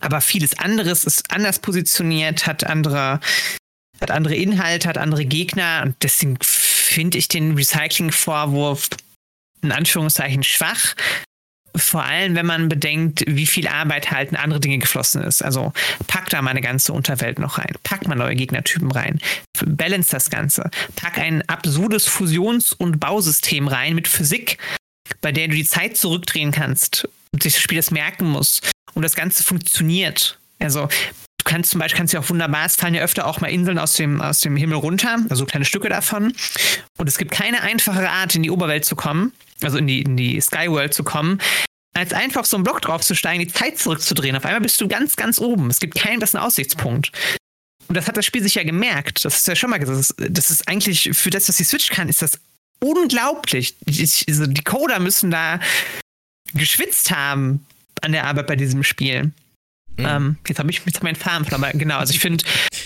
aber 0.00 0.20
vieles 0.20 0.58
anderes 0.58 1.04
ist 1.04 1.30
anders 1.30 1.60
positioniert, 1.60 2.46
hat 2.46 2.64
andere, 2.64 3.20
hat 4.00 4.10
andere 4.10 4.34
Inhalte, 4.34 4.88
hat 4.88 4.98
andere 4.98 5.24
Gegner 5.24 5.82
und 5.84 5.94
deswegen 6.02 6.38
finde 6.40 7.18
ich 7.18 7.28
den 7.28 7.54
Recycling-Vorwurf 7.54 8.88
in 9.62 9.72
Anführungszeichen 9.72 10.42
schwach. 10.42 10.94
Vor 11.76 12.02
allem, 12.02 12.34
wenn 12.34 12.46
man 12.46 12.68
bedenkt, 12.68 13.22
wie 13.28 13.46
viel 13.46 13.68
Arbeit 13.68 14.10
halt 14.10 14.30
in 14.30 14.36
andere 14.36 14.58
Dinge 14.58 14.78
geflossen 14.78 15.22
ist. 15.22 15.42
Also 15.42 15.72
pack 16.08 16.28
da 16.28 16.42
mal 16.42 16.50
eine 16.50 16.60
ganze 16.60 16.92
Unterwelt 16.92 17.38
noch 17.38 17.58
rein. 17.58 17.74
Pack 17.84 18.08
mal 18.08 18.16
neue 18.16 18.34
Gegnertypen 18.34 18.90
rein. 18.90 19.20
Balance 19.64 20.10
das 20.10 20.30
Ganze. 20.30 20.68
Pack 20.96 21.18
ein 21.18 21.48
absurdes 21.48 22.08
Fusions- 22.08 22.72
und 22.72 22.98
Bausystem 22.98 23.68
rein 23.68 23.94
mit 23.94 24.08
Physik, 24.08 24.58
bei 25.20 25.30
der 25.30 25.46
du 25.46 25.54
die 25.54 25.64
Zeit 25.64 25.96
zurückdrehen 25.96 26.50
kannst 26.50 27.08
und 27.32 27.42
sich 27.42 27.54
das 27.54 27.62
Spiel 27.62 27.78
das 27.78 27.92
merken 27.92 28.28
muss. 28.28 28.60
Und 28.94 29.02
das 29.02 29.14
Ganze 29.14 29.44
funktioniert. 29.44 30.38
Also 30.58 30.88
du 31.40 31.44
kannst 31.44 31.70
zum 31.70 31.80
Beispiel 31.80 31.98
kannst 31.98 32.12
ja 32.12 32.20
auch 32.20 32.28
wunderbar, 32.28 32.66
es 32.66 32.76
fallen 32.76 32.94
ja 32.94 33.02
öfter 33.02 33.26
auch 33.26 33.40
mal 33.40 33.48
Inseln 33.48 33.78
aus 33.78 33.94
dem, 33.94 34.20
aus 34.20 34.40
dem 34.40 34.56
Himmel 34.56 34.76
runter, 34.76 35.18
also 35.28 35.46
kleine 35.46 35.64
Stücke 35.64 35.88
davon. 35.88 36.32
Und 36.98 37.08
es 37.08 37.18
gibt 37.18 37.30
keine 37.30 37.62
einfachere 37.62 38.10
Art, 38.10 38.34
in 38.34 38.42
die 38.42 38.50
Oberwelt 38.50 38.84
zu 38.84 38.96
kommen, 38.96 39.32
also 39.62 39.78
in 39.78 39.86
die, 39.86 40.02
in 40.02 40.16
die 40.16 40.40
Skyworld 40.40 40.94
zu 40.94 41.02
kommen, 41.02 41.40
als 41.94 42.12
einfach 42.12 42.44
so 42.44 42.56
einen 42.56 42.64
Block 42.64 42.80
draufzusteigen, 42.82 43.46
die 43.46 43.52
Zeit 43.52 43.78
zurückzudrehen. 43.78 44.36
Auf 44.36 44.44
einmal 44.44 44.60
bist 44.60 44.80
du 44.80 44.88
ganz, 44.88 45.16
ganz 45.16 45.38
oben. 45.38 45.70
Es 45.70 45.80
gibt 45.80 45.94
keinen 45.94 46.20
besseren 46.20 46.44
Aussichtspunkt. 46.44 47.12
Und 47.88 47.96
das 47.96 48.06
hat 48.06 48.16
das 48.16 48.24
Spiel 48.24 48.42
sich 48.42 48.54
ja 48.54 48.62
gemerkt. 48.62 49.24
Das 49.24 49.38
ist 49.38 49.48
ja 49.48 49.56
schon 49.56 49.70
mal 49.70 49.78
gesagt. 49.78 50.14
Das 50.18 50.50
ist, 50.50 50.68
eigentlich, 50.68 51.10
für 51.12 51.30
das, 51.30 51.48
was 51.48 51.56
die 51.56 51.64
Switch 51.64 51.90
kann, 51.90 52.08
ist 52.08 52.22
das 52.22 52.38
unglaublich. 52.78 53.74
Ich, 53.86 54.24
also 54.28 54.46
die 54.46 54.62
Coder 54.62 55.00
müssen 55.00 55.30
da 55.30 55.58
geschwitzt 56.54 57.10
haben 57.10 57.66
an 58.00 58.12
der 58.12 58.26
Arbeit 58.26 58.46
bei 58.46 58.56
diesem 58.56 58.84
Spiel. 58.84 59.32
Ähm, 59.98 60.38
jetzt 60.48 60.58
habe 60.58 60.70
ich 60.70 60.80
jetzt 60.86 61.02
meinen 61.02 61.16
Farm 61.16 61.44
aber 61.50 61.70
genau. 61.72 61.98
Also 61.98 62.12
ich 62.12 62.20
finde, 62.20 62.44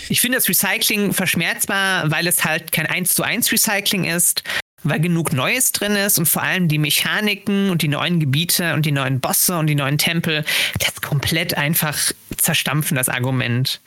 ich 0.09 0.21
finde 0.21 0.39
das 0.39 0.49
Recycling 0.49 1.13
verschmerzbar, 1.13 2.11
weil 2.11 2.27
es 2.27 2.45
halt 2.45 2.73
kein 2.73 2.87
1 2.87 3.15
zu 3.15 3.23
1 3.23 3.53
Recycling 3.53 4.05
ist, 4.05 4.43
weil 4.83 5.01
genug 5.01 5.33
Neues 5.33 5.73
drin 5.73 5.93
ist 5.93 6.19
und 6.19 6.27
vor 6.27 6.43
allem 6.43 6.69
die 6.69 6.79
Mechaniken 6.79 7.71
und 7.71 7.83
die 7.83 7.89
neuen 7.89 8.21
Gebiete 8.21 8.75
und 8.75 8.85
die 8.85 8.93
neuen 8.93 9.21
Bosse 9.21 9.57
und 9.59 9.67
die 9.67 9.75
neuen 9.75 9.99
Tempel, 9.99 10.45
das 10.79 11.01
komplett 11.01 11.55
einfach 11.57 11.97
zerstampfen, 12.37 12.97
das 12.97 13.09
Argument. 13.09 13.81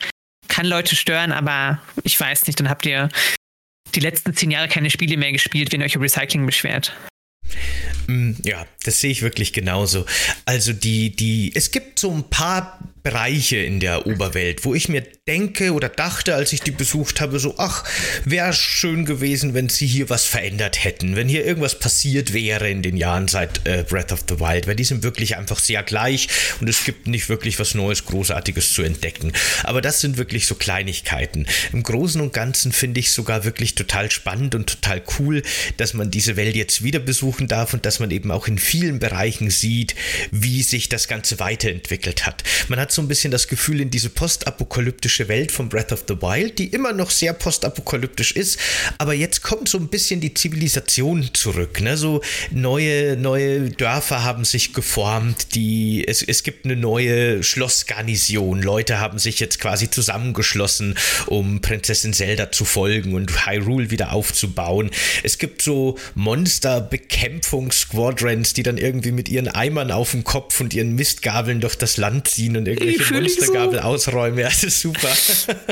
Kann 0.48 0.66
Leute 0.66 0.96
stören, 0.96 1.32
aber 1.32 1.80
ich 2.04 2.18
weiß 2.18 2.46
nicht, 2.46 2.58
dann 2.58 2.68
habt 2.70 2.86
ihr 2.86 3.10
die 3.94 4.00
letzten 4.00 4.34
zehn 4.34 4.50
Jahre 4.50 4.68
keine 4.68 4.90
Spiele 4.90 5.16
mehr 5.16 5.32
gespielt, 5.32 5.72
wenn 5.72 5.80
ihr 5.80 5.86
euch 5.86 5.94
über 5.94 6.04
Recycling 6.04 6.46
beschwert. 6.46 6.94
Mm, 8.06 8.32
Ja, 8.42 8.66
das 8.84 9.00
sehe 9.00 9.10
ich 9.10 9.22
wirklich 9.22 9.52
genauso. 9.52 10.06
Also 10.46 10.72
die, 10.72 11.14
die, 11.14 11.52
es 11.54 11.70
gibt 11.70 11.98
so 11.98 12.12
ein 12.12 12.28
paar 12.28 12.78
Bereiche 13.08 13.56
in 13.56 13.80
der 13.80 14.06
Oberwelt, 14.06 14.66
wo 14.66 14.74
ich 14.74 14.90
mir 14.90 15.02
denke 15.26 15.72
oder 15.72 15.88
dachte, 15.88 16.34
als 16.34 16.52
ich 16.52 16.60
die 16.60 16.72
besucht 16.72 17.22
habe, 17.22 17.38
so, 17.38 17.54
ach, 17.56 17.84
wäre 18.26 18.52
schön 18.52 19.06
gewesen, 19.06 19.54
wenn 19.54 19.70
sie 19.70 19.86
hier 19.86 20.10
was 20.10 20.26
verändert 20.26 20.84
hätten, 20.84 21.16
wenn 21.16 21.26
hier 21.26 21.42
irgendwas 21.42 21.78
passiert 21.78 22.34
wäre 22.34 22.68
in 22.68 22.82
den 22.82 22.98
Jahren 22.98 23.26
seit 23.26 23.66
äh, 23.66 23.82
Breath 23.88 24.12
of 24.12 24.24
the 24.28 24.38
Wild, 24.40 24.66
weil 24.66 24.76
die 24.76 24.84
sind 24.84 25.04
wirklich 25.04 25.38
einfach 25.38 25.58
sehr 25.58 25.82
gleich 25.82 26.28
und 26.60 26.68
es 26.68 26.84
gibt 26.84 27.06
nicht 27.06 27.30
wirklich 27.30 27.58
was 27.58 27.74
Neues, 27.74 28.04
Großartiges 28.04 28.74
zu 28.74 28.82
entdecken. 28.82 29.32
Aber 29.62 29.80
das 29.80 30.02
sind 30.02 30.18
wirklich 30.18 30.46
so 30.46 30.54
Kleinigkeiten. 30.54 31.46
Im 31.72 31.84
Großen 31.84 32.20
und 32.20 32.34
Ganzen 32.34 32.72
finde 32.72 33.00
ich 33.00 33.12
sogar 33.12 33.44
wirklich 33.44 33.74
total 33.74 34.10
spannend 34.10 34.54
und 34.54 34.66
total 34.66 35.02
cool, 35.18 35.42
dass 35.78 35.94
man 35.94 36.10
diese 36.10 36.36
Welt 36.36 36.56
jetzt 36.56 36.84
wieder 36.84 36.98
besuchen 36.98 37.48
darf 37.48 37.72
und 37.72 37.86
dass 37.86 38.00
man 38.00 38.10
eben 38.10 38.30
auch 38.30 38.48
in 38.48 38.58
vielen 38.58 38.98
Bereichen 38.98 39.48
sieht, 39.48 39.94
wie 40.30 40.62
sich 40.62 40.90
das 40.90 41.08
Ganze 41.08 41.38
weiterentwickelt 41.38 42.26
hat. 42.26 42.44
Man 42.68 42.78
hat 42.78 42.97
so 42.98 43.02
ein 43.02 43.08
bisschen 43.08 43.30
das 43.30 43.46
Gefühl, 43.46 43.80
in 43.80 43.90
diese 43.90 44.10
postapokalyptische 44.10 45.28
Welt 45.28 45.52
von 45.52 45.68
Breath 45.68 45.92
of 45.92 46.02
the 46.08 46.20
Wild, 46.20 46.58
die 46.58 46.66
immer 46.66 46.92
noch 46.92 47.12
sehr 47.12 47.32
postapokalyptisch 47.32 48.32
ist, 48.32 48.58
aber 48.98 49.14
jetzt 49.14 49.42
kommt 49.42 49.68
so 49.68 49.78
ein 49.78 49.86
bisschen 49.86 50.20
die 50.20 50.34
Zivilisation 50.34 51.30
zurück. 51.32 51.80
Ne? 51.80 51.96
So 51.96 52.22
neue, 52.50 53.16
neue 53.16 53.70
Dörfer 53.70 54.24
haben 54.24 54.44
sich 54.44 54.72
geformt, 54.72 55.54
die, 55.54 56.08
es, 56.08 56.22
es 56.22 56.42
gibt 56.42 56.64
eine 56.64 56.74
neue 56.74 57.44
Schlossgarnison. 57.44 58.62
Leute 58.62 58.98
haben 58.98 59.20
sich 59.20 59.38
jetzt 59.38 59.60
quasi 59.60 59.88
zusammengeschlossen, 59.88 60.96
um 61.26 61.60
Prinzessin 61.60 62.12
Zelda 62.12 62.50
zu 62.50 62.64
folgen 62.64 63.14
und 63.14 63.46
Hyrule 63.46 63.92
wieder 63.92 64.12
aufzubauen. 64.12 64.90
Es 65.22 65.38
gibt 65.38 65.62
so 65.62 65.96
Monster-Bekämpfungs-Squadrons, 66.16 68.54
die 68.54 68.64
dann 68.64 68.76
irgendwie 68.76 69.12
mit 69.12 69.28
ihren 69.28 69.46
Eimern 69.46 69.92
auf 69.92 70.10
dem 70.10 70.24
Kopf 70.24 70.60
und 70.60 70.74
ihren 70.74 70.96
Mistgabeln 70.96 71.60
durch 71.60 71.76
das 71.76 71.96
Land 71.96 72.26
ziehen 72.26 72.56
und 72.56 72.66
irgendwelche 72.92 73.14
fühl 73.14 73.26
ich 73.26 73.34
so. 73.34 73.40
Monstergabel 73.40 73.80
ausräumen. 73.80 74.38
Ja, 74.38 74.48
das 74.48 74.64
ist 74.64 74.80
super. 74.80 75.08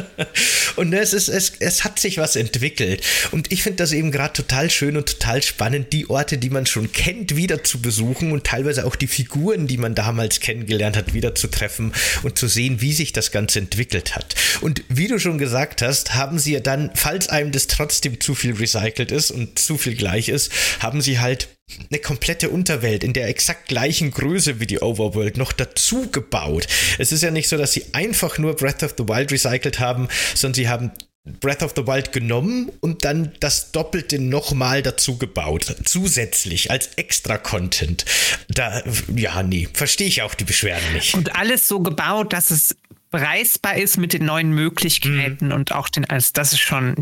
und 0.76 0.92
es, 0.92 1.12
ist, 1.12 1.28
es, 1.28 1.52
es 1.58 1.84
hat 1.84 1.98
sich 1.98 2.18
was 2.18 2.36
entwickelt. 2.36 3.02
Und 3.30 3.52
ich 3.52 3.62
finde 3.62 3.78
das 3.78 3.92
eben 3.92 4.12
gerade 4.12 4.32
total 4.32 4.70
schön 4.70 4.96
und 4.96 5.06
total 5.06 5.42
spannend, 5.42 5.92
die 5.92 6.08
Orte, 6.08 6.38
die 6.38 6.50
man 6.50 6.66
schon 6.66 6.92
kennt, 6.92 7.36
wieder 7.36 7.64
zu 7.64 7.80
besuchen 7.80 8.32
und 8.32 8.44
teilweise 8.44 8.86
auch 8.86 8.96
die 8.96 9.06
Figuren, 9.06 9.66
die 9.66 9.78
man 9.78 9.94
damals 9.94 10.40
kennengelernt 10.40 10.96
hat, 10.96 11.14
wieder 11.14 11.34
zu 11.34 11.48
treffen 11.48 11.92
und 12.22 12.38
zu 12.38 12.48
sehen, 12.48 12.80
wie 12.80 12.92
sich 12.92 13.12
das 13.12 13.30
Ganze 13.30 13.58
entwickelt 13.58 14.16
hat. 14.16 14.34
Und 14.60 14.82
wie 14.88 15.08
du 15.08 15.18
schon 15.18 15.38
gesagt 15.38 15.82
hast, 15.82 16.14
haben 16.14 16.38
sie 16.38 16.54
ja 16.54 16.60
dann, 16.60 16.90
falls 16.94 17.28
einem 17.28 17.52
das 17.52 17.66
trotzdem 17.66 18.20
zu 18.20 18.34
viel 18.34 18.54
recycelt 18.54 19.10
ist 19.10 19.30
und 19.30 19.58
zu 19.58 19.78
viel 19.78 19.94
gleich 19.94 20.28
ist, 20.28 20.52
haben 20.80 21.00
sie 21.00 21.18
halt 21.18 21.48
eine 21.90 21.98
komplette 22.00 22.50
Unterwelt 22.50 23.02
in 23.02 23.12
der 23.12 23.28
exakt 23.28 23.68
gleichen 23.68 24.10
Größe 24.10 24.60
wie 24.60 24.66
die 24.66 24.80
Overworld 24.80 25.36
noch 25.36 25.52
dazu 25.52 26.08
gebaut. 26.10 26.66
Es 26.98 27.12
ist 27.12 27.22
ja 27.22 27.30
nicht 27.30 27.48
so, 27.48 27.56
dass 27.56 27.72
sie 27.72 27.86
einfach 27.92 28.38
nur 28.38 28.54
Breath 28.54 28.82
of 28.82 28.94
the 28.96 29.04
Wild 29.04 29.32
recycelt 29.32 29.80
haben, 29.80 30.08
sondern 30.34 30.54
sie 30.54 30.68
haben 30.68 30.92
Breath 31.40 31.62
of 31.62 31.72
the 31.74 31.86
Wild 31.86 32.12
genommen 32.12 32.70
und 32.80 33.04
dann 33.04 33.32
das 33.40 33.72
Doppelte 33.72 34.20
nochmal 34.20 34.82
dazu 34.82 35.18
gebaut. 35.18 35.74
Zusätzlich 35.84 36.70
als 36.70 36.90
extra 36.96 37.36
Content. 37.36 38.04
Da, 38.48 38.82
ja, 39.14 39.42
nee, 39.42 39.68
verstehe 39.72 40.06
ich 40.06 40.22
auch 40.22 40.34
die 40.34 40.44
Beschwerden 40.44 40.92
nicht. 40.94 41.14
Und 41.14 41.34
alles 41.34 41.66
so 41.66 41.80
gebaut, 41.80 42.32
dass 42.32 42.52
es 42.52 42.76
preisbar 43.10 43.76
ist 43.76 43.96
mit 43.96 44.12
den 44.12 44.24
neuen 44.24 44.50
Möglichkeiten 44.50 45.46
mhm. 45.46 45.52
und 45.52 45.72
auch 45.72 45.88
den, 45.88 46.04
also 46.04 46.30
das 46.32 46.52
ist 46.52 46.60
schon, 46.60 46.94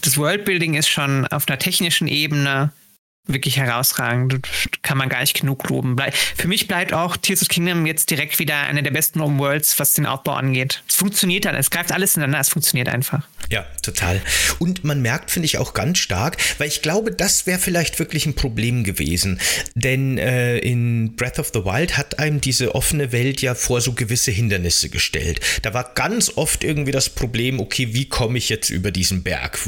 das 0.00 0.18
Worldbuilding 0.18 0.74
ist 0.74 0.88
schon 0.88 1.26
auf 1.28 1.46
einer 1.46 1.58
technischen 1.58 2.08
Ebene 2.08 2.72
wirklich 3.26 3.56
herausragend. 3.56 4.40
Kann 4.82 4.98
man 4.98 5.08
gar 5.08 5.20
nicht 5.20 5.38
genug 5.38 5.68
loben. 5.68 5.96
Für 6.36 6.48
mich 6.48 6.68
bleibt 6.68 6.92
auch 6.92 7.16
Tears 7.16 7.42
of 7.42 7.48
Kingdom 7.48 7.86
jetzt 7.86 8.10
direkt 8.10 8.38
wieder 8.38 8.56
eine 8.58 8.82
der 8.82 8.90
besten 8.90 9.20
Open 9.20 9.38
Worlds, 9.38 9.78
was 9.78 9.92
den 9.92 10.06
Aufbau 10.06 10.32
angeht. 10.32 10.82
Es 10.88 10.96
funktioniert 10.96 11.44
dann, 11.44 11.54
es 11.54 11.70
greift 11.70 11.92
alles 11.92 12.16
ineinander, 12.16 12.40
es 12.40 12.48
funktioniert 12.48 12.88
einfach. 12.88 13.26
Ja, 13.50 13.66
total. 13.82 14.20
Und 14.58 14.82
man 14.84 15.02
merkt, 15.02 15.30
finde 15.30 15.46
ich, 15.46 15.58
auch 15.58 15.74
ganz 15.74 15.98
stark, 15.98 16.38
weil 16.58 16.68
ich 16.68 16.80
glaube, 16.80 17.12
das 17.12 17.46
wäre 17.46 17.58
vielleicht 17.58 17.98
wirklich 17.98 18.24
ein 18.26 18.34
Problem 18.34 18.82
gewesen. 18.82 19.40
Denn 19.74 20.16
äh, 20.16 20.58
in 20.58 21.16
Breath 21.16 21.38
of 21.38 21.50
the 21.52 21.64
Wild 21.64 21.96
hat 21.98 22.18
einem 22.18 22.40
diese 22.40 22.74
offene 22.74 23.12
Welt 23.12 23.42
ja 23.42 23.54
vor 23.54 23.80
so 23.80 23.92
gewisse 23.92 24.30
Hindernisse 24.30 24.88
gestellt. 24.88 25.40
Da 25.62 25.74
war 25.74 25.92
ganz 25.94 26.32
oft 26.36 26.64
irgendwie 26.64 26.92
das 26.92 27.10
Problem, 27.10 27.60
okay, 27.60 27.92
wie 27.92 28.08
komme 28.08 28.38
ich 28.38 28.48
jetzt 28.48 28.70
über 28.70 28.90
diesen 28.90 29.22
Berg? 29.22 29.58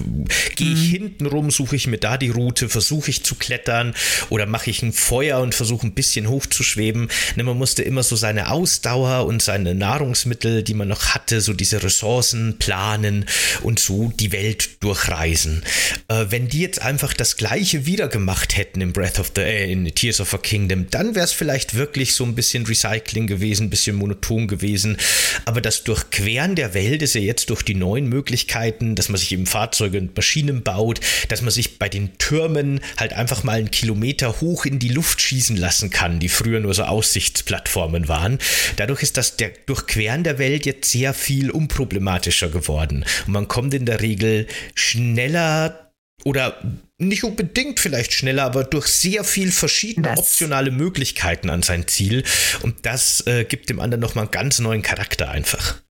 Gehe 0.57 0.73
ich 0.73 0.89
mhm. 0.89 0.91
hinten 0.91 1.27
rum, 1.27 1.51
suche 1.51 1.77
ich 1.77 1.87
mir 1.87 1.99
da 1.99 2.17
die 2.17 2.31
Route, 2.31 2.69
versuche 2.69 3.11
ich 3.11 3.23
zu 3.23 3.35
klettern 3.45 3.95
oder 4.31 4.47
mache 4.47 4.71
ich 4.71 4.83
ein 4.83 4.93
Feuer 4.93 5.41
und 5.41 5.55
versuche 5.55 5.87
ein 5.87 5.95
bisschen 5.95 6.29
hochzuschweben. 6.29 7.11
Ne, 7.37 7.43
man 7.43 7.59
musste 7.59 7.83
immer 7.83 8.03
so 8.03 8.17
seine 8.17 8.51
Ausdauer 8.51 9.27
und 9.27 9.43
seine 9.43 9.75
Nahrungsmittel, 9.75 10.63
die 10.63 10.75
man 10.75 10.89
noch 10.89 11.15
hatte, 11.15 11.41
so 11.41 11.53
diese 11.53 11.83
Ressourcen 11.83 12.57
planen 12.59 13.27
und 13.63 13.79
so 13.79 14.13
die 14.19 14.33
Welt 14.33 14.83
durchreisen. 14.83 15.63
Äh, 16.09 16.27
wenn 16.31 16.49
die 16.49 16.61
jetzt 16.61 16.81
einfach 16.81 17.13
das 17.13 17.37
gleiche 17.37 17.85
wieder 17.87 18.09
gemacht 18.09 18.57
hätten 18.57 18.81
in 18.81 18.93
Breath 18.93 19.19
of 19.19 19.33
the 19.35 19.43
äh, 19.43 19.71
in 19.71 19.85
Tears 19.95 20.21
of 20.21 20.33
a 20.33 20.39
Kingdom, 20.39 20.87
dann 20.91 21.15
wäre 21.15 21.25
es 21.25 21.33
vielleicht 21.33 21.75
wirklich 21.75 22.15
so 22.15 22.25
ein 22.25 22.35
bisschen 22.35 22.65
Recycling 22.65 23.27
gewesen, 23.27 23.67
ein 23.67 23.71
bisschen 23.71 23.97
monoton 23.97 24.49
gewesen. 24.49 24.97
Aber 25.45 25.61
das 25.61 25.85
Durchqueren 25.85 26.55
der 26.55 26.73
Welt 26.73 27.03
ist 27.03 27.15
ja 27.15 27.21
jetzt 27.21 27.51
durch 27.51 27.63
die 27.63 27.75
neuen 27.75 28.09
Möglichkeiten, 28.09 28.95
dass 28.95 29.09
man 29.09 29.19
sich 29.19 29.33
eben 29.33 29.47
Fahrzeuge 29.47 29.99
und 29.99 30.17
Maschinen 30.17 30.63
baut, 30.63 31.01
dass 31.29 31.43
man 31.43 31.51
sich 31.51 31.79
bei 31.79 31.89
den 31.89 32.17
Türmen 32.19 32.81
halt 32.97 33.13
einfach 33.13 33.34
einfach 33.35 33.45
mal 33.45 33.59
einen 33.59 33.73
Kilometer 33.73 34.41
hoch 34.41 34.65
in 34.65 34.79
die 34.79 34.91
Luft 34.91 35.21
schießen 35.21 35.57
lassen 35.57 35.91
kann, 35.91 36.21
die 36.21 36.29
früher 36.29 36.61
nur 36.61 36.73
so 36.73 36.85
Aussichtsplattformen 36.85 38.07
waren. 38.07 38.39
Dadurch 38.77 39.03
ist 39.03 39.17
das 39.17 39.37
der 39.37 39.51
Durchqueren 39.67 40.23
der 40.23 40.39
Welt 40.39 40.67
jetzt 40.67 40.89
sehr 40.93 41.15
viel 41.15 41.51
unproblematischer 41.51 42.49
geworden. 42.49 43.05
Und 43.27 43.33
man 43.33 43.49
kommt 43.49 43.75
in 43.75 43.87
der 43.87 44.01
Regel 44.01 44.47
schneller 44.77 45.91
oder 46.23 46.63
nicht 46.97 47.25
unbedingt 47.25 47.81
vielleicht 47.81 48.13
schneller, 48.13 48.45
aber 48.45 48.63
durch 48.63 48.87
sehr 48.87 49.25
viel 49.25 49.51
verschiedene 49.51 50.09
das. 50.09 50.19
optionale 50.21 50.71
Möglichkeiten 50.71 51.51
an 51.51 51.63
sein 51.63 51.89
Ziel. 51.89 52.23
Und 52.63 52.87
das 52.87 53.27
äh, 53.27 53.45
gibt 53.45 53.69
dem 53.69 53.81
anderen 53.81 54.01
nochmal 54.01 54.27
einen 54.27 54.31
ganz 54.31 54.61
neuen 54.61 54.83
Charakter 54.83 55.29
einfach. 55.29 55.83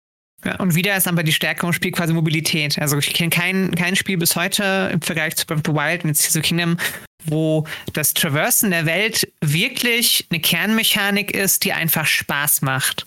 Ja, 0.44 0.58
und 0.58 0.76
wieder 0.76 0.96
ist 0.98 1.08
aber 1.08 1.24
die 1.24 1.32
Stärke 1.32 1.66
im 1.66 1.74
Spiel 1.74 1.92
quasi 1.92 2.14
Mobilität. 2.14 2.78
Also 2.80 2.98
ich 2.98 3.14
kenne 3.14 3.30
kein, 3.30 3.74
kein 3.76 3.96
Spiel 3.96 4.18
bis 4.18 4.36
heute 4.36 4.90
im 4.92 5.02
Vergleich 5.02 5.36
zu 5.36 5.46
Breath 5.46 5.60
of 5.60 5.64
the 5.66 5.74
Wild 5.74 6.04
jetzt 6.04 6.22
Tears 6.22 6.38
of 6.38 6.44
Kingdom, 6.44 6.78
wo 7.26 7.66
das 7.94 8.14
Traversen 8.14 8.72
der 8.72 8.86
Welt 8.86 9.32
wirklich 9.42 10.26
eine 10.30 10.42
Kernmechanik 10.42 11.32
ist, 11.32 11.64
die 11.64 11.74
einfach 11.74 12.06
Spaß 12.06 12.62
macht. 12.62 13.06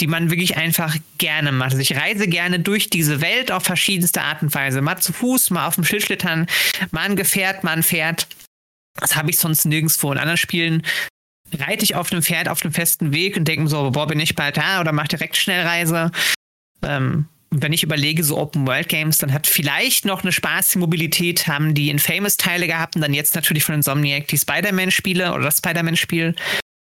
Die 0.00 0.06
man 0.08 0.30
wirklich 0.30 0.56
einfach 0.56 0.96
gerne 1.18 1.52
macht. 1.52 1.72
Also 1.72 1.78
ich 1.78 1.96
reise 1.96 2.26
gerne 2.26 2.58
durch 2.58 2.90
diese 2.90 3.20
Welt 3.20 3.52
auf 3.52 3.62
verschiedenste 3.62 4.22
Art 4.22 4.42
und 4.42 4.52
Weise. 4.52 4.80
Mal 4.80 4.98
zu 4.98 5.12
Fuß, 5.12 5.50
mal 5.50 5.68
auf 5.68 5.76
dem 5.76 5.84
Schildschlittern, 5.84 6.46
mal 6.90 7.02
ein 7.02 7.16
Gefährt, 7.16 7.62
mal 7.62 7.72
ein 7.72 7.84
Pferd. 7.84 8.26
Das 8.98 9.14
habe 9.14 9.30
ich 9.30 9.36
sonst 9.36 9.64
nirgendwo. 9.66 10.10
In 10.10 10.18
anderen 10.18 10.38
Spielen 10.38 10.82
reite 11.52 11.84
ich 11.84 11.94
auf 11.94 12.10
einem 12.10 12.22
Pferd 12.22 12.48
auf 12.48 12.62
einem 12.62 12.72
festen 12.72 13.12
Weg 13.12 13.36
und 13.36 13.46
denke 13.46 13.62
mir 13.62 13.68
so, 13.68 13.90
boah, 13.92 14.08
bin 14.08 14.18
ich 14.18 14.34
bald 14.34 14.56
da 14.56 14.80
oder 14.80 14.90
mach 14.90 15.06
direkt 15.06 15.36
Schnellreise. 15.36 16.10
Ähm, 16.86 17.26
wenn 17.50 17.72
ich 17.72 17.82
überlege, 17.82 18.24
so 18.24 18.36
Open 18.36 18.66
World 18.66 18.88
Games, 18.88 19.18
dann 19.18 19.32
hat 19.32 19.46
vielleicht 19.46 20.04
noch 20.04 20.22
eine 20.22 20.32
spaßige 20.32 20.76
Mobilität, 20.76 21.46
haben 21.46 21.74
die 21.74 21.88
Infamous-Teile 21.90 22.66
gehabt 22.66 22.96
und 22.96 23.02
dann 23.02 23.14
jetzt 23.14 23.34
natürlich 23.34 23.64
von 23.64 23.76
Insomniac 23.76 24.26
die 24.26 24.38
Spider-Man-Spiele 24.38 25.32
oder 25.32 25.44
das 25.44 25.58
Spider-Man-Spiel. 25.58 26.34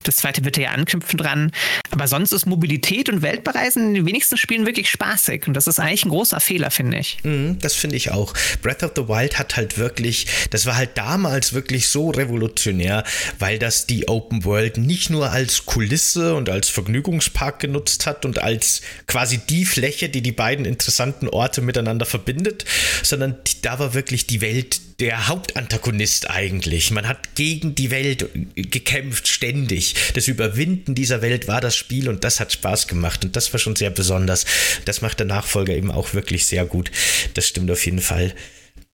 Das 0.06 0.16
zweite 0.16 0.44
wird 0.44 0.56
ja 0.56 0.70
anknüpfen 0.70 1.16
dran. 1.16 1.50
Aber 1.90 2.06
sonst 2.06 2.32
ist 2.32 2.46
Mobilität 2.46 3.08
und 3.08 3.22
Weltbereisen 3.22 3.88
in 3.88 3.94
den 3.94 4.06
wenigsten 4.06 4.36
Spielen 4.36 4.66
wirklich 4.66 4.88
spaßig. 4.88 5.48
Und 5.48 5.54
das 5.54 5.66
ist 5.66 5.80
eigentlich 5.80 6.04
ein 6.04 6.10
großer 6.10 6.40
Fehler, 6.40 6.70
finde 6.70 6.98
ich. 6.98 7.18
Mm, 7.24 7.58
das 7.58 7.74
finde 7.74 7.96
ich 7.96 8.12
auch. 8.12 8.32
Breath 8.62 8.84
of 8.84 8.92
the 8.94 9.08
Wild 9.08 9.38
hat 9.38 9.56
halt 9.56 9.78
wirklich, 9.78 10.26
das 10.50 10.64
war 10.64 10.76
halt 10.76 10.90
damals 10.94 11.54
wirklich 11.54 11.88
so 11.88 12.10
revolutionär, 12.10 13.02
weil 13.38 13.58
das 13.58 13.86
die 13.86 14.06
Open 14.08 14.44
World 14.44 14.76
nicht 14.78 15.10
nur 15.10 15.30
als 15.30 15.66
Kulisse 15.66 16.34
und 16.36 16.48
als 16.48 16.68
Vergnügungspark 16.68 17.58
genutzt 17.58 18.06
hat 18.06 18.24
und 18.24 18.40
als 18.40 18.82
quasi 19.06 19.38
die 19.38 19.64
Fläche, 19.64 20.08
die 20.08 20.22
die 20.22 20.32
beiden 20.32 20.64
interessanten 20.64 21.28
Orte 21.28 21.62
miteinander 21.62 22.06
verbindet, 22.06 22.64
sondern 23.02 23.36
da 23.62 23.78
war 23.80 23.94
wirklich 23.94 24.26
die 24.26 24.40
Welt 24.40 24.80
der 25.00 25.28
Hauptantagonist 25.28 26.30
eigentlich. 26.30 26.90
Man 26.90 27.06
hat 27.06 27.34
gegen 27.34 27.74
die 27.74 27.90
Welt 27.90 28.28
gekämpft, 28.54 29.28
ständig. 29.28 29.94
Das 30.14 30.28
Überwinden 30.28 30.94
dieser 30.94 31.22
Welt 31.22 31.48
war 31.48 31.60
das 31.60 31.76
Spiel 31.76 32.08
und 32.08 32.24
das 32.24 32.40
hat 32.40 32.52
Spaß 32.52 32.88
gemacht 32.88 33.24
und 33.24 33.36
das 33.36 33.52
war 33.52 33.60
schon 33.60 33.76
sehr 33.76 33.90
besonders. 33.90 34.44
Das 34.84 35.02
macht 35.02 35.18
der 35.18 35.26
Nachfolger 35.26 35.74
eben 35.74 35.90
auch 35.90 36.14
wirklich 36.14 36.46
sehr 36.46 36.64
gut. 36.64 36.90
Das 37.34 37.46
stimmt 37.46 37.70
auf 37.70 37.84
jeden 37.84 38.00
Fall. 38.00 38.34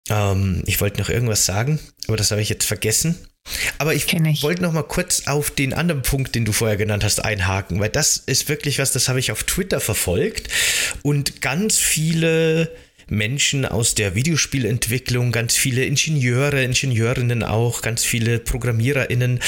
Ähm, 0.08 0.62
ich 0.66 0.80
wollte 0.80 1.00
noch 1.00 1.08
irgendwas 1.08 1.46
sagen, 1.46 1.80
aber 2.06 2.16
das 2.16 2.30
habe 2.30 2.40
ich 2.40 2.48
jetzt 2.48 2.64
vergessen. 2.64 3.16
Aber 3.78 3.94
ich, 3.94 4.12
ich. 4.12 4.42
wollte 4.42 4.62
noch 4.62 4.72
mal 4.72 4.82
kurz 4.82 5.28
auf 5.28 5.50
den 5.50 5.72
anderen 5.72 6.02
Punkt, 6.02 6.34
den 6.34 6.44
du 6.44 6.52
vorher 6.52 6.76
genannt 6.76 7.04
hast, 7.04 7.24
einhaken, 7.24 7.78
weil 7.78 7.90
das 7.90 8.16
ist 8.16 8.48
wirklich 8.48 8.78
was, 8.78 8.92
das 8.92 9.08
habe 9.08 9.20
ich 9.20 9.30
auf 9.30 9.44
Twitter 9.44 9.80
verfolgt 9.80 10.48
und 11.02 11.40
ganz 11.42 11.78
viele 11.78 12.74
Menschen 13.08 13.64
aus 13.64 13.94
der 13.94 14.16
Videospielentwicklung, 14.16 15.30
ganz 15.30 15.54
viele 15.54 15.84
Ingenieure, 15.84 16.62
Ingenieurinnen 16.62 17.44
auch, 17.44 17.82
ganz 17.82 18.04
viele 18.04 18.40
ProgrammiererInnen 18.40 19.40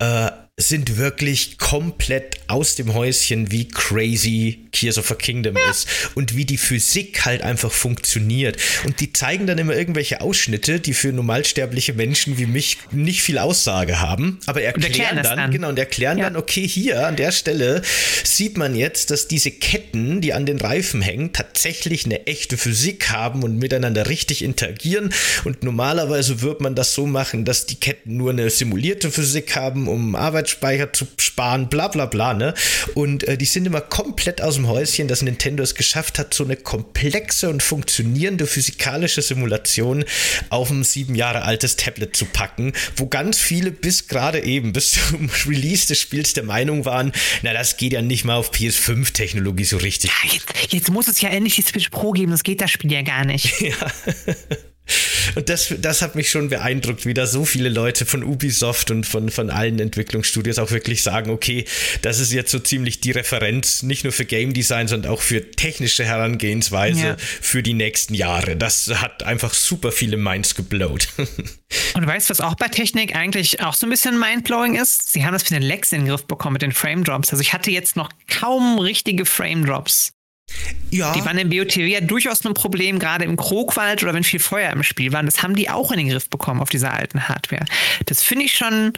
äh, 0.00 0.30
sind 0.58 0.96
wirklich 0.96 1.58
komplett 1.58 2.40
aus 2.46 2.76
dem 2.76 2.94
Häuschen, 2.94 3.50
wie 3.50 3.68
crazy 3.68 4.66
Tears 4.72 4.96
of 4.96 5.10
a 5.10 5.14
Kingdom 5.14 5.54
ja. 5.54 5.70
ist 5.70 5.86
und 6.14 6.34
wie 6.34 6.46
die 6.46 6.56
Physik 6.56 7.26
halt 7.26 7.42
einfach 7.42 7.70
funktioniert. 7.70 8.56
Und 8.86 9.00
die 9.00 9.12
zeigen 9.12 9.46
dann 9.46 9.58
immer 9.58 9.74
irgendwelche 9.74 10.22
Ausschnitte, 10.22 10.80
die 10.80 10.94
für 10.94 11.12
normalsterbliche 11.12 11.92
Menschen 11.92 12.38
wie 12.38 12.46
mich 12.46 12.78
nicht 12.90 13.20
viel 13.20 13.38
Aussage 13.38 14.00
haben, 14.00 14.38
aber 14.46 14.62
erklären, 14.62 15.22
dann, 15.22 15.36
dann, 15.36 15.50
genau, 15.50 15.68
und 15.68 15.78
erklären 15.78 16.16
ja. 16.16 16.24
dann, 16.24 16.36
okay, 16.36 16.66
hier 16.66 17.06
an 17.06 17.16
der 17.16 17.32
Stelle 17.32 17.82
sieht 18.24 18.56
man 18.56 18.74
jetzt, 18.74 19.10
dass 19.10 19.28
diese 19.28 19.50
Ketten, 19.50 20.22
die 20.22 20.32
an 20.32 20.46
den 20.46 20.58
Reifen 20.58 21.02
hängen, 21.02 21.34
tatsächlich 21.34 22.06
eine 22.06 22.26
echte 22.26 22.56
Physik 22.56 23.10
haben 23.10 23.42
und 23.42 23.58
miteinander 23.58 24.08
richtig 24.08 24.42
interagieren. 24.42 25.12
Und 25.44 25.62
normalerweise 25.62 26.40
wird 26.40 26.62
man 26.62 26.74
das 26.74 26.94
so 26.94 27.06
machen, 27.06 27.44
dass 27.44 27.66
die 27.66 27.76
Ketten 27.76 28.16
nur 28.16 28.30
eine 28.30 28.48
simulierte 28.48 29.10
Physik 29.10 29.54
haben, 29.54 29.86
um 29.86 30.16
Arbeit 30.16 30.45
Arbeitsspeicher 30.46 30.92
zu 30.92 31.06
sparen, 31.18 31.68
bla 31.68 31.88
bla 31.88 32.06
bla, 32.06 32.32
ne? 32.32 32.54
Und 32.94 33.24
äh, 33.24 33.36
die 33.36 33.44
sind 33.44 33.66
immer 33.66 33.80
komplett 33.80 34.40
aus 34.40 34.54
dem 34.54 34.68
Häuschen, 34.68 35.08
dass 35.08 35.22
Nintendo 35.22 35.62
es 35.62 35.74
geschafft 35.74 36.18
hat, 36.18 36.34
so 36.34 36.44
eine 36.44 36.56
komplexe 36.56 37.48
und 37.50 37.62
funktionierende 37.62 38.46
physikalische 38.46 39.22
Simulation 39.22 40.04
auf 40.50 40.70
ein 40.70 40.84
sieben 40.84 41.14
Jahre 41.14 41.42
altes 41.42 41.76
Tablet 41.76 42.16
zu 42.16 42.26
packen, 42.26 42.72
wo 42.96 43.06
ganz 43.06 43.38
viele 43.38 43.72
bis 43.72 44.06
gerade 44.06 44.44
eben, 44.44 44.72
bis 44.72 44.92
zum 44.92 45.28
Release 45.46 45.86
des 45.86 46.00
Spiels 46.00 46.32
der 46.32 46.44
Meinung 46.44 46.84
waren, 46.84 47.12
na, 47.42 47.52
das 47.52 47.76
geht 47.76 47.92
ja 47.92 48.02
nicht 48.02 48.24
mal 48.24 48.36
auf 48.36 48.52
PS5-Technologie 48.52 49.64
so 49.64 49.78
richtig. 49.78 50.10
Ja, 50.10 50.32
jetzt, 50.32 50.72
jetzt, 50.72 50.90
muss 50.90 51.08
es 51.08 51.20
ja 51.20 51.30
endlich 51.30 51.56
die 51.56 51.62
Switch 51.62 51.88
Pro 51.88 52.12
geben, 52.12 52.30
das 52.30 52.44
geht 52.44 52.60
das 52.60 52.70
Spiel 52.70 52.92
ja 52.92 53.02
gar 53.02 53.24
nicht. 53.24 53.54
Ja. 53.66 53.72
Und 55.34 55.48
das, 55.48 55.74
das 55.78 56.02
hat 56.02 56.14
mich 56.14 56.30
schon 56.30 56.48
beeindruckt, 56.48 57.04
wie 57.04 57.14
da 57.14 57.26
so 57.26 57.44
viele 57.44 57.68
Leute 57.68 58.06
von 58.06 58.22
Ubisoft 58.22 58.90
und 58.90 59.04
von, 59.04 59.30
von 59.30 59.50
allen 59.50 59.78
Entwicklungsstudios 59.80 60.58
auch 60.58 60.70
wirklich 60.70 61.02
sagen, 61.02 61.30
okay, 61.30 61.64
das 62.02 62.20
ist 62.20 62.32
jetzt 62.32 62.50
so 62.50 62.58
ziemlich 62.58 63.00
die 63.00 63.10
Referenz, 63.10 63.82
nicht 63.82 64.04
nur 64.04 64.12
für 64.12 64.24
Game 64.24 64.52
Design, 64.54 64.88
sondern 64.88 65.12
auch 65.12 65.20
für 65.20 65.50
technische 65.50 66.04
Herangehensweise 66.04 67.06
ja. 67.06 67.16
für 67.18 67.62
die 67.62 67.74
nächsten 67.74 68.14
Jahre. 68.14 68.56
Das 68.56 68.88
hat 68.88 69.24
einfach 69.24 69.52
super 69.52 69.92
viele 69.92 70.16
Minds 70.16 70.54
geblowt. 70.54 71.08
Und 71.94 72.02
du 72.02 72.06
weißt, 72.06 72.30
was 72.30 72.40
auch 72.40 72.54
bei 72.54 72.68
Technik 72.68 73.16
eigentlich 73.16 73.60
auch 73.60 73.74
so 73.74 73.86
ein 73.86 73.90
bisschen 73.90 74.18
mindblowing 74.18 74.76
ist? 74.76 75.12
Sie 75.12 75.24
haben 75.24 75.32
das 75.32 75.42
für 75.42 75.54
den 75.54 75.62
Lex 75.62 75.92
in 75.92 76.02
den 76.02 76.08
Griff 76.08 76.24
bekommen 76.24 76.54
mit 76.54 76.62
den 76.62 76.72
Frame 76.72 77.04
Drops. 77.04 77.30
Also 77.30 77.40
ich 77.40 77.52
hatte 77.52 77.70
jetzt 77.70 77.96
noch 77.96 78.10
kaum 78.28 78.78
richtige 78.78 79.26
Frame 79.26 79.66
Drops 79.66 80.12
Ja. 80.90 81.12
Die 81.12 81.24
waren 81.24 81.38
im 81.38 81.50
BOTW 81.50 81.86
ja 81.86 82.00
durchaus 82.00 82.44
ein 82.44 82.54
Problem, 82.54 82.98
gerade 82.98 83.24
im 83.24 83.36
Krogwald 83.36 84.02
oder 84.02 84.14
wenn 84.14 84.24
viel 84.24 84.40
Feuer 84.40 84.72
im 84.72 84.82
Spiel 84.82 85.12
war. 85.12 85.20
Und 85.20 85.26
das 85.26 85.42
haben 85.42 85.54
die 85.54 85.68
auch 85.68 85.90
in 85.90 85.98
den 85.98 86.08
Griff 86.08 86.30
bekommen 86.30 86.60
auf 86.60 86.70
dieser 86.70 86.94
alten 86.94 87.28
Hardware. 87.28 87.64
Das 88.06 88.22
finde 88.22 88.44
ich 88.44 88.56
schon 88.56 88.92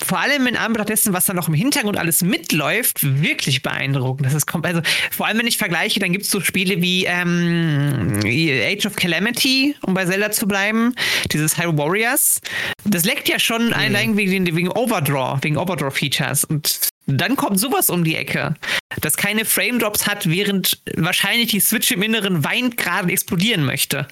vor 0.00 0.20
allem 0.20 0.46
in 0.46 0.56
Anbetracht 0.56 0.90
dessen, 0.90 1.12
was 1.12 1.24
da 1.24 1.34
noch 1.34 1.48
im 1.48 1.54
Hintergrund 1.54 1.98
alles 1.98 2.22
mitläuft, 2.22 2.98
wirklich 3.02 3.62
beeindruckend. 3.62 4.26
Das 4.26 4.34
ist 4.34 4.46
kommt, 4.46 4.64
also 4.64 4.80
vor 5.10 5.26
allem, 5.26 5.38
wenn 5.38 5.46
ich 5.46 5.58
vergleiche, 5.58 5.98
dann 5.98 6.12
gibt 6.12 6.24
es 6.24 6.30
so 6.30 6.40
Spiele 6.40 6.80
wie 6.80 7.04
ähm, 7.04 8.20
Age 8.24 8.86
of 8.86 8.96
Calamity, 8.96 9.74
um 9.82 9.94
bei 9.94 10.06
Zelda 10.06 10.30
zu 10.30 10.46
bleiben, 10.46 10.94
dieses 11.32 11.58
Hyrule 11.58 11.78
Warriors. 11.78 12.40
Das 12.84 13.04
leckt 13.04 13.28
ja 13.28 13.38
schon 13.38 13.66
mhm. 13.66 13.72
allein 13.72 14.16
wegen, 14.16 14.46
wegen 14.46 14.68
Overdraw, 14.68 15.38
wegen 15.42 15.56
Overdraw-Features. 15.56 16.44
Und 16.44 16.88
dann 17.08 17.36
kommt 17.36 17.58
sowas 17.58 17.88
um 17.88 18.04
die 18.04 18.16
Ecke, 18.16 18.54
das 19.00 19.16
keine 19.16 19.44
Frame 19.44 19.78
Drops 19.78 20.06
hat, 20.06 20.28
während 20.28 20.78
wahrscheinlich 20.94 21.50
die 21.50 21.60
Switch 21.60 21.90
im 21.90 22.02
Inneren 22.02 22.44
weint 22.44 22.76
gerade 22.76 23.10
explodieren 23.10 23.64
möchte. 23.64 24.06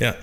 Ja, 0.00 0.16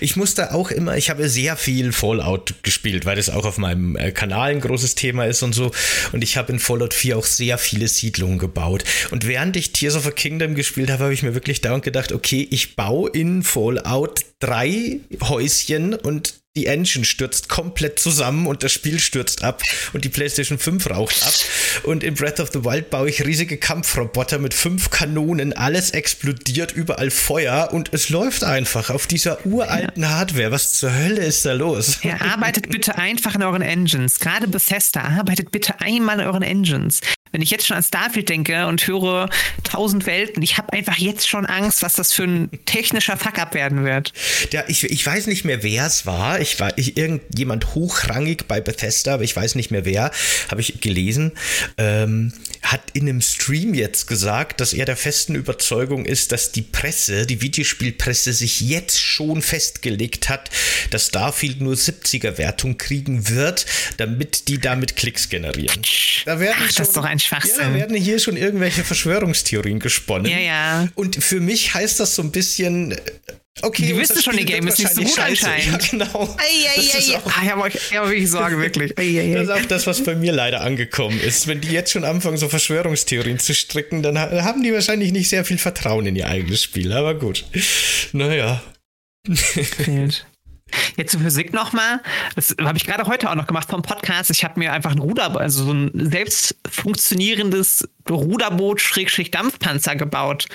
ich 0.00 0.16
musste 0.16 0.52
auch 0.52 0.70
immer, 0.70 0.96
ich 0.96 1.10
habe 1.10 1.28
sehr 1.28 1.56
viel 1.56 1.92
Fallout 1.92 2.54
gespielt, 2.62 3.06
weil 3.06 3.16
das 3.16 3.30
auch 3.30 3.46
auf 3.46 3.58
meinem 3.58 3.96
äh, 3.96 4.12
Kanal 4.12 4.50
ein 4.50 4.60
großes 4.60 4.94
Thema 4.94 5.24
ist 5.24 5.42
und 5.42 5.54
so. 5.54 5.72
Und 6.12 6.22
ich 6.22 6.36
habe 6.36 6.52
in 6.52 6.58
Fallout 6.58 6.94
4 6.94 7.16
auch 7.16 7.24
sehr 7.24 7.58
viele 7.58 7.88
Siedlungen 7.88 8.38
gebaut. 8.38 8.84
Und 9.10 9.26
während 9.26 9.56
ich 9.56 9.72
Tears 9.72 9.96
of 9.96 10.06
a 10.06 10.10
Kingdom 10.10 10.54
gespielt 10.54 10.90
habe, 10.90 11.04
habe 11.04 11.14
ich 11.14 11.22
mir 11.22 11.34
wirklich 11.34 11.62
dauernd 11.62 11.84
gedacht, 11.84 12.12
okay, 12.12 12.46
ich 12.50 12.76
baue 12.76 13.10
in 13.10 13.42
Fallout 13.42 14.20
drei 14.38 15.00
Häuschen 15.22 15.94
und 15.94 16.34
die 16.56 16.66
Engine 16.66 17.04
stürzt 17.04 17.48
komplett 17.48 17.98
zusammen 17.98 18.46
und 18.46 18.62
das 18.62 18.70
Spiel 18.70 19.00
stürzt 19.00 19.42
ab 19.42 19.64
und 19.92 20.04
die 20.04 20.08
PlayStation 20.08 20.56
5 20.56 20.88
raucht 20.88 21.20
ab. 21.24 21.34
Und 21.82 22.04
in 22.04 22.14
Breath 22.14 22.38
of 22.38 22.50
the 22.52 22.64
Wild 22.64 22.90
baue 22.90 23.08
ich 23.08 23.24
riesige 23.24 23.56
Kampfroboter 23.56 24.38
mit 24.38 24.54
fünf 24.54 24.90
Kanonen, 24.90 25.52
alles 25.52 25.90
explodiert, 25.90 26.70
überall 26.70 27.10
Feuer 27.10 27.70
und 27.72 27.92
es 27.92 28.08
läuft 28.08 28.44
einfach 28.44 28.90
auf 28.90 29.08
dieser 29.08 29.44
uralten 29.44 30.08
Hardware. 30.08 30.52
Was 30.52 30.74
zur 30.74 30.94
Hölle 30.94 31.24
ist 31.24 31.44
da 31.44 31.54
los? 31.54 31.98
Ja, 32.02 32.20
arbeitet 32.20 32.70
bitte 32.70 32.98
einfach 32.98 33.34
in 33.34 33.42
euren 33.42 33.62
Engines. 33.62 34.20
Gerade 34.20 34.46
Bethesda, 34.46 35.00
arbeitet 35.00 35.50
bitte 35.50 35.80
einmal 35.80 36.20
in 36.20 36.26
euren 36.26 36.42
Engines. 36.42 37.00
Wenn 37.34 37.42
ich 37.42 37.50
jetzt 37.50 37.66
schon 37.66 37.76
an 37.76 37.82
Starfield 37.82 38.28
denke 38.28 38.68
und 38.68 38.86
höre 38.86 39.28
tausend 39.64 40.06
Welten, 40.06 40.40
ich 40.40 40.56
habe 40.56 40.72
einfach 40.72 40.98
jetzt 40.98 41.28
schon 41.28 41.46
Angst, 41.46 41.82
was 41.82 41.94
das 41.94 42.12
für 42.12 42.22
ein 42.22 42.48
technischer 42.64 43.16
Fuck-up 43.16 43.54
werden 43.54 43.84
wird. 43.84 44.12
Ja, 44.52 44.62
ich, 44.68 44.84
ich 44.84 45.04
weiß 45.04 45.26
nicht 45.26 45.44
mehr, 45.44 45.64
wer 45.64 45.84
es 45.84 46.06
war. 46.06 46.40
Ich 46.40 46.60
war 46.60 46.78
ich, 46.78 46.96
irgendjemand 46.96 47.74
hochrangig 47.74 48.44
bei 48.46 48.60
Bethesda, 48.60 49.14
aber 49.14 49.24
ich 49.24 49.34
weiß 49.34 49.56
nicht 49.56 49.72
mehr 49.72 49.84
wer, 49.84 50.12
habe 50.48 50.60
ich 50.60 50.80
gelesen, 50.80 51.32
ähm, 51.76 52.32
hat 52.64 52.82
in 52.92 53.08
einem 53.08 53.20
Stream 53.20 53.74
jetzt 53.74 54.06
gesagt, 54.06 54.60
dass 54.60 54.72
er 54.72 54.84
der 54.84 54.96
festen 54.96 55.34
Überzeugung 55.34 56.06
ist, 56.06 56.32
dass 56.32 56.50
die 56.50 56.62
Presse, 56.62 57.26
die 57.26 57.40
Videospielpresse 57.40 58.32
sich 58.32 58.60
jetzt 58.60 59.00
schon 59.00 59.42
festgelegt 59.42 60.28
hat, 60.28 60.50
dass 60.90 61.06
Starfield 61.06 61.60
nur 61.60 61.74
70er 61.74 62.38
Wertung 62.38 62.78
kriegen 62.78 63.28
wird, 63.28 63.66
damit 63.98 64.48
die 64.48 64.58
damit 64.58 64.96
Klicks 64.96 65.28
generieren. 65.28 65.82
Da 66.24 66.40
werden 66.40 66.56
Ach, 66.58 66.66
schon, 66.66 66.76
das 66.76 66.88
ist 66.88 66.96
doch 66.96 67.04
ein 67.04 67.18
Schwachsinn. 67.18 67.54
Ja, 67.58 67.68
da 67.68 67.74
werden 67.74 67.96
hier 67.96 68.18
schon 68.18 68.36
irgendwelche 68.36 68.82
Verschwörungstheorien 68.82 69.78
gesponnen. 69.78 70.30
Ja, 70.30 70.38
ja. 70.38 70.88
Und 70.94 71.22
für 71.22 71.40
mich 71.40 71.74
heißt 71.74 72.00
das 72.00 72.14
so 72.14 72.22
ein 72.22 72.32
bisschen, 72.32 72.96
Okay, 73.62 73.86
die 73.86 73.96
wissen 73.96 74.20
schon, 74.20 74.36
die 74.36 74.44
Game 74.44 74.66
ist 74.66 74.78
nicht 74.78 74.94
so 74.94 75.02
gut 75.02 75.18
anscheinend. 75.18 75.66
Ja, 75.66 75.88
genau. 75.90 76.36
Ei, 76.38 76.76
ei, 76.76 76.80
ei, 76.80 77.14
ei. 77.14 77.20
Ah, 77.24 77.40
ich 77.44 77.50
habe 77.50 77.62
euch 77.62 77.74
hab 77.74 78.08
wirklich 78.08 78.30
Sorge, 78.30 78.58
wirklich. 78.58 78.98
Ei, 78.98 79.32
das 79.32 79.44
ist 79.44 79.50
auch 79.50 79.68
das, 79.68 79.86
was 79.86 80.02
bei 80.02 80.16
mir 80.16 80.32
leider 80.32 80.60
angekommen 80.62 81.20
ist. 81.20 81.46
Wenn 81.46 81.60
die 81.60 81.68
jetzt 81.68 81.92
schon 81.92 82.04
anfangen, 82.04 82.36
so 82.36 82.48
Verschwörungstheorien 82.48 83.38
zu 83.38 83.54
stricken, 83.54 84.02
dann 84.02 84.18
haben 84.18 84.62
die 84.64 84.72
wahrscheinlich 84.72 85.12
nicht 85.12 85.28
sehr 85.28 85.44
viel 85.44 85.58
Vertrauen 85.58 86.04
in 86.06 86.16
ihr 86.16 86.28
eigenes 86.28 86.64
Spiel. 86.64 86.92
Aber 86.92 87.14
gut. 87.14 87.44
Naja. 88.12 88.60
Jetzt 90.96 91.12
zur 91.12 91.20
Physik 91.20 91.52
nochmal. 91.52 92.00
Das 92.34 92.54
habe 92.60 92.76
ich 92.76 92.84
gerade 92.84 93.04
heute 93.04 93.30
auch 93.30 93.36
noch 93.36 93.46
gemacht 93.46 93.68
vom 93.70 93.82
Podcast. 93.82 94.30
Ich 94.30 94.42
habe 94.44 94.58
mir 94.58 94.72
einfach 94.72 94.92
ein 94.92 94.98
Ruder, 94.98 95.38
also 95.38 95.64
so 95.64 95.72
ein 95.72 95.90
selbst 95.94 96.56
funktionierendes 96.68 97.88
Ruderboot-Dampfpanzer 98.10 99.94
gebaut. 99.96 100.46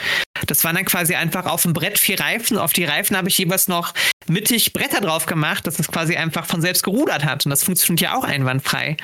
Das 0.48 0.64
waren 0.64 0.76
dann 0.76 0.86
quasi 0.86 1.16
einfach 1.16 1.46
auf 1.46 1.64
dem 1.64 1.74
Brett 1.74 2.00
vier 2.00 2.20
Reifen. 2.20 2.58
Auf 2.58 2.74
die 2.74 2.86
Reifen 2.86 3.18
habe 3.18 3.30
ich 3.30 3.38
jeweils 3.38 3.68
noch 3.68 3.94
mittig 4.28 4.74
Bretter 4.74 5.02
drauf 5.02 5.26
gemacht, 5.26 5.68
dass 5.68 5.80
es 5.80 5.88
quasi 5.88 6.16
einfach 6.16 6.46
von 6.46 6.62
selbst 6.62 6.84
gerudert 6.84 7.26
hat. 7.26 7.46
Und 7.46 7.50
das 7.50 7.64
funktioniert 7.64 8.02
ja 8.02 8.16
auch 8.16 8.24
einwandfrei. 8.24 8.98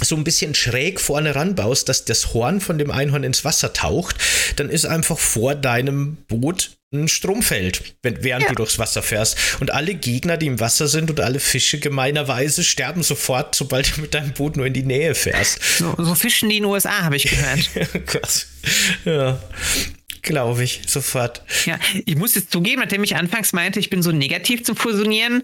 so 0.00 0.16
ein 0.16 0.24
bisschen 0.24 0.54
schräg 0.54 1.00
vorne 1.00 1.34
ranbaust, 1.34 1.88
dass 1.88 2.04
das 2.04 2.34
Horn 2.34 2.60
von 2.60 2.78
dem 2.78 2.90
Einhorn 2.90 3.24
ins 3.24 3.44
Wasser 3.44 3.72
taucht, 3.72 4.16
dann 4.56 4.70
ist 4.70 4.86
einfach 4.86 5.18
vor 5.18 5.54
deinem 5.54 6.16
Boot 6.28 6.78
ein 6.92 7.08
Stromfeld, 7.08 7.96
während 8.02 8.44
ja. 8.44 8.48
du 8.48 8.54
durchs 8.54 8.78
Wasser 8.78 9.02
fährst. 9.02 9.36
Und 9.60 9.72
alle 9.72 9.94
Gegner, 9.94 10.38
die 10.38 10.46
im 10.46 10.58
Wasser 10.58 10.88
sind 10.88 11.10
und 11.10 11.20
alle 11.20 11.38
Fische 11.38 11.78
gemeinerweise 11.78 12.64
sterben 12.64 13.02
sofort, 13.02 13.54
sobald 13.54 13.96
du 13.96 14.00
mit 14.00 14.14
deinem 14.14 14.32
Boot 14.32 14.56
nur 14.56 14.66
in 14.66 14.72
die 14.72 14.84
Nähe 14.84 15.14
fährst. 15.14 15.60
So, 15.78 15.94
so 15.98 16.14
fischen 16.14 16.48
die 16.48 16.56
in 16.56 16.62
den 16.62 16.70
USA, 16.70 17.02
habe 17.02 17.16
ich 17.16 17.24
gehört. 17.24 18.06
Krass. 18.06 18.46
Ja. 19.04 19.38
Glaube 20.22 20.64
ich, 20.64 20.82
sofort. 20.86 21.42
Ja, 21.66 21.78
ich 22.06 22.16
muss 22.16 22.34
jetzt 22.34 22.50
zugeben, 22.50 22.80
nachdem 22.80 23.04
ich 23.04 23.16
anfangs 23.16 23.52
meinte, 23.52 23.80
ich 23.80 23.90
bin 23.90 24.02
so 24.02 24.12
negativ 24.12 24.64
zum 24.64 24.76
Fusionieren, 24.76 25.42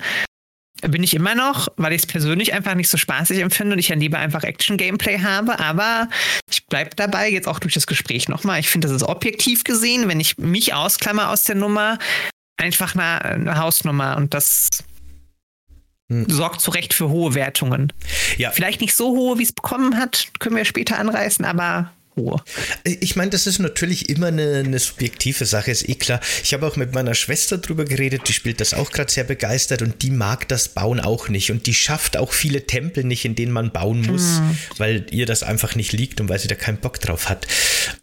bin 0.89 1.03
ich 1.03 1.15
immer 1.15 1.35
noch, 1.35 1.69
weil 1.77 1.93
ich 1.93 2.03
es 2.03 2.07
persönlich 2.07 2.53
einfach 2.53 2.75
nicht 2.75 2.89
so 2.89 2.97
spaßig 2.97 3.41
empfinde 3.41 3.75
und 3.75 3.79
ich 3.79 3.89
ja 3.89 3.97
lieber 3.97 4.19
einfach 4.19 4.43
Action-Gameplay 4.43 5.21
habe. 5.21 5.59
Aber 5.59 6.09
ich 6.51 6.67
bleibe 6.67 6.91
dabei, 6.97 7.31
jetzt 7.31 7.49
auch 7.49 7.59
durch 7.59 7.75
das 7.75 7.87
Gespräch 7.87 8.29
nochmal. 8.29 8.61
Ich 8.61 8.69
finde, 8.69 8.89
das 8.89 8.97
ist 8.97 9.09
objektiv 9.09 9.65
gesehen, 9.65 10.09
wenn 10.09 10.21
ich 10.21 10.39
mich 10.39 10.75
ausklammer 10.75 11.31
aus 11.31 11.45
der 11.45 11.57
Nummer, 11.57 11.99
einfach 12.57 12.95
eine, 12.95 13.25
eine 13.25 13.59
Hausnummer 13.59 14.17
und 14.17 14.35
das 14.35 14.71
hm. 16.11 16.29
sorgt 16.29 16.61
zu 16.61 16.71
Recht 16.71 16.95
für 16.95 17.09
hohe 17.09 17.35
Wertungen. 17.35 17.93
Ja. 18.37 18.51
Vielleicht 18.51 18.81
nicht 18.81 18.95
so 18.95 19.11
hohe, 19.11 19.39
wie 19.39 19.43
es 19.43 19.53
bekommen 19.53 19.97
hat, 19.97 20.29
können 20.39 20.57
wir 20.57 20.65
später 20.65 20.99
anreißen, 20.99 21.45
aber 21.45 21.91
Ruhe. 22.17 22.43
Ich 22.85 23.17
meine, 23.17 23.31
das 23.31 23.47
ist 23.47 23.59
natürlich 23.59 24.09
immer 24.09 24.29
eine, 24.29 24.63
eine, 24.65 24.79
subjektive 24.79 25.45
Sache, 25.47 25.71
ist 25.71 25.89
eh 25.89 25.95
klar. 25.95 26.21
Ich 26.43 26.55
habe 26.55 26.67
auch 26.67 26.77
mit 26.77 26.95
meiner 26.95 27.15
Schwester 27.15 27.59
drüber 27.59 27.85
geredet, 27.85 28.23
die 28.29 28.33
spielt 28.33 28.61
das 28.61 28.75
auch 28.75 28.93
gerade 28.93 29.11
sehr 29.11 29.25
begeistert 29.25 29.83
und 29.83 30.03
die 30.03 30.11
mag 30.11 30.49
das 30.49 30.69
Bauen 30.69 31.01
auch 31.01 31.29
nicht 31.29 31.51
und 31.51 31.67
die 31.67 31.75
schafft 31.75 32.17
auch 32.17 32.33
viele 32.33 32.67
Tempel 32.67 33.05
nicht, 33.05 33.25
in 33.25 33.35
denen 33.35 33.53
man 33.53 33.73
bauen 33.73 34.03
muss, 34.03 34.41
mhm. 34.41 34.59
weil 34.79 35.07
ihr 35.11 35.27
das 35.27 35.43
einfach 35.43 35.75
nicht 35.75 35.93
liegt 35.93 36.21
und 36.21 36.29
weil 36.29 36.39
sie 36.39 36.49
da 36.49 36.55
keinen 36.55 36.79
Bock 36.79 37.01
drauf 37.01 37.29
hat. 37.29 37.47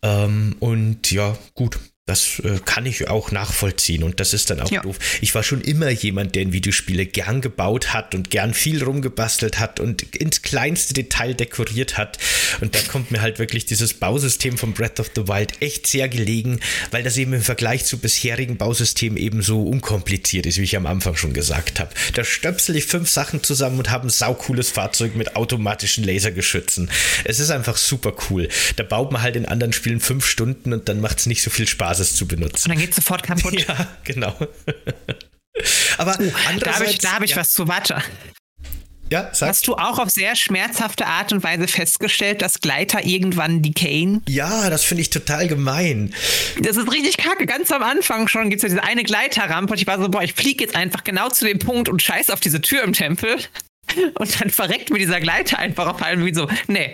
Ähm, 0.02 0.56
und 0.60 1.12
ja, 1.12 1.38
gut, 1.54 1.80
das 2.08 2.40
äh, 2.40 2.60
kann 2.66 2.88
ich 2.88 3.08
auch 3.10 3.32
nachvollziehen 3.32 4.04
und 4.04 4.20
das 4.20 4.34
ist 4.34 4.50
dann 4.50 4.60
auch 4.60 4.72
ja. 4.72 4.82
doof. 4.82 4.98
Ich 5.22 5.36
war 5.36 5.44
schon 5.44 5.62
immer 5.62 5.90
jemand, 5.92 6.34
der 6.34 6.42
in 6.42 6.52
Videospiele 6.52 7.06
gern 7.06 7.42
gebaut 7.42 7.94
hat 7.94 8.16
und 8.16 8.32
gern 8.32 8.56
viel 8.56 8.84
rumgebastelt 8.84 9.60
hat 9.60 9.80
und 9.80 10.16
ins 10.16 10.42
kleinste 10.42 10.96
Detail 10.96 11.36
dekoriert 11.36 11.98
hat. 11.98 12.18
Und 12.60 12.74
da 12.74 12.80
kommt 12.80 13.12
mir 13.12 13.22
halt 13.22 13.38
wirklich 13.38 13.66
dieses 13.66 13.94
Bausystem 13.94 14.58
von 14.58 14.74
Breath 14.74 15.00
of 15.00 15.12
the 15.16 15.28
Wild 15.28 15.62
echt 15.62 15.86
sehr 15.86 16.10
gelegen, 16.10 16.60
weil 16.90 17.04
das 17.04 17.18
eben 17.18 17.34
im 17.34 17.44
Vergleich 17.44 17.86
zu 17.86 18.00
bisherigen 18.00 18.58
Bausystemen 18.58 19.18
eben 19.18 19.44
so 19.44 19.64
unkompliziert 19.64 20.48
ist, 20.48 20.58
wie 20.58 20.64
ich 20.64 20.76
am 20.76 20.88
Anfang 20.88 21.16
schon 21.16 21.34
gesagt 21.34 21.80
habe. 21.80 21.94
Da 22.16 22.24
stöpsel 22.24 22.76
ich 22.76 22.88
fünf 22.88 23.10
Sachen 23.10 23.44
zusammen 23.44 23.78
und 23.78 23.92
habe 23.92 24.08
ein 24.08 24.10
saucooles 24.10 24.72
Fahrzeug 24.72 25.16
mit 25.16 25.36
automatischen 25.36 26.04
Lasergeschützen. 26.04 26.90
Es 27.26 27.40
ist 27.40 27.52
einfach 27.52 27.78
super 27.78 28.14
cool. 28.30 28.50
Da 28.76 28.84
baut 28.84 29.12
man 29.12 29.22
halt 29.22 29.36
in 29.36 29.46
anderen 29.46 29.72
Spielen 29.72 30.00
fünf 30.00 30.26
Stunden 30.26 30.74
und 30.74 30.90
dann 30.90 31.00
macht 31.00 31.20
es 31.20 31.26
nicht 31.28 31.44
so 31.44 31.52
viel 31.52 31.68
Spaß 31.68 31.91
es 32.00 32.16
zu 32.16 32.28
benutzen. 32.28 32.70
Und 32.70 32.78
dann 32.78 32.86
geht 32.86 32.94
sofort 32.96 33.24
kaputt. 33.24 33.66
Ja, 33.68 33.88
genau. 34.04 34.36
Aber 35.98 36.20
uh, 36.20 36.32
da 36.60 36.76
habe 36.76 36.86
ich, 36.86 36.98
da 37.00 37.14
hab 37.14 37.24
ich 37.24 37.32
ja. 37.32 37.38
was 37.38 37.52
zu. 37.52 37.68
Warte. 37.68 38.02
Ja, 39.12 39.30
sag. 39.34 39.50
Hast 39.50 39.68
du 39.68 39.76
auch 39.76 40.00
auf 40.00 40.10
sehr 40.10 40.38
schmerzhafte 40.38 41.06
Art 41.06 41.34
und 41.34 41.44
Weise 41.44 41.68
festgestellt, 41.68 42.42
dass 42.42 42.62
Gleiter 42.62 43.04
irgendwann 43.06 43.62
decayen? 43.62 44.24
Ja, 44.30 44.70
das 44.70 44.86
finde 44.86 45.02
ich 45.02 45.10
total 45.10 45.50
gemein. 45.50 46.14
Das 46.62 46.78
ist 46.78 46.90
richtig 46.90 47.18
kacke. 47.18 47.46
Ganz 47.46 47.72
am 47.72 47.84
Anfang 47.84 48.30
schon 48.30 48.50
gibt 48.50 48.64
es 48.64 48.70
ja 48.70 48.70
diese 48.70 48.84
eine 48.84 49.04
Gleiterrampe 49.04 49.74
und 49.74 49.82
ich 49.82 49.86
war 49.86 50.00
so, 50.00 50.08
boah, 50.08 50.24
ich 50.24 50.34
fliege 50.34 50.64
jetzt 50.64 50.78
einfach 50.78 51.04
genau 51.04 51.28
zu 51.28 51.46
dem 51.46 51.60
Punkt 51.60 51.90
und 51.90 52.02
scheiß 52.02 52.30
auf 52.30 52.40
diese 52.40 52.62
Tür 52.62 52.84
im 52.84 52.94
Tempel. 52.94 53.38
Und 54.20 54.40
dann 54.40 54.50
verreckt 54.50 54.90
mir 54.90 55.00
dieser 55.00 55.20
Gleiter 55.20 55.60
einfach 55.60 55.88
auf 55.88 56.02
allem 56.02 56.24
wie 56.24 56.34
so, 56.34 56.48
nee, 56.68 56.94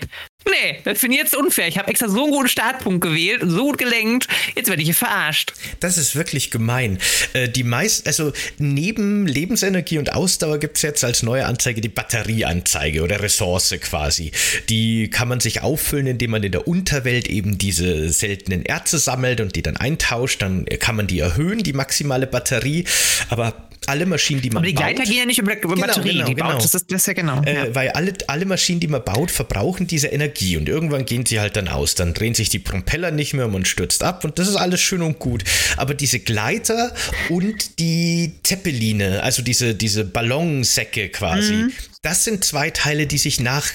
Nee, 0.50 0.80
das 0.84 1.00
finde 1.00 1.18
ich 1.18 1.24
jetzt 1.24 1.36
unfair. 1.36 1.68
Ich 1.68 1.78
habe 1.78 1.90
extra 1.90 2.08
so 2.08 2.24
einen 2.24 2.32
guten 2.32 2.48
Startpunkt 2.48 3.02
gewählt 3.02 3.42
so 3.46 3.66
gut 3.66 3.78
gelenkt. 3.78 4.28
Jetzt 4.56 4.70
werde 4.70 4.82
ich 4.82 4.88
hier 4.88 4.96
verarscht. 4.96 5.54
Das 5.80 5.98
ist 5.98 6.16
wirklich 6.16 6.52
gemein. 6.52 7.00
Äh, 7.34 7.50
die 7.50 7.64
meist, 7.64 8.08
also 8.08 8.32
neben 8.58 9.28
Lebensenergie 9.28 9.98
und 9.98 10.14
Ausdauer 10.14 10.60
gibt 10.60 10.78
es 10.78 10.84
jetzt 10.84 11.04
als 11.04 11.24
neue 11.24 11.46
Anzeige 11.46 11.82
die 11.82 11.90
Batterieanzeige 11.90 13.04
oder 13.04 13.22
Ressource 13.22 13.76
quasi. 13.82 14.32
Die 14.70 15.10
kann 15.10 15.28
man 15.28 15.40
sich 15.40 15.62
auffüllen, 15.62 16.08
indem 16.08 16.32
man 16.32 16.44
in 16.44 16.52
der 16.52 16.68
Unterwelt 16.68 17.28
eben 17.28 17.58
diese 17.58 18.10
seltenen 18.10 18.66
Erze 18.66 18.98
sammelt 19.00 19.42
und 19.42 19.56
die 19.56 19.64
dann 19.64 19.78
eintauscht. 19.78 20.42
Dann 20.42 20.66
kann 20.80 20.96
man 20.96 21.08
die 21.08 21.20
erhöhen, 21.20 21.60
die 21.60 21.74
maximale 21.74 22.28
Batterie. 22.28 22.86
Aber 23.30 23.68
alle 23.86 24.06
Maschinen, 24.06 24.42
die 24.42 24.50
man 24.50 24.58
Aber 24.58 24.68
die 24.68 24.74
baut, 24.74 24.84
Gleiter 24.84 25.04
gehen 25.04 25.18
ja 25.20 25.26
nicht 25.26 25.40
über, 25.40 25.56
über 25.62 25.76
Genau, 25.76 25.88
Batterie. 25.88 26.14
genau, 26.14 26.26
die 26.26 26.36
genau. 26.36 26.52
baut, 26.52 26.64
das, 26.64 26.74
ist, 26.74 26.92
das 26.92 27.02
ist 27.02 27.08
ja 27.08 27.14
genau. 27.14 27.42
Äh, 27.44 27.56
ja. 27.56 27.76
Weil 27.76 27.90
alle, 27.92 28.14
alle 28.28 28.46
Maschinen, 28.46 28.80
die 28.80 28.88
man 28.88 29.04
baut, 29.04 29.32
verbrauchen 29.32 29.88
diese 29.88 30.08
Energie 30.08 30.58
und 30.58 30.68
irgendwann 30.68 31.06
gehen 31.06 31.26
sie 31.26 31.40
halt 31.40 31.56
dann 31.56 31.68
aus. 31.68 31.96
Dann 31.96 32.14
drehen 32.14 32.34
sich 32.34 32.50
die 32.50 32.60
Propeller 32.60 33.12
nicht 33.12 33.34
mehr 33.34 33.46
und 33.46 33.52
man 33.54 33.66
stürzt 33.66 34.04
ab 34.04 34.24
und 34.26 34.40
das 34.40 34.48
ist 34.48 34.56
alles 34.56 34.82
schön 34.82 35.02
und 35.02 35.20
gut. 35.20 35.44
Aber 35.78 35.94
diese 35.94 36.20
Gleiter 36.20 36.94
und 37.30 37.80
die 37.80 38.34
Zeppeline, 38.44 39.22
also 39.24 39.42
diese, 39.42 39.76
diese 39.76 40.04
Ballonsäcke 40.06 41.10
quasi, 41.10 41.54
Mhm. 41.54 41.72
das 42.02 42.24
sind 42.24 42.44
zwei 42.44 42.70
Teile, 42.72 43.08
die 43.08 43.18
sich 43.18 43.40
nach 43.40 43.68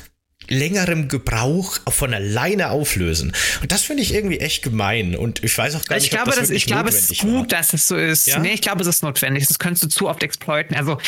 längerem 0.49 1.09
Gebrauch 1.09 1.79
von 1.89 2.15
alleine 2.15 2.71
auflösen. 2.71 3.33
Und 3.61 3.73
das 3.73 3.83
finde 3.83 4.03
ich 4.03 4.15
irgendwie 4.15 4.39
echt 4.39 4.63
gemein. 4.63 5.17
Und 5.17 5.43
ich 5.43 5.57
weiß 5.57 5.75
auch 5.77 5.85
gar 5.85 5.97
ich 5.97 6.05
nicht, 6.05 6.11
glaube, 6.11 6.31
ob 6.31 6.37
das 6.37 6.49
das, 6.49 6.51
ich 6.51 6.67
glaube 6.67 6.89
es 6.89 6.95
ist 6.97 7.11
notwendig 7.11 7.33
war. 7.35 7.41
gut, 7.41 7.53
dass 7.53 7.73
es 7.73 7.89
so 7.89 7.97
ist. 7.97 8.27
Ja? 8.27 8.39
Nee, 8.39 8.53
ich 8.53 8.61
glaube, 8.61 8.83
es 8.83 8.87
ist 8.87 9.03
notwendig. 9.03 9.47
Das 9.47 9.59
könntest 9.59 9.85
du 9.85 9.89
zu 9.89 10.09
oft 10.09 10.23
exploiten. 10.23 10.77
Also, 10.77 10.99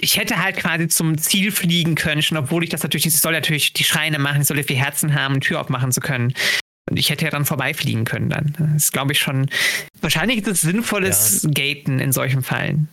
ich 0.00 0.16
hätte 0.18 0.42
halt 0.42 0.56
quasi 0.56 0.88
zum 0.88 1.18
Ziel 1.18 1.52
fliegen 1.52 1.94
können, 1.94 2.20
schon 2.20 2.36
obwohl 2.36 2.64
ich 2.64 2.70
das 2.70 2.82
natürlich, 2.82 3.06
ich 3.06 3.16
soll 3.16 3.32
natürlich 3.32 3.72
die 3.72 3.84
Schreine 3.84 4.18
machen, 4.18 4.42
ich 4.42 4.48
soll 4.48 4.58
ja 4.58 4.64
vier 4.64 4.76
Herzen 4.76 5.14
haben, 5.14 5.34
eine 5.34 5.40
Tür 5.40 5.60
aufmachen 5.60 5.92
zu 5.92 6.00
können. 6.00 6.34
Und 6.90 6.98
ich 6.98 7.08
hätte 7.10 7.24
ja 7.24 7.30
dann 7.30 7.46
vorbeifliegen 7.46 8.04
können 8.04 8.28
dann. 8.28 8.54
Das 8.58 8.84
ist, 8.84 8.92
glaube 8.92 9.12
ich, 9.12 9.18
schon. 9.18 9.48
Wahrscheinlich 10.00 10.38
ist 10.38 10.48
es 10.48 10.60
sinnvolles 10.60 11.46
Gaten 11.54 11.98
in 11.98 12.12
solchen 12.12 12.42
Fällen. 12.42 12.88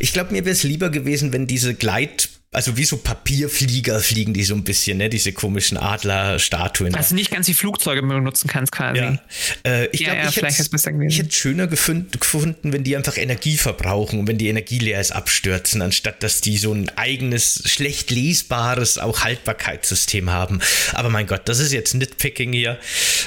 Ich 0.00 0.12
glaube, 0.12 0.32
mir 0.32 0.44
wäre 0.44 0.52
es 0.52 0.64
lieber 0.64 0.90
gewesen, 0.90 1.32
wenn 1.32 1.46
diese 1.46 1.74
Gleit, 1.74 2.30
also 2.50 2.78
wie 2.78 2.84
so 2.84 2.96
Papierflieger 2.96 4.00
fliegen 4.00 4.32
die 4.32 4.42
so 4.42 4.54
ein 4.54 4.64
bisschen, 4.64 4.98
ne? 4.98 5.10
Diese 5.10 5.32
komischen 5.32 5.76
Adlerstatuen. 5.76 6.94
Also 6.94 7.14
nicht 7.14 7.30
ganz 7.30 7.46
die 7.46 7.52
Flugzeuge 7.54 8.00
benutzen 8.02 8.48
kannst 8.48 8.72
quasi. 8.72 9.00
ja. 9.00 9.18
Äh, 9.66 9.86
ich 9.92 10.00
Ja, 10.00 10.14
glaube, 10.14 10.22
ja, 10.22 10.28
ich 10.28 11.18
hätte 11.18 11.28
es 11.28 11.34
schöner 11.34 11.66
gefund, 11.66 12.18
gefunden, 12.18 12.72
wenn 12.72 12.84
die 12.84 12.96
einfach 12.96 13.18
Energie 13.18 13.58
verbrauchen 13.58 14.20
und 14.20 14.28
wenn 14.28 14.38
die 14.38 14.48
Energie 14.48 14.78
leer 14.78 15.00
ist, 15.00 15.12
abstürzen, 15.12 15.82
anstatt 15.82 16.22
dass 16.22 16.40
die 16.40 16.56
so 16.56 16.72
ein 16.72 16.90
eigenes, 16.96 17.62
schlecht 17.66 18.10
lesbares 18.10 18.96
auch 18.96 19.20
Haltbarkeitssystem 19.24 20.30
haben. 20.30 20.60
Aber 20.94 21.10
mein 21.10 21.26
Gott, 21.26 21.42
das 21.50 21.58
ist 21.58 21.72
jetzt 21.72 21.94
Nitpicking 21.94 22.54
hier. 22.54 22.78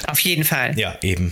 Auf 0.08 0.20
jeden 0.20 0.46
Fall. 0.46 0.78
Ja, 0.80 0.98
eben. 1.04 1.32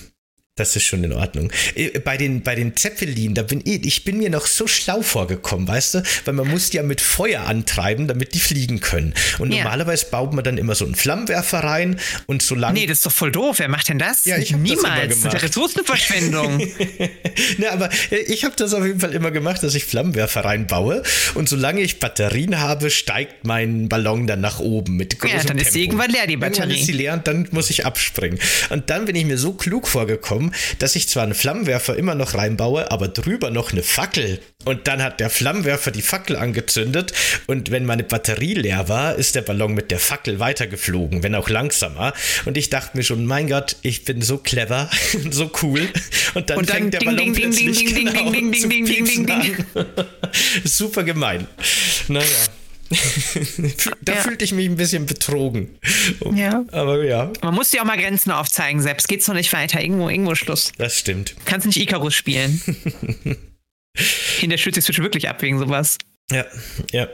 Das 0.60 0.76
ist 0.76 0.84
schon 0.84 1.04
in 1.04 1.14
Ordnung. 1.14 1.52
Äh, 1.76 2.00
Bei 2.00 2.18
den, 2.18 2.42
bei 2.44 2.54
den 2.56 2.76
Zeppelin, 2.76 3.34
da 3.34 3.44
bin 3.44 3.62
ich, 3.66 3.86
ich 3.86 4.04
bin 4.04 4.18
mir 4.18 4.30
noch 4.30 4.46
so 4.46 4.68
schlau 4.68 5.02
vorgekommen, 5.02 5.68
weißt 5.68 5.96
du? 5.96 6.04
Weil 6.26 6.34
man 6.34 6.48
muss 6.50 6.70
die 6.70 6.78
ja 6.78 6.84
mit 6.84 7.02
Feuer 7.02 7.42
antreiben, 7.48 8.08
damit 8.08 8.34
die 8.34 8.40
fliegen 8.40 8.80
können. 8.80 9.14
Und 9.40 9.52
Ja. 9.52 9.64
normalerweise 9.64 10.08
baut 10.12 10.34
man 10.34 10.44
dann 10.44 10.58
immer 10.58 10.76
so 10.76 10.86
einen 10.86 10.96
Flammenwerfer 10.96 11.60
rein 11.64 12.00
und 12.28 12.42
solange. 12.42 12.80
Nee, 12.80 12.86
das 12.88 13.00
ist 13.00 13.06
doch 13.06 13.12
voll 13.12 13.32
doof. 13.32 13.60
Wer 13.60 13.70
macht 13.70 13.90
denn 13.90 14.00
das? 14.00 14.26
Ja, 14.26 14.38
ich 14.38 14.54
hab 14.54 14.64
das 14.64 14.72
immer 14.72 14.76
Niemals. 14.96 15.08
Das 15.08 15.18
ist 15.18 15.24
gemacht. 15.24 15.44
Ressourcenverschwendung. 15.44 16.60
Ne, 17.58 17.72
aber 17.72 17.90
äh, 18.12 18.18
ich 18.28 18.44
habe 18.44 18.56
das 18.58 18.74
auf 18.74 18.86
jeden 18.86 19.00
Fall 19.00 19.14
immer 19.14 19.32
gemacht, 19.32 19.64
dass 19.64 19.74
ich 19.76 19.86
Flammenwerfer 19.86 20.44
reinbaue. 20.46 21.04
Und 21.36 21.48
solange 21.50 21.82
ich 21.82 22.00
Batterien 22.00 22.60
habe, 22.60 22.90
steigt 22.90 23.46
mein 23.46 23.88
Ballon 23.90 24.28
dann 24.28 24.42
nach 24.42 24.60
oben 24.60 24.96
mit 24.98 25.20
großem 25.20 25.38
Ja, 25.38 25.44
dann 25.44 25.58
ist 25.58 25.64
Tempo. 25.66 25.74
sie 25.74 25.84
irgendwann 25.84 26.12
leer, 26.12 26.28
die 26.28 26.34
Irgendwann 26.34 26.52
Batterie. 26.52 26.80
ist 26.80 26.86
sie 26.86 26.92
leer 26.92 27.14
und 27.14 27.28
dann 27.28 27.48
muss 27.52 27.70
ich 27.70 27.86
abspringen. 27.86 28.40
Und 28.70 28.90
dann 28.90 29.06
bin 29.06 29.16
ich 29.16 29.26
mir 29.26 29.38
so 29.38 29.54
klug 29.54 29.88
vorgekommen, 29.88 30.49
dass 30.80 30.96
ich 30.96 31.08
zwar 31.08 31.24
einen 31.24 31.34
Flammenwerfer 31.34 31.96
immer 31.96 32.16
noch 32.16 32.34
reinbaue, 32.34 32.92
aber 32.92 33.08
drüber 33.08 33.52
noch 33.52 33.72
eine 33.72 33.84
Fackel. 33.84 34.40
Und 34.66 34.88
dann 34.88 35.02
hat 35.02 35.20
der 35.20 35.30
Flammenwerfer 35.30 35.92
die 35.92 36.02
Fackel 36.02 36.36
angezündet. 36.36 37.14
Und 37.48 37.72
wenn 37.72 37.86
meine 37.86 38.04
Batterie 38.04 38.54
leer 38.54 38.90
war, 38.90 39.16
ist 39.16 39.36
der 39.36 39.42
Ballon 39.42 39.74
mit 39.74 39.92
der 39.92 40.00
Fackel 40.00 40.40
weitergeflogen, 40.40 41.24
wenn 41.24 41.36
auch 41.36 41.50
langsamer. 41.50 42.14
Und 42.46 42.58
ich 42.58 42.70
dachte 42.70 42.98
mir 42.98 43.04
schon, 43.04 43.26
mein 43.26 43.48
Gott, 43.48 43.78
ich 43.82 44.04
bin 44.06 44.22
so 44.22 44.38
clever, 44.38 44.90
so 45.32 45.52
cool. 45.62 45.88
Und 46.34 46.50
dann, 46.50 46.60
Und 46.60 46.70
dann 46.70 46.78
fängt 46.78 46.94
der 46.94 47.00
ding, 47.00 47.10
Ballon 47.10 47.34
ding, 47.34 47.52
ding, 47.52 47.52
plötzlich 47.52 47.78
ding, 47.78 47.96
ding, 47.96 48.14
genau 48.14 48.32
ding, 48.32 48.52
ding, 48.52 48.62
zu 48.62 48.68
ding, 48.68 49.26
ding. 49.26 49.66
da 54.02 54.14
Ja. 54.14 54.22
fühlte 54.22 54.44
ich 54.46 54.52
mich 54.52 54.66
ein 54.68 54.76
bisschen 54.76 55.06
betrogen. 55.06 55.78
Ja. 56.34 56.66
Aber 56.72 57.04
ja, 57.04 57.32
Man 57.42 57.54
muss 57.54 57.70
dir 57.72 57.82
auch 57.82 57.86
mal 57.86 57.98
Grenzen 57.98 58.32
aufzeigen, 58.32 58.82
selbst 58.82 59.08
geht's 59.08 59.28
noch 59.28 59.36
nicht 59.36 59.52
weiter. 59.54 59.82
Irgendwo, 59.82 60.10
irgendwo 60.10 60.36
Schluss. 60.36 60.72
das 60.78 60.98
stimmt. 60.98 61.36
Kannst 61.46 61.68
nicht 61.68 61.78
Icarus 61.80 62.16
spielen. 62.16 62.62
In 64.42 64.50
der 64.50 64.58
stürzt 64.58 64.76
sich 64.76 64.86
Switch 64.86 65.00
wirklich 65.00 65.28
ab 65.30 65.42
wegen 65.42 65.60
sowas. 65.60 65.98
Ja, 66.32 66.46
ja. 66.92 67.08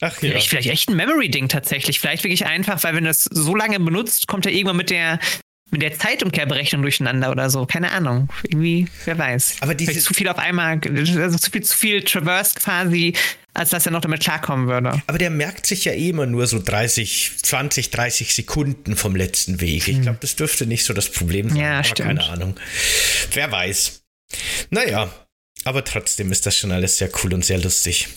Ach 0.00 0.12
ja. 0.12 0.30
Vielleicht, 0.30 0.48
vielleicht 0.48 0.68
echt 0.70 0.88
ein 0.88 0.96
Memory-Ding 0.96 1.48
tatsächlich. 1.48 1.98
Vielleicht 2.00 2.22
wirklich 2.24 2.46
einfach, 2.46 2.82
weil 2.84 2.94
wenn 2.94 3.04
du 3.04 3.10
das 3.10 3.24
so 3.24 3.54
lange 3.54 3.78
benutzt, 3.80 4.26
kommt 4.28 4.46
er 4.46 4.52
irgendwann 4.52 4.76
mit 4.76 4.90
der 4.90 5.18
mit 5.72 5.82
der 5.82 5.98
Zeitumkehrberechnung 5.98 6.80
durcheinander 6.82 7.32
oder 7.32 7.50
so. 7.50 7.66
Keine 7.66 7.90
Ahnung. 7.90 8.28
Irgendwie, 8.44 8.86
wer 9.04 9.18
weiß. 9.18 9.56
Aber 9.60 9.74
diese- 9.74 9.98
zu 9.98 10.14
viel 10.14 10.28
auf 10.28 10.38
einmal, 10.38 10.80
also 11.18 11.36
zu 11.38 11.50
viel, 11.50 11.62
zu 11.64 11.76
viel 11.76 12.02
Traverse 12.04 12.54
quasi, 12.54 13.14
als 13.56 13.70
dass 13.70 13.86
er 13.86 13.92
noch 13.92 14.00
damit 14.00 14.20
klarkommen 14.20 14.68
würde. 14.68 15.02
Aber 15.06 15.18
der 15.18 15.30
merkt 15.30 15.66
sich 15.66 15.84
ja 15.84 15.92
eh 15.92 16.10
immer 16.10 16.26
nur 16.26 16.46
so 16.46 16.60
30, 16.62 17.32
20, 17.42 17.90
30 17.90 18.34
Sekunden 18.34 18.96
vom 18.96 19.16
letzten 19.16 19.60
Weg. 19.60 19.88
Ich 19.88 20.02
glaube, 20.02 20.18
das 20.20 20.36
dürfte 20.36 20.66
nicht 20.66 20.84
so 20.84 20.92
das 20.92 21.08
Problem 21.08 21.48
sein. 21.48 21.56
Hm. 21.56 21.64
Ja, 21.64 21.74
aber 21.74 21.84
stimmt. 21.84 22.08
keine 22.08 22.24
Ahnung. 22.24 22.60
Wer 23.32 23.50
weiß. 23.50 24.02
Naja, 24.70 25.10
aber 25.64 25.84
trotzdem 25.84 26.30
ist 26.32 26.46
das 26.46 26.56
schon 26.56 26.70
alles 26.70 26.98
sehr 26.98 27.10
cool 27.22 27.34
und 27.34 27.44
sehr 27.44 27.58
lustig. 27.58 28.08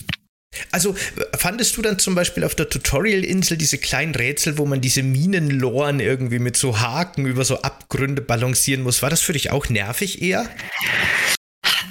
Also, 0.72 0.96
fandest 1.36 1.76
du 1.76 1.82
dann 1.82 1.98
zum 1.98 2.14
Beispiel 2.14 2.42
auf 2.44 2.56
der 2.56 2.68
Tutorial-Insel 2.68 3.56
diese 3.56 3.78
kleinen 3.78 4.14
Rätsel, 4.14 4.58
wo 4.58 4.66
man 4.66 4.80
diese 4.80 5.02
Minenloren 5.02 6.00
irgendwie 6.00 6.40
mit 6.40 6.56
so 6.56 6.80
Haken 6.80 7.26
über 7.26 7.44
so 7.44 7.62
Abgründe 7.62 8.20
balancieren 8.20 8.82
muss? 8.82 9.00
War 9.00 9.10
das 9.10 9.20
für 9.20 9.32
dich 9.32 9.50
auch 9.52 9.68
nervig 9.68 10.20
eher? 10.22 10.48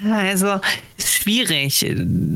Also, 0.06 0.60
schwierig. 1.30 1.86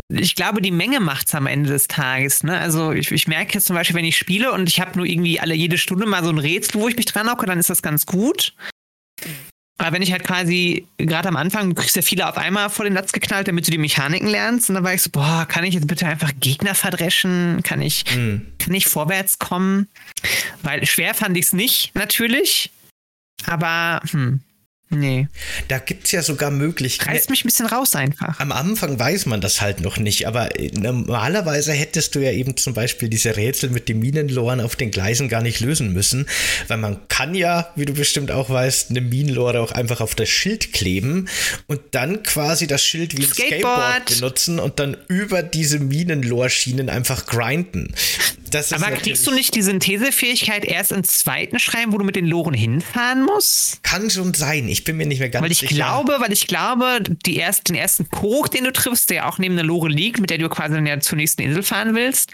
Ich 0.10 0.36
glaube, 0.36 0.62
die 0.62 0.72
Menge 0.72 1.00
macht's 1.00 1.34
am 1.34 1.48
Ende 1.48 1.70
des 1.70 1.88
Tages. 1.88 2.44
Ne? 2.44 2.58
Also, 2.58 2.92
ich, 2.92 3.12
ich 3.12 3.28
merke 3.28 3.56
jetzt 3.56 3.66
zum 3.66 3.76
Beispiel, 3.76 3.96
wenn 3.96 4.06
ich 4.06 4.18
spiele 4.18 4.52
und 4.52 4.70
ich 4.70 4.80
habe 4.80 4.98
nur 4.98 5.06
irgendwie 5.06 5.40
alle 5.40 5.56
jede 5.56 5.78
Stunde 5.78 6.06
mal 6.06 6.24
so 6.24 6.30
ein 6.30 6.38
Rätsel, 6.38 6.80
wo 6.80 6.88
ich 6.88 6.96
mich 6.96 7.06
dran 7.06 7.30
hocke, 7.30 7.46
dann 7.46 7.60
ist 7.60 7.70
das 7.70 7.82
ganz 7.82 8.06
gut. 8.06 8.54
Aber 9.80 9.92
wenn 9.94 10.04
ich 10.04 10.12
halt 10.12 10.24
quasi, 10.24 10.88
gerade 10.98 11.28
am 11.28 11.36
Anfang, 11.36 11.70
du 11.70 11.76
kriegst 11.76 11.96
ja 11.96 12.04
viele 12.04 12.30
auf 12.30 12.38
einmal 12.38 12.70
vor 12.70 12.86
den 12.86 12.94
Latz 12.94 13.12
geknallt, 13.12 13.48
damit 13.48 13.68
du 13.68 13.72
die 13.72 13.80
Mechaniken 13.80 14.28
lernst. 14.28 14.70
Und 14.70 14.76
dann 14.76 14.84
war 14.84 14.94
ich 14.94 15.02
so, 15.02 15.10
boah, 15.10 15.46
kann 15.50 15.64
ich 15.64 15.74
jetzt 15.74 15.88
bitte 15.88 16.06
einfach 16.06 16.32
Gegner 16.40 16.76
verdreschen? 16.76 17.62
Kann 17.64 17.82
ich, 17.82 18.06
kann 18.60 18.74
ich 18.74 18.86
vorwärts 18.86 19.40
kommen? 19.40 19.88
Weil 20.62 20.86
schwer 20.86 21.16
fand 21.16 21.36
ich 21.38 21.46
es 21.46 21.54
nicht, 21.54 21.96
natürlich. 21.96 22.72
Aber, 23.48 24.02
hm, 24.12 24.42
nee. 25.00 25.28
Da 25.68 25.80
gibt 25.80 26.06
es 26.06 26.12
ja 26.12 26.22
sogar 26.22 26.52
Möglichkeiten. 26.52 27.12
Reißt 27.12 27.30
mich 27.30 27.44
ein 27.44 27.48
bisschen 27.48 27.66
raus 27.66 27.96
einfach. 27.96 28.40
Am 28.40 28.52
Anfang 28.52 28.98
weiß 29.00 29.26
man 29.26 29.42
das 29.42 29.62
halt 29.62 29.82
noch 29.82 29.98
nicht, 29.98 30.28
aber 30.28 30.60
äh, 30.60 30.72
normalerweise 30.74 31.74
hättest 31.74 32.16
du 32.16 32.20
ja 32.20 32.32
eben 32.32 32.58
zum 32.58 32.74
Beispiel 32.74 33.10
diese 33.10 33.36
Rätsel 33.36 33.70
mit 33.70 33.90
den 33.90 34.00
Minenloren 34.00 34.62
auf 34.62 34.76
den 34.76 34.92
Gleisen 34.92 35.30
gar 35.30 35.42
nicht 35.42 35.60
lösen 35.60 35.94
müssen, 35.94 36.28
weil 36.68 36.78
man 36.78 37.08
kann 37.08 37.36
ja, 37.36 37.72
wie 37.76 37.86
du 37.86 37.94
bestimmt 37.94 38.32
auch 38.32 38.50
weißt, 38.50 38.90
eine 38.90 39.02
Minenlore 39.02 39.62
auch 39.62 39.72
einfach 39.72 40.02
auf 40.02 40.16
das 40.16 40.30
Schild 40.30 40.74
kleben 40.74 41.28
und 41.68 41.82
dann 41.92 42.24
quasi 42.24 42.68
das 42.68 42.84
Schild 42.84 43.18
wie 43.18 43.24
ein 43.24 43.30
Skateboard, 43.30 43.62
Skateboard. 43.62 44.06
benutzen 44.20 44.60
und 44.60 44.80
dann 44.80 44.98
über 45.08 45.44
diese 45.44 45.80
Minenlorschienen 45.80 46.90
einfach 46.90 47.26
grinden. 47.26 47.94
Aber 48.74 48.92
kriegst 48.92 49.26
du 49.26 49.32
nicht 49.32 49.56
die 49.56 49.62
Synthesefähigkeit 49.62 50.66
erst 50.66 50.92
im 50.92 51.04
zweiten 51.04 51.60
Schreiben, 51.60 51.94
wo 51.94 51.98
du 51.98 52.06
mit 52.06 52.16
den 52.16 52.26
Loren 52.26 52.54
hinfahren 52.54 53.24
musst? 53.24 53.82
Kann 53.84 54.10
schon 54.10 54.34
sein, 54.34 54.68
ich 54.68 54.84
bin 54.84 54.98
mir 54.98 55.06
nicht 55.06 55.20
mehr 55.20 55.30
ganz 55.30 55.44
Weil 55.44 55.52
ich 55.52 55.60
sicher. 55.60 55.76
glaube, 55.76 56.18
weil 56.20 56.32
ich 56.32 56.48
glaube, 56.48 57.00
die 57.26 57.38
erst, 57.38 57.70
den 57.70 57.76
ersten 57.76 58.10
Krog, 58.10 58.52
den 58.52 58.64
du 58.66 58.74
triffst, 58.74 59.10
der 59.10 59.28
auch 59.28 59.38
neben 59.38 59.56
der 59.56 59.66
Lore 59.66 59.90
liegt, 59.90 60.20
mit 60.20 60.30
der 60.30 60.38
du 60.38 60.50
quasi 60.50 60.76
dann 60.76 60.86
ja 60.86 61.00
zur 61.00 61.18
nächsten 61.18 61.42
Insel 61.42 61.64
fahren 61.64 61.96
willst, 61.96 62.32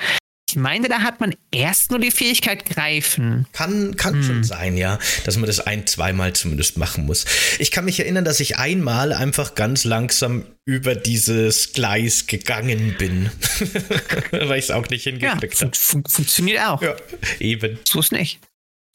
ich 0.49 0.55
meine, 0.55 0.89
da 0.89 1.01
hat 1.01 1.19
man 1.19 1.35
erst 1.51 1.91
nur 1.91 1.99
die 1.99 2.11
Fähigkeit 2.11 2.65
greifen. 2.65 3.45
Kann, 3.53 3.95
kann 3.95 4.15
Hm. 4.15 4.23
schon 4.23 4.43
sein, 4.43 4.77
ja, 4.77 4.97
dass 5.25 5.37
man 5.37 5.45
das 5.47 5.59
ein, 5.59 5.85
zweimal 5.87 6.33
zumindest 6.33 6.77
machen 6.77 7.05
muss. 7.05 7.25
Ich 7.59 7.71
kann 7.71 7.85
mich 7.85 7.99
erinnern, 7.99 8.25
dass 8.25 8.39
ich 8.39 8.57
einmal 8.57 9.13
einfach 9.13 9.55
ganz 9.55 9.83
langsam 9.83 10.45
über 10.65 10.95
dieses 10.95 11.73
Gleis 11.73 12.27
gegangen 12.27 12.95
bin, 12.97 13.29
weil 14.31 14.59
ich 14.59 14.65
es 14.65 14.71
auch 14.71 14.87
nicht 14.89 15.05
Ja, 15.05 15.11
hingekriegt 15.11 15.55
fun 15.57 15.67
habe. 15.67 15.77
fun 15.77 16.03
funktioniert 16.07 16.61
auch. 16.65 16.81
Ja, 16.81 16.95
eben. 17.39 17.79
So 17.87 17.99
ist 17.99 18.11
nicht. 18.11 18.39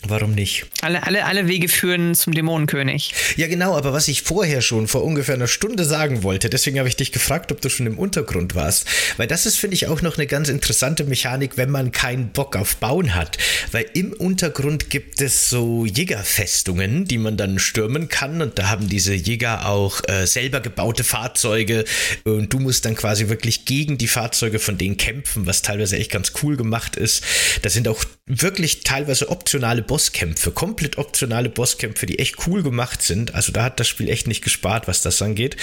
Warum 0.06 0.32
nicht? 0.32 0.66
Alle, 0.82 1.02
alle, 1.04 1.24
alle 1.24 1.48
Wege 1.48 1.68
führen 1.68 2.14
zum 2.14 2.34
Dämonenkönig. 2.34 3.14
Ja, 3.36 3.46
genau, 3.46 3.74
aber 3.76 3.92
was 3.92 4.08
ich 4.08 4.22
vorher 4.22 4.60
schon 4.60 4.86
vor 4.86 5.02
ungefähr 5.02 5.34
einer 5.34 5.46
Stunde 5.46 5.84
sagen 5.84 6.22
wollte, 6.22 6.50
deswegen 6.50 6.78
habe 6.78 6.88
ich 6.88 6.96
dich 6.96 7.12
gefragt, 7.12 7.52
ob 7.52 7.60
du 7.60 7.70
schon 7.70 7.86
im 7.86 7.98
Untergrund 7.98 8.54
warst. 8.54 8.86
Weil 9.16 9.26
das 9.26 9.46
ist, 9.46 9.56
finde 9.56 9.74
ich, 9.74 9.86
auch 9.88 10.02
noch 10.02 10.18
eine 10.18 10.26
ganz 10.26 10.48
interessante 10.48 11.04
Mechanik, 11.04 11.56
wenn 11.56 11.70
man 11.70 11.92
keinen 11.92 12.28
Bock 12.28 12.56
auf 12.56 12.76
Bauen 12.76 13.14
hat. 13.14 13.38
Weil 13.72 13.86
im 13.94 14.12
Untergrund 14.12 14.90
gibt 14.90 15.20
es 15.20 15.48
so 15.48 15.86
Jägerfestungen, 15.86 17.06
die 17.06 17.18
man 17.18 17.36
dann 17.36 17.58
stürmen 17.58 18.08
kann. 18.08 18.42
Und 18.42 18.58
da 18.58 18.68
haben 18.68 18.88
diese 18.88 19.14
Jäger 19.14 19.66
auch 19.66 20.00
äh, 20.08 20.26
selber 20.26 20.60
gebaute 20.60 21.04
Fahrzeuge. 21.04 21.84
Und 22.24 22.52
du 22.52 22.58
musst 22.58 22.84
dann 22.84 22.94
quasi 22.94 23.28
wirklich 23.28 23.64
gegen 23.64 23.98
die 23.98 24.08
Fahrzeuge 24.08 24.58
von 24.58 24.76
denen 24.76 24.96
kämpfen, 24.96 25.46
was 25.46 25.62
teilweise 25.62 25.96
echt 25.96 26.10
ganz 26.10 26.32
cool 26.42 26.56
gemacht 26.56 26.96
ist. 26.96 27.24
Da 27.62 27.70
sind 27.70 27.88
auch 27.88 28.04
wirklich 28.26 28.80
teilweise 28.84 29.28
optionale 29.28 29.82
Bosskämpfe, 29.94 30.50
komplett 30.50 30.98
optionale 30.98 31.48
Bosskämpfe, 31.48 32.06
die 32.06 32.18
echt 32.18 32.48
cool 32.48 32.64
gemacht 32.64 33.00
sind. 33.00 33.32
Also 33.36 33.52
da 33.52 33.62
hat 33.62 33.78
das 33.78 33.86
Spiel 33.86 34.08
echt 34.08 34.26
nicht 34.26 34.42
gespart, 34.42 34.88
was 34.88 35.02
das 35.02 35.22
angeht. 35.22 35.56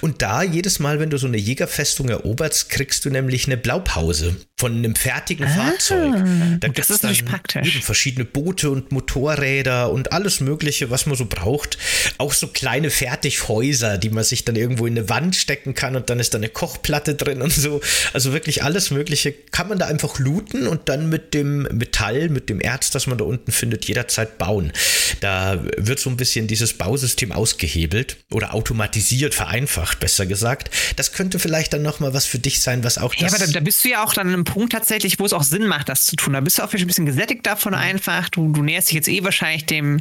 Und 0.00 0.22
da 0.22 0.44
jedes 0.44 0.78
Mal, 0.78 1.00
wenn 1.00 1.10
du 1.10 1.18
so 1.18 1.26
eine 1.26 1.36
Jägerfestung 1.36 2.08
eroberst, 2.08 2.68
kriegst 2.68 3.04
du 3.04 3.10
nämlich 3.10 3.46
eine 3.46 3.56
Blaupause 3.56 4.36
von 4.56 4.76
einem 4.76 4.94
fertigen 4.94 5.46
ah, 5.46 5.48
Fahrzeug. 5.48 6.14
Da 6.60 6.68
gibt 6.68 6.88
es 6.88 7.00
dann 7.00 7.12
eben 7.12 7.82
verschiedene 7.82 8.24
Boote 8.24 8.70
und 8.70 8.92
Motorräder 8.92 9.90
und 9.90 10.12
alles 10.12 10.38
Mögliche, 10.38 10.90
was 10.90 11.06
man 11.06 11.16
so 11.16 11.24
braucht. 11.24 11.76
Auch 12.18 12.32
so 12.32 12.46
kleine 12.46 12.88
Fertighäuser, 12.88 13.98
die 13.98 14.10
man 14.10 14.22
sich 14.22 14.44
dann 14.44 14.54
irgendwo 14.54 14.86
in 14.86 14.96
eine 14.96 15.08
Wand 15.08 15.34
stecken 15.34 15.74
kann 15.74 15.96
und 15.96 16.08
dann 16.08 16.20
ist 16.20 16.34
da 16.34 16.38
eine 16.38 16.48
Kochplatte 16.48 17.16
drin 17.16 17.42
und 17.42 17.52
so. 17.52 17.80
Also 18.12 18.32
wirklich 18.32 18.62
alles 18.62 18.92
Mögliche 18.92 19.32
kann 19.32 19.66
man 19.66 19.80
da 19.80 19.86
einfach 19.86 20.20
looten 20.20 20.68
und 20.68 20.88
dann 20.88 21.08
mit 21.08 21.34
dem 21.34 21.62
Metall, 21.72 22.28
mit 22.28 22.48
dem 22.48 22.60
Erz, 22.60 22.92
das 22.92 23.08
man 23.08 23.18
da 23.18 23.24
unten 23.24 23.50
findet, 23.50 23.61
findet, 23.62 23.84
jederzeit 23.84 24.38
bauen. 24.38 24.72
Da 25.20 25.62
wird 25.76 26.00
so 26.00 26.10
ein 26.10 26.16
bisschen 26.16 26.48
dieses 26.48 26.72
Bausystem 26.72 27.30
ausgehebelt 27.30 28.16
oder 28.32 28.54
automatisiert, 28.54 29.36
vereinfacht, 29.36 30.00
besser 30.00 30.26
gesagt. 30.26 30.70
Das 30.96 31.12
könnte 31.12 31.38
vielleicht 31.38 31.72
dann 31.72 31.82
nochmal 31.82 32.12
was 32.12 32.26
für 32.26 32.40
dich 32.40 32.60
sein, 32.60 32.82
was 32.82 32.98
auch 32.98 33.14
Ja, 33.14 33.28
aber 33.28 33.38
da, 33.38 33.46
da, 33.46 33.60
bist 33.60 33.84
du 33.84 33.90
ja 33.90 34.02
auch 34.02 34.14
dann 34.14 34.26
an 34.26 34.34
einem 34.34 34.44
Punkt 34.44 34.72
tatsächlich, 34.72 35.20
wo 35.20 35.24
es 35.24 35.32
auch 35.32 35.44
Sinn 35.44 35.68
macht, 35.68 35.88
das 35.88 36.06
zu 36.06 36.16
tun. 36.16 36.32
Da 36.32 36.40
bist 36.40 36.58
du 36.58 36.64
auch 36.64 36.74
ein 36.74 36.86
bisschen 36.88 37.06
gesättigt 37.06 37.46
davon 37.46 37.72
einfach. 37.72 38.28
Du, 38.30 38.50
du 38.50 38.64
näherst 38.64 38.88
dich 38.88 38.96
jetzt 38.96 39.08
eh 39.08 39.22
wahrscheinlich 39.22 39.64
dem, 39.66 40.00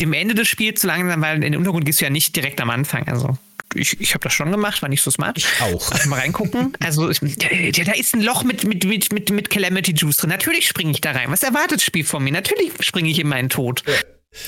dem 0.00 0.14
Ende 0.14 0.34
des 0.34 0.48
Spiels 0.48 0.80
zu 0.80 0.86
langsam, 0.86 1.20
weil 1.20 1.36
in 1.36 1.42
den 1.42 1.56
Untergrund 1.56 1.84
gehst 1.84 2.00
du 2.00 2.06
ja 2.06 2.10
nicht 2.10 2.34
direkt 2.34 2.58
am 2.62 2.70
Anfang. 2.70 3.06
Also 3.06 3.36
ich, 3.74 4.00
ich 4.00 4.14
habe 4.14 4.22
das 4.22 4.32
schon 4.32 4.50
gemacht, 4.50 4.82
war 4.82 4.88
nicht 4.88 5.02
so 5.02 5.10
smart. 5.10 5.38
Ich 5.38 5.46
auch. 5.60 5.90
Also 5.90 6.08
mal 6.08 6.20
reingucken. 6.20 6.76
Also, 6.80 7.10
ich, 7.10 7.20
da, 7.20 7.84
da 7.84 7.92
ist 7.92 8.14
ein 8.14 8.22
Loch 8.22 8.44
mit, 8.44 8.64
mit, 8.64 8.84
mit, 8.84 9.12
mit, 9.12 9.30
mit 9.30 9.50
Calamity 9.50 9.92
Juice 9.92 10.18
drin. 10.18 10.30
Natürlich 10.30 10.68
springe 10.68 10.90
ich 10.92 11.00
da 11.00 11.12
rein. 11.12 11.30
Was 11.30 11.42
erwartet 11.42 11.78
das 11.78 11.84
Spiel 11.84 12.04
von 12.04 12.22
mir? 12.24 12.32
Natürlich 12.32 12.72
springe 12.80 13.10
ich 13.10 13.18
in 13.18 13.28
meinen 13.28 13.48
Tod. 13.48 13.82
Ja. 13.86 13.94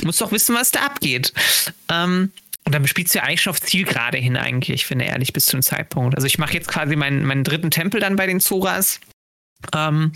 Muss 0.05 0.19
doch 0.19 0.33
wissen, 0.33 0.55
was 0.55 0.73
da 0.73 0.81
abgeht. 0.81 1.33
Ähm, 1.91 2.33
und 2.65 2.75
dann 2.75 2.87
spielst 2.89 3.15
du 3.15 3.19
ja 3.19 3.25
eigentlich 3.25 3.43
schon 3.43 3.53
auf 3.53 3.61
Zielgerade 3.61 4.19
hin, 4.19 4.37
eigentlich, 4.37 4.87
finde 4.87 5.05
ehrlich, 5.05 5.33
bis 5.33 5.47
zu 5.47 5.53
einem 5.53 5.63
Zeitpunkt. 5.63 6.17
Also 6.17 6.27
ich 6.27 6.39
mache 6.39 6.55
jetzt 6.55 6.67
quasi 6.67 6.97
meinen, 6.97 7.25
meinen 7.25 7.45
dritten 7.45 7.71
Tempel 7.71 8.01
dann 8.01 8.17
bei 8.17 8.27
den 8.27 8.41
Zoras. 8.41 8.99
Ähm, 9.75 10.13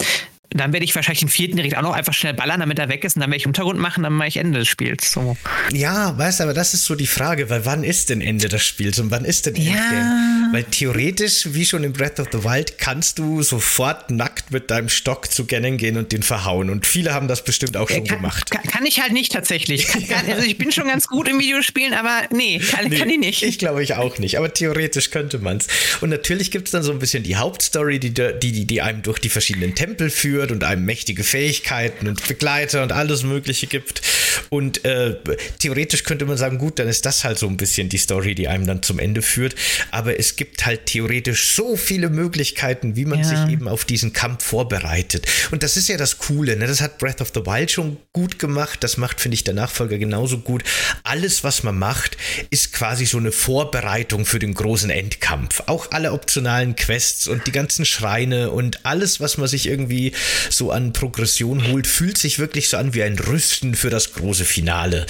dann 0.51 0.73
werde 0.73 0.85
ich 0.85 0.95
wahrscheinlich 0.97 1.21
den 1.21 1.29
vierten 1.29 1.57
direkt 1.57 1.77
auch 1.77 1.83
noch 1.83 1.93
einfach 1.93 2.13
schnell 2.13 2.35
ballern, 2.35 2.61
damit 2.61 2.79
er 2.79 2.89
weg 2.89 3.05
ist. 3.05 3.17
Und 3.17 3.21
dann 3.21 3.31
werde 3.31 3.39
ich 3.39 3.47
Untergrund 3.47 3.79
machen, 3.79 4.03
dann 4.03 4.13
mache 4.13 4.29
ich 4.29 4.37
Ende 4.37 4.59
des 4.59 4.69
Spiels. 4.69 5.13
So. 5.13 5.37
Ja, 5.73 6.17
weißt 6.19 6.41
du, 6.41 6.45
aber 6.45 6.55
das 6.55 6.75
ist 6.75 6.85
so 6.85 6.97
die 6.97 7.07
Frage, 7.07 7.49
weil 7.51 7.65
wann 7.65 7.85
ist 7.85 8.11
denn 8.11 8.21
Ende 8.21 8.49
des 8.49 8.65
Spiels 8.65 8.99
und 8.99 9.13
wann 9.13 9.25
ist 9.25 9.47
denn 9.47 9.55
ja. 9.55 9.73
Endgame? 9.73 10.49
Weil 10.53 10.65
theoretisch, 10.65 11.49
wie 11.53 11.65
schon 11.65 11.85
in 11.85 11.93
Breath 11.93 12.19
of 12.19 12.29
the 12.33 12.43
Wild, 12.43 12.79
kannst 12.79 13.21
du 13.21 13.43
sofort 13.43 14.11
nackt 14.11 14.51
mit 14.51 14.71
deinem 14.73 14.89
Stock 14.89 15.31
zu 15.31 15.47
Ganon 15.47 15.77
gehen 15.77 15.97
und 15.97 16.11
den 16.11 16.25
verhauen. 16.25 16.69
Und 16.69 16.85
viele 16.85 17.15
haben 17.15 17.29
das 17.29 17.45
bestimmt 17.45 17.77
auch 17.77 17.89
schon 17.89 18.05
kann, 18.05 18.17
gemacht. 18.17 18.51
Kann, 18.51 18.63
kann, 18.65 18.87
ich 18.87 19.01
halt 19.01 19.13
nicht 19.13 19.31
tatsächlich. 19.31 19.87
Kann, 19.87 20.03
also 20.29 20.45
ich 20.45 20.59
bin 20.59 20.73
schon 20.73 20.89
ganz 20.89 21.07
gut 21.07 21.29
im 21.29 21.39
Videospielen, 21.39 21.95
aber 21.95 22.23
nee, 22.33 22.59
kann, 22.59 22.89
nee, 22.89 22.99
kann 22.99 23.09
ich 23.09 23.19
nicht. 23.19 23.43
Ich 23.45 23.61
glaube 23.61 23.85
ich 23.85 23.95
auch 23.95 24.19
nicht, 24.19 24.37
aber 24.37 24.53
theoretisch 24.53 25.11
könnte 25.11 25.39
man 25.39 25.59
es. 25.59 25.69
Und 26.01 26.11
natürlich 26.11 26.51
gibt 26.51 26.67
es 26.67 26.73
dann 26.73 26.83
so 26.83 26.91
ein 26.91 26.99
bisschen 26.99 27.23
die 27.23 27.37
Hauptstory, 27.37 28.01
die, 28.01 28.13
die, 28.13 28.67
die 28.67 28.83
einem 28.83 29.03
durch 29.03 29.21
die 29.21 29.29
verschiedenen 29.29 29.77
Tempel 29.77 30.11
führt 30.11 30.40
und 30.51 30.65
einem 30.65 30.85
mächtige 30.85 31.11
mächtige 31.11 31.25
Fähigkeiten 31.25 32.09
und 32.09 32.29
Begleiter 32.29 32.83
und 32.83 32.93
alles 32.93 33.23
Mögliche 33.23 33.67
gibt. 33.67 34.03
Und 34.49 34.85
äh, 34.85 35.17
theoretisch 35.59 36.05
könnte 36.05 36.27
man 36.27 36.37
sagen, 36.37 36.59
gut, 36.59 36.79
dann 36.79 36.89
ist 36.89 37.07
das 37.07 37.25
halt 37.25 37.39
so 37.39 37.47
ein 37.47 37.57
bisschen 37.57 37.89
die 37.89 37.99
Story, 37.99 38.35
die 38.35 38.49
einem 38.49 38.67
dann 38.67 38.83
zum 38.83 38.99
Ende 38.99 39.23
führt. 39.23 39.55
Aber 39.91 40.19
es 40.19 40.37
gibt 40.37 40.67
halt 40.67 40.87
theoretisch 40.87 41.55
so 41.55 41.77
viele 41.77 42.11
Möglichkeiten, 42.11 42.97
wie 42.97 43.05
man 43.05 43.21
ja. 43.21 43.25
sich 43.25 43.53
eben 43.53 43.69
auf 43.69 43.85
diesen 43.85 44.13
Kampf 44.13 44.45
vorbereitet. 44.45 45.27
Und 45.51 45.63
das 45.63 45.77
ist 45.77 45.89
ja 45.89 45.97
das 45.97 46.19
Coole, 46.19 46.57
ne? 46.57 46.67
Das 46.67 46.81
hat 46.81 46.99
Breath 46.99 47.21
of 47.21 47.33
the 47.35 47.47
Wild 47.47 47.71
schon 47.71 47.99
gut 48.13 48.39
gemacht. 48.39 48.83
Das 48.83 48.97
macht, 48.97 49.21
finde 49.21 49.35
ich, 49.35 49.45
der 49.45 49.55
Nachfolger 49.55 49.99
genauso 49.99 50.39
gut. 50.39 50.63
Alles, 51.03 51.45
was 51.45 51.63
man 51.63 51.79
macht, 51.79 52.17
ist 52.51 52.73
quasi 52.73 53.07
so 53.07 53.19
eine 53.19 53.33
Vorbereitung 53.33 54.27
für 54.27 54.39
den 54.39 54.55
großen 54.55 54.91
Endkampf. 54.91 55.63
Auch 55.67 55.91
alle 55.91 56.13
optionalen 56.13 56.77
Quests 56.77 57.29
und 57.29 57.47
die 57.47 57.53
ganzen 57.53 57.85
Schreine 57.85 58.51
und 58.51 58.85
alles, 58.85 59.21
was 59.21 59.39
man 59.39 59.49
sich 59.49 59.67
irgendwie 59.67 60.13
so 60.49 60.71
an 60.71 60.93
Progression 60.93 61.69
holt, 61.69 61.87
fühlt 61.87 62.19
sich 62.19 62.39
wirklich 62.39 62.69
so 62.69 62.77
an 62.77 62.95
wie 62.95 63.03
ein 63.03 63.19
Rüsten 63.19 63.75
für 63.75 63.91
das 63.91 64.13
große 64.21 64.45
Finale. 64.45 65.07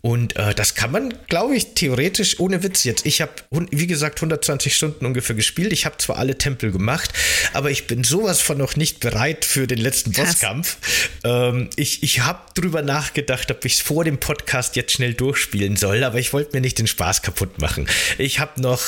Und 0.00 0.36
äh, 0.36 0.54
das 0.54 0.74
kann 0.74 0.90
man, 0.90 1.14
glaube 1.28 1.54
ich, 1.54 1.74
theoretisch 1.74 2.40
ohne 2.40 2.62
Witz 2.62 2.84
jetzt. 2.84 3.06
Ich 3.06 3.20
habe, 3.20 3.32
wie 3.70 3.86
gesagt, 3.86 4.18
120 4.18 4.74
Stunden 4.74 5.06
ungefähr 5.06 5.36
gespielt. 5.36 5.72
Ich 5.72 5.86
habe 5.86 5.98
zwar 5.98 6.18
alle 6.18 6.36
Tempel 6.36 6.72
gemacht, 6.72 7.12
aber 7.52 7.70
ich 7.70 7.86
bin 7.86 8.02
sowas 8.02 8.40
von 8.40 8.58
noch 8.58 8.76
nicht 8.76 9.00
bereit 9.00 9.44
für 9.44 9.66
den 9.66 9.78
letzten 9.78 10.12
Krass. 10.12 10.30
Bosskampf. 10.30 10.76
Ähm, 11.24 11.70
ich 11.76 12.02
ich 12.02 12.20
habe 12.20 12.40
drüber 12.54 12.82
nachgedacht, 12.82 13.50
ob 13.50 13.64
ich 13.64 13.74
es 13.74 13.80
vor 13.80 14.04
dem 14.04 14.18
Podcast 14.18 14.76
jetzt 14.76 14.92
schnell 14.92 15.14
durchspielen 15.14 15.76
soll, 15.76 16.02
aber 16.04 16.18
ich 16.18 16.32
wollte 16.32 16.56
mir 16.56 16.60
nicht 16.60 16.78
den 16.78 16.86
Spaß 16.86 17.22
kaputt 17.22 17.60
machen. 17.60 17.86
Ich 18.18 18.40
habe 18.40 18.60
noch 18.60 18.82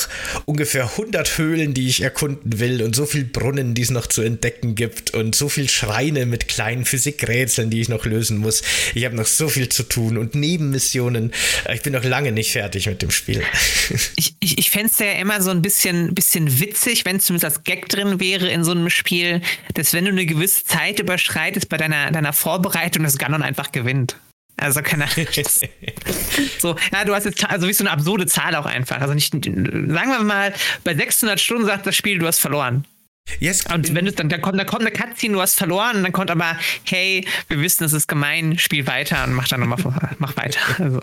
ungefähr 0.47 0.85
100 0.85 1.39
Höhlen, 1.39 1.75
die 1.75 1.89
ich 1.89 2.03
erkunden 2.03 2.59
will 2.59 2.83
und 2.83 2.97
so 2.97 3.07
viel 3.07 3.25
Brunnen, 3.25 3.75
die 3.75 3.83
es 3.83 3.91
noch 3.91 4.07
zu 4.07 4.22
entdecken 4.22 4.75
gibt 4.75 5.12
und 5.14 5.35
so 5.35 5.49
viel 5.49 5.68
Schreine 5.68 6.27
mit 6.27 6.49
kleinen 6.49 6.85
Physikrätseln, 6.85 7.70
die 7.70 7.81
ich 7.81 7.89
noch 7.89 8.05
lösen 8.05 8.39
muss. 8.39 8.62
Ich 8.95 9.05
habe 9.05 9.16
noch 9.16 9.27
so 9.27 9.49
viel 9.49 9.63
zu 9.68 9.82
tun 9.82 10.18
und 10.18 10.34
Nebenmissionen. 10.34 11.32
Ich 11.72 11.82
bin 11.82 11.92
noch 11.92 12.04
lange 12.04 12.32
nicht 12.32 12.52
fertig 12.52 12.86
mit 12.86 13.02
dem 13.02 13.10
Spiel. 13.10 13.42
Ich, 14.16 14.34
ich, 14.40 14.58
ich 14.58 14.70
fände 14.70 14.90
es 14.90 14.98
ja 14.98 15.12
immer 15.12 15.42
so 15.42 15.50
ein 15.50 15.60
bisschen, 15.60 16.14
bisschen 16.14 16.60
witzig, 16.60 17.04
wenn 17.04 17.16
es 17.16 17.24
zumindest 17.24 17.44
als 17.44 17.64
Gag 17.64 17.88
drin 17.88 18.20
wäre 18.20 18.48
in 18.48 18.64
so 18.64 18.70
einem 18.70 18.88
Spiel, 18.88 19.42
dass 19.74 19.92
wenn 19.92 20.04
du 20.04 20.10
eine 20.10 20.24
gewisse 20.24 20.64
Zeit 20.64 21.00
überschreitest 21.00 21.68
bei 21.68 21.76
deiner, 21.76 22.10
deiner 22.10 22.32
Vorbereitung, 22.32 23.02
das 23.04 23.18
Ganon 23.18 23.42
einfach 23.42 23.72
gewinnt. 23.72 24.16
Also 24.56 24.82
keine 24.82 25.04
Ahnung. 25.04 25.26
so, 26.58 26.76
ja, 26.92 27.04
du 27.04 27.14
hast 27.14 27.24
jetzt 27.24 27.44
also 27.44 27.68
wie 27.68 27.72
so 27.72 27.84
eine 27.84 27.90
absurde 27.90 28.26
Zahl 28.26 28.54
auch 28.54 28.66
einfach. 28.66 29.00
Also 29.00 29.14
nicht, 29.14 29.32
sagen 29.32 29.44
wir 29.44 30.22
mal, 30.22 30.54
bei 30.84 30.94
600 30.94 31.40
Stunden 31.40 31.66
sagt 31.66 31.86
das 31.86 31.96
Spiel, 31.96 32.18
du 32.18 32.26
hast 32.26 32.38
verloren. 32.38 32.86
Yes, 33.41 33.64
und 33.72 33.95
wenn 33.95 34.05
du 34.05 34.12
dann, 34.12 34.29
dann 34.29 34.41
kommt, 34.41 34.59
dann 34.59 34.66
kommt 34.66 34.83
eine 34.83 34.91
Cutscene, 34.91 35.35
du 35.35 35.41
hast 35.41 35.57
verloren, 35.57 35.97
und 35.97 36.03
dann 36.05 36.12
kommt 36.12 36.31
aber, 36.31 36.57
hey, 36.85 37.27
wir 37.49 37.61
wissen, 37.61 37.85
es 37.85 37.93
ist 37.93 38.07
gemein, 38.07 38.59
spiel 38.59 38.87
weiter 38.87 39.25
und 39.25 39.33
mach 39.33 39.49
dann 39.49 39.61
nochmal, 39.61 40.11
mach 40.18 40.37
weiter. 40.37 40.61
Also, 40.79 41.01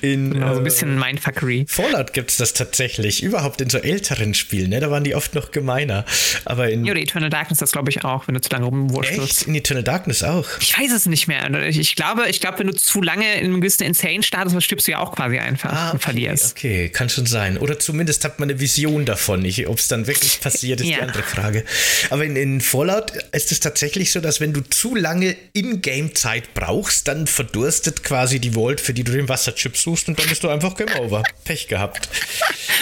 in, 0.00 0.32
genau, 0.32 0.54
so 0.54 0.60
ein 0.60 0.64
bisschen 0.64 0.96
äh, 0.96 1.00
Mindfuckery. 1.00 1.66
Fallout 1.68 2.12
gibt 2.12 2.30
es 2.30 2.38
das 2.38 2.54
tatsächlich, 2.54 3.22
überhaupt 3.22 3.60
in 3.60 3.70
so 3.70 3.78
älteren 3.78 4.34
Spielen, 4.34 4.70
ne? 4.70 4.80
Da 4.80 4.90
waren 4.90 5.04
die 5.04 5.14
oft 5.14 5.34
noch 5.34 5.50
gemeiner. 5.50 6.04
Aber 6.44 6.70
in. 6.70 6.84
Ja, 6.84 6.92
oder 6.92 7.00
Eternal 7.00 7.30
Darkness 7.30 7.58
das 7.58 7.72
glaube 7.72 7.90
ich 7.90 8.04
auch, 8.04 8.26
wenn 8.26 8.34
du 8.34 8.40
zu 8.40 8.50
lange 8.50 8.66
rumwurschtelst. 8.66 9.42
In 9.42 9.54
Eternal 9.54 9.82
Darkness 9.82 10.22
auch. 10.22 10.46
Ich 10.60 10.78
weiß 10.78 10.92
es 10.92 11.06
nicht 11.06 11.26
mehr. 11.26 11.50
Ich, 11.68 11.78
ich 11.78 11.94
glaube, 11.94 12.28
ich 12.28 12.40
glaube, 12.40 12.58
wenn 12.60 12.68
du 12.68 12.74
zu 12.74 13.02
lange 13.02 13.34
in 13.34 13.46
einem 13.46 13.60
gewissen 13.60 13.84
Insane-Status 13.84 14.62
stirbst 14.64 14.86
du 14.86 14.92
ja 14.92 14.98
auch 14.98 15.12
quasi 15.14 15.38
einfach 15.38 15.72
ah, 15.72 15.90
und 15.90 16.02
verlierst. 16.02 16.56
Okay, 16.56 16.88
kann 16.88 17.08
schon 17.08 17.26
sein. 17.26 17.58
Oder 17.58 17.78
zumindest 17.78 18.24
hat 18.24 18.40
man 18.40 18.50
eine 18.50 18.60
Vision 18.60 19.04
davon. 19.04 19.46
Ob 19.66 19.78
es 19.78 19.88
dann 19.88 20.06
wirklich 20.06 20.40
passiert, 20.40 20.80
ist 20.80 20.88
ja. 20.88 20.96
die 20.96 21.02
andere 21.02 21.22
Frage. 21.22 21.55
Frage. 21.56 21.64
Aber 22.10 22.24
in, 22.24 22.36
in 22.36 22.60
Fallout 22.60 23.12
ist 23.32 23.52
es 23.52 23.60
tatsächlich 23.60 24.12
so, 24.12 24.20
dass 24.20 24.40
wenn 24.40 24.52
du 24.52 24.60
zu 24.60 24.94
lange 24.94 25.36
In-Game-Zeit 25.52 26.54
brauchst, 26.54 27.08
dann 27.08 27.26
verdurstet 27.26 28.02
quasi 28.02 28.40
die 28.40 28.52
Vault, 28.52 28.80
für 28.80 28.94
die 28.94 29.04
du 29.04 29.12
den 29.12 29.28
Wasserchip 29.28 29.76
suchst 29.76 30.08
und 30.08 30.18
dann 30.18 30.28
bist 30.28 30.44
du 30.44 30.48
einfach 30.48 30.76
Game 30.76 30.94
Over. 30.98 31.22
Pech 31.44 31.68
gehabt. 31.68 32.08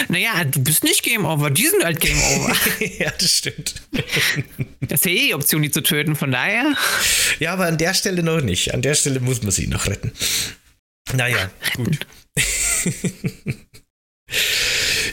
Naja, 0.09 0.43
du 0.43 0.61
bist 0.61 0.83
nicht 0.83 1.03
Game 1.03 1.23
Over, 1.23 1.49
die 1.49 1.67
sind 1.67 1.83
halt 1.83 2.01
Game 2.01 2.21
Over. 2.21 2.53
ja, 2.99 3.11
das 3.17 3.31
stimmt. 3.31 3.75
Das 4.81 4.99
ist 4.99 5.05
ja 5.05 5.11
eh 5.11 5.27
die 5.27 5.33
Option, 5.33 5.61
die 5.61 5.71
zu 5.71 5.81
töten, 5.81 6.15
von 6.15 6.31
daher. 6.31 6.75
Ja, 7.39 7.53
aber 7.53 7.65
an 7.65 7.77
der 7.77 7.93
Stelle 7.93 8.21
noch 8.21 8.41
nicht. 8.41 8.73
An 8.73 8.81
der 8.81 8.93
Stelle 8.93 9.19
muss 9.19 9.41
man 9.41 9.51
sie 9.51 9.67
noch 9.67 9.87
retten. 9.87 10.11
Naja, 11.13 11.49
gut. 11.75 12.05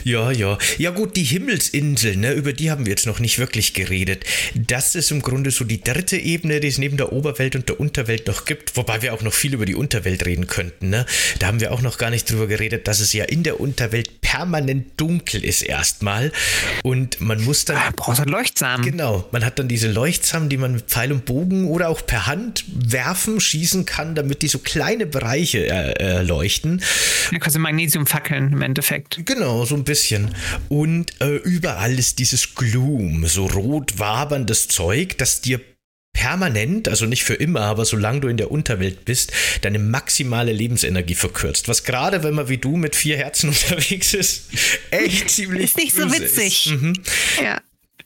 Ja, 0.03 0.31
ja. 0.31 0.57
Ja 0.77 0.89
gut, 0.91 1.15
die 1.15 1.23
Himmelsinsel, 1.23 2.15
ne, 2.17 2.33
über 2.33 2.53
die 2.53 2.71
haben 2.71 2.85
wir 2.85 2.91
jetzt 2.91 3.05
noch 3.05 3.19
nicht 3.19 3.39
wirklich 3.39 3.73
geredet. 3.73 4.25
Das 4.53 4.95
ist 4.95 5.11
im 5.11 5.21
Grunde 5.21 5.51
so 5.51 5.63
die 5.63 5.81
dritte 5.81 6.17
Ebene, 6.17 6.59
die 6.59 6.67
es 6.67 6.77
neben 6.77 6.97
der 6.97 7.13
Oberwelt 7.13 7.55
und 7.55 7.69
der 7.69 7.79
Unterwelt 7.79 8.27
noch 8.27 8.45
gibt, 8.45 8.75
wobei 8.75 9.01
wir 9.01 9.13
auch 9.13 9.21
noch 9.21 9.33
viel 9.33 9.53
über 9.53 9.65
die 9.65 9.75
Unterwelt 9.75 10.25
reden 10.25 10.47
könnten, 10.47 10.89
ne? 10.89 11.05
Da 11.39 11.47
haben 11.47 11.59
wir 11.59 11.71
auch 11.71 11.81
noch 11.81 11.97
gar 11.97 12.09
nicht 12.09 12.29
drüber 12.29 12.47
geredet, 12.47 12.87
dass 12.87 12.99
es 12.99 13.13
ja 13.13 13.25
in 13.25 13.43
der 13.43 13.59
Unterwelt 13.59 14.21
permanent 14.21 14.87
dunkel 14.97 15.43
ist 15.43 15.61
erstmal 15.61 16.31
und 16.83 17.21
man 17.21 17.41
muss 17.43 17.65
dann 17.65 17.77
Ah, 17.77 17.91
brauchst 17.95 18.19
halt 18.19 18.29
Leuchtsamen. 18.29 18.85
Genau, 18.85 19.27
man 19.31 19.45
hat 19.45 19.57
dann 19.59 19.67
diese 19.67 19.89
Leuchtsamen, 19.91 20.49
die 20.49 20.57
man 20.57 20.73
mit 20.73 20.85
Pfeil 20.85 21.11
und 21.11 21.25
Bogen 21.25 21.67
oder 21.67 21.89
auch 21.89 22.05
per 22.05 22.25
Hand 22.27 22.65
werfen, 22.67 23.39
schießen 23.39 23.85
kann, 23.85 24.15
damit 24.15 24.41
die 24.41 24.47
so 24.47 24.59
kleine 24.59 25.05
Bereiche 25.05 25.65
äh, 25.67 25.93
äh, 25.93 26.21
leuchten. 26.21 26.81
Da 27.31 27.39
kannst 27.39 27.55
du 27.55 27.59
Magnesium 27.59 28.05
fackeln 28.05 28.51
im 28.53 28.61
Endeffekt. 28.61 29.21
Genau, 29.25 29.65
so 29.65 29.75
ein 29.75 29.83
bisschen. 29.83 29.92
Und 30.69 31.21
äh, 31.21 31.35
überall 31.35 31.97
ist 31.97 32.19
dieses 32.19 32.55
Gloom, 32.55 33.25
so 33.27 33.45
rot 33.45 33.99
waberndes 33.99 34.67
Zeug, 34.67 35.17
das 35.17 35.41
dir 35.41 35.59
permanent, 36.13 36.87
also 36.87 37.05
nicht 37.05 37.23
für 37.23 37.33
immer, 37.33 37.61
aber 37.61 37.85
solange 37.85 38.21
du 38.21 38.27
in 38.27 38.37
der 38.37 38.51
Unterwelt 38.51 39.03
bist, 39.03 39.31
deine 39.61 39.79
maximale 39.79 40.53
Lebensenergie 40.53 41.15
verkürzt. 41.15 41.67
Was 41.67 41.83
gerade, 41.83 42.23
wenn 42.23 42.35
man 42.35 42.49
wie 42.49 42.59
du 42.59 42.77
mit 42.77 42.95
vier 42.95 43.17
Herzen 43.17 43.49
unterwegs 43.49 44.13
ist, 44.13 44.43
echt 44.91 45.29
ziemlich 45.29 45.65
Ist 45.65 45.77
nicht 45.77 45.95
so 45.95 46.11
witzig. 46.11 46.67
Mhm. 46.67 46.93
Ja. 47.43 47.61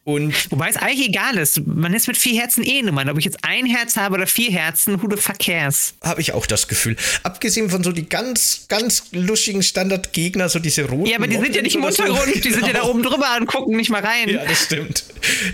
Und 0.07 0.49
Wobei 0.51 0.69
es 0.69 0.77
eigentlich 0.77 1.09
egal 1.09 1.37
ist. 1.37 1.67
Man 1.67 1.93
ist 1.93 2.07
mit 2.07 2.15
vier 2.15 2.39
Herzen 2.39 2.63
eh 2.63 2.81
Nummern. 2.81 3.09
Ob 3.09 3.17
ich 3.17 3.25
jetzt 3.25 3.39
ein 3.41 3.65
Herz 3.65 3.97
habe 3.97 4.15
oder 4.15 4.25
vier 4.25 4.51
Herzen, 4.51 5.03
who 5.03 5.09
the 5.13 5.21
fuck 5.21 5.37
cares? 5.37 5.95
habe 6.01 6.21
ich 6.21 6.31
auch 6.31 6.45
das 6.45 6.69
Gefühl. 6.69 6.95
Abgesehen 7.23 7.69
von 7.69 7.83
so 7.83 7.91
die 7.91 8.07
ganz, 8.07 8.67
ganz 8.69 9.03
luschigen 9.11 9.63
Standardgegner, 9.63 10.47
so 10.47 10.59
diese 10.59 10.85
roten. 10.85 11.07
Ja, 11.07 11.17
aber 11.17 11.27
die 11.27 11.35
sind 11.35 11.53
ja 11.53 11.61
nicht 11.61 11.75
im 11.75 11.81
so. 11.81 11.87
Untergrund. 11.87 12.41
Die 12.41 12.51
sind 12.51 12.65
ja 12.65 12.71
da 12.71 12.83
oben 12.83 13.03
drüber 13.03 13.35
und 13.37 13.47
gucken 13.47 13.75
nicht 13.75 13.89
mal 13.89 14.01
rein. 14.01 14.29
Ja, 14.29 14.45
das 14.45 14.63
stimmt. 14.63 15.03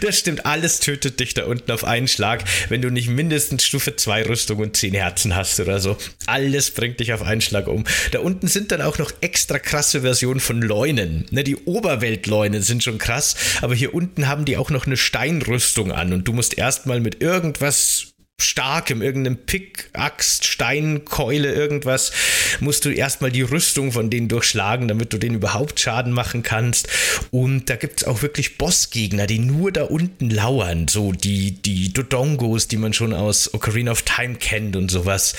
Das 0.02 0.20
stimmt. 0.20 0.46
Alles 0.46 0.80
tötet 0.80 1.20
dich 1.20 1.34
da 1.34 1.46
unten 1.46 1.72
auf 1.72 1.84
einen 1.84 2.08
Schlag, 2.08 2.44
wenn 2.70 2.84
du 2.84 2.92
nicht 2.92 3.10
mindestens 3.10 3.66
Stufe 3.66 3.96
2 3.96 4.28
Rüstung 4.28 4.60
und 4.60 4.78
10 4.78 4.94
Herzen 4.94 5.36
hast 5.36 5.60
oder 5.62 5.80
so. 5.80 5.98
Alles 6.28 6.70
bringt 6.70 7.00
dich 7.00 7.12
auf 7.12 7.24
einen 7.24 7.42
Schlag 7.42 7.68
um. 7.68 7.86
Da 8.12 8.20
unten 8.20 8.48
sind 8.48 8.72
dann 8.72 8.84
auch 8.84 9.00
noch 9.00 9.12
extra 9.22 9.58
krasse 9.58 10.02
Versionen 10.02 10.40
von 10.40 10.62
Leunen. 10.62 11.26
Ne, 11.32 11.44
die 11.44 11.56
Oberweltleunen 11.56 12.62
sind 12.62 12.84
schon 12.84 13.00
krass, 13.00 13.36
aber 13.62 13.74
hier 13.74 13.96
unten 13.96 14.28
haben 14.28 14.43
die 14.46 14.58
auch 14.58 14.70
noch 14.70 14.86
eine 14.86 14.98
Steinrüstung 14.98 15.92
an 15.92 16.14
und 16.14 16.28
du 16.28 16.34
musst 16.34 16.58
erstmal 16.58 17.00
mit 17.00 17.22
irgendwas 17.22 18.13
starkem, 18.54 19.02
irgendeinem 19.02 19.38
Pick, 19.38 19.90
Axt, 19.94 20.46
Stein, 20.46 21.06
Keule, 21.06 21.54
irgendwas, 21.54 22.12
musst 22.60 22.86
du 22.86 22.90
erstmal 22.90 23.32
die 23.32 23.42
Rüstung 23.42 23.92
von 23.92 24.12
denen 24.12 24.28
durchschlagen, 24.28 24.88
damit 24.88 25.12
du 25.12 25.18
denen 25.18 25.36
überhaupt 25.36 25.80
Schaden 25.80 26.12
machen 26.12 26.44
kannst. 26.44 26.88
Und 27.32 27.70
da 27.70 27.76
gibt 27.76 28.02
es 28.02 28.08
auch 28.08 28.22
wirklich 28.22 28.58
Bossgegner, 28.60 29.26
die 29.26 29.40
nur 29.40 29.72
da 29.72 29.86
unten 29.86 30.30
lauern, 30.30 30.88
so 30.88 31.14
die, 31.14 31.52
die 31.52 31.94
Dodongos, 31.94 32.68
die 32.68 32.78
man 32.78 32.94
schon 32.94 33.14
aus 33.14 33.54
Ocarina 33.54 33.92
of 33.92 34.04
Time 34.04 34.36
kennt 34.36 34.76
und 34.76 34.92
sowas. 34.92 35.34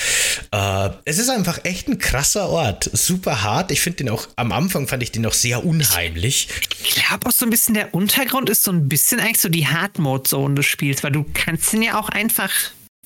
Äh, 0.50 0.90
es 1.04 1.18
ist 1.18 1.28
einfach 1.28 1.60
echt 1.64 1.88
ein 1.88 1.98
krasser 1.98 2.48
Ort, 2.48 2.90
super 2.92 3.42
hart. 3.42 3.70
Ich 3.70 3.80
finde 3.80 3.98
den 3.98 4.08
auch, 4.08 4.26
am 4.36 4.50
Anfang 4.50 4.88
fand 4.88 5.02
ich 5.02 5.12
den 5.12 5.24
auch 5.26 5.34
sehr 5.34 5.64
unheimlich. 5.64 6.48
Ich 6.82 6.96
glaube 6.96 7.28
auch 7.28 7.32
so 7.32 7.46
ein 7.46 7.50
bisschen, 7.50 7.74
der 7.74 7.94
Untergrund 7.94 8.50
ist 8.50 8.64
so 8.64 8.72
ein 8.72 8.88
bisschen 8.88 9.20
eigentlich 9.20 9.40
so 9.40 9.48
die 9.48 9.68
Hard-Mode-Zone 9.68 10.56
des 10.56 10.66
Spiels, 10.66 11.04
weil 11.04 11.12
du 11.12 11.24
kannst 11.32 11.72
den 11.72 11.82
ja 11.82 11.98
auch 11.98 12.08
einfach 12.08 12.50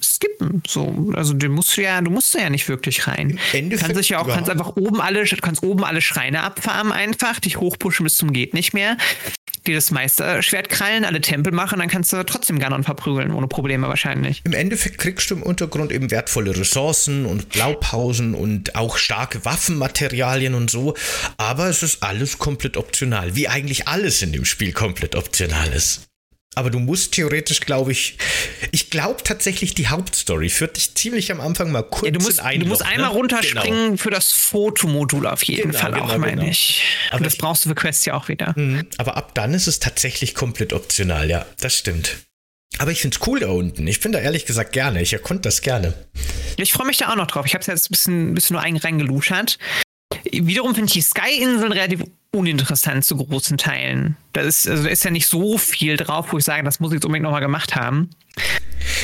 skippen. 0.02 0.62
So, 0.66 1.12
also 1.14 1.32
den 1.32 1.52
musst 1.52 1.76
du 1.76 1.82
ja, 1.82 2.00
du 2.00 2.10
musst 2.10 2.34
da 2.34 2.40
ja 2.40 2.50
nicht 2.50 2.68
wirklich 2.68 3.06
rein. 3.06 3.38
Endeffekt 3.52 3.86
kannst 3.86 4.00
dich 4.00 4.08
ja 4.10 4.20
auch, 4.20 4.28
kannst 4.28 4.50
einfach 4.50 4.76
oben 4.76 5.00
alle, 5.00 5.24
kannst 5.24 5.62
oben 5.62 5.84
alle 5.84 6.00
Schreine 6.00 6.42
abfarmen 6.42 6.92
einfach, 6.92 7.40
dich 7.40 7.58
hochpushen 7.58 8.04
bis 8.04 8.16
zum 8.16 8.32
geht 8.32 8.54
nicht 8.54 8.74
mehr, 8.74 8.96
dir 9.66 9.74
das 9.74 9.90
Meisterschwert 9.90 10.68
krallen, 10.68 11.04
alle 11.04 11.20
Tempel 11.20 11.52
machen, 11.52 11.78
dann 11.78 11.88
kannst 11.88 12.12
du 12.12 12.24
trotzdem 12.24 12.58
Ganon 12.58 12.84
verprügeln, 12.84 13.32
ohne 13.32 13.48
Probleme 13.48 13.88
wahrscheinlich. 13.88 14.42
Im 14.44 14.54
Endeffekt 14.54 14.98
kriegst 14.98 15.30
du 15.30 15.36
im 15.36 15.42
Untergrund 15.42 15.92
eben 15.92 16.10
wertvolle 16.10 16.56
Ressourcen 16.56 17.26
und 17.26 17.50
Blaupausen 17.50 18.34
und 18.34 18.74
auch 18.74 18.96
starke 18.96 19.44
Waffenmaterialien 19.44 20.54
und 20.54 20.70
so. 20.70 20.94
Aber 21.36 21.68
es 21.68 21.82
ist 21.82 22.02
alles 22.02 22.38
komplett 22.38 22.76
optional, 22.76 23.36
wie 23.36 23.48
eigentlich 23.48 23.88
alles 23.88 24.22
in 24.22 24.32
dem 24.32 24.44
Spiel 24.44 24.72
komplett 24.72 25.14
optional 25.14 25.72
ist. 25.72 26.07
Aber 26.54 26.70
du 26.70 26.80
musst 26.80 27.12
theoretisch, 27.12 27.60
glaube 27.60 27.92
ich, 27.92 28.16
ich 28.72 28.90
glaube 28.90 29.22
tatsächlich, 29.22 29.74
die 29.74 29.88
Hauptstory 29.88 30.48
führt 30.48 30.76
dich 30.76 30.94
ziemlich 30.94 31.30
am 31.30 31.40
Anfang 31.40 31.70
mal 31.70 31.82
kurz 31.84 32.06
Ja, 32.06 32.10
du 32.10 32.20
musst, 32.20 32.40
in 32.40 32.44
ein 32.44 32.60
du 32.60 32.66
musst 32.66 32.80
Loch, 32.80 32.88
einmal 32.88 33.10
ne? 33.10 33.14
runterspringen 33.16 33.84
Genau. 33.90 33.96
für 33.96 34.10
das 34.10 34.32
Fotomodul 34.32 35.26
auf 35.28 35.44
jeden 35.44 35.70
Genau, 35.70 35.78
Fall 35.78 35.94
auch, 35.94 36.06
genau, 36.08 36.18
meine 36.18 36.36
genau. 36.36 36.48
ich. 36.50 36.82
Aber 37.10 37.18
Und 37.18 37.26
das 37.26 37.34
ich- 37.34 37.38
brauchst 37.38 37.64
du 37.64 37.68
für 37.68 37.74
Quests 37.76 38.04
ja 38.06 38.14
auch 38.14 38.28
wieder. 38.28 38.54
Mhm. 38.56 38.86
Aber 38.96 39.16
ab 39.16 39.34
dann 39.34 39.54
ist 39.54 39.68
es 39.68 39.78
tatsächlich 39.78 40.34
komplett 40.34 40.72
optional, 40.72 41.30
ja, 41.30 41.46
das 41.60 41.76
stimmt. 41.76 42.16
Aber 42.78 42.90
ich 42.90 43.00
finde 43.02 43.16
es 43.20 43.26
cool 43.26 43.40
da 43.40 43.48
unten. 43.48 43.86
Ich 43.86 44.00
bin 44.00 44.12
da 44.12 44.18
ehrlich 44.18 44.44
gesagt 44.44 44.72
gerne. 44.72 45.00
Ich 45.00 45.12
erkonnte 45.12 45.42
das 45.42 45.62
gerne. 45.62 45.94
Ja, 46.56 46.62
Ich 46.64 46.72
freue 46.72 46.86
mich 46.86 46.96
da 46.98 47.10
auch 47.10 47.16
noch 47.16 47.26
drauf. 47.28 47.46
Ich 47.46 47.54
habe 47.54 47.60
es 47.60 47.66
jetzt 47.66 47.86
ein 47.88 47.92
bisschen, 47.92 48.34
bisschen 48.34 48.54
nur 48.54 48.62
ein- 48.62 48.76
reingeluschert. 48.76 49.58
Wiederum 50.32 50.74
finde 50.74 50.86
ich 50.88 50.92
die 50.94 51.00
Sky-Inseln 51.02 51.72
relativ 51.72 52.02
uninteressant 52.32 53.04
zu 53.04 53.16
großen 53.16 53.56
Teilen. 53.58 54.16
Da 54.38 54.44
ist, 54.44 54.68
also 54.68 54.84
da 54.84 54.88
ist 54.88 55.02
ja 55.02 55.10
nicht 55.10 55.26
so 55.26 55.58
viel 55.58 55.96
drauf, 55.96 56.26
wo 56.30 56.38
ich 56.38 56.44
sage, 56.44 56.62
das 56.62 56.78
muss 56.78 56.92
ich 56.92 56.98
jetzt 56.98 57.04
unbedingt 57.04 57.24
nochmal 57.24 57.40
gemacht 57.40 57.74
haben. 57.74 58.10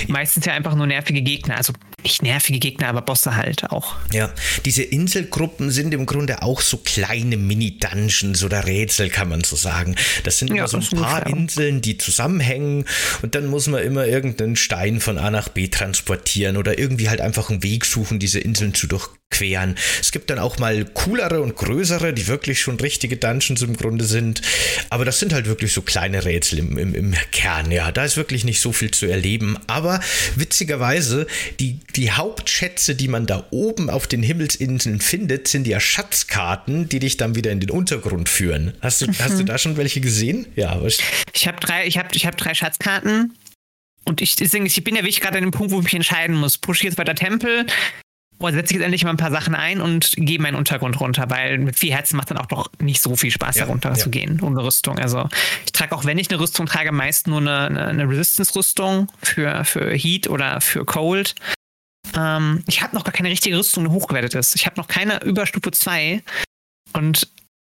Meistens 0.07 0.47
ja 0.47 0.53
einfach 0.53 0.77
nur 0.77 0.87
nervige 0.87 1.23
Gegner. 1.23 1.57
Also 1.57 1.73
nicht 2.05 2.23
nervige 2.23 2.59
Gegner, 2.59 2.89
aber 2.89 3.03
Bosse 3.03 3.35
halt 3.35 3.71
auch. 3.71 3.97
Ja, 4.13 4.31
diese 4.65 4.83
Inselgruppen 4.83 5.71
sind 5.71 5.95
im 5.95 6.07
Grunde 6.07 6.43
auch 6.43 6.61
so 6.61 6.77
kleine 6.77 7.37
Mini-Dungeons 7.37 8.45
oder 8.45 8.67
Rätsel, 8.67 9.09
kann 9.09 9.29
man 9.29 9.43
so 9.43 9.57
sagen. 9.57 9.97
Das 10.23 10.39
sind 10.39 10.49
Ja, 10.49 10.57
immer 10.57 10.69
so 10.69 10.77
ein 10.77 11.03
paar. 11.03 11.27
Inseln, 11.27 11.81
die 11.81 11.97
zusammenhängen 11.97 12.85
und 13.23 13.35
dann 13.35 13.47
muss 13.47 13.67
man 13.67 13.83
immer 13.83 14.07
irgendeinen 14.07 14.57
Stein 14.57 15.01
von 15.01 15.19
A 15.19 15.31
nach 15.31 15.49
B 15.49 15.69
transportieren 15.69 16.59
oder 16.59 16.79
irgendwie 16.79 17.09
halt 17.09 17.23
einfach 17.23 17.49
einen 17.51 17.63
Weg 17.63 17.87
suchen, 17.87 18.19
diese 18.19 18.39
Inseln 18.39 18.75
zu 18.75 18.87
durchqueren. 18.87 19.75
Es 20.01 20.13
gibt 20.13 20.29
dann 20.29 20.39
auch 20.39 20.59
mal 20.59 20.85
coolere 20.85 21.41
und 21.41 21.57
größere, 21.57 22.13
die 22.13 22.27
wirklich 22.27 22.61
schon 22.61 22.79
richtige 22.79 23.17
Dungeons 23.17 23.63
im 23.63 23.77
Grunde 23.77 24.05
sind. 24.05 24.43
Aber 24.91 25.07
das 25.07 25.19
sind 25.19 25.24
halt 25.33 25.47
wirklich 25.47 25.73
so 25.73 25.83
kleine 25.83 26.25
Rätsel 26.25 26.59
im, 26.59 26.79
im, 26.79 26.95
im 26.95 27.15
Kern, 27.33 27.71
ja. 27.71 27.91
Da 27.93 28.05
ist 28.05 28.17
wirklich 28.17 28.45
nicht 28.45 28.61
so 28.61 28.73
viel 28.73 28.91
zu 28.91 29.07
erleben. 29.07 29.57
Aber 29.67 30.01
witzigerweise, 30.37 31.27
die, 31.61 31.81
die 31.97 32.11
Hauptschätze, 32.11 32.95
die 32.95 33.09
man 33.09 33.27
da 33.27 33.47
oben 33.51 33.91
auf 33.91 34.07
den 34.07 34.23
Himmelsinseln 34.23 35.01
findet, 35.01 35.49
sind 35.49 35.67
ja 35.67 35.81
Schatzkarten, 35.81 36.89
die 36.89 36.99
dich 36.99 37.17
dann 37.17 37.35
wieder 37.35 37.51
in 37.51 37.61
den 37.61 37.71
Untergrund 37.71 38.29
führen. 38.29 38.75
Hast 38.81 39.03
du, 39.03 39.07
hast 39.19 39.39
du 39.39 39.45
da 39.45 39.59
schon 39.59 39.77
welche 39.77 40.01
gesehen? 40.01 40.47
Ja, 40.57 40.71
aber 40.71 40.89
Ich 41.33 41.49
habe 41.49 41.61
drei, 41.61 41.87
ich 41.87 41.99
hab, 41.99 42.15
ich 42.15 42.27
hab 42.27 42.37
drei 42.37 42.55
Schatzkarten. 42.55 43.37
Und 44.05 44.21
ich, 44.21 44.37
deswegen, 44.37 44.67
ich 44.67 44.85
bin 44.85 44.97
ja 44.97 45.03
wirklich 45.03 45.21
gerade 45.21 45.39
an 45.39 45.45
dem 45.45 45.51
Punkt, 45.51 45.73
wo 45.73 45.79
ich 45.79 45.85
mich 45.85 45.95
entscheiden 45.95 46.37
muss. 46.37 46.59
Pushe 46.59 46.81
ich 46.81 46.85
jetzt 46.85 46.99
weiter 46.99 47.15
Tempel 47.15 47.67
oder 48.39 48.53
setze 48.55 48.73
ich 48.73 48.79
jetzt 48.79 48.85
endlich 48.85 49.05
mal 49.05 49.11
ein 49.11 49.17
paar 49.17 49.31
Sachen 49.31 49.55
ein 49.55 49.81
und 49.81 50.13
gehe 50.17 50.39
meinen 50.39 50.57
Untergrund 50.57 51.01
runter, 51.01 51.31
weil 51.31 51.59
mit 51.59 51.79
vier 51.79 51.95
Herzen 51.95 52.17
macht 52.17 52.31
dann 52.31 52.39
auch 52.39 52.47
doch 52.47 52.71
nicht 52.81 53.01
so 53.01 53.17
viel 53.17 53.31
Spaß, 53.31 53.57
Ja, 53.57 53.65
da 53.65 53.71
runter 53.71 53.91
ja. 53.91 53.95
zu 53.95 54.11
gehen, 54.11 54.41
ohne 54.43 54.63
Rüstung. 54.63 54.99
Also 54.99 55.29
ich 55.65 55.73
trage 55.73 55.95
auch, 55.95 56.05
wenn 56.05 56.19
ich 56.19 56.31
eine 56.31 56.41
Rüstung 56.41 56.67
trage, 56.67 56.93
meist 56.93 57.27
nur 57.27 57.41
eine, 57.41 57.61
eine, 57.61 57.87
eine 57.87 58.09
Resistance-Rüstung 58.09 59.11
für, 59.23 59.65
für 59.65 59.93
Heat 59.95 60.29
oder 60.29 60.61
für 60.61 60.85
Cold. 60.85 61.35
Ähm, 62.17 62.63
ich 62.67 62.83
habe 62.83 62.95
noch 62.95 63.05
gar 63.05 63.13
keine 63.13 63.31
richtige 63.31 63.59
Rüstung, 63.59 63.85
die 63.85 63.91
hochgewertet 63.91 64.35
ist. 64.35 64.55
Ich 64.57 64.67
habe 64.67 64.77
noch 64.77 64.89
keine 64.89 65.23
über 65.23 65.47
Stufe 65.47 65.71
2. 65.71 66.23
Und 66.93 67.29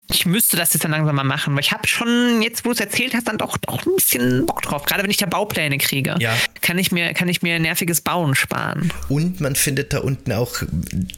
ich 0.09 0.24
müsste 0.27 0.57
das 0.57 0.73
jetzt 0.73 0.85
dann 0.85 0.93
langsam 0.93 1.16
mal 1.16 1.24
machen, 1.24 1.55
weil 1.55 1.61
ich 1.61 1.73
habe 1.73 1.87
schon, 1.89 2.41
jetzt 2.43 2.65
wo 2.65 2.69
du 2.69 2.74
es 2.74 2.81
erzählt 2.81 3.15
hast, 3.15 3.27
dann 3.28 3.39
doch, 3.39 3.57
doch 3.59 3.85
ein 3.85 3.95
bisschen 3.97 4.47
Bock 4.47 4.62
drauf. 4.62 4.85
Gerade 4.85 5.03
wenn 5.03 5.11
ich 5.11 5.16
da 5.16 5.27
Baupläne 5.27 5.78
kriege, 5.78 6.15
Ja. 6.20 6.37
kann, 6.61 6.78
ich 6.78 6.93
mir, 6.93 7.12
kann 7.12 7.28
ich 7.28 7.43
mir 7.43 7.59
nerviges 7.59 8.01
Bauen 8.01 8.35
sparen. 8.35 8.93
Und 9.09 9.41
man 9.41 9.57
findet 9.57 9.93
da 9.93 9.99
unten 9.99 10.33
auch 10.33 10.55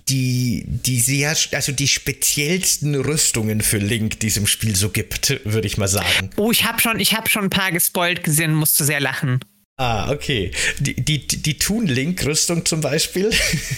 die, 0.09 0.65
die 0.67 1.01
sehr, 1.01 1.37
also 1.53 1.73
die 1.73 1.89
speziellsten 1.89 2.95
Rüstungen 2.95 3.61
für 3.61 3.79
Link, 3.79 4.21
die 4.21 4.29
es 4.29 4.37
im 4.37 4.47
Spiel 4.47 4.75
so 4.75 4.89
gibt, 4.89 5.41
würde 5.45 5.67
ich 5.67 5.77
mal 5.77 5.89
sagen. 5.89 6.31
Oh, 6.37 6.51
ich 6.51 6.65
habe 6.65 6.81
schon, 6.81 6.99
ich 6.99 7.15
hab 7.15 7.29
schon 7.29 7.45
ein 7.45 7.51
paar 7.51 7.73
gespoilt 7.73 8.25
gesehen 8.25 8.55
musste 8.55 8.85
sehr 8.85 9.01
lachen. 9.01 9.41
Ah, 9.81 10.11
okay. 10.11 10.51
Die, 10.81 10.95
die, 10.95 11.25
die 11.25 11.57
Toon-Link-Rüstung 11.57 12.67
zum 12.67 12.81
Beispiel. 12.81 13.31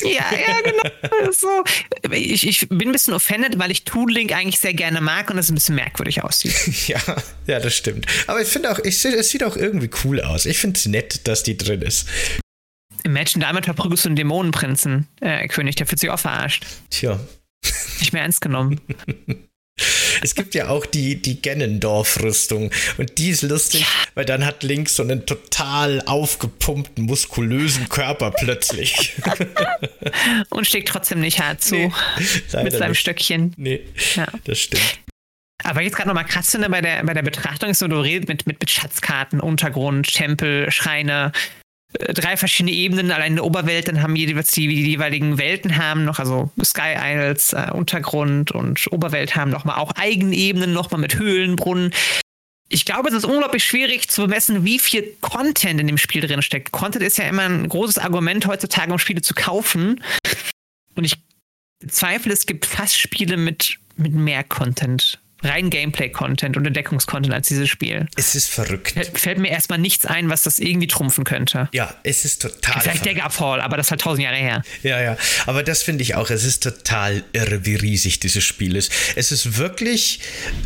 Ja, 0.03 0.33
ja, 0.33 0.61
genau. 0.65 1.31
so. 1.33 1.63
ich, 2.11 2.47
ich 2.49 2.69
bin 2.71 2.89
ein 2.89 2.93
bisschen 2.93 3.13
offended, 3.13 3.59
weil 3.59 3.71
ich 3.71 3.85
Toon 3.85 4.09
Link 4.09 4.33
eigentlich 4.33 4.59
sehr 4.59 4.73
gerne 4.73 5.03
mag 5.03 5.31
und 5.31 5.37
es 5.37 5.51
ein 5.51 5.55
bisschen 5.55 5.75
merkwürdig 5.75 6.23
aussieht. 6.23 6.55
ja, 6.89 6.99
ja, 7.47 7.61
das 7.61 7.77
stimmt. 7.77 8.07
Aber 8.27 8.41
ich 8.41 8.49
finde 8.49 8.73
auch, 8.73 8.79
ich, 8.79 9.05
es 9.05 9.29
sieht 9.29 9.45
auch 9.45 9.57
irgendwie 9.57 9.91
cool 10.05 10.23
aus. 10.23 10.47
Ich 10.47 10.57
finde 10.57 10.79
es 10.79 10.87
nett, 10.87 11.29
dass 11.29 11.43
die 11.43 11.59
drin 11.59 11.83
ist. 11.83 12.09
Imagine, 13.03 13.45
damit 13.45 13.67
verprügelst 13.67 14.07
du 14.07 14.09
einen 14.09 14.17
Dämonenprinzen, 14.17 15.07
äh, 15.21 15.49
König, 15.49 15.77
der 15.77 15.87
fühlt 15.87 16.01
sich 16.01 16.09
auch 16.09 16.19
verarscht. 16.19 16.65
Tja. 16.89 17.21
Nicht 17.99 18.15
mehr 18.15 18.23
ernst 18.23 18.41
genommen. 18.41 18.81
Es 20.23 20.35
gibt 20.35 20.55
ja 20.55 20.69
auch 20.69 20.87
die, 20.87 21.21
die 21.21 21.41
Gennendorf-Rüstung 21.41 22.71
und 22.99 23.19
die 23.19 23.31
ist 23.31 23.43
lustig, 23.43 23.87
weil 24.15 24.25
dann 24.25 24.45
hat 24.45 24.63
Link 24.63 24.89
so 24.89 25.03
einen 25.03 25.27
total 25.27 26.03
aufgepumpten, 26.07 27.05
muskulösen 27.07 27.89
Körper 27.89 28.31
plötzlich. 28.31 29.15
Und 30.51 30.67
schlägt 30.67 30.89
trotzdem 30.89 31.21
nicht 31.21 31.41
hart 31.41 31.63
zu. 31.63 31.75
Nee, 31.77 31.93
mit 32.63 32.73
seinem 32.73 32.91
nicht. 32.91 33.01
Stöckchen. 33.01 33.55
Nee, 33.57 33.81
Ja. 34.17 34.27
das 34.45 34.59
stimmt. 34.61 34.99
Aber 35.63 35.83
jetzt 35.83 35.97
gerade 35.97 36.09
nochmal 36.09 36.25
krass 36.25 36.51
finde 36.51 36.71
bei 36.71 36.81
der, 36.81 37.05
bei 37.05 37.13
der 37.15 37.23
Betrachtung 37.23 37.71
ist 37.71 37.81
so, 37.81 37.89
du 37.89 38.01
redest 38.01 38.29
mit, 38.29 38.47
mit, 38.47 38.61
mit 38.61 38.71
Schatzkarten, 38.71 39.41
Untergrund, 39.41 40.13
Tempel, 40.13 40.71
Schreine, 40.71 41.33
drei 41.99 42.37
verschiedene 42.37 42.75
Ebenen, 42.75 43.11
allein 43.11 43.33
in 43.33 43.37
der 43.37 43.45
Oberwelt, 43.45 43.89
dann 43.89 44.03
haben 44.03 44.17
jeweils 44.17 44.53
die, 44.53 44.69
die 44.69 44.91
jeweiligen 44.91 45.39
Welten 45.39 45.77
haben 45.77 46.05
noch, 46.05 46.19
also 46.19 46.51
Sky 46.63 46.95
Isles, 46.97 47.53
äh, 47.53 47.71
Untergrund 47.73 48.53
und 48.53 48.91
Oberwelt 48.93 49.35
haben 49.35 49.51
nochmal 49.51 49.77
auch 49.77 49.93
eigene 49.93 50.35
Ebenen, 50.35 50.73
nochmal 50.73 51.01
mit 51.01 51.17
Höhlenbrunnen. 51.17 51.93
Ich 52.69 52.85
glaube, 52.85 53.09
es 53.09 53.15
ist 53.15 53.25
unglaublich 53.25 53.65
schwierig 53.65 54.09
zu 54.09 54.23
bemessen, 54.23 54.65
wie 54.65 54.79
viel 54.79 55.17
Content 55.21 55.81
in 55.81 55.89
dem 55.89 55.99
Spiel 55.99 56.21
drin 56.21 56.43
steckt. 56.43 56.71
Content 56.71 57.05
ist 57.05 57.19
ja 57.19 57.25
immer 57.25 57.43
ein 57.43 57.69
großes 57.69 57.99
Argument 57.99 58.47
heutzutage, 58.47 58.93
um 58.93 58.99
Spiele 59.01 59.23
zu 59.23 59.35
kaufen. 59.35 60.03
Und 60.95 61.05
ich 61.05 61.17
bezweifle, 61.81 62.33
es 62.33 62.47
gibt 62.47 62.67
fast 62.67 62.97
Spiele 62.97 63.37
mit, 63.37 63.79
mit 63.97 64.13
mehr 64.13 64.45
Content 64.45 65.19
rein 65.43 65.71
Gameplay-Content 65.71 66.57
und 66.57 66.67
Entdeckungskontent 66.67 67.35
als 67.35 67.49
dieses 67.49 67.69
Spiel. 67.69 68.07
Es 68.17 68.35
ist 68.35 68.49
verrückt. 68.49 68.93
Fällt, 68.93 69.19
fällt, 69.19 69.39
mir 69.39 69.51
erstmal 69.51 69.79
nichts 69.79 70.07
ein, 70.07 70.29
was 70.29 70.43
das 70.43 70.59
irgendwie 70.59 70.87
trumpfen 70.87 71.25
könnte. 71.25 71.69
Ja, 71.73 71.95
es 72.03 72.25
ist 72.25 72.43
total. 72.43 72.81
Vielleicht 72.81 73.07
Daggerfall, 73.07 73.61
aber 73.61 73.77
das 73.77 73.87
ist 73.87 73.91
halt 73.91 74.01
tausend 74.01 74.25
Jahre 74.25 74.37
her. 74.37 74.63
Ja, 74.83 75.01
ja. 75.01 75.17
Aber 75.47 75.63
das 75.63 75.83
finde 75.83 76.03
ich 76.03 76.15
auch. 76.15 76.31
Es 76.31 76.45
ist 76.45 76.63
total 76.63 77.23
irre, 77.33 77.65
wie 77.67 77.77
riesig 77.77 78.21
dieses 78.21 78.45
Spiel 78.45 78.77
ist. 78.77 78.93
Es 79.17 79.33
ist 79.33 79.59
wirklich 79.59 80.21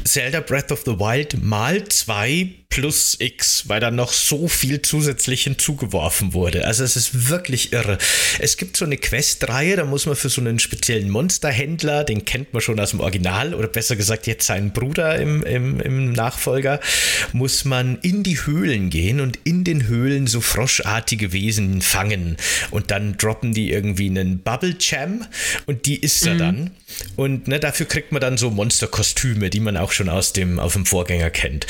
Zelda 0.04 0.40
Breath 0.40 0.72
of 0.72 0.82
the 0.84 0.98
Wild 0.98 1.42
mal 1.42 1.84
zwei 1.88 2.48
plus 2.74 3.16
X, 3.20 3.68
weil 3.68 3.78
da 3.78 3.92
noch 3.92 4.12
so 4.12 4.48
viel 4.48 4.82
zusätzlich 4.82 5.44
hinzugeworfen 5.44 6.32
wurde. 6.32 6.64
Also 6.64 6.82
es 6.82 6.96
ist 6.96 7.28
wirklich 7.28 7.72
irre. 7.72 7.98
Es 8.40 8.56
gibt 8.56 8.76
so 8.76 8.84
eine 8.84 8.96
Quest-Reihe, 8.96 9.76
da 9.76 9.84
muss 9.84 10.06
man 10.06 10.16
für 10.16 10.28
so 10.28 10.40
einen 10.40 10.58
speziellen 10.58 11.08
Monsterhändler, 11.08 12.02
den 12.02 12.24
kennt 12.24 12.52
man 12.52 12.60
schon 12.60 12.80
aus 12.80 12.90
dem 12.90 12.98
Original, 12.98 13.54
oder 13.54 13.68
besser 13.68 13.94
gesagt 13.94 14.26
jetzt 14.26 14.48
seinen 14.48 14.72
Bruder 14.72 15.20
im, 15.20 15.44
im, 15.44 15.78
im 15.78 16.10
Nachfolger, 16.10 16.80
muss 17.32 17.64
man 17.64 18.00
in 18.00 18.24
die 18.24 18.44
Höhlen 18.44 18.90
gehen 18.90 19.20
und 19.20 19.38
in 19.44 19.62
den 19.62 19.86
Höhlen 19.86 20.26
so 20.26 20.40
froschartige 20.40 21.32
Wesen 21.32 21.80
fangen. 21.80 22.36
Und 22.72 22.90
dann 22.90 23.16
droppen 23.18 23.54
die 23.54 23.70
irgendwie 23.70 24.08
einen 24.08 24.40
Bubble 24.40 24.74
Jam 24.80 25.24
und 25.66 25.86
die 25.86 26.00
isst 26.00 26.26
er 26.26 26.34
mhm. 26.34 26.38
dann. 26.38 26.70
Und 27.16 27.48
ne, 27.48 27.60
dafür 27.60 27.86
kriegt 27.86 28.12
man 28.12 28.20
dann 28.20 28.36
so 28.36 28.50
Monsterkostüme, 28.50 29.50
die 29.50 29.60
man 29.60 29.76
auch 29.76 29.92
schon 29.92 30.08
aus 30.08 30.32
dem, 30.32 30.58
aus 30.58 30.72
dem 30.72 30.86
Vorgänger 30.86 31.30
kennt. 31.30 31.66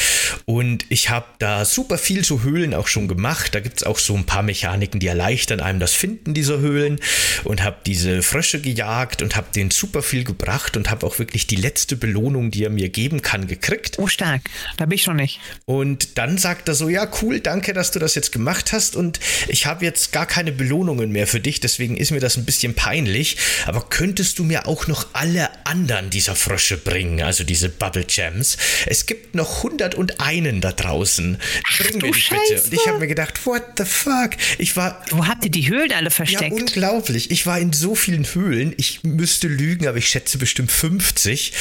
Und 0.46 0.84
ich 0.94 1.10
habe 1.10 1.26
da 1.40 1.64
super 1.64 1.98
viel 1.98 2.24
so 2.24 2.44
Höhlen 2.44 2.72
auch 2.72 2.86
schon 2.86 3.08
gemacht. 3.08 3.52
Da 3.52 3.58
gibt 3.58 3.78
es 3.78 3.82
auch 3.82 3.98
so 3.98 4.14
ein 4.14 4.26
paar 4.26 4.44
Mechaniken, 4.44 5.00
die 5.00 5.08
erleichtern 5.08 5.58
einem 5.58 5.80
das 5.80 5.92
Finden 5.92 6.34
dieser 6.34 6.60
Höhlen. 6.60 7.00
Und 7.42 7.64
habe 7.64 7.78
diese 7.84 8.22
Frösche 8.22 8.60
gejagt 8.60 9.20
und 9.20 9.34
habe 9.34 9.48
denen 9.52 9.72
super 9.72 10.04
viel 10.04 10.22
gebracht 10.22 10.76
und 10.76 10.90
habe 10.90 11.04
auch 11.04 11.18
wirklich 11.18 11.48
die 11.48 11.56
letzte 11.56 11.96
Belohnung, 11.96 12.52
die 12.52 12.62
er 12.62 12.70
mir 12.70 12.90
geben 12.90 13.22
kann, 13.22 13.48
gekriegt. 13.48 13.98
Oh, 13.98 14.06
stark. 14.06 14.42
Da 14.76 14.86
bin 14.86 14.94
ich 14.94 15.02
schon 15.02 15.16
nicht. 15.16 15.40
Und 15.64 16.16
dann 16.16 16.38
sagt 16.38 16.68
er 16.68 16.74
so, 16.74 16.88
ja, 16.88 17.08
cool, 17.22 17.40
danke, 17.40 17.72
dass 17.72 17.90
du 17.90 17.98
das 17.98 18.14
jetzt 18.14 18.30
gemacht 18.30 18.72
hast. 18.72 18.94
Und 18.94 19.18
ich 19.48 19.66
habe 19.66 19.84
jetzt 19.84 20.12
gar 20.12 20.26
keine 20.26 20.52
Belohnungen 20.52 21.10
mehr 21.10 21.26
für 21.26 21.40
dich. 21.40 21.58
Deswegen 21.58 21.96
ist 21.96 22.12
mir 22.12 22.20
das 22.20 22.36
ein 22.36 22.44
bisschen 22.44 22.74
peinlich. 22.74 23.36
Aber 23.66 23.80
könntest 23.90 24.38
du 24.38 24.44
mir 24.44 24.68
auch 24.68 24.86
noch 24.86 25.08
alle 25.12 25.50
anderen 25.66 26.10
dieser 26.10 26.36
Frösche 26.36 26.76
bringen, 26.76 27.20
also 27.20 27.42
diese 27.42 27.68
Bubble 27.68 28.04
Gems. 28.04 28.58
Es 28.86 29.06
gibt 29.06 29.34
noch 29.34 29.56
101 29.64 30.60
da 30.60 30.70
draußen. 30.74 31.38
Bring 31.78 31.98
mir 31.98 32.12
die 32.12 32.20
bitte. 32.20 32.62
Und 32.62 32.72
ich 32.72 32.86
habe 32.86 32.98
mir 32.98 33.06
gedacht, 33.06 33.44
what 33.46 33.62
the 33.78 33.84
fuck? 33.84 34.30
Ich 34.58 34.76
war. 34.76 35.02
Wo 35.10 35.26
habt 35.26 35.44
ihr 35.44 35.50
die 35.50 35.68
Höhlen 35.68 35.92
alle 35.92 36.10
versteckt? 36.10 36.42
Ja, 36.42 36.50
unglaublich. 36.50 37.30
Ich 37.30 37.46
war 37.46 37.58
in 37.58 37.72
so 37.72 37.94
vielen 37.94 38.24
Höhlen. 38.24 38.74
Ich 38.76 39.02
müsste 39.02 39.48
lügen, 39.48 39.86
aber 39.86 39.98
ich 39.98 40.08
schätze 40.08 40.38
bestimmt 40.38 40.70
50. 40.70 41.52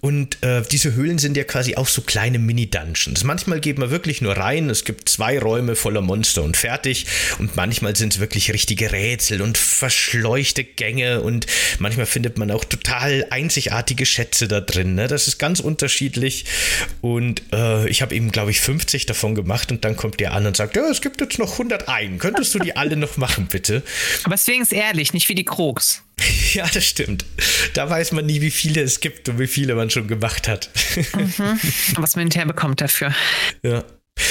Und 0.00 0.42
äh, 0.42 0.62
diese 0.70 0.94
Höhlen 0.94 1.18
sind 1.18 1.36
ja 1.36 1.44
quasi 1.44 1.76
auch 1.76 1.88
so 1.88 2.02
kleine 2.02 2.38
Mini-Dungeons. 2.38 3.24
Manchmal 3.24 3.60
geht 3.60 3.78
man 3.78 3.90
wirklich 3.90 4.20
nur 4.20 4.36
rein. 4.36 4.70
Es 4.70 4.84
gibt 4.84 5.08
zwei 5.08 5.38
Räume 5.38 5.76
voller 5.76 6.00
Monster 6.00 6.42
und 6.42 6.56
fertig. 6.56 7.06
Und 7.38 7.56
manchmal 7.56 7.96
sind 7.96 8.14
es 8.14 8.20
wirklich 8.20 8.52
richtige 8.52 8.92
Rätsel 8.92 9.42
und 9.42 9.58
verschleuchte 9.58 10.64
Gänge. 10.64 11.20
Und 11.22 11.46
manchmal 11.78 12.06
findet 12.06 12.38
man 12.38 12.50
auch 12.50 12.64
total 12.64 13.26
einzigartige 13.30 14.06
Schätze 14.06 14.48
da 14.48 14.60
drin. 14.60 14.94
Ne? 14.94 15.06
Das 15.06 15.28
ist 15.28 15.38
ganz 15.38 15.60
unterschiedlich. 15.60 16.44
Und 17.00 17.42
äh, 17.52 17.88
ich 17.88 18.02
habe 18.02 18.14
eben, 18.14 18.30
glaube 18.32 18.49
ich, 18.49 18.49
50 18.58 19.06
davon 19.06 19.34
gemacht 19.34 19.70
und 19.70 19.84
dann 19.84 19.96
kommt 19.96 20.18
der 20.18 20.32
an 20.32 20.46
und 20.46 20.56
sagt, 20.56 20.74
ja, 20.74 20.88
es 20.90 21.00
gibt 21.00 21.20
jetzt 21.20 21.38
noch 21.38 21.52
101. 21.52 22.18
Könntest 22.18 22.54
du 22.54 22.58
die 22.58 22.74
alle 22.74 22.96
noch 22.96 23.16
machen, 23.18 23.46
bitte? 23.46 23.82
Aber 24.24 24.34
deswegen 24.34 24.62
ist 24.62 24.72
ehrlich, 24.72 25.12
nicht 25.12 25.28
wie 25.28 25.34
die 25.34 25.44
Krogs. 25.44 26.02
Ja, 26.52 26.66
das 26.66 26.84
stimmt. 26.84 27.24
Da 27.74 27.88
weiß 27.88 28.10
man 28.10 28.26
nie, 28.26 28.40
wie 28.40 28.50
viele 28.50 28.80
es 28.80 28.98
gibt 28.98 29.28
und 29.28 29.38
wie 29.38 29.46
viele 29.46 29.76
man 29.76 29.88
schon 29.88 30.08
gemacht 30.08 30.48
hat. 30.48 30.68
Mhm. 31.14 31.60
Was 31.96 32.16
man 32.16 32.24
hinterher 32.24 32.46
bekommt 32.46 32.80
dafür. 32.80 33.14
Ja. 33.62 33.84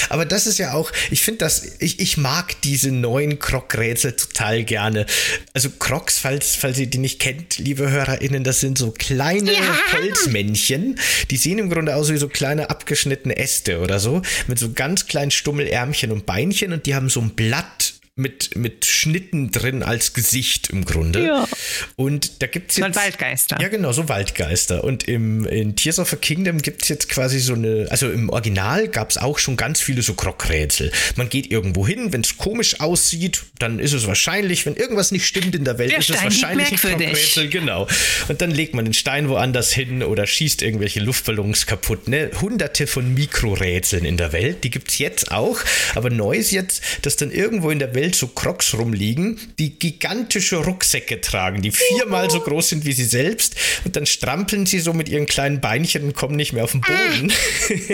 Aber 0.09 0.25
das 0.25 0.47
ist 0.47 0.57
ja 0.57 0.73
auch, 0.73 0.91
ich 1.11 1.21
finde 1.21 1.39
das, 1.39 1.63
ich, 1.79 1.99
ich 1.99 2.17
mag 2.17 2.61
diese 2.61 2.91
neuen 2.91 3.39
Krog-Rätsel 3.39 4.13
total 4.13 4.63
gerne. 4.63 5.05
Also 5.53 5.69
Crocs, 5.69 6.19
falls, 6.19 6.55
falls 6.55 6.77
ihr 6.79 6.87
die 6.87 6.97
nicht 6.97 7.19
kennt, 7.19 7.57
liebe 7.57 7.89
HörerInnen, 7.89 8.43
das 8.43 8.59
sind 8.59 8.77
so 8.77 8.91
kleine 8.91 9.53
ja. 9.53 9.59
Holzmännchen. 9.93 10.99
Die 11.29 11.37
sehen 11.37 11.59
im 11.59 11.69
Grunde 11.69 11.95
aus 11.95 12.11
wie 12.11 12.17
so 12.17 12.27
kleine 12.27 12.69
abgeschnittene 12.69 13.37
Äste 13.37 13.79
oder 13.79 13.99
so, 13.99 14.21
mit 14.47 14.59
so 14.59 14.71
ganz 14.73 15.07
kleinen 15.07 15.31
Stummelärmchen 15.31 16.11
und 16.11 16.25
Beinchen 16.25 16.73
und 16.73 16.85
die 16.85 16.95
haben 16.95 17.09
so 17.09 17.21
ein 17.21 17.31
Blatt 17.31 17.98
mit, 18.19 18.55
mit 18.55 18.85
Schnitten 18.85 19.51
drin 19.51 19.81
als 19.81 20.13
Gesicht 20.13 20.69
im 20.69 20.85
Grunde. 20.85 21.25
Ja. 21.25 21.47
Und 21.95 22.41
da 22.41 22.47
gibt 22.47 22.71
es 22.71 22.77
jetzt. 22.77 22.95
Waldgeister. 22.95 23.57
Ja, 23.61 23.69
genau, 23.69 23.91
so 23.91 24.09
Waldgeister. 24.09 24.83
Und 24.83 25.07
im, 25.07 25.45
in 25.45 25.75
Tears 25.75 25.99
of 25.99 26.11
a 26.13 26.17
Kingdom 26.17 26.61
gibt 26.61 26.83
es 26.83 26.89
jetzt 26.89 27.09
quasi 27.09 27.39
so 27.39 27.53
eine. 27.53 27.87
Also 27.89 28.11
im 28.11 28.29
Original 28.29 28.87
gab 28.89 29.09
es 29.09 29.17
auch 29.17 29.39
schon 29.39 29.57
ganz 29.57 29.81
viele 29.81 30.01
so 30.01 30.13
Krockrätsel. 30.13 30.91
Man 31.15 31.29
geht 31.29 31.49
irgendwo 31.49 31.87
hin, 31.87 32.11
wenn 32.11 32.21
es 32.21 32.37
komisch 32.37 32.79
aussieht, 32.81 33.43
dann 33.57 33.79
ist 33.79 33.93
es 33.93 34.05
wahrscheinlich, 34.05 34.65
wenn 34.65 34.75
irgendwas 34.75 35.11
nicht 35.11 35.25
stimmt 35.25 35.55
in 35.55 35.63
der 35.63 35.77
Welt, 35.77 35.91
der 35.91 35.99
ist 35.99 36.05
Stein 36.05 36.17
es 36.17 36.23
wahrscheinlich 36.23 36.71
ein 36.71 36.77
Krockrätsel. 36.77 37.49
Genau. 37.49 37.87
Und 38.27 38.41
dann 38.41 38.51
legt 38.51 38.75
man 38.75 38.85
den 38.85 38.93
Stein 38.93 39.29
woanders 39.29 39.71
hin 39.71 40.03
oder 40.03 40.27
schießt 40.27 40.61
irgendwelche 40.61 40.99
Luftballons 40.99 41.65
kaputt. 41.65 42.07
Ne? 42.07 42.31
Hunderte 42.41 42.85
von 42.85 43.13
Mikrorätseln 43.13 44.03
in 44.03 44.17
der 44.17 44.33
Welt. 44.33 44.63
Die 44.63 44.69
gibt 44.69 44.91
es 44.91 44.97
jetzt 44.97 45.31
auch. 45.31 45.59
Aber 45.95 46.09
neu 46.09 46.35
ist 46.35 46.51
jetzt, 46.51 46.81
dass 47.03 47.15
dann 47.15 47.31
irgendwo 47.31 47.69
in 47.69 47.79
der 47.79 47.95
Welt 47.95 48.08
Welt 48.09 48.15
so 48.15 48.27
Crocs 48.27 48.73
rumliegen, 48.73 49.39
die 49.59 49.77
gigantische 49.77 50.57
Rucksäcke 50.57 51.21
tragen, 51.21 51.61
die 51.61 51.71
viermal 51.71 52.29
so 52.31 52.39
groß 52.39 52.69
sind 52.69 52.85
wie 52.85 52.93
sie 52.93 53.05
selbst. 53.05 53.55
Und 53.85 53.95
dann 53.95 54.07
strampeln 54.07 54.65
sie 54.65 54.79
so 54.79 54.93
mit 54.93 55.09
ihren 55.09 55.27
kleinen 55.27 55.61
Beinchen 55.61 56.03
und 56.03 56.15
kommen 56.15 56.35
nicht 56.35 56.53
mehr 56.53 56.63
auf 56.63 56.71
den 56.71 56.81
Boden. 56.81 57.31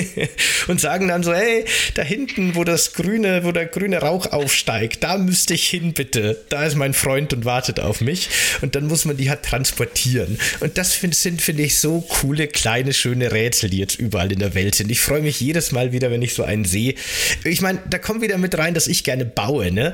und 0.68 0.80
sagen 0.80 1.10
dann 1.10 1.24
so, 1.24 1.34
hey, 1.34 1.66
da 1.96 2.02
hinten, 2.02 2.56
wo 2.56 2.64
das 2.64 2.94
grüne, 2.94 3.44
wo 3.44 3.52
der 3.52 3.66
grüne 3.66 3.98
Rauch 3.98 4.28
aufsteigt, 4.28 5.04
da 5.04 5.18
müsste 5.18 5.54
ich 5.54 5.68
hin, 5.68 5.94
bitte. 5.94 6.46
Da 6.50 6.64
ist 6.66 6.76
mein 6.76 6.94
Freund 6.94 7.34
und 7.34 7.44
wartet 7.44 7.82
auf 7.82 8.00
mich. 8.00 8.30
Und 8.62 8.76
dann 8.76 8.88
muss 8.88 9.04
man 9.04 9.18
die 9.18 9.30
halt 9.30 9.44
transportieren. 9.44 10.40
Und 10.62 10.78
das 10.78 10.94
find, 10.94 11.14
sind, 11.14 11.42
finde 11.42 11.64
ich, 11.64 11.80
so 11.80 12.02
coole, 12.02 12.48
kleine, 12.48 12.94
schöne 12.94 13.34
Rätsel, 13.34 13.70
die 13.70 13.80
jetzt 13.80 14.00
überall 14.00 14.32
in 14.32 14.40
der 14.40 14.54
Welt 14.56 14.76
sind. 14.76 14.90
Ich 14.92 15.02
freue 15.02 15.22
mich 15.22 15.42
jedes 15.42 15.74
Mal 15.74 15.92
wieder, 15.92 16.10
wenn 16.10 16.22
ich 16.22 16.34
so 16.34 16.44
einen 16.44 16.64
sehe. 16.64 16.96
Ich 17.44 17.62
meine, 17.62 17.82
da 17.90 17.98
kommt 17.98 18.22
wieder 18.22 18.38
mit 18.38 18.58
rein, 18.58 18.74
dass 18.74 18.88
ich 18.88 19.04
gerne 19.04 19.26
baue, 19.26 19.72
ne? 19.72 19.94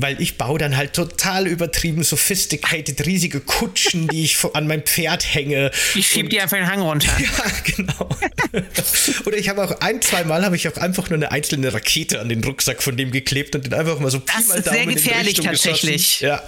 weil 0.00 0.20
ich 0.20 0.38
baue 0.38 0.58
dann 0.58 0.76
halt 0.76 0.92
total 0.92 1.46
übertrieben 1.46 2.02
sophisticated 2.02 3.04
riesige 3.06 3.40
Kutschen, 3.40 4.08
die 4.08 4.24
ich 4.24 4.38
an 4.54 4.66
mein 4.66 4.82
Pferd 4.82 5.34
hänge. 5.34 5.70
Ich 5.94 6.08
schieb 6.08 6.30
die 6.30 6.40
einfach 6.40 6.56
den 6.56 6.66
Hang 6.66 6.80
runter. 6.80 7.08
Ja, 7.18 7.44
genau. 7.76 8.08
Oder 9.26 9.36
ich 9.36 9.48
habe 9.48 9.62
auch 9.62 9.80
ein, 9.80 10.00
zwei 10.00 10.24
Mal 10.24 10.44
habe 10.44 10.56
ich 10.56 10.68
auch 10.68 10.76
einfach 10.76 11.10
nur 11.10 11.18
eine 11.18 11.30
einzelne 11.30 11.72
Rakete 11.72 12.20
an 12.20 12.28
den 12.28 12.42
Rucksack 12.42 12.82
von 12.82 12.96
dem 12.96 13.10
geklebt 13.10 13.54
und 13.54 13.66
den 13.66 13.74
einfach 13.74 13.98
mal 13.98 14.10
so 14.10 14.18
Das 14.18 14.56
ist 14.56 14.64
sehr 14.68 14.86
gefährlich 14.86 15.34
tatsächlich. 15.34 16.20
Geschossen. 16.20 16.26
Ja, 16.26 16.42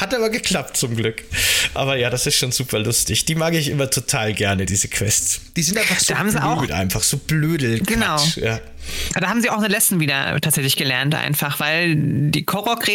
hat 0.00 0.14
aber 0.14 0.30
geklappt 0.30 0.76
zum 0.76 0.96
Glück. 0.96 1.24
Aber 1.74 1.96
ja, 1.96 2.10
das 2.10 2.26
ist 2.26 2.36
schon 2.36 2.52
super 2.52 2.78
lustig. 2.78 3.24
Die 3.24 3.34
mag 3.34 3.54
ich 3.54 3.68
immer 3.68 3.90
total 3.90 4.34
gerne, 4.34 4.66
diese 4.66 4.88
Quests. 4.88 5.40
Die 5.56 5.62
sind 5.62 5.78
einfach 5.78 5.98
so 5.98 6.14
blöd, 6.14 6.72
einfach 6.72 7.02
so 7.02 7.16
blödel. 7.18 7.80
Genau. 7.80 8.22
Ja. 8.36 8.60
Da 9.14 9.28
haben 9.28 9.42
sie 9.42 9.50
auch 9.50 9.58
eine 9.58 9.68
Lesson 9.68 10.00
wieder 10.00 10.38
tatsächlich 10.40 10.76
gelernt, 10.76 11.14
einfach, 11.14 11.60
weil 11.60 11.94
die 11.96 12.44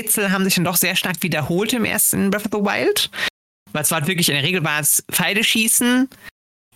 Korok-Rätsel 0.01 0.31
haben 0.31 0.43
sich 0.43 0.55
dann 0.55 0.63
doch 0.63 0.75
sehr 0.75 0.95
stark 0.95 1.21
wiederholt 1.21 1.73
im 1.73 1.85
ersten 1.85 2.31
Breath 2.31 2.45
of 2.45 2.51
the 2.51 2.65
Wild. 2.65 3.09
Weil 3.71 3.83
es 3.83 3.91
war 3.91 3.99
halt 3.99 4.07
wirklich, 4.07 4.29
in 4.29 4.35
der 4.35 4.43
Regel 4.43 4.63
war 4.63 4.79
es 4.79 5.03
Pfeile 5.11 5.43
schießen 5.43 6.09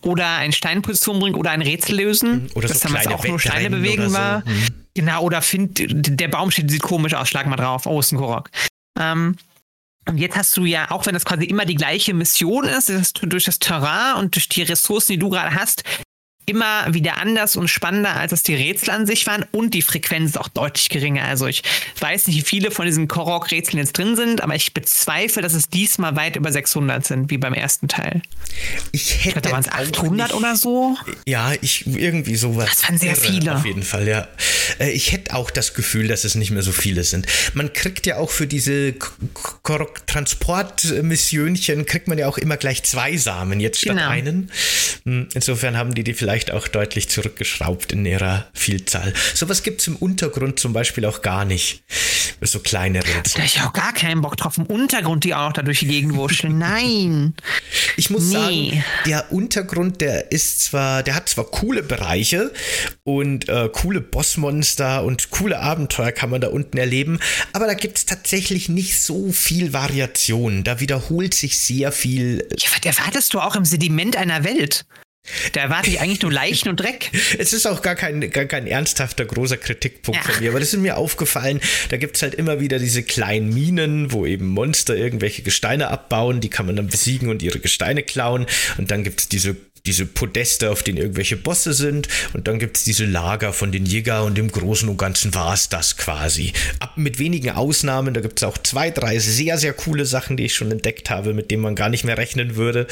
oder 0.01 0.27
ein 0.37 0.51
Steinposition 0.51 1.19
bringen 1.19 1.35
oder 1.35 1.51
ein 1.51 1.61
Rätsel 1.61 1.97
lösen. 1.97 2.43
Mhm. 2.43 2.49
Oder 2.55 2.67
das 2.67 2.79
so 2.79 2.87
damals 2.87 3.07
auch 3.07 3.25
nur 3.25 3.39
Steine 3.39 3.69
bewegen 3.69 4.09
so. 4.09 4.15
war. 4.15 4.39
Mhm. 4.45 4.67
Genau, 4.93 5.23
oder 5.23 5.41
find, 5.41 5.83
der 5.83 6.27
Baum 6.29 6.51
steht, 6.51 6.71
sieht 6.71 6.81
komisch 6.81 7.13
aus, 7.13 7.27
schlag 7.27 7.47
mal 7.47 7.57
drauf. 7.57 7.85
Oh, 7.85 7.99
ist 7.99 8.13
ein 8.13 8.17
Korok. 8.17 8.49
Ähm, 8.97 9.35
und 10.07 10.17
jetzt 10.17 10.37
hast 10.37 10.55
du 10.55 10.65
ja, 10.65 10.91
auch 10.91 11.05
wenn 11.05 11.15
das 11.15 11.25
quasi 11.25 11.45
immer 11.45 11.65
die 11.65 11.75
gleiche 11.75 12.13
Mission 12.13 12.65
ist, 12.65 12.91
durch 13.23 13.45
das 13.45 13.59
Terrain 13.59 14.17
und 14.17 14.35
durch 14.35 14.47
die 14.47 14.61
Ressourcen, 14.61 15.13
die 15.13 15.19
du 15.19 15.29
gerade 15.29 15.53
hast, 15.53 15.83
immer 16.45 16.93
wieder 16.93 17.17
anders 17.17 17.55
und 17.55 17.67
spannender, 17.67 18.15
als 18.15 18.31
es 18.31 18.43
die 18.43 18.55
Rätsel 18.55 18.91
an 18.91 19.05
sich 19.05 19.25
waren 19.27 19.45
und 19.51 19.73
die 19.73 19.81
Frequenz 19.81 20.31
ist 20.31 20.37
auch 20.37 20.47
deutlich 20.47 20.89
geringer. 20.89 21.23
Also 21.25 21.47
ich 21.47 21.63
weiß 21.99 22.27
nicht, 22.27 22.37
wie 22.37 22.41
viele 22.43 22.71
von 22.71 22.85
diesen 22.85 23.07
Korok-Rätseln 23.07 23.79
jetzt 23.79 23.97
drin 23.97 24.15
sind, 24.15 24.41
aber 24.41 24.55
ich 24.55 24.73
bezweifle, 24.73 25.41
dass 25.41 25.53
es 25.53 25.69
diesmal 25.69 26.15
weit 26.15 26.35
über 26.35 26.51
600 26.51 27.05
sind, 27.05 27.29
wie 27.31 27.37
beim 27.37 27.53
ersten 27.53 27.87
Teil. 27.87 28.21
Ich 28.91 29.25
hätte. 29.25 29.41
Da 29.41 29.51
waren 29.51 29.61
es 29.61 29.69
800 29.69 30.33
oder 30.33 30.55
so. 30.55 30.97
Ja, 31.25 31.53
ich 31.61 31.85
irgendwie 31.87 32.35
sowas. 32.35 32.69
Das 32.69 32.83
waren 32.83 32.97
sehr 32.97 33.15
viele. 33.15 33.55
Auf 33.55 33.65
jeden 33.65 33.83
Fall, 33.83 34.07
ja. 34.07 34.27
Äh, 34.79 34.91
Ich 34.91 35.11
hätte 35.11 35.33
auch 35.35 35.51
das 35.51 35.73
Gefühl, 35.73 36.07
dass 36.07 36.23
es 36.23 36.35
nicht 36.35 36.51
mehr 36.51 36.61
so 36.63 36.71
viele 36.71 37.03
sind. 37.03 37.25
Man 37.53 37.73
kriegt 37.73 38.05
ja 38.05 38.17
auch 38.17 38.29
für 38.31 38.47
diese 38.47 38.93
K- 38.93 39.09
K- 39.63 39.85
Transportmissionchen, 40.05 41.85
kriegt 41.85 42.07
man 42.07 42.17
ja 42.17 42.27
auch 42.27 42.37
immer 42.37 42.57
gleich 42.57 42.83
zwei 42.83 43.17
Samen 43.17 43.59
jetzt 43.59 43.81
statt 43.81 43.95
Genau. 43.97 44.09
einen. 44.09 44.51
Hm, 45.05 45.27
Insofern 45.33 45.77
haben 45.77 45.93
die 45.95 46.03
die 46.03 46.13
vielleicht 46.13 46.34
auch 46.51 46.67
deutlich 46.67 47.09
zurückgeschraubt 47.09 47.91
in 47.93 48.05
ihrer 48.05 48.47
Vielzahl. 48.53 49.13
Sowas 49.33 49.63
gibt 49.63 49.81
es 49.81 49.87
im 49.87 49.95
Untergrund 49.95 50.59
zum 50.59 50.73
Beispiel 50.73 51.05
auch 51.05 51.21
gar 51.21 51.45
nicht. 51.45 51.83
So 52.41 52.59
kleine 52.59 52.99
Rätsel. 52.99 53.33
Da 53.35 53.39
hab 53.39 53.45
ich 53.45 53.61
auch 53.61 53.73
gar 53.73 53.93
keinen 53.93 54.21
Bock 54.21 54.37
drauf, 54.37 54.57
im 54.57 54.65
Untergrund 54.65 55.23
die 55.23 55.33
auch 55.33 55.53
da 55.53 55.61
durch 55.61 55.79
die 55.79 55.87
Gegend 55.87 56.15
wurschteln. 56.15 56.57
Nein. 56.57 57.33
Ich 57.97 58.09
muss 58.09 58.23
Nee. 58.25 58.33
sagen, 58.33 58.83
der 59.05 59.31
Untergrund, 59.31 60.01
der 60.01 60.31
ist 60.33 60.61
zwar, 60.65 61.01
der 61.01 61.15
hat 61.15 61.29
zwar 61.29 61.45
coole 61.45 61.81
Bereiche 61.81 62.51
und 63.03 63.47
äh, 63.47 63.69
coole 63.71 64.01
Bossmonster 64.01 65.03
und 65.05 65.29
coole 65.31 65.59
Abenteuer 65.59 66.11
kann 66.11 66.29
man 66.29 66.41
da 66.41 66.49
unten 66.49 66.77
erleben, 66.77 67.19
aber 67.53 67.67
da 67.67 67.73
gibt 67.73 67.97
es 67.97 68.05
tatsächlich 68.05 68.67
nicht 68.67 68.99
so 69.01 69.31
viel 69.31 69.71
Variation. 69.71 70.65
Da 70.65 70.81
wiederholt 70.81 71.33
sich 71.33 71.57
sehr 71.59 71.93
viel. 71.93 72.45
Ja, 72.57 72.67
was 72.75 72.97
erwartest 72.97 73.33
du 73.33 73.39
auch 73.39 73.55
im 73.55 73.63
Sediment 73.63 74.17
einer 74.17 74.43
Welt? 74.43 74.85
Da 75.53 75.61
erwarte 75.61 75.89
ich 75.89 75.99
eigentlich 75.99 76.21
nur 76.21 76.31
Leichen 76.31 76.69
und 76.69 76.79
Dreck. 76.79 77.11
Es 77.37 77.53
ist 77.53 77.65
auch 77.65 77.81
gar 77.81 77.95
kein, 77.95 78.29
gar 78.31 78.45
kein 78.45 78.67
ernsthafter 78.67 79.25
großer 79.25 79.57
Kritikpunkt 79.57 80.23
Ja. 80.25 80.31
von 80.31 80.41
mir, 80.43 80.49
aber 80.51 80.59
das 80.59 80.73
ist 80.73 80.79
mir 80.79 80.97
aufgefallen. 80.97 81.59
Da 81.89 81.97
gibt 81.97 82.15
es 82.15 82.21
halt 82.21 82.35
immer 82.35 82.59
wieder 82.59 82.79
diese 82.79 83.03
kleinen 83.03 83.53
Minen, 83.53 84.11
wo 84.11 84.25
eben 84.25 84.45
Monster 84.47 84.95
irgendwelche 84.95 85.41
Gesteine 85.41 85.89
abbauen, 85.89 86.41
die 86.41 86.49
kann 86.49 86.65
man 86.65 86.75
dann 86.75 86.87
besiegen 86.87 87.29
und 87.29 87.41
ihre 87.43 87.59
Gesteine 87.59 88.03
klauen. 88.03 88.45
Und 88.77 88.91
dann 88.91 89.03
gibt 89.03 89.21
es 89.21 89.29
diese 89.29 89.55
diese 89.85 90.05
Podeste, 90.05 90.71
auf 90.71 90.83
denen 90.83 90.97
irgendwelche 90.97 91.37
Bosse 91.37 91.73
sind. 91.73 92.07
Und 92.33 92.47
dann 92.47 92.59
gibt 92.59 92.77
es 92.77 92.83
diese 92.83 93.05
Lager 93.05 93.53
von 93.53 93.71
den 93.71 93.85
Jäger 93.85 94.23
und 94.23 94.37
im 94.37 94.51
Großen 94.51 94.87
und 94.89 94.97
Ganzen 94.97 95.33
war 95.33 95.53
es 95.53 95.69
das 95.69 95.97
quasi. 95.97 96.53
Ab 96.79 96.93
mit 96.95 97.19
wenigen 97.19 97.51
Ausnahmen, 97.51 98.13
da 98.13 98.21
gibt 98.21 98.39
es 98.39 98.43
auch 98.43 98.57
zwei, 98.57 98.91
drei 98.91 99.19
sehr, 99.19 99.57
sehr 99.57 99.73
coole 99.73 100.05
Sachen, 100.05 100.37
die 100.37 100.45
ich 100.45 100.55
schon 100.55 100.71
entdeckt 100.71 101.09
habe, 101.09 101.33
mit 101.33 101.51
denen 101.51 101.63
man 101.63 101.75
gar 101.75 101.89
nicht 101.89 102.03
mehr 102.03 102.17
rechnen 102.17 102.55
würde. 102.55 102.87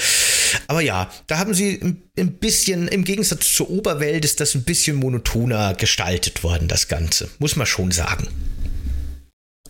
Aber 0.67 0.81
ja, 0.81 1.11
da 1.27 1.37
haben 1.37 1.53
sie 1.53 1.79
ein, 2.17 2.33
bisschen, 2.37 2.87
im 2.87 3.03
Gegensatz 3.03 3.53
zur 3.53 3.69
Oberwelt, 3.69 4.25
ist 4.25 4.39
das 4.39 4.55
ein 4.55 4.63
bisschen 4.63 4.97
monotoner 4.97 5.73
gestaltet 5.73 6.43
worden, 6.43 6.67
das 6.67 6.87
Ganze. 6.87 7.29
Muss 7.39 7.55
man 7.55 7.67
schon 7.67 7.91
sagen. 7.91 8.27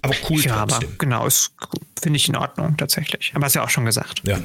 Aber 0.01 0.15
cool 0.29 0.41
Ja, 0.41 0.55
aber 0.55 0.73
trotzdem. 0.73 0.97
genau, 0.97 1.25
ist, 1.25 1.51
finde 2.01 2.17
ich 2.17 2.27
in 2.27 2.35
Ordnung 2.35 2.75
tatsächlich. 2.75 3.31
Aber 3.33 3.45
hast 3.45 3.53
ja 3.55 3.63
auch 3.63 3.69
schon 3.69 3.85
gesagt. 3.85 4.21
Ja. 4.25 4.39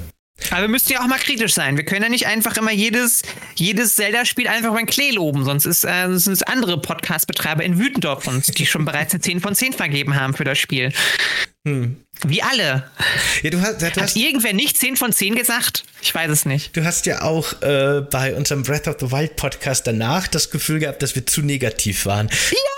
Aber 0.50 0.62
wir 0.62 0.68
müssen 0.68 0.92
ja 0.92 1.00
auch 1.00 1.06
mal 1.06 1.18
kritisch 1.18 1.52
sein. 1.52 1.76
Wir 1.76 1.84
können 1.84 2.02
ja 2.02 2.08
nicht 2.08 2.26
einfach 2.26 2.56
immer 2.56 2.72
jedes, 2.72 3.22
jedes 3.54 3.96
Zelda-Spiel 3.96 4.48
einfach 4.48 4.72
beim 4.72 4.86
Klee 4.86 5.10
loben. 5.10 5.44
Sonst 5.44 5.66
ist, 5.66 5.84
äh, 5.84 6.08
sind 6.12 6.32
es 6.32 6.42
andere 6.42 6.80
Podcast-Betreiber 6.80 7.64
in 7.64 7.78
wütend 7.78 8.06
auf 8.06 8.26
uns, 8.26 8.46
die 8.46 8.66
schon 8.66 8.84
bereits 8.84 9.12
eine 9.12 9.20
10 9.20 9.40
von 9.40 9.54
10 9.54 9.72
vergeben 9.72 10.14
haben 10.14 10.34
für 10.34 10.44
das 10.44 10.58
Spiel. 10.58 10.92
Wie 12.26 12.42
alle. 12.42 12.90
ja 13.42 13.50
du, 13.50 13.60
hast, 13.60 13.80
du, 13.80 13.86
Hat 13.86 13.96
hast, 13.96 14.16
irgendwer 14.16 14.52
nicht 14.52 14.76
10 14.76 14.96
von 14.96 15.12
10 15.12 15.36
gesagt? 15.36 15.84
Ich 16.00 16.14
weiß 16.14 16.30
es 16.30 16.44
nicht. 16.44 16.76
du 16.76 16.84
hast 16.84 17.06
ja 17.06 17.22
auch 17.22 17.60
äh, 17.62 18.00
bei 18.00 18.34
unserem 18.34 18.62
Breath 18.62 18.86
of 18.86 18.96
the 19.00 19.10
Wild 19.10 19.36
Podcast 19.36 19.86
danach 19.86 20.28
das 20.28 20.50
Gefühl 20.50 20.78
gehabt, 20.78 21.02
dass 21.02 21.14
wir 21.14 21.26
zu 21.26 21.42
negativ 21.42 22.06
waren. 22.06 22.28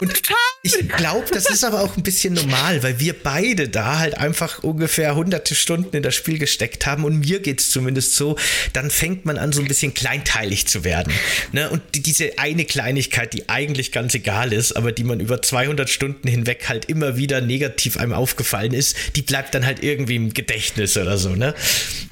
Und 0.00 0.14
total. 0.14 0.36
ich 0.62 0.88
glaube, 0.88 1.26
das 1.32 1.50
ist 1.50 1.64
aber 1.64 1.82
auch 1.82 1.96
ein 1.96 2.02
bisschen 2.02 2.32
normal, 2.34 2.82
weil 2.82 2.98
wir 2.98 3.14
beide 3.14 3.68
da 3.68 3.98
halt 3.98 4.16
einfach 4.16 4.62
ungefähr 4.62 5.14
hunderte 5.14 5.54
Stunden 5.54 5.94
in 5.94 6.02
das 6.02 6.14
Spiel 6.14 6.38
gesteckt 6.38 6.86
haben 6.86 7.04
und 7.04 7.18
mir 7.18 7.40
geht 7.40 7.60
es 7.60 7.70
zumindest 7.70 8.16
so, 8.16 8.36
dann 8.72 8.90
fängt 8.90 9.26
man 9.26 9.36
an, 9.36 9.52
so 9.52 9.60
ein 9.60 9.68
bisschen 9.68 9.92
kleinteilig 9.92 10.66
zu 10.66 10.84
werden. 10.84 11.12
Ne? 11.52 11.68
Und 11.68 11.82
die, 11.94 12.02
diese 12.02 12.38
eine 12.38 12.64
Kleinigkeit, 12.64 13.34
die 13.34 13.48
eigentlich 13.50 13.92
ganz 13.92 14.14
egal 14.14 14.52
ist, 14.52 14.72
aber 14.72 14.92
die 14.92 15.04
man 15.04 15.20
über 15.20 15.42
200 15.42 15.90
Stunden 15.90 16.26
hinweg 16.26 16.68
halt 16.68 16.86
immer 16.86 17.16
wieder 17.16 17.42
negativ 17.42 17.98
einem 17.98 18.14
aufgefallen 18.14 18.72
ist, 18.72 18.96
die 19.16 19.22
bleibt 19.30 19.54
dann 19.54 19.64
halt 19.64 19.80
irgendwie 19.80 20.16
im 20.16 20.34
Gedächtnis 20.34 20.96
oder 20.96 21.16
so, 21.16 21.36
ne? 21.36 21.54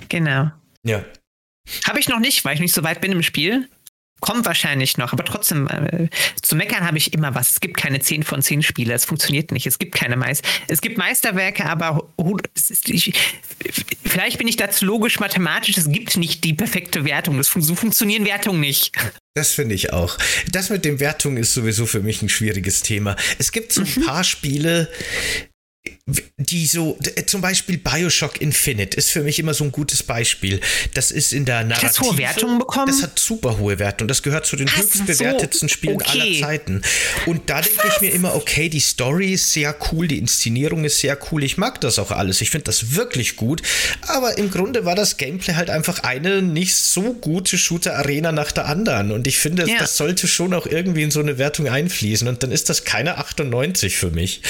Genau. 0.09 0.53
Ja. 0.85 1.05
Habe 1.85 1.99
ich 1.99 2.09
noch 2.09 2.21
nicht, 2.21 2.45
weil 2.45 2.55
ich 2.55 2.61
nicht 2.61 2.73
so 2.73 2.85
weit 2.85 3.01
bin 3.01 3.11
im 3.11 3.25
Spiel. 3.25 3.69
Kommt 4.21 4.47
wahrscheinlich 4.47 4.99
noch, 4.99 5.13
aber 5.13 5.25
trotzdem, 5.25 5.67
äh, 5.67 6.09
zu 6.41 6.55
meckern 6.55 6.87
habe 6.87 6.97
ich 6.97 7.13
immer 7.15 7.35
was. 7.35 7.51
Es 7.51 7.61
gibt 7.61 7.77
keine 7.77 7.99
10 7.99 8.23
von 8.23 8.41
10 8.41 8.63
Spiele, 8.63 8.95
es 8.95 9.05
funktioniert 9.05 9.51
nicht. 9.51 9.67
Es 9.67 9.81
gibt 9.81 9.97
keine 9.97 10.17
Meist 10.17 10.45
Es 10.69 10.81
gibt 10.81 10.97
Meisterwerke, 10.97 11.67
aber 11.67 12.09
vielleicht 14.05 14.39
bin 14.39 14.47
ich 14.47 14.57
dazu 14.57 14.85
logisch 14.85 15.19
mathematisch, 15.19 15.77
es 15.77 15.91
gibt 15.91 16.17
nicht 16.17 16.45
die 16.45 16.55
perfekte 16.55 17.05
Wertung. 17.05 17.37
Das 17.37 17.49
so 17.49 17.75
funktionieren 17.75 18.25
Wertungen 18.27 18.61
nicht. 18.61 18.93
Das 19.35 19.53
finde 19.55 19.75
ich 19.75 19.93
auch. 19.93 20.17
Das 20.53 20.71
mit 20.71 20.85
den 20.85 21.01
Wertungen 21.01 21.39
ist 21.39 21.55
sowieso 21.55 21.87
für 21.87 22.01
mich 22.01 22.23
ein 22.23 22.29
schwieriges 22.29 22.83
Thema. 22.83 23.17
Es 23.39 23.51
gibt 23.51 23.73
so 23.73 23.83
ein 23.83 24.05
paar 24.05 24.23
Spiele, 24.23 24.89
die 26.39 26.67
so, 26.67 26.97
d- 27.01 27.27
zum 27.27 27.41
Beispiel 27.41 27.79
Bioshock 27.79 28.41
Infinite 28.41 28.97
ist 28.97 29.11
für 29.11 29.23
mich 29.23 29.39
immer 29.39 29.55
so 29.55 29.65
ein 29.65 29.73
gutes 29.73 30.03
Beispiel. 30.03 30.61
Das 30.95 31.11
ist 31.11 31.33
in 31.33 31.45
der 31.45 31.65
Narrative. 31.65 31.87
das 31.87 32.01
hohe 32.01 32.19
Wertungen 32.19 32.59
bekommen? 32.59 32.87
Das 32.89 33.03
hat 33.03 33.19
super 33.19 33.59
hohe 33.59 33.79
Wertungen. 33.79 34.09
Das 34.09 34.23
gehört 34.23 34.47
zu 34.47 34.57
den 34.57 34.69
Ach 34.71 34.77
höchst 34.79 34.95
so, 34.99 35.05
bewertetsten 35.05 35.69
Spielen 35.69 35.97
okay. 35.97 36.09
aller 36.21 36.41
Zeiten. 36.41 36.83
Und 37.27 37.49
da 37.51 37.61
denke 37.61 37.89
ich 37.95 38.01
mir 38.01 38.11
immer, 38.13 38.35
okay, 38.35 38.69
die 38.69 38.81
Story 38.81 39.35
ist 39.35 39.53
sehr 39.53 39.75
cool, 39.93 40.09
die 40.09 40.19
Inszenierung 40.19 40.85
ist 40.85 40.99
sehr 40.99 41.19
cool. 41.31 41.45
Ich 41.45 41.57
mag 41.59 41.81
das 41.81 41.99
auch 41.99 42.11
alles. 42.11 42.41
Ich 42.41 42.51
finde 42.51 42.65
das 42.65 42.95
wirklich 42.95 43.37
gut. 43.37 43.63
Aber 44.07 44.37
im 44.39 44.51
Grunde 44.51 44.85
war 44.85 44.95
das 44.95 45.17
Gameplay 45.17 45.55
halt 45.55 45.71
einfach 45.71 46.01
eine 46.03 46.43
nicht 46.43 46.75
so 46.77 47.15
gute 47.15 47.59
Shooter-Arena 47.59 48.33
nach 48.33 48.53
der 48.53 48.67
anderen. 48.67 49.13
Und 49.13 49.27
ich 49.27 49.39
finde, 49.39 49.69
Ja. 49.69 49.79
das 49.79 49.97
sollte 49.97 50.27
schon 50.29 50.55
auch 50.55 50.67
irgendwie 50.67 51.03
in 51.03 51.11
so 51.11 51.21
eine 51.21 51.39
Wertung 51.39 51.69
einfließen. 51.69 52.27
Und 52.29 52.43
dann 52.43 52.51
ist 52.53 52.69
das 52.69 52.85
keine 52.85 53.19
98 53.19 53.97
für 53.97 54.11
mich. 54.11 54.41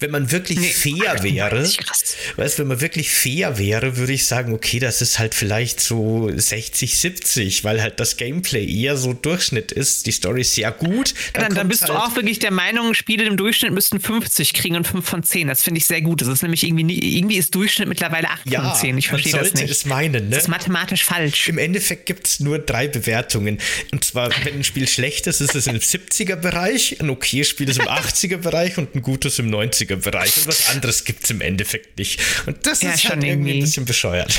Wenn 0.00 0.10
man 0.10 0.30
wirklich 0.30 0.53
Nee, 0.60 0.68
fair 0.72 1.22
wäre, 1.22 1.46
98, 1.56 1.78
krass. 1.78 2.16
weißt 2.36 2.58
wenn 2.58 2.66
man 2.68 2.80
wirklich 2.80 3.10
fair 3.10 3.58
wäre, 3.58 3.96
würde 3.96 4.12
ich 4.12 4.26
sagen, 4.26 4.52
okay, 4.54 4.78
das 4.78 5.00
ist 5.02 5.18
halt 5.18 5.34
vielleicht 5.34 5.80
so 5.80 6.30
60, 6.34 6.96
70, 6.98 7.64
weil 7.64 7.82
halt 7.82 8.00
das 8.00 8.16
Gameplay 8.16 8.64
eher 8.66 8.96
so 8.96 9.12
Durchschnitt 9.12 9.72
ist. 9.72 10.06
Die 10.06 10.12
Story 10.12 10.42
ist 10.42 10.54
sehr 10.54 10.70
gut. 10.72 11.14
Dann, 11.32 11.44
dann 11.44 11.54
kommt's 11.54 11.80
bist 11.80 11.88
du 11.88 11.94
halt- 11.94 12.02
auch 12.12 12.16
wirklich 12.16 12.38
der 12.38 12.50
Meinung, 12.50 12.94
Spiele 12.94 13.24
im 13.24 13.36
Durchschnitt 13.36 13.72
müssten 13.72 14.00
50 14.00 14.52
kriegen 14.54 14.76
und 14.76 14.86
5 14.86 15.04
von 15.08 15.22
10. 15.22 15.48
Das 15.48 15.62
finde 15.62 15.78
ich 15.78 15.86
sehr 15.86 16.00
gut. 16.02 16.20
Das 16.20 16.28
ist 16.28 16.42
nämlich 16.42 16.64
irgendwie, 16.64 16.84
nie- 16.84 17.16
irgendwie 17.18 17.36
ist 17.36 17.54
Durchschnitt 17.54 17.88
mittlerweile 17.88 18.28
8 18.30 18.50
ja, 18.50 18.62
von 18.70 18.80
10. 18.80 18.98
Ich 18.98 19.08
verstehe 19.08 19.32
das 19.32 19.54
nicht. 19.54 19.70
es 19.70 19.84
meinen, 19.84 20.24
ne? 20.28 20.30
Das 20.36 20.44
ist 20.44 20.48
mathematisch 20.48 21.04
falsch. 21.04 21.48
Im 21.48 21.58
Endeffekt 21.58 22.06
gibt 22.06 22.26
es 22.26 22.40
nur 22.40 22.58
drei 22.58 22.88
Bewertungen. 22.88 23.58
Und 23.92 24.04
zwar, 24.04 24.30
wenn 24.44 24.54
ein 24.54 24.64
Spiel 24.64 24.88
schlecht 24.88 25.26
ist, 25.26 25.40
ist 25.40 25.54
es 25.54 25.66
im 25.66 25.78
70er-Bereich, 25.80 27.00
ein 27.00 27.10
okayes 27.10 27.48
Spiel 27.48 27.68
ist 27.68 27.78
im 27.78 27.88
80er-Bereich 27.88 28.78
und 28.78 28.94
ein 28.94 29.02
gutes 29.02 29.38
im 29.38 29.50
90er-Bereich. 29.50 30.43
Was 30.46 30.70
anderes 30.70 31.04
gibt 31.04 31.24
es 31.24 31.30
im 31.30 31.40
Endeffekt 31.40 31.98
nicht. 31.98 32.20
Und 32.46 32.66
das 32.66 32.82
Ja, 32.82 32.92
ist 32.92 33.02
schon 33.02 33.12
halt 33.12 33.24
irgendwie 33.24 33.54
ein 33.54 33.60
bisschen 33.60 33.84
bescheuert. 33.84 34.34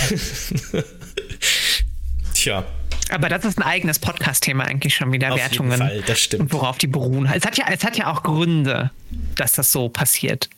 Tja. 2.33 2.65
Aber 3.09 3.29
das 3.29 3.45
ist 3.45 3.59
ein 3.59 3.63
eigenes 3.63 3.99
Podcast-Thema 3.99 4.63
eigentlich 4.65 4.95
schon 4.95 5.11
wieder, 5.11 5.31
Auf 5.31 5.37
jeden 5.39 5.51
Wertungen. 5.51 5.77
Fall, 5.77 6.03
das 6.07 6.19
stimmt. 6.19 6.41
Und 6.43 6.53
worauf 6.53 6.77
die 6.79 6.87
beruhen. 6.87 7.27
Es 7.27 7.45
hat, 7.45 7.55
ja, 7.57 7.65
es 7.71 7.83
hat 7.83 7.97
ja 7.97 8.11
auch 8.11 8.23
Gründe, 8.23 8.89
dass 9.35 9.51
das 9.53 9.71
so 9.71 9.89
passiert. 9.89 10.49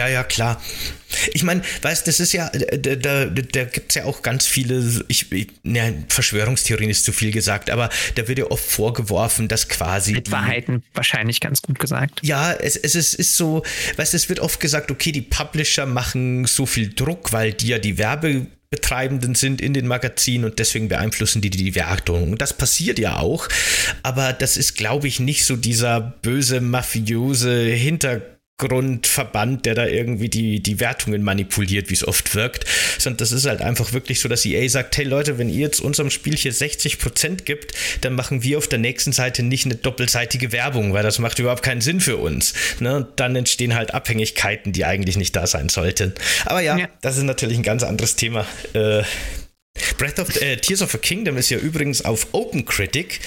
Ja, 0.00 0.06
ja, 0.06 0.22
klar. 0.22 0.62
Ich 1.32 1.42
meine, 1.42 1.62
weißt 1.82 2.06
das 2.06 2.20
ist 2.20 2.32
ja, 2.32 2.48
da, 2.50 2.94
da, 2.94 3.24
da 3.24 3.64
gibt 3.64 3.90
es 3.90 3.96
ja 3.96 4.04
auch 4.04 4.22
ganz 4.22 4.46
viele, 4.46 5.04
ich, 5.08 5.32
ich, 5.32 5.48
ja, 5.64 5.90
Verschwörungstheorien 6.06 6.88
ist 6.88 7.04
zu 7.04 7.12
viel 7.12 7.32
gesagt, 7.32 7.68
aber 7.68 7.90
da 8.14 8.28
wird 8.28 8.38
ja 8.38 8.44
oft 8.44 8.64
vorgeworfen, 8.64 9.48
dass 9.48 9.68
quasi. 9.68 10.12
Mit 10.12 10.30
Wahrheiten 10.30 10.84
wahrscheinlich 10.94 11.40
ganz 11.40 11.62
gut 11.62 11.80
gesagt. 11.80 12.20
Ja, 12.22 12.52
es, 12.52 12.76
es 12.76 12.94
ist, 12.94 13.14
ist 13.14 13.36
so, 13.36 13.64
weißt 13.96 14.14
es 14.14 14.28
wird 14.28 14.38
oft 14.38 14.60
gesagt, 14.60 14.92
okay, 14.92 15.10
die 15.10 15.22
Publisher 15.22 15.84
machen 15.84 16.44
so 16.44 16.64
viel 16.64 16.94
Druck, 16.94 17.32
weil 17.32 17.52
die 17.52 17.66
ja 17.66 17.80
die 17.80 17.98
Werbebetreibenden 17.98 19.34
sind 19.34 19.60
in 19.60 19.74
den 19.74 19.88
Magazinen 19.88 20.44
und 20.44 20.60
deswegen 20.60 20.86
beeinflussen 20.86 21.40
die 21.40 21.50
die 21.50 21.74
Wertung. 21.74 22.38
Das 22.38 22.56
passiert 22.56 23.00
ja 23.00 23.16
auch, 23.16 23.48
aber 24.04 24.32
das 24.32 24.56
ist, 24.56 24.76
glaube 24.76 25.08
ich, 25.08 25.18
nicht 25.18 25.44
so 25.44 25.56
dieser 25.56 26.00
böse, 26.00 26.60
mafiose 26.60 27.66
Hintergrundverband, 28.60 29.66
der 29.66 29.74
da 29.74 29.86
irgendwie 29.86 30.28
die, 30.28 30.60
die 30.60 30.80
Wertungen 30.80 31.22
manipuliert, 31.22 31.90
wie 31.90 31.94
es 31.94 32.06
oft 32.06 32.34
wirkt, 32.34 32.64
sondern 32.98 33.18
das 33.18 33.32
ist 33.32 33.46
halt 33.46 33.60
einfach 33.60 33.92
wirklich 33.92 34.20
so, 34.20 34.28
dass 34.28 34.44
EA 34.44 34.68
sagt, 34.68 34.96
hey 34.96 35.04
Leute, 35.04 35.38
wenn 35.38 35.48
ihr 35.48 35.60
jetzt 35.60 35.80
unserem 35.80 36.10
Spiel 36.10 36.36
hier 36.36 36.52
60% 36.52 37.44
gibt, 37.44 37.72
dann 38.00 38.14
machen 38.14 38.42
wir 38.42 38.58
auf 38.58 38.66
der 38.68 38.78
nächsten 38.78 39.12
Seite 39.12 39.42
nicht 39.42 39.64
eine 39.64 39.76
doppelseitige 39.76 40.52
Werbung, 40.52 40.92
weil 40.92 41.02
das 41.02 41.18
macht 41.18 41.38
überhaupt 41.38 41.62
keinen 41.62 41.80
Sinn 41.80 42.00
für 42.00 42.16
uns. 42.16 42.54
Ne? 42.80 42.96
Und 42.96 43.06
dann 43.16 43.36
entstehen 43.36 43.74
halt 43.74 43.94
Abhängigkeiten, 43.94 44.72
die 44.72 44.84
eigentlich 44.84 45.16
nicht 45.16 45.36
da 45.36 45.46
sein 45.46 45.68
sollten. 45.68 46.14
Aber 46.46 46.60
ja, 46.60 46.76
Ja. 46.76 46.88
das 47.00 47.16
ist 47.16 47.24
natürlich 47.24 47.56
ein 47.58 47.62
ganz 47.62 47.82
anderes 47.82 48.16
Thema. 48.16 48.46
Äh, 48.72 49.02
Breath 49.96 50.18
of 50.18 50.40
äh, 50.40 50.56
Tears 50.56 50.82
of 50.82 50.94
a 50.94 50.98
Kingdom 50.98 51.36
ist 51.36 51.50
ja 51.50 51.58
übrigens 51.58 52.04
auf 52.04 52.28
OpenCritic. 52.32 53.20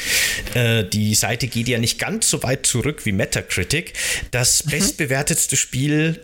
Äh, 0.54 0.86
die 0.86 1.16
Seite 1.16 1.48
geht 1.48 1.68
ja 1.68 1.80
nicht 1.80 2.00
ganz 2.00 2.30
so 2.30 2.44
weit 2.44 2.66
zurück 2.66 3.06
wie 3.06 3.12
Metacritic. 3.12 3.94
Das 4.32 4.66
mhm. 4.66 4.72
bestbewertetste 4.72 5.58
Spiel 5.58 6.22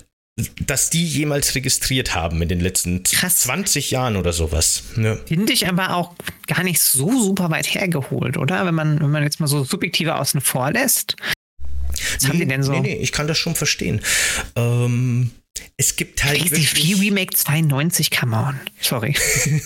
das 0.65 0.91
die 0.91 1.03
jemals 1.03 1.55
registriert 1.55 2.13
haben 2.13 2.41
in 2.41 2.47
den 2.47 2.59
letzten 2.59 3.01
Krass. 3.03 3.39
20 3.39 3.89
Jahren 3.89 4.15
oder 4.15 4.33
sowas. 4.33 4.83
Ja. 4.95 5.17
Finde 5.25 5.51
ich 5.51 5.67
aber 5.67 5.95
auch 5.95 6.13
gar 6.45 6.63
nicht 6.63 6.79
so 6.79 7.09
super 7.19 7.49
weit 7.49 7.73
hergeholt, 7.73 8.37
oder? 8.37 8.65
Wenn 8.65 8.75
man, 8.75 8.99
wenn 8.99 9.09
man 9.09 9.23
jetzt 9.23 9.39
mal 9.39 9.47
so 9.47 9.63
subjektive 9.63 10.15
außen 10.15 10.41
vor 10.41 10.71
lässt. 10.71 11.15
Was 11.89 12.23
nee, 12.23 12.29
haben 12.29 12.39
die 12.39 12.47
denn 12.47 12.63
so? 12.63 12.71
Nee, 12.71 12.81
nee, 12.81 12.95
ich 12.97 13.11
kann 13.11 13.27
das 13.27 13.39
schon 13.39 13.55
verstehen. 13.55 14.01
Ähm, 14.55 15.31
es 15.77 15.95
gibt 15.95 16.23
halt. 16.23 16.39
Crazy 16.39 16.51
wirklich, 16.51 16.99
Remake 16.99 17.35
92, 17.35 18.11
come 18.11 18.35
on. 18.35 18.59
Sorry. 18.81 19.15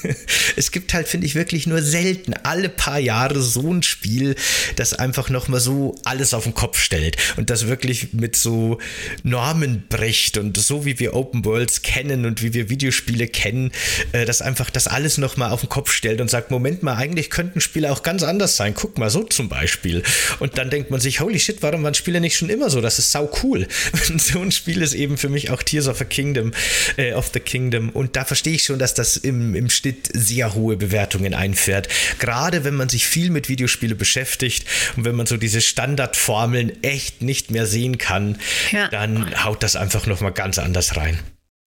es 0.56 0.72
gibt 0.72 0.94
halt, 0.94 1.08
finde 1.08 1.28
ich, 1.28 1.36
wirklich 1.36 1.68
nur 1.68 1.82
selten 1.82 2.34
alle 2.44 2.70
paar 2.70 3.00
Jahre 3.00 3.42
so 3.42 3.72
ein 3.72 3.84
Spiel, 3.84 4.36
das 4.76 4.94
einfach 4.94 5.30
nochmal 5.30 5.60
so 5.60 5.96
alles 6.04 6.34
auf 6.34 6.44
den 6.44 6.54
Kopf 6.54 6.80
stellt 6.80 7.18
und 7.38 7.50
das 7.50 7.68
wirklich 7.68 8.14
mit 8.14 8.36
so 8.36 8.78
Normen 9.24 9.86
bricht 9.90 10.38
und 10.38 10.58
so 10.58 10.86
wie 10.86 11.00
wir 11.00 11.14
Open 11.14 11.46
Worlds 11.46 11.82
kennen 11.82 12.26
und 12.26 12.42
wie 12.42 12.54
wir 12.54 12.70
Videospiele 12.70 13.28
kennen, 13.28 13.72
äh, 14.12 14.26
das 14.26 14.42
einfach 14.42 14.70
das 14.70 14.88
alles 14.88 15.18
nochmal 15.18 15.52
auf 15.52 15.62
den 15.62 15.70
Kopf 15.70 15.92
stellt 15.92 16.22
und 16.22 16.30
sagt: 16.30 16.52
Moment 16.52 16.84
mal, 16.84 16.96
eigentlich 16.96 17.30
könnten 17.30 17.62
Spiele 17.62 17.92
auch 17.92 18.04
ganz 18.04 18.24
anders 18.24 18.58
sein. 18.58 18.74
Guck 18.76 18.98
mal, 18.98 19.10
so 19.10 19.24
zum 19.24 19.50
Beispiel. 19.50 20.04
Und 20.40 20.58
dann 20.58 20.70
denkt 20.70 20.92
man 20.92 21.00
sich: 21.00 21.20
Holy 21.20 21.40
shit, 21.40 21.62
warum 21.62 21.84
waren 21.84 21.94
Spiele 21.94 22.20
nicht 22.20 22.38
schon 22.38 22.50
immer 22.50 22.70
so? 22.70 22.82
Das 22.82 23.00
ist 23.00 23.12
sau 23.12 23.32
cool. 23.44 23.68
Und 24.10 24.22
so 24.22 24.42
ein 24.42 24.52
Spiel 24.52 24.82
ist 24.82 24.94
eben 24.94 25.18
für 25.18 25.30
mich 25.30 25.52
auch 25.52 25.64
Tears 25.82 25.88
of 25.88 26.02
a 26.02 26.06
Kingdom, 26.06 26.52
äh, 26.98 27.14
of 27.14 27.32
the 27.34 27.40
Kingdom. 27.40 27.90
Und 27.90 28.16
da 28.16 28.26
verstehe 28.26 28.54
ich 28.54 28.64
schon, 28.64 28.80
dass 28.80 28.94
das 28.94 29.18
im, 29.18 29.56
im 29.56 29.70
Schnitt 29.70 30.10
sehr 30.14 30.54
hohe 30.54 30.78
Bewertungen 30.78 31.34
einfährt. 31.34 31.88
Gerade 32.20 32.64
wenn 32.64 32.76
man 32.76 32.90
sich 32.90 33.08
viel 33.08 33.30
mit 33.30 33.50
Videospiele 33.50 33.96
beschäftigt 33.96 34.66
und 34.96 35.06
wenn 35.06 35.16
man 35.16 35.26
so 35.26 35.38
diese 35.38 35.62
Standardformeln 35.62 36.84
echt 36.84 37.22
nicht 37.22 37.52
mehr 37.52 37.66
sehen 37.66 37.98
kann, 37.98 38.38
ja. 38.72 38.88
dann 38.90 39.44
haut 39.44 39.64
das 39.64 39.76
einfach 39.76 40.06
nochmal 40.06 40.32
ganz 40.32 40.60
anders 40.60 40.96
rein. 40.96 41.20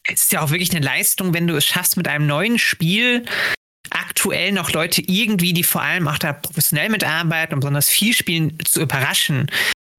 Es 0.07 0.23
ist 0.23 0.32
ja 0.32 0.43
auch 0.43 0.51
wirklich 0.51 0.70
eine 0.70 0.85
Leistung, 0.85 1.32
wenn 1.32 1.47
du 1.47 1.57
es 1.57 1.65
schaffst, 1.65 1.97
mit 1.97 2.09
einem 2.09 2.27
neuen 2.27 2.59
Spiel 2.59 3.24
aktuell 3.91 4.53
noch 4.53 4.73
Leute 4.73 5.03
irgendwie, 5.03 5.53
die 5.53 5.62
vor 5.62 5.82
allem 5.82 6.09
auch 6.09 6.19
da 6.19 6.32
professionell 6.32 6.89
mitarbeiten 6.89 7.55
und 7.55 7.61
besonders 7.61 7.89
viel 7.89 8.12
spielen, 8.12 8.59
zu 8.65 8.81
überraschen. 8.81 9.51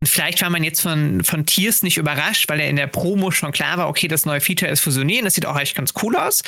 Vielleicht 0.03 0.41
war 0.41 0.49
man 0.49 0.63
jetzt 0.63 0.81
von, 0.81 1.23
von 1.23 1.45
Tiers 1.45 1.81
nicht 1.81 1.97
überrascht, 1.97 2.47
weil 2.49 2.59
er 2.59 2.69
in 2.69 2.75
der 2.75 2.87
Promo 2.87 3.31
schon 3.31 3.51
klar 3.51 3.77
war, 3.77 3.89
okay, 3.89 4.07
das 4.07 4.25
neue 4.25 4.41
Feature 4.41 4.71
ist 4.71 4.81
fusionieren, 4.81 5.25
das 5.25 5.35
sieht 5.35 5.45
auch 5.45 5.59
echt 5.59 5.75
ganz 5.75 5.93
cool 6.01 6.15
aus. 6.15 6.43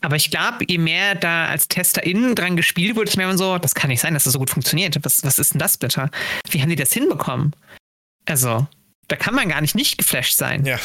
Aber 0.00 0.16
ich 0.16 0.30
glaube, 0.30 0.64
je 0.68 0.78
mehr 0.78 1.14
da 1.14 1.46
als 1.46 1.66
TesterInnen 1.68 2.34
dran 2.34 2.56
gespielt 2.56 2.94
wird, 2.94 3.08
ist 3.08 3.16
mehr 3.16 3.36
so, 3.38 3.58
das 3.58 3.74
kann 3.74 3.88
nicht 3.88 4.00
sein, 4.00 4.12
dass 4.12 4.24
das 4.24 4.34
so 4.34 4.38
gut 4.38 4.50
funktioniert. 4.50 4.98
Was, 5.02 5.24
was 5.24 5.38
ist 5.38 5.54
denn 5.54 5.58
das 5.58 5.78
bitte? 5.78 6.10
Wie 6.50 6.60
haben 6.60 6.68
die 6.68 6.76
das 6.76 6.92
hinbekommen? 6.92 7.56
Also, 8.26 8.66
da 9.08 9.16
kann 9.16 9.34
man 9.34 9.48
gar 9.48 9.60
nicht 9.60 9.74
nicht 9.74 9.98
geflasht 9.98 10.36
sein. 10.36 10.64
Ja. 10.64 10.78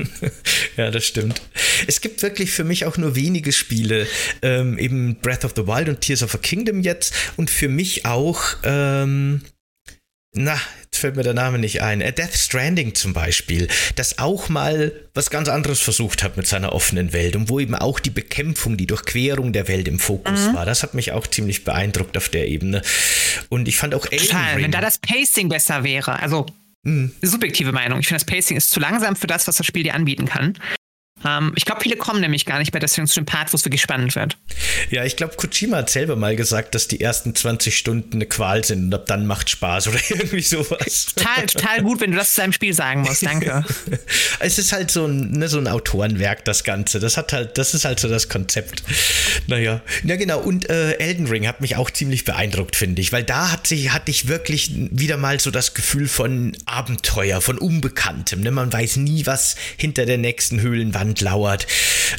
ja, 0.76 0.90
das 0.90 1.06
stimmt. 1.06 1.40
Es 1.86 2.00
gibt 2.00 2.22
wirklich 2.22 2.50
für 2.50 2.64
mich 2.64 2.84
auch 2.84 2.96
nur 2.96 3.16
wenige 3.16 3.52
Spiele, 3.52 4.06
ähm, 4.42 4.78
eben 4.78 5.16
Breath 5.16 5.44
of 5.44 5.52
the 5.56 5.66
Wild 5.66 5.88
und 5.88 6.00
Tears 6.00 6.22
of 6.22 6.34
a 6.34 6.38
Kingdom 6.38 6.80
jetzt 6.80 7.14
und 7.36 7.50
für 7.50 7.68
mich 7.68 8.06
auch, 8.06 8.42
ähm, 8.62 9.42
na, 10.32 10.56
jetzt 10.84 10.98
fällt 10.98 11.16
mir 11.16 11.24
der 11.24 11.34
Name 11.34 11.58
nicht 11.58 11.82
ein. 11.82 12.00
A 12.02 12.12
Death 12.12 12.34
Stranding 12.34 12.94
zum 12.94 13.12
Beispiel, 13.12 13.66
das 13.96 14.18
auch 14.18 14.48
mal 14.48 14.92
was 15.12 15.28
ganz 15.28 15.48
anderes 15.48 15.80
versucht 15.80 16.22
hat 16.22 16.36
mit 16.36 16.46
seiner 16.46 16.72
offenen 16.72 17.12
Welt 17.12 17.34
und 17.34 17.48
wo 17.48 17.58
eben 17.58 17.74
auch 17.74 17.98
die 17.98 18.10
Bekämpfung, 18.10 18.76
die 18.76 18.86
Durchquerung 18.86 19.52
der 19.52 19.66
Welt 19.66 19.88
im 19.88 19.98
Fokus 19.98 20.46
mhm. 20.46 20.54
war. 20.54 20.66
Das 20.66 20.84
hat 20.84 20.94
mich 20.94 21.10
auch 21.12 21.26
ziemlich 21.26 21.64
beeindruckt 21.64 22.16
auf 22.16 22.28
der 22.28 22.46
Ebene. 22.46 22.82
Und 23.48 23.66
ich 23.66 23.76
fand 23.76 23.94
auch 23.94 24.06
Total, 24.06 24.56
wenn 24.62 24.70
da 24.70 24.80
das 24.80 24.98
Pacing 24.98 25.48
besser 25.48 25.82
wäre. 25.82 26.20
Also 26.20 26.46
mhm. 26.84 27.12
subjektive 27.22 27.72
Meinung. 27.72 27.98
Ich 27.98 28.06
finde, 28.06 28.24
das 28.24 28.32
Pacing 28.32 28.56
ist 28.56 28.70
zu 28.70 28.78
langsam 28.78 29.16
für 29.16 29.26
das, 29.26 29.48
was 29.48 29.56
das 29.56 29.66
Spiel 29.66 29.82
dir 29.82 29.94
anbieten 29.94 30.26
kann. 30.26 30.56
Ähm, 31.26 31.52
ich 31.56 31.64
glaube, 31.64 31.82
viele 31.82 31.96
kommen 31.96 32.20
nämlich 32.20 32.46
gar 32.46 32.58
nicht 32.58 32.72
bei 32.72 32.78
Deswegen 32.78 33.06
zu 33.06 33.20
dem 33.20 33.26
Part, 33.26 33.52
wo 33.52 33.56
es 33.56 33.64
wirklich 33.64 33.82
spannend 33.82 34.14
wird. 34.14 34.36
Ja, 34.90 35.04
ich 35.04 35.16
glaube, 35.16 35.36
Kojima 35.36 35.78
hat 35.78 35.90
selber 35.90 36.16
mal 36.16 36.36
gesagt, 36.36 36.74
dass 36.74 36.88
die 36.88 37.00
ersten 37.00 37.34
20 37.34 37.76
Stunden 37.76 38.14
eine 38.14 38.26
Qual 38.26 38.64
sind 38.64 38.84
und 38.84 38.94
ab 38.94 39.06
dann 39.06 39.26
macht 39.26 39.50
Spaß 39.50 39.88
oder 39.88 39.98
irgendwie 40.08 40.42
sowas. 40.42 41.06
Total, 41.14 41.46
total 41.46 41.82
gut, 41.82 42.00
wenn 42.00 42.12
du 42.12 42.16
das 42.16 42.34
zu 42.34 42.40
deinem 42.40 42.52
Spiel 42.52 42.72
sagen 42.72 43.02
musst. 43.02 43.24
Danke. 43.24 43.64
es 44.40 44.58
ist 44.58 44.72
halt 44.72 44.90
so 44.90 45.06
ein, 45.06 45.32
ne, 45.32 45.48
so 45.48 45.58
ein 45.58 45.68
Autorenwerk, 45.68 46.44
das 46.44 46.64
Ganze. 46.64 47.00
Das 47.00 47.16
hat 47.16 47.32
halt, 47.32 47.58
das 47.58 47.74
ist 47.74 47.84
halt 47.84 48.00
so 48.00 48.08
das 48.08 48.28
Konzept. 48.28 48.82
Naja. 49.46 49.82
Ja, 50.04 50.16
genau. 50.16 50.40
Und 50.40 50.70
äh, 50.70 50.92
Elden 50.92 51.26
Ring 51.26 51.46
hat 51.46 51.60
mich 51.60 51.76
auch 51.76 51.90
ziemlich 51.90 52.24
beeindruckt, 52.24 52.76
finde 52.76 53.02
ich, 53.02 53.12
weil 53.12 53.24
da 53.24 53.52
hat 53.52 53.66
sich, 53.66 53.92
hatte 53.92 54.10
ich 54.10 54.28
wirklich 54.28 54.70
wieder 54.90 55.16
mal 55.16 55.38
so 55.40 55.50
das 55.50 55.74
Gefühl 55.74 56.08
von 56.08 56.56
Abenteuer, 56.66 57.40
von 57.40 57.58
Unbekanntem. 57.58 58.40
Ne? 58.40 58.50
Man 58.50 58.72
weiß 58.72 58.96
nie, 58.96 59.26
was 59.26 59.56
hinter 59.76 60.06
der 60.06 60.18
nächsten 60.18 60.60
Höhlenwand 60.60 61.09
Wand 61.10 61.20
lauert. 61.20 61.66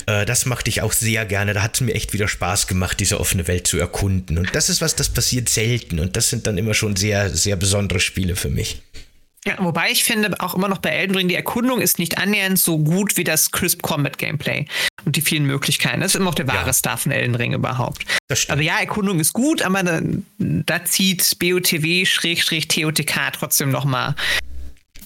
Äh, 0.05 0.25
das 0.25 0.45
machte 0.45 0.69
ich 0.69 0.81
auch 0.81 0.91
sehr 0.91 1.25
gerne. 1.25 1.53
Da 1.53 1.63
hat 1.63 1.75
es 1.75 1.81
mir 1.81 1.93
echt 1.93 2.13
wieder 2.13 2.27
Spaß 2.27 2.67
gemacht, 2.67 2.99
diese 2.99 3.19
offene 3.19 3.47
Welt 3.47 3.67
zu 3.67 3.79
erkunden. 3.79 4.37
Und 4.37 4.53
das 4.53 4.69
ist 4.69 4.81
was, 4.81 4.95
das 4.95 5.09
passiert 5.09 5.49
selten. 5.49 5.99
Und 5.99 6.15
das 6.15 6.29
sind 6.29 6.45
dann 6.47 6.57
immer 6.57 6.73
schon 6.73 6.95
sehr, 6.95 7.29
sehr 7.29 7.55
besondere 7.55 7.99
Spiele 7.99 8.35
für 8.35 8.49
mich. 8.49 8.81
Ja, 9.43 9.55
wobei 9.57 9.89
ich 9.89 10.03
finde 10.03 10.39
auch 10.39 10.53
immer 10.53 10.67
noch 10.67 10.77
bei 10.77 10.91
Elden 10.91 11.15
Ring, 11.15 11.27
die 11.27 11.33
Erkundung 11.33 11.81
ist 11.81 11.97
nicht 11.97 12.19
annähernd 12.19 12.59
so 12.59 12.77
gut 12.77 13.17
wie 13.17 13.23
das 13.23 13.49
Crisp 13.49 13.81
Combat 13.81 14.19
Gameplay 14.19 14.67
und 15.03 15.15
die 15.15 15.21
vielen 15.21 15.47
Möglichkeiten. 15.47 16.01
Das 16.01 16.11
ist 16.11 16.15
immer 16.15 16.25
noch 16.25 16.35
der 16.35 16.47
wahre 16.47 16.67
ja. 16.67 16.73
Star 16.73 16.95
von 16.95 17.11
Elden 17.11 17.33
Ring 17.33 17.53
überhaupt. 17.53 18.05
Aber 18.49 18.61
ja, 18.61 18.77
Erkundung 18.77 19.19
ist 19.19 19.33
gut, 19.33 19.63
aber 19.63 19.81
da, 19.81 19.99
da 20.37 20.85
zieht 20.85 21.39
BOTW-TOTK 21.39 23.31
trotzdem 23.33 23.71
noch 23.71 23.85
mal 23.85 24.13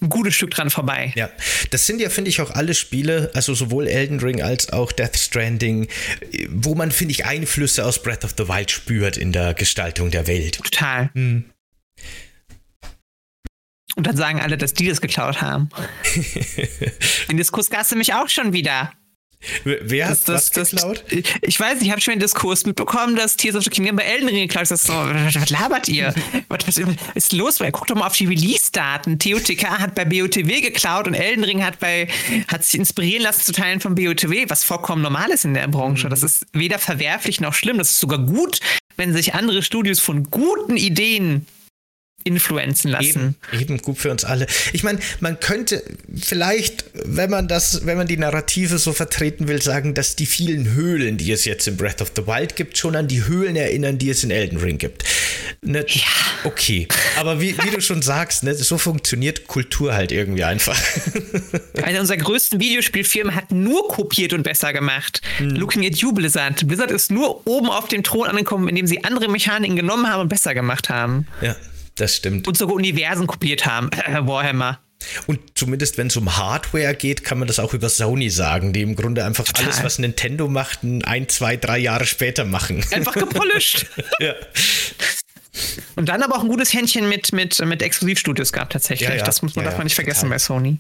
ein 0.06 0.10
gutes 0.10 0.36
Stück 0.36 0.52
dran 0.52 0.70
vorbei. 0.70 1.12
Ja, 1.16 1.30
das 1.72 1.86
sind 1.86 2.00
ja, 2.00 2.10
finde 2.10 2.30
ich, 2.30 2.42
auch 2.42 2.52
alle 2.52 2.74
Spiele, 2.74 3.32
also 3.34 3.54
sowohl 3.54 3.88
Elden 3.88 4.20
Ring 4.20 4.42
als 4.42 4.72
auch 4.72 4.92
Death 4.92 5.18
Stranding, 5.18 5.88
wo 6.50 6.76
man, 6.76 6.92
finde 6.92 7.12
ich, 7.12 7.26
Einflüsse 7.26 7.86
aus 7.86 8.02
Breath 8.02 8.24
of 8.24 8.36
the 8.38 8.48
Wild 8.48 8.72
spürt 8.72 9.18
in 9.18 9.32
der 9.32 9.54
Gestaltung 9.54 10.12
der 10.12 10.28
Welt. 10.28 10.58
Total. 10.58 11.10
Hm. 11.14 11.46
Und 13.96 14.08
dann 14.08 14.18
sagen 14.18 14.42
alle, 14.42 14.58
dass 14.58 14.74
die 14.74 14.88
das 14.88 15.00
geklaut 15.00 15.42
haben. 15.42 15.70
In 17.30 17.38
Diskurs 17.38 17.70
gab 17.70 17.82
es 17.82 17.96
mich 17.96 18.14
auch 18.14 18.28
schon 18.28 18.52
wieder. 18.52 18.92
Wer 19.64 20.10
hat 20.10 20.28
das, 20.28 20.52
das, 20.52 20.72
geklaut? 20.72 21.04
Das, 21.10 21.20
ich 21.42 21.60
weiß 21.60 21.76
nicht, 21.76 21.86
ich 21.86 21.92
habe 21.92 22.02
schon 22.02 22.14
einen 22.14 22.22
Diskurs 22.22 22.66
mitbekommen, 22.66 23.16
dass 23.16 23.38
Tears 23.38 23.56
of 23.56 23.64
the 23.64 23.70
Kingdom 23.70 23.96
bei 23.96 24.04
Elden 24.04 24.28
Ring 24.28 24.48
geklaut 24.48 24.70
ist. 24.70 24.86
So, 24.86 24.94
was 24.94 25.50
labert 25.50 25.88
ihr? 25.88 26.14
was, 26.50 26.68
was, 26.68 26.82
ist 27.14 27.34
los? 27.34 27.60
Guckt 27.60 27.90
doch 27.90 27.96
mal 27.96 28.08
auf 28.08 28.16
die 28.16 28.26
Release-Daten. 28.26 29.20
TOTK 29.20 29.66
hat 29.80 29.96
bei 29.96 30.06
BOTW 30.06 30.62
geklaut 30.62 31.08
und 31.08 31.14
Elden 31.14 31.44
Ring 31.44 31.64
hat, 31.64 31.80
bei, 31.80 32.08
hat 32.48 32.64
sich 32.64 32.80
inspirieren 32.80 33.24
lassen 33.24 33.44
zu 33.44 33.52
Teilen 33.52 33.80
von 33.80 33.96
BOTW, 33.96 34.46
was 34.48 34.64
vollkommen 34.64 35.02
normal 35.02 35.30
ist 35.32 35.46
in 35.46 35.54
der 35.54 35.68
Branche. 35.68 36.10
Das 36.10 36.24
ist 36.24 36.46
weder 36.54 36.80
verwerflich 36.80 37.42
noch 37.42 37.54
schlimm. 37.54 37.78
Das 37.78 37.92
ist 37.92 38.00
sogar 38.00 38.20
gut, 38.20 38.60
wenn 38.98 39.14
sich 39.14 39.34
andere 39.34 39.62
Studios 39.62 40.00
von 40.00 40.24
guten 40.26 40.78
Ideen 40.78 41.46
influenzen 42.26 42.90
lassen. 42.90 43.36
Eben, 43.54 43.62
eben 43.62 43.78
gut 43.78 44.00
für 44.00 44.10
uns 44.10 44.26
alle. 44.26 44.48
Ich 44.74 44.84
meine, 44.84 45.00
man 45.20 45.40
könnte 45.40 45.84
vielleicht, 46.20 46.86
wenn 47.06 47.30
man 47.30 47.48
das, 47.48 47.86
wenn 47.86 47.98
man 47.98 48.08
die 48.08 48.18
Narrative 48.18 48.80
so 48.80 48.94
vertreten 48.94 49.48
will, 49.48 49.62
sagen, 49.62 49.94
dass 49.94 50.16
die 50.16 50.26
vielen 50.26 50.74
Höhlen, 50.74 51.18
die 51.18 51.32
es 51.32 51.46
jetzt 51.46 51.68
in 51.68 51.78
Breath 51.78 52.02
of 52.02 52.12
the 52.16 52.26
Wild 52.26 52.56
gibt, 52.56 52.80
schon 52.80 52.96
an 52.96 53.08
die 53.08 53.26
Höhlen 53.26 53.56
erinnern, 53.56 54.00
die 54.00 54.10
es 54.10 54.24
in 54.24 54.32
Elden 54.32 54.58
Ring 54.58 54.80
gibt. 54.80 55.04
Ne? 55.62 55.86
Ja. 55.88 56.02
Okay. 56.44 56.88
Aber 57.18 57.40
wie, 57.40 57.56
wie 57.60 57.70
du 57.70 57.80
schon 57.80 58.02
sagst, 58.02 58.44
ne, 58.44 58.56
so 58.56 58.80
funktioniert 58.80 59.46
Kultur 59.46 59.94
halt 59.94 60.12
irgendwie 60.12 60.44
einfach. 60.44 60.78
Eine 61.84 62.00
unserer 62.00 62.18
größten 62.18 62.60
Videospielfirmen 62.60 63.36
hat 63.36 63.52
nur 63.52 63.88
kopiert 63.88 64.34
und 64.34 64.42
besser 64.42 64.74
gemacht. 64.74 65.22
Hm. 65.38 65.52
Looking 65.52 65.86
at 65.86 65.96
you, 65.98 66.12
Blizzard. 66.12 66.68
Blizzard 66.68 66.90
ist 66.90 67.12
nur 67.12 67.46
oben 67.46 67.70
auf 67.70 67.88
dem 67.88 68.02
Thron 68.02 68.28
angekommen, 68.28 68.68
indem 68.68 68.88
sie 68.88 69.04
andere 69.04 69.28
Mechaniken 69.28 69.76
genommen 69.76 70.10
haben 70.10 70.22
und 70.22 70.30
besser 70.30 70.56
gemacht 70.56 70.90
haben. 70.90 71.28
Ja 71.42 71.56
das 71.96 72.16
stimmt. 72.16 72.48
Und 72.48 72.58
sogar 72.58 72.76
Universen 72.76 73.28
kopiert 73.28 73.66
haben, 73.66 73.90
Warhammer. 74.08 74.80
Und 75.28 75.40
zumindest 75.56 75.98
wenn 75.98 76.08
es 76.08 76.16
um 76.18 76.38
Hardware 76.38 76.96
geht, 76.96 77.24
kann 77.24 77.38
man 77.38 77.48
das 77.48 77.60
auch 77.60 77.74
über 77.74 77.90
Sony 77.90 78.30
sagen, 78.30 78.74
die 78.74 78.82
im 78.82 78.96
Grunde 78.96 79.26
einfach 79.26 79.44
Total. 79.44 79.66
alles, 79.66 79.84
was 79.84 80.00
Nintendo 80.00 80.48
macht, 80.48 80.84
ein, 80.84 81.30
zwei, 81.30 81.58
drei 81.58 81.78
Jahre 81.78 82.06
später 82.06 82.46
machen. 82.46 82.84
Einfach 82.92 83.14
gepolished. 83.14 83.88
ja. 84.20 84.34
Und 85.96 86.10
dann 86.10 86.22
aber 86.22 86.36
auch 86.36 86.42
ein 86.42 86.50
gutes 86.50 86.74
Händchen 86.74 87.08
mit, 87.08 87.32
mit, 87.32 87.60
mit 87.66 87.82
Exklusivstudios 87.82 88.52
gehabt, 88.52 88.74
tatsächlich. 88.74 89.08
Ja, 89.08 89.16
ja. 89.16 89.24
Das 89.24 89.42
muss 89.42 89.56
man, 89.56 89.64
ja, 89.64 89.72
darf 89.72 89.78
man 89.78 89.86
nicht 89.86 89.96
vergessen 89.96 90.22
total. 90.22 90.36
bei 90.36 90.40
Sony. 90.40 90.80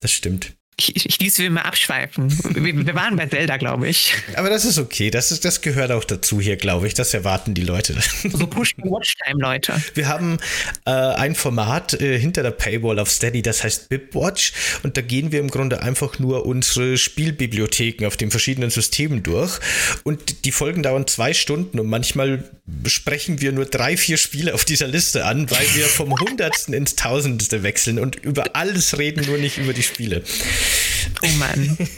Das 0.00 0.12
stimmt. 0.12 0.52
Ich, 0.76 1.06
ich 1.06 1.18
ließ 1.18 1.38
wir 1.38 1.50
mal 1.50 1.62
abschweifen. 1.62 2.30
Wir, 2.54 2.86
wir 2.86 2.94
waren 2.94 3.16
bei 3.16 3.26
Zelda, 3.26 3.58
glaube 3.58 3.88
ich. 3.88 4.14
Aber 4.36 4.48
das 4.48 4.64
ist 4.64 4.78
okay. 4.78 5.10
Das, 5.10 5.30
ist, 5.30 5.44
das 5.44 5.60
gehört 5.60 5.92
auch 5.92 6.04
dazu 6.04 6.40
hier, 6.40 6.56
glaube 6.56 6.86
ich. 6.86 6.94
Das 6.94 7.12
erwarten 7.12 7.54
die 7.54 7.62
Leute. 7.62 7.94
So 8.32 8.46
push 8.46 8.74
Watchtime, 8.78 9.40
Leute. 9.40 9.74
Wir 9.94 10.08
haben 10.08 10.38
äh, 10.86 10.90
ein 10.90 11.34
Format 11.34 12.00
äh, 12.00 12.18
hinter 12.18 12.42
der 12.42 12.52
Paywall 12.52 12.98
auf 12.98 13.10
Steady, 13.10 13.42
das 13.42 13.62
heißt 13.62 13.90
BibWatch. 13.90 14.52
Und 14.82 14.96
da 14.96 15.02
gehen 15.02 15.32
wir 15.32 15.40
im 15.40 15.48
Grunde 15.48 15.82
einfach 15.82 16.18
nur 16.18 16.46
unsere 16.46 16.96
Spielbibliotheken 16.96 18.06
auf 18.06 18.16
den 18.16 18.30
verschiedenen 18.30 18.70
Systemen 18.70 19.22
durch. 19.22 19.58
Und 20.04 20.44
die 20.44 20.52
Folgen 20.52 20.82
dauern 20.82 21.06
zwei 21.06 21.34
Stunden 21.34 21.78
und 21.78 21.88
manchmal 21.88 22.44
besprechen 22.64 23.40
wir 23.40 23.52
nur 23.52 23.66
drei, 23.66 23.96
vier 23.96 24.16
Spiele 24.16 24.54
auf 24.54 24.64
dieser 24.64 24.86
Liste 24.86 25.24
an, 25.24 25.50
weil 25.50 25.66
wir 25.74 25.86
vom 25.86 26.18
Hundertsten 26.18 26.74
ins 26.74 26.96
Tausendste 26.96 27.62
wechseln 27.62 27.98
und 27.98 28.16
über 28.16 28.56
alles 28.56 28.98
reden, 28.98 29.26
nur 29.26 29.38
nicht 29.38 29.58
über 29.58 29.72
die 29.72 29.82
Spiele. 29.82 30.22
Oh 31.22 31.28
Mann. 31.38 31.76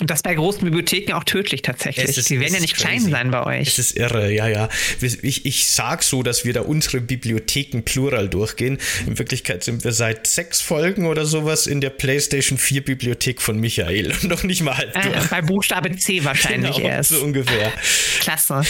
Und 0.00 0.08
das 0.10 0.22
bei 0.22 0.32
großen 0.32 0.62
Bibliotheken 0.62 1.14
auch 1.14 1.24
tödlich 1.24 1.62
tatsächlich. 1.62 2.16
Ist- 2.16 2.30
Die 2.30 2.38
werden 2.38 2.54
ja 2.54 2.60
nicht 2.60 2.76
klein 2.76 2.98
crazy. 2.98 3.10
sein 3.10 3.32
bei 3.32 3.44
euch. 3.44 3.66
Es 3.66 3.80
ist 3.80 3.96
irre, 3.96 4.30
ja, 4.32 4.46
ja. 4.46 4.68
Ich, 5.00 5.44
ich 5.44 5.66
sag 5.66 6.04
so, 6.04 6.22
dass 6.22 6.44
wir 6.44 6.52
da 6.52 6.60
unsere 6.60 7.00
Bibliotheken 7.00 7.82
plural 7.82 8.28
durchgehen. 8.28 8.78
In 9.08 9.18
Wirklichkeit 9.18 9.64
sind 9.64 9.82
wir 9.82 9.90
seit 9.90 10.28
sechs 10.28 10.60
Folgen 10.60 11.06
oder 11.06 11.26
sowas 11.26 11.66
in 11.66 11.80
der 11.80 11.90
PlayStation 11.90 12.58
4 12.58 12.84
Bibliothek 12.84 13.42
von 13.42 13.58
Michael 13.58 14.12
und 14.12 14.22
noch 14.30 14.44
nicht 14.44 14.62
mal 14.62 14.76
halb 14.76 14.94
Äh, 14.94 15.10
durch. 15.10 15.26
bei 15.30 15.42
Buchstabe 15.42 15.96
C 15.96 16.22
wahrscheinlich 16.24 16.76
Genau, 16.76 16.88
erst. 16.88 17.10
so 17.10 17.20
ungefähr. 17.24 17.72
Klasse. 18.20 18.62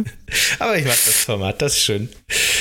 Aber 0.58 0.76
ich 0.76 0.84
mag 0.84 0.92
das 1.06 1.24
Format, 1.24 1.62
das 1.62 1.74
ist 1.76 1.84
schön. 1.84 2.08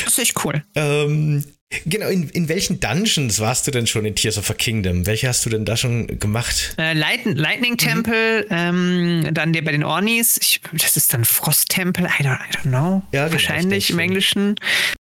Das 0.06 0.14
ist 0.14 0.20
echt 0.20 0.46
cool. 0.46 0.64
Ähm, 0.76 1.44
genau, 1.86 2.08
in, 2.08 2.30
in 2.30 2.50
welchen 2.50 2.80
Dungeons 2.80 3.40
warst 3.40 3.68
du 3.68 3.72
denn 3.72 3.88
schon 3.88 4.06
in 4.06 4.16
Tears 4.16 4.38
of 4.38 4.50
a 4.50 4.54
Kingdom? 4.54 5.06
Welche 5.06 5.28
hast 5.28 5.46
du 5.46 5.50
denn 5.50 5.66
da 5.66 5.78
schon 5.78 6.20
gemacht? 6.20 6.76
Äh, 6.78 6.94
Light 6.94 7.26
Lightning 7.26 7.78
Temple, 7.78 8.46
ähm, 8.50 9.30
dann 9.32 9.54
der 9.54 9.62
bei 9.62 9.72
den 9.72 9.84
Ornis, 9.84 10.38
ich, 10.42 10.62
das 10.72 10.98
ist 10.98 11.14
dann 11.14 11.26
Frost 11.26 11.70
Temple, 11.70 12.06
I 12.06 12.24
don't, 12.24 12.36
I 12.36 12.58
don't 12.58 12.62
know. 12.64 13.04
Ja, 13.12 13.24
genau, 13.24 13.34
Wahrscheinlich 13.34 13.86
ich 13.86 13.90
im 13.92 14.00
Englischen. 14.00 14.56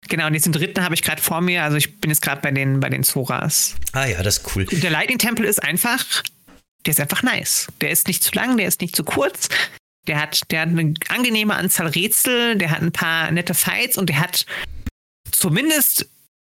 Genau, 0.08 0.26
und 0.26 0.32
diesen 0.32 0.52
dritten 0.52 0.82
habe 0.82 0.94
ich 0.94 1.02
gerade 1.02 1.20
vor 1.20 1.40
mir, 1.40 1.64
also 1.64 1.76
ich 1.76 2.00
bin 2.00 2.10
jetzt 2.10 2.22
gerade 2.22 2.40
bei 2.40 2.50
den, 2.50 2.80
bei 2.80 2.88
den 2.88 3.04
Zoras. 3.04 3.74
Ah 3.92 4.06
ja, 4.06 4.22
das 4.22 4.38
ist 4.38 4.56
cool. 4.56 4.64
Der 4.64 4.90
Lightning 4.90 5.18
Temple 5.18 5.46
ist 5.46 5.62
einfach, 5.62 6.04
der 6.86 6.92
ist 6.92 7.00
einfach 7.00 7.22
nice. 7.22 7.68
Der 7.80 7.90
ist 7.90 8.08
nicht 8.08 8.22
zu 8.22 8.32
lang, 8.32 8.56
der 8.56 8.66
ist 8.66 8.80
nicht 8.80 8.96
zu 8.96 9.04
kurz. 9.04 9.48
Der 10.06 10.20
hat, 10.20 10.40
der 10.50 10.62
hat 10.62 10.68
eine 10.68 10.94
angenehme 11.08 11.54
Anzahl 11.54 11.88
Rätsel, 11.88 12.56
der 12.56 12.70
hat 12.70 12.80
ein 12.80 12.92
paar 12.92 13.30
nette 13.30 13.52
Fights 13.52 13.98
und 13.98 14.08
der 14.08 14.20
hat 14.20 14.46
zumindest 15.30 16.08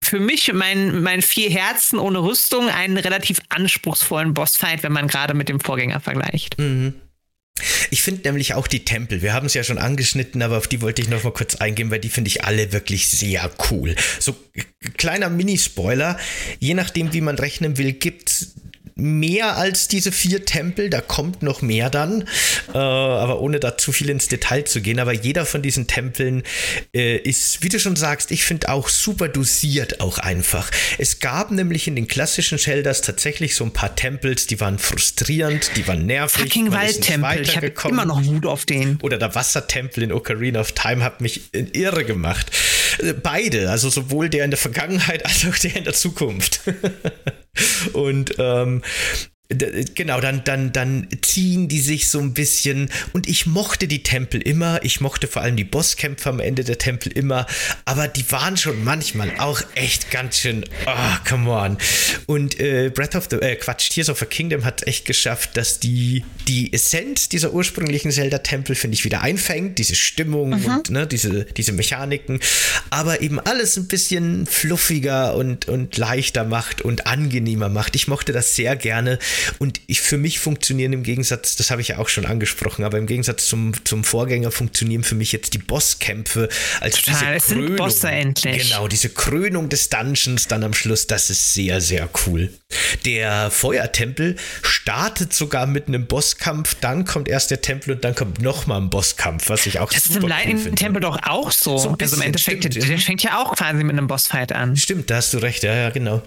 für 0.05 0.19
mich, 0.19 0.51
mein, 0.53 1.01
mein 1.01 1.21
vier 1.21 1.49
Herzen 1.49 1.99
ohne 1.99 2.19
Rüstung, 2.19 2.69
einen 2.69 2.97
relativ 2.97 3.39
anspruchsvollen 3.49 4.33
Bossfight, 4.33 4.83
wenn 4.83 4.91
man 4.91 5.07
gerade 5.07 5.33
mit 5.33 5.49
dem 5.49 5.59
Vorgänger 5.59 5.99
vergleicht. 5.99 6.55
Ich 7.89 8.01
finde 8.01 8.23
nämlich 8.25 8.53
auch 8.53 8.67
die 8.67 8.83
Tempel, 8.83 9.21
wir 9.21 9.33
haben 9.33 9.45
es 9.45 9.53
ja 9.53 9.63
schon 9.63 9.77
angeschnitten, 9.77 10.41
aber 10.41 10.57
auf 10.57 10.67
die 10.67 10.81
wollte 10.81 11.01
ich 11.01 11.07
noch 11.07 11.23
mal 11.23 11.31
kurz 11.31 11.55
eingehen, 11.55 11.89
weil 11.89 11.99
die 11.99 12.09
finde 12.09 12.27
ich 12.27 12.43
alle 12.43 12.73
wirklich 12.73 13.07
sehr 13.07 13.49
cool. 13.71 13.95
So 14.19 14.35
kleiner 14.97 15.29
Mini-Spoiler, 15.29 16.19
je 16.59 16.73
nachdem 16.73 17.13
wie 17.13 17.21
man 17.21 17.37
rechnen 17.37 17.77
will, 17.77 17.93
gibt 17.93 18.47
mehr 18.97 19.57
als 19.57 19.89
diese 19.89 20.13
vier 20.13 20.45
Tempel, 20.45 20.89
da 20.89 21.01
kommt 21.01 21.43
noch 21.43 21.61
mehr 21.61 21.89
dann, 21.89 22.21
äh, 22.73 22.77
aber 22.77 23.41
ohne 23.41 23.59
da 23.59 23.77
zu 23.77 23.91
viel 23.91 24.09
ins 24.09 24.29
Detail 24.29 24.63
zu 24.63 24.79
gehen, 24.79 24.99
aber 24.99 25.11
jeder 25.11 25.45
von 25.45 25.61
diesen 25.61 25.85
Tempeln 25.85 26.43
äh, 26.95 27.17
ist, 27.17 27.61
wie 27.61 27.67
du 27.67 27.77
schon 27.77 27.97
sagst, 27.97 28.31
ich 28.31 28.45
finde 28.45 28.69
auch 28.69 28.87
super 28.87 29.27
dosiert 29.27 29.99
auch 29.99 30.17
einfach. 30.17 30.71
Es 30.97 31.19
gab 31.19 31.51
nämlich 31.51 31.89
in 31.89 31.97
den 31.97 32.07
klassischen 32.07 32.57
Shelders 32.57 33.01
tatsächlich 33.01 33.55
so 33.55 33.65
ein 33.65 33.73
paar 33.73 33.97
Tempels, 33.97 34.47
die 34.47 34.61
waren 34.61 34.79
frustrierend, 34.79 35.71
die 35.75 35.85
waren 35.89 36.05
nervig. 36.05 36.43
Fucking 36.43 36.71
Waldtempel, 36.71 37.41
ich 37.41 37.57
habe 37.57 37.73
immer 37.89 38.05
noch 38.05 38.25
Wut 38.25 38.45
auf 38.45 38.63
den. 38.63 38.97
Oder 39.01 39.17
der 39.17 39.35
Wassertempel 39.35 40.03
in 40.03 40.13
Ocarina 40.13 40.61
of 40.61 40.71
Time 40.71 41.03
hat 41.03 41.19
mich 41.19 41.49
in 41.51 41.69
irre 41.71 42.05
gemacht. 42.05 42.49
Beide, 43.21 43.69
also 43.69 43.89
sowohl 43.89 44.29
der 44.29 44.45
in 44.45 44.51
der 44.51 44.57
Vergangenheit 44.57 45.25
als 45.25 45.45
auch 45.47 45.57
der 45.57 45.75
in 45.75 45.83
der 45.83 45.93
Zukunft. 45.93 46.61
Und 47.93 48.35
ähm, 48.37 48.81
Genau, 49.49 50.19
dann, 50.21 50.43
dann, 50.43 50.71
dann 50.71 51.07
ziehen 51.21 51.67
die 51.67 51.79
sich 51.79 52.09
so 52.09 52.19
ein 52.19 52.33
bisschen. 52.33 52.89
Und 53.13 53.29
ich 53.29 53.45
mochte 53.45 53.87
die 53.87 54.01
Tempel 54.01 54.41
immer. 54.41 54.83
Ich 54.83 55.01
mochte 55.01 55.27
vor 55.27 55.43
allem 55.43 55.55
die 55.55 55.63
Bosskämpfe 55.63 56.29
am 56.29 56.39
Ende 56.39 56.63
der 56.63 56.79
Tempel 56.79 57.11
immer. 57.11 57.45
Aber 57.85 58.07
die 58.07 58.29
waren 58.31 58.57
schon 58.57 58.83
manchmal 58.83 59.31
auch 59.37 59.61
echt 59.75 60.09
ganz 60.09 60.39
schön. 60.39 60.65
Ah, 60.87 61.19
come 61.29 61.51
on. 61.51 61.77
Und 62.25 62.59
äh, 62.59 62.89
Breath 62.89 63.15
of 63.15 63.27
the. 63.29 63.35
Äh, 63.35 63.55
Quatsch, 63.57 63.89
Tears 63.89 64.09
of 64.09 64.19
a 64.23 64.25
Kingdom 64.25 64.65
hat 64.65 64.87
echt 64.87 65.05
geschafft, 65.05 65.55
dass 65.57 65.79
die, 65.79 66.23
die 66.47 66.73
Essenz 66.73 67.29
dieser 67.29 67.53
ursprünglichen 67.53 68.11
Zelda-Tempel, 68.11 68.75
finde 68.75 68.95
ich, 68.95 69.05
wieder 69.05 69.21
einfängt. 69.21 69.77
Diese 69.77 69.93
Stimmung 69.93 70.53
und 70.53 70.89
ne, 70.89 71.05
diese, 71.05 71.45
diese 71.45 71.71
Mechaniken. 71.71 72.39
Aber 72.89 73.21
eben 73.21 73.39
alles 73.39 73.77
ein 73.77 73.87
bisschen 73.87 74.47
fluffiger 74.47 75.35
und, 75.35 75.67
und 75.67 75.97
leichter 75.97 76.45
macht 76.45 76.81
und 76.81 77.05
angenehmer 77.05 77.69
macht. 77.69 77.95
Ich 77.95 78.07
mochte 78.07 78.33
das 78.33 78.55
sehr 78.55 78.75
gerne. 78.75 79.19
Und 79.59 79.81
ich, 79.87 80.01
für 80.01 80.17
mich 80.17 80.39
funktionieren 80.39 80.93
im 80.93 81.03
Gegensatz, 81.03 81.55
das 81.55 81.71
habe 81.71 81.81
ich 81.81 81.89
ja 81.89 81.97
auch 81.97 82.09
schon 82.09 82.25
angesprochen, 82.25 82.83
aber 82.83 82.97
im 82.97 83.07
Gegensatz 83.07 83.47
zum, 83.47 83.73
zum 83.85 84.03
Vorgänger 84.03 84.51
funktionieren 84.51 85.03
für 85.03 85.15
mich 85.15 85.31
jetzt 85.31 85.53
die 85.53 85.59
Bosskämpfe 85.59 86.49
als 86.79 87.01
Total, 87.01 87.13
diese 87.13 87.35
es 87.35 87.47
sind 87.47 87.59
Krönung. 87.59 87.75
Bosse 87.77 88.09
endlich. 88.09 88.63
Genau, 88.69 88.87
diese 88.87 89.09
Krönung 89.09 89.69
des 89.69 89.89
Dungeons 89.89 90.47
dann 90.47 90.63
am 90.63 90.73
Schluss, 90.73 91.07
das 91.07 91.29
ist 91.29 91.53
sehr, 91.53 91.81
sehr 91.81 92.09
cool. 92.25 92.53
Der 93.05 93.51
Feuertempel 93.51 94.35
startet 94.61 95.33
sogar 95.33 95.67
mit 95.67 95.87
einem 95.87 96.07
Bosskampf, 96.07 96.75
dann 96.81 97.05
kommt 97.05 97.27
erst 97.27 97.51
der 97.51 97.61
Tempel 97.61 97.95
und 97.95 98.03
dann 98.03 98.15
kommt 98.15 98.41
nochmal 98.41 98.81
ein 98.81 98.89
Bosskampf, 98.89 99.49
was 99.49 99.65
ich 99.65 99.79
auch 99.79 99.91
Das 99.91 100.05
ist 100.05 100.13
super 100.13 100.17
im 100.17 100.23
cool 100.23 100.29
Lightning 100.29 100.57
finde. 100.57 100.75
Tempel 100.75 101.01
doch 101.01 101.19
auch 101.23 101.51
so. 101.51 101.77
So 101.77 101.89
ein 101.89 101.93
also 101.93 101.93
im 101.93 101.97
bisschen, 101.97 102.21
Endeffekt, 102.21 102.65
stimmt, 102.65 102.89
der 102.89 102.97
fängt 102.99 103.23
ja 103.23 103.41
auch 103.41 103.55
quasi 103.55 103.83
mit 103.83 103.97
einem 103.97 104.07
Bossfight 104.07 104.51
an. 104.51 104.75
Stimmt, 104.75 105.09
da 105.09 105.17
hast 105.17 105.33
du 105.33 105.37
recht, 105.39 105.63
ja, 105.63 105.73
ja, 105.75 105.89
genau. 105.89 106.21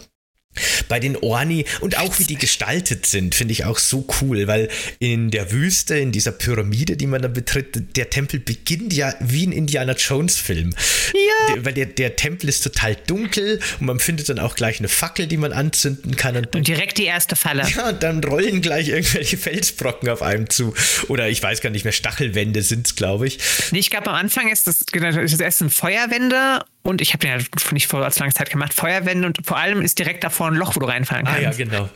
Bei 0.88 1.00
den 1.00 1.16
Orni 1.16 1.64
und 1.80 1.98
auch 1.98 2.18
wie 2.18 2.24
die 2.24 2.36
gestaltet 2.36 3.06
sind, 3.06 3.34
finde 3.34 3.52
ich 3.52 3.64
auch 3.64 3.78
so 3.78 4.06
cool, 4.20 4.46
weil 4.46 4.68
in 4.98 5.30
der 5.30 5.52
Wüste, 5.52 5.96
in 5.96 6.12
dieser 6.12 6.32
Pyramide, 6.32 6.96
die 6.96 7.06
man 7.06 7.22
da 7.22 7.28
betritt, 7.28 7.96
der 7.96 8.10
Tempel 8.10 8.40
beginnt 8.40 8.92
ja 8.92 9.14
wie 9.20 9.46
ein 9.46 9.52
Indiana 9.52 9.94
Jones 9.94 10.36
Film. 10.36 10.74
Ja. 11.12 11.54
Der, 11.54 11.64
weil 11.64 11.72
der, 11.74 11.86
der 11.86 12.16
Tempel 12.16 12.48
ist 12.48 12.62
total 12.62 12.96
dunkel 13.06 13.60
und 13.80 13.86
man 13.86 14.00
findet 14.00 14.28
dann 14.28 14.38
auch 14.38 14.54
gleich 14.54 14.78
eine 14.78 14.88
Fackel, 14.88 15.26
die 15.26 15.36
man 15.36 15.52
anzünden 15.52 16.16
kann 16.16 16.36
und 16.36 16.54
Und 16.54 16.68
direkt 16.68 16.98
die 16.98 17.04
erste 17.04 17.36
Falle. 17.36 17.66
ja, 17.76 17.90
und 17.90 18.02
dann 18.02 18.22
rollen 18.22 18.60
gleich 18.60 18.88
irgendwelche 18.88 19.36
Felsbrocken 19.38 20.08
auf 20.08 20.22
einem 20.22 20.48
zu. 20.50 20.74
Oder 21.08 21.28
ich 21.28 21.42
weiß 21.42 21.60
gar 21.60 21.70
nicht 21.70 21.84
mehr, 21.84 21.92
Stachelwände 21.92 22.62
sind 22.62 22.86
es, 22.86 22.96
glaube 22.96 23.26
ich. 23.26 23.38
Nee, 23.70 23.78
ich 23.78 23.90
glaube, 23.90 24.08
am 24.08 24.16
Anfang 24.16 24.48
ist 24.48 24.66
das, 24.66 24.84
genau, 24.90 25.08
ist 25.20 25.32
das 25.32 25.40
erst 25.40 25.62
ein 25.62 25.70
Feuerwände 25.70 26.60
und 26.88 27.02
ich 27.02 27.12
habe 27.12 27.26
den 27.26 27.38
ja 27.38 27.46
nicht 27.72 27.86
vor 27.86 28.02
als 28.02 28.18
lange 28.18 28.32
Zeit 28.32 28.48
gemacht, 28.48 28.72
Feuerwände 28.72 29.26
und 29.26 29.44
vor 29.44 29.58
allem 29.58 29.82
ist 29.82 29.98
direkt 29.98 30.24
davor 30.24 30.46
ein 30.46 30.54
Loch, 30.54 30.74
wo 30.74 30.80
du 30.80 30.86
reinfallen 30.86 31.26
Ah 31.26 31.34
kannst. 31.38 31.58
ja, 31.58 31.64
genau. 31.66 31.90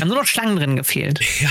Haben 0.00 0.08
nur 0.08 0.18
noch 0.18 0.26
Schlangen 0.26 0.56
drin 0.56 0.76
gefehlt. 0.76 1.20
Ja, 1.40 1.50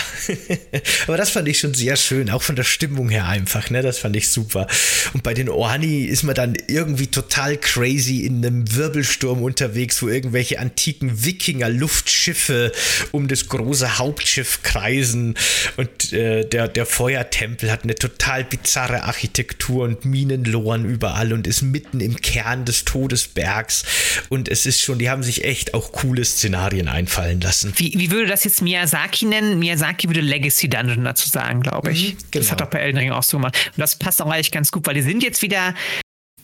aber 1.07 1.17
das 1.17 1.31
fand 1.31 1.47
ich 1.47 1.59
schon 1.59 1.73
sehr 1.73 1.97
schön, 1.97 2.29
auch 2.29 2.41
von 2.41 2.55
der 2.55 2.63
Stimmung 2.63 3.09
her 3.09 3.27
einfach, 3.27 3.69
ne? 3.69 3.81
Das 3.81 3.99
fand 3.99 4.15
ich 4.15 4.29
super. 4.29 4.67
Und 5.13 5.21
bei 5.21 5.33
den 5.33 5.49
Orni 5.49 6.03
ist 6.03 6.23
man 6.23 6.33
dann 6.33 6.55
irgendwie 6.67 7.07
total 7.07 7.57
crazy 7.57 8.21
in 8.21 8.43
einem 8.45 8.73
Wirbelsturm 8.73 9.43
unterwegs, 9.43 10.01
wo 10.01 10.07
irgendwelche 10.07 10.59
antiken 10.59 11.25
Wikinger-Luftschiffe 11.25 12.71
um 13.11 13.27
das 13.27 13.49
große 13.49 13.97
Hauptschiff 13.97 14.63
kreisen. 14.63 15.35
Und 15.77 16.13
äh, 16.13 16.47
der, 16.47 16.67
der 16.69 16.85
Feuertempel 16.85 17.69
hat 17.71 17.83
eine 17.83 17.95
total 17.95 18.45
bizarre 18.45 19.03
Architektur 19.03 19.83
und 19.83 20.05
Minenloren 20.05 20.85
überall 20.85 21.33
und 21.33 21.47
ist 21.47 21.61
mitten 21.63 21.99
im 21.99 22.21
Kern 22.21 22.65
des 22.65 22.85
Todesbergs. 22.85 23.83
Und 24.29 24.47
es 24.49 24.65
ist 24.65 24.81
schon, 24.81 24.99
die 24.99 25.09
haben 25.09 25.23
sich 25.23 25.43
echt 25.43 25.73
auch 25.73 25.91
coole 25.91 26.23
Szenarien 26.23 26.87
einfallen 26.87 27.41
lassen. 27.41 27.73
Wie, 27.75 27.93
wie 27.97 28.02
würde 28.11 28.27
das 28.27 28.43
jetzt 28.43 28.61
Miyazaki 28.61 29.25
nennen? 29.25 29.59
Miyazaki 29.59 30.07
würde 30.07 30.21
Legacy 30.21 30.69
Dungeon 30.69 31.03
dazu 31.03 31.29
sagen, 31.29 31.61
glaube 31.61 31.91
ich. 31.91 32.15
Das 32.31 32.31
genau. 32.31 32.51
hat 32.51 32.61
auch 32.61 32.69
bei 32.69 32.79
Elden 32.79 32.97
Ring 32.97 33.11
auch 33.11 33.23
so 33.23 33.37
gemacht. 33.37 33.71
Und 33.75 33.79
das 33.79 33.97
passt 33.97 34.21
auch 34.21 34.29
eigentlich 34.29 34.51
ganz 34.51 34.71
gut, 34.71 34.85
weil 34.87 34.95
die 34.95 35.01
sind 35.01 35.23
jetzt 35.23 35.41
wieder 35.41 35.73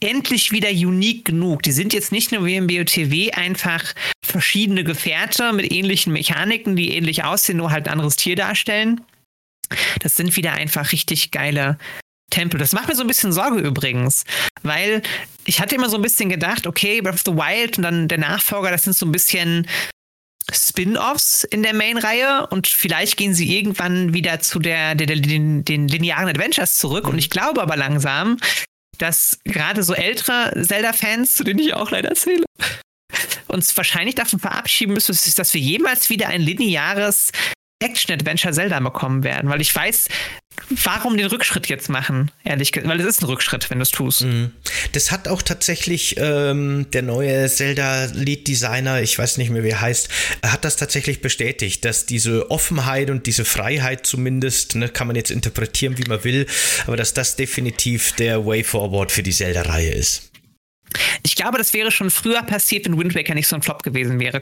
endlich 0.02 0.52
wieder 0.52 0.69
unique 0.69 1.26
genug. 1.26 1.64
Die 1.64 1.72
sind 1.72 1.94
jetzt 1.94 2.11
nicht 2.11 2.31
nur 2.31 2.45
wie 2.45 2.56
im 2.56 2.68
BOTW 2.68 3.31
einfach 3.31 3.84
verschiedene 4.26 4.84
Gefährte 4.84 5.53
mit 5.53 5.72
ähnlichen 5.72 6.14
Mechaniken, 6.14 6.76
die 6.76 6.95
ähnlich 6.95 7.23
aussehen, 7.23 7.57
nur 7.57 7.72
halt 7.72 7.88
ein 7.88 7.94
anderes 7.94 8.15
Tier 8.15 8.36
darstellen. 8.36 9.02
Das 9.99 10.15
sind 10.15 10.36
wieder 10.36 10.53
einfach 10.53 10.91
richtig 10.91 11.31
geile 11.31 11.77
Tempel. 12.30 12.60
Das 12.60 12.73
macht 12.73 12.88
mir 12.88 12.95
so 12.95 13.02
ein 13.02 13.07
bisschen 13.07 13.31
Sorge 13.31 13.60
übrigens, 13.60 14.23
weil 14.61 15.02
ich 15.45 15.60
hatte 15.60 15.76
immer 15.76 15.90
so 15.90 15.98
ein 15.98 16.02
bisschen 16.02 16.30
gedacht, 16.30 16.68
okay, 16.68 17.02
Breath 17.02 17.15
of 17.15 17.23
the 17.26 17.31
Wild 17.34 17.77
und 17.77 17.84
dann 17.84 18.07
der 18.07 18.19
Nachfolger, 18.19 18.72
das 18.72 18.84
sind 18.84 18.95
so 18.95 19.06
ein 19.06 19.11
bisschen 19.11 19.68
Spin-offs 20.54 21.44
in 21.44 21.64
der 21.64 21.74
Main-Reihe 21.74 22.48
und 22.48 22.68
vielleicht 22.68 23.18
gehen 23.18 23.34
sie 23.34 23.56
irgendwann 23.58 24.14
wieder 24.14 24.40
zu 24.40 24.60
der, 24.60 24.96
der, 24.96 25.08
der 25.08 25.18
den, 25.18 25.66
den 25.66 25.88
linearen 25.88 26.28
Adventures 26.28 26.78
zurück. 26.78 27.08
Und 27.08 27.18
ich 27.18 27.30
glaube 27.30 27.62
aber 27.62 27.78
langsam, 27.78 28.38
dass 28.98 29.40
gerade 29.46 29.84
so 29.84 29.94
ältere 29.94 30.54
Zelda-Fans, 30.62 31.34
zu 31.34 31.44
denen 31.44 31.60
ich 31.60 31.74
auch 31.74 31.92
leider 31.92 32.14
zähle, 32.16 32.46
uns 33.48 33.76
wahrscheinlich 33.76 34.16
davon 34.16 34.40
verabschieden 34.40 34.94
müssen, 34.94 35.18
dass 35.36 35.54
wir 35.54 35.62
jemals 35.62 36.10
wieder 36.10 36.28
ein 36.28 36.42
lineares 36.42 37.32
Action-Adventure 37.82 38.54
Zelda 38.54 38.80
bekommen 38.80 39.24
werden, 39.24 39.50
weil 39.50 39.62
ich 39.62 39.74
weiß, 39.74 40.10
warum 40.84 41.18
den 41.18 41.27
Rückschritt 41.27 41.68
jetzt 41.68 41.90
machen, 41.90 42.31
ehrlich 42.44 42.72
gesagt, 42.72 42.90
weil 42.90 42.99
es 42.99 43.06
ist 43.06 43.22
ein 43.22 43.26
Rückschritt, 43.26 43.69
wenn 43.69 43.80
du 43.80 43.84
es 43.84 43.91
tust. 43.91 44.22
Mhm. 44.22 44.52
Das 44.91 45.11
hat 45.11 45.27
auch 45.27 45.41
tatsächlich 45.41 46.15
ähm, 46.18 46.88
der 46.91 47.02
neue 47.02 47.48
Zelda-Lead-Designer, 47.49 49.02
ich 49.02 49.18
weiß 49.18 49.38
nicht 49.38 49.49
mehr, 49.49 49.64
wie 49.64 49.69
er 49.69 49.81
heißt, 49.81 50.10
hat 50.44 50.65
das 50.65 50.76
tatsächlich 50.76 51.22
bestätigt, 51.22 51.86
dass 51.86 52.06
diese 52.06 52.52
Offenheit 52.52 53.10
und 53.10 53.26
diese 53.27 53.45
Freiheit 53.45 54.06
zumindest, 54.06 54.76
ne, 54.76 54.90
kann 54.90 55.07
man 55.07 55.15
jetzt 55.15 55.31
interpretieren, 55.31 55.98
wie 55.98 56.07
man 56.07 56.23
will, 56.23 56.45
aber 56.88 56.98
dass 56.98 57.14
das 57.14 57.36
definitiv 57.36 58.14
der 58.14 58.45
Way 58.45 58.64
Forward 58.64 59.11
für 59.11 59.23
die 59.23 59.31
Zelda-Reihe 59.31 59.91
ist. 59.91 60.31
Ich 61.23 61.36
glaube, 61.36 61.57
das 61.57 61.73
wäre 61.73 61.91
schon 61.91 62.10
früher 62.10 62.41
passiert, 62.44 62.86
wenn 62.86 62.98
Wind 62.98 63.15
Waker 63.15 63.36
nicht 63.36 63.48
so 63.48 63.56
ein 63.56 63.61
Flop 63.61 63.84
gewesen 63.84 64.19
wäre. 64.19 64.41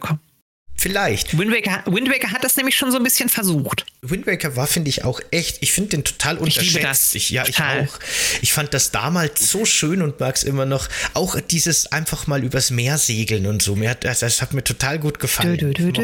Vielleicht. 0.80 1.38
Wind 1.38 1.52
Waker, 1.52 1.84
Wind 1.92 2.08
Waker 2.10 2.32
hat 2.32 2.44
das 2.44 2.56
nämlich 2.56 2.78
schon 2.78 2.92
so 2.92 2.98
ein 2.98 3.04
bisschen 3.04 3.30
versucht. 3.30 3.84
Wind 4.02 4.28
Waker 4.28 4.56
war, 4.56 4.68
finde 4.68 4.90
ich, 4.90 5.04
auch 5.04 5.20
echt, 5.32 5.58
ich 5.62 5.72
finde 5.72 5.90
den 5.90 6.04
total 6.04 6.38
unterschätzt. 6.38 6.68
Ich 6.68 6.74
liebe 6.74 6.88
das. 6.88 7.16
Ich, 7.16 7.30
ja, 7.32 7.44
total. 7.44 7.84
ich 7.84 7.90
auch. 7.90 8.00
Ich 8.44 8.54
fand 8.54 8.74
das 8.76 8.92
damals 8.92 9.50
so 9.50 9.66
schön 9.66 10.04
und 10.04 10.20
mag 10.20 10.36
es 10.36 10.44
immer 10.44 10.68
noch. 10.68 10.88
Auch 11.16 11.40
dieses 11.42 11.92
einfach 11.92 12.28
mal 12.28 12.44
übers 12.44 12.70
Meer 12.70 13.00
segeln 13.00 13.48
und 13.48 13.64
so. 13.64 13.76
Mir 13.76 13.90
hat, 13.90 14.04
das, 14.04 14.20
das 14.20 14.42
hat 14.42 14.54
mir 14.54 14.64
total 14.64 15.00
gut 15.00 15.20
gefallen. 15.20 15.58
Du, 15.58 15.74
du, 15.74 15.92
du, 15.92 16.02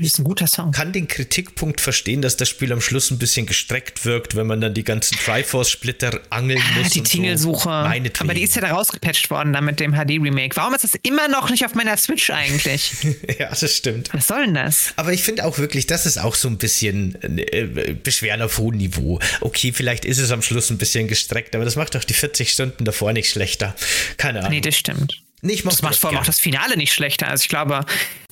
ist 0.00 0.18
ein 0.20 0.24
guter 0.24 0.46
Song. 0.46 0.70
kann 0.70 0.92
den 0.92 1.08
Kritikpunkt 1.08 1.80
verstehen, 1.80 2.22
dass 2.22 2.36
das 2.36 2.48
Spiel 2.48 2.72
am 2.72 2.80
Schluss 2.80 3.10
ein 3.10 3.18
bisschen 3.18 3.46
gestreckt 3.46 4.04
wirkt, 4.04 4.36
wenn 4.36 4.46
man 4.46 4.60
dann 4.60 4.72
die 4.72 4.84
ganzen 4.84 5.18
Triforce-Splitter 5.18 6.20
angeln 6.30 6.62
ah, 6.62 6.78
muss. 6.78 6.90
Die 6.90 7.02
Tingelsuche. 7.02 7.64
So. 7.64 7.68
Aber 7.70 8.34
die 8.34 8.42
ist 8.42 8.54
ja 8.54 8.62
da 8.62 8.72
rausgepatcht 8.72 9.30
worden 9.30 9.52
dann 9.52 9.64
mit 9.64 9.80
dem 9.80 9.94
HD-Remake. 9.94 10.54
Warum 10.54 10.74
ist 10.74 10.84
das 10.84 10.92
immer 11.02 11.26
noch 11.26 11.50
nicht 11.50 11.64
auf 11.64 11.74
meiner 11.74 11.96
Switch 11.96 12.30
eigentlich. 12.36 12.92
ja, 13.38 13.48
das 13.48 13.74
stimmt. 13.74 14.12
Was 14.12 14.28
soll 14.28 14.44
denn 14.44 14.54
das? 14.54 14.92
Aber 14.96 15.12
ich 15.12 15.22
finde 15.22 15.44
auch 15.44 15.58
wirklich, 15.58 15.86
das 15.86 16.06
ist 16.06 16.18
auch 16.18 16.34
so 16.34 16.48
ein 16.48 16.58
bisschen 16.58 17.16
äh, 17.22 17.94
Beschweren 18.02 18.42
auf 18.42 18.58
hohem 18.58 18.76
Niveau. 18.76 19.18
Okay, 19.40 19.72
vielleicht 19.72 20.04
ist 20.04 20.18
es 20.18 20.30
am 20.30 20.42
Schluss 20.42 20.70
ein 20.70 20.78
bisschen 20.78 21.08
gestreckt, 21.08 21.54
aber 21.54 21.64
das 21.64 21.76
macht 21.76 21.94
doch 21.94 22.04
die 22.04 22.14
40 22.14 22.50
Stunden 22.50 22.84
davor 22.84 23.12
nicht 23.12 23.30
schlechter. 23.30 23.74
Keine 24.16 24.40
Ahnung. 24.40 24.52
Nee, 24.52 24.60
das 24.60 24.76
stimmt. 24.76 25.22
Nee, 25.42 25.60
das 25.62 25.82
macht 25.82 25.96
vor 25.96 26.10
allem 26.10 26.18
auch 26.18 26.26
das 26.26 26.40
Finale 26.40 26.76
nicht 26.76 26.92
schlechter. 26.92 27.28
Also 27.28 27.42
ich 27.42 27.48
glaube, 27.48 27.84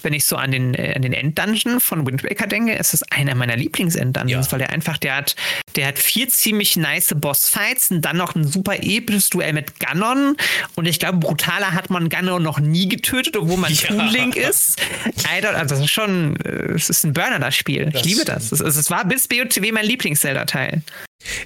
wenn 0.04 0.12
ich 0.12 0.24
so 0.24 0.36
an 0.36 0.50
den, 0.50 0.74
äh, 0.74 0.92
an 0.94 1.02
den 1.02 1.12
Enddungeon 1.12 1.80
von 1.80 2.06
Wind 2.06 2.22
Waker 2.22 2.46
denke, 2.46 2.74
ist 2.74 2.92
das 2.92 3.02
einer 3.10 3.34
meiner 3.34 3.56
Lieblings-Enddungeons, 3.56 4.46
ja. 4.46 4.52
weil 4.52 4.58
der 4.60 4.70
einfach, 4.70 4.98
der 4.98 5.16
hat, 5.16 5.36
der 5.76 5.88
hat 5.88 5.98
vier 5.98 6.28
ziemlich 6.28 6.76
nice 6.76 7.14
Bossfights 7.16 7.90
und 7.90 8.02
dann 8.02 8.16
noch 8.16 8.34
ein 8.34 8.46
super 8.46 8.82
episches 8.82 9.30
Duell 9.30 9.52
mit 9.52 9.80
Ganon. 9.80 10.36
Und 10.74 10.86
ich 10.86 10.98
glaube, 10.98 11.18
brutaler 11.18 11.72
hat 11.72 11.90
man 11.90 12.08
Ganon 12.08 12.42
noch 12.42 12.60
nie 12.60 12.88
getötet, 12.88 13.36
obwohl 13.36 13.56
man 13.56 13.72
ja. 13.74 13.88
Toon 13.88 14.08
Link 14.08 14.36
ist. 14.36 14.80
also 15.28 15.74
das 15.74 15.80
ist 15.80 15.90
schon, 15.90 16.36
äh, 16.40 16.72
es 16.74 16.90
ist 16.90 17.04
ein 17.04 17.12
Burner, 17.12 17.38
das 17.38 17.56
Spiel. 17.56 17.86
Das 17.86 18.02
ich 18.02 18.04
liebe 18.04 18.24
das. 18.24 18.52
Es, 18.52 18.60
es 18.60 18.90
war 18.90 19.04
bis 19.06 19.26
BOTW 19.28 19.72
mein 19.72 19.86
Lieblings-Zelda-Teil. 19.86 20.82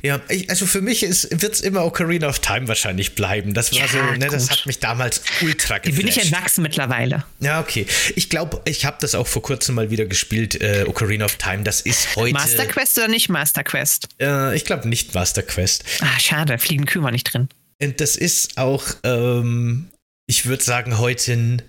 Ja, 0.03 0.21
ich, 0.29 0.51
also 0.51 0.67
für 0.67 0.81
mich 0.81 1.03
wird 1.03 1.53
es 1.53 1.61
immer 1.61 1.85
Ocarina 1.85 2.29
of 2.29 2.41
Time 2.41 2.69
wahrscheinlich 2.69 3.15
bleiben. 3.15 3.55
Das 3.55 3.73
war 3.73 3.81
ja, 3.81 3.89
so, 3.89 3.99
ne, 3.99 4.29
das 4.31 4.51
hat 4.51 4.67
mich 4.67 4.81
damals 4.81 5.23
ultra 5.41 5.79
geflasht. 5.79 5.87
Die 5.87 5.93
bin 5.93 6.09
ich 6.09 6.21
entwachsen 6.21 6.63
mittlerweile. 6.63 7.25
Ja, 7.41 7.61
okay. 7.61 7.87
Ich 8.17 8.29
glaube, 8.29 8.48
ich 8.65 8.85
habe 8.85 8.99
das 9.01 9.15
auch 9.15 9.27
vor 9.27 9.43
kurzem 9.43 9.75
mal 9.75 9.91
wieder 9.91 10.07
gespielt, 10.07 10.61
äh, 10.61 10.85
Ocarina 10.87 11.25
of 11.25 11.37
Time. 11.37 11.63
Das 11.63 11.81
ist 11.81 12.17
heute. 12.17 12.33
Master 12.33 12.67
Quest 12.67 12.99
oder 12.99 13.09
nicht 13.09 13.29
Master 13.29 13.65
Quest? 13.65 14.09
Äh, 14.21 14.57
ich 14.57 14.65
glaube 14.65 14.89
nicht 14.89 15.15
Master 15.15 15.43
Quest. 15.43 15.85
Ah, 16.01 16.19
schade, 16.19 16.59
Fliegen 16.59 16.87
Kühe 16.87 17.03
war 17.03 17.11
nicht 17.11 17.33
drin. 17.33 17.49
Und 17.81 18.01
das 18.01 18.17
ist 18.17 18.59
auch, 18.59 18.85
ähm, 19.05 19.91
ich 20.27 20.47
würde 20.47 20.65
sagen, 20.65 20.99
heute 20.99 21.33
ein 21.33 21.63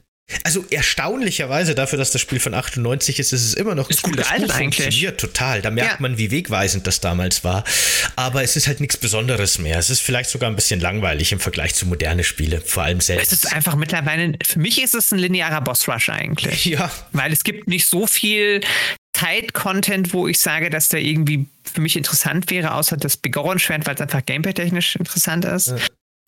also 0.44 0.66
erstaunlicherweise 0.70 1.76
dafür, 1.76 1.98
dass 1.98 2.12
das 2.12 2.22
Spiel 2.22 2.40
von 2.40 2.54
98 2.54 3.20
ist, 3.20 3.34
ist 3.34 3.46
es 3.46 3.54
immer 3.54 3.76
noch 3.76 3.90
ist 3.90 4.04
gut, 4.04 4.18
das 4.18 4.30
gut 4.30 4.52
funktioniert 4.52 5.20
total. 5.20 5.62
Da 5.62 5.72
merkt 5.72 5.94
ja. 5.94 5.98
man, 6.00 6.18
wie 6.18 6.32
wegweisend 6.32 6.88
das 6.88 7.00
damals 7.00 7.44
war. 7.44 7.64
Aber 8.16 8.44
es 8.44 8.56
ist 8.56 8.68
halt 8.68 8.80
nichts 8.80 8.98
Besonderes 8.98 9.60
mehr. 9.60 9.78
Es 9.80 9.90
ist 9.90 10.02
vielleicht 10.02 10.30
sogar 10.30 10.50
ein 10.50 10.56
bisschen 10.56 10.80
langweilig 10.80 11.32
im 11.32 11.40
Vergleich 11.40 11.76
zu 11.76 11.86
modernen 11.86 12.24
Spielen, 12.24 12.62
vor 12.66 12.84
allem 12.84 13.02
selbst. 13.02 13.32
Es 13.32 13.44
ist 13.44 13.54
einfach 13.54 13.76
mittlerweile, 13.76 14.34
für 14.46 14.60
mich 14.60 14.82
ist 14.82 14.96
es 14.96 15.12
ein 15.12 15.20
linearer 15.20 15.62
Boss-Rush 15.62 16.10
eigentlich. 16.10 16.66
Ja. 16.66 16.92
Weil 17.12 17.34
es 17.34 17.44
gibt 17.44 17.68
nicht 17.68 17.88
so 17.88 18.06
viel 18.06 18.62
Zeit-Content, 19.14 20.14
wo 20.14 20.28
ich 20.28 20.40
sage, 20.40 20.70
dass 20.70 20.90
der 20.90 21.02
irgendwie 21.02 21.48
für 21.64 21.82
mich 21.82 21.96
interessant 21.96 22.50
wäre, 22.50 22.74
außer 22.74 22.98
das 22.98 23.18
Begoron-Schwert, 23.18 23.86
weil 23.86 23.96
es 23.96 24.02
einfach 24.02 24.26
gameplay-technisch 24.26 24.96
interessant 24.96 25.46
ist. 25.46 25.68
Ja. 25.68 25.78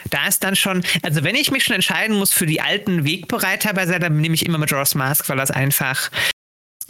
Da 0.10 0.28
ist 0.28 0.44
dann 0.44 0.56
schon, 0.56 0.84
also 1.04 1.24
wenn 1.24 1.36
ich 1.36 1.52
mich 1.52 1.64
schon 1.64 1.76
entscheiden 1.76 2.18
muss 2.18 2.34
für 2.34 2.46
die 2.46 2.62
alten 2.62 3.06
Wegbereiter 3.06 3.74
bei 3.74 3.86
Zelda, 3.86 4.10
nehme 4.10 4.36
ich 4.36 4.46
immer 4.46 4.58
mit 4.58 4.70
Majora's 4.70 4.96
Mask, 4.96 5.30
weil 5.30 5.38
das 5.38 5.52
einfach 5.52 6.12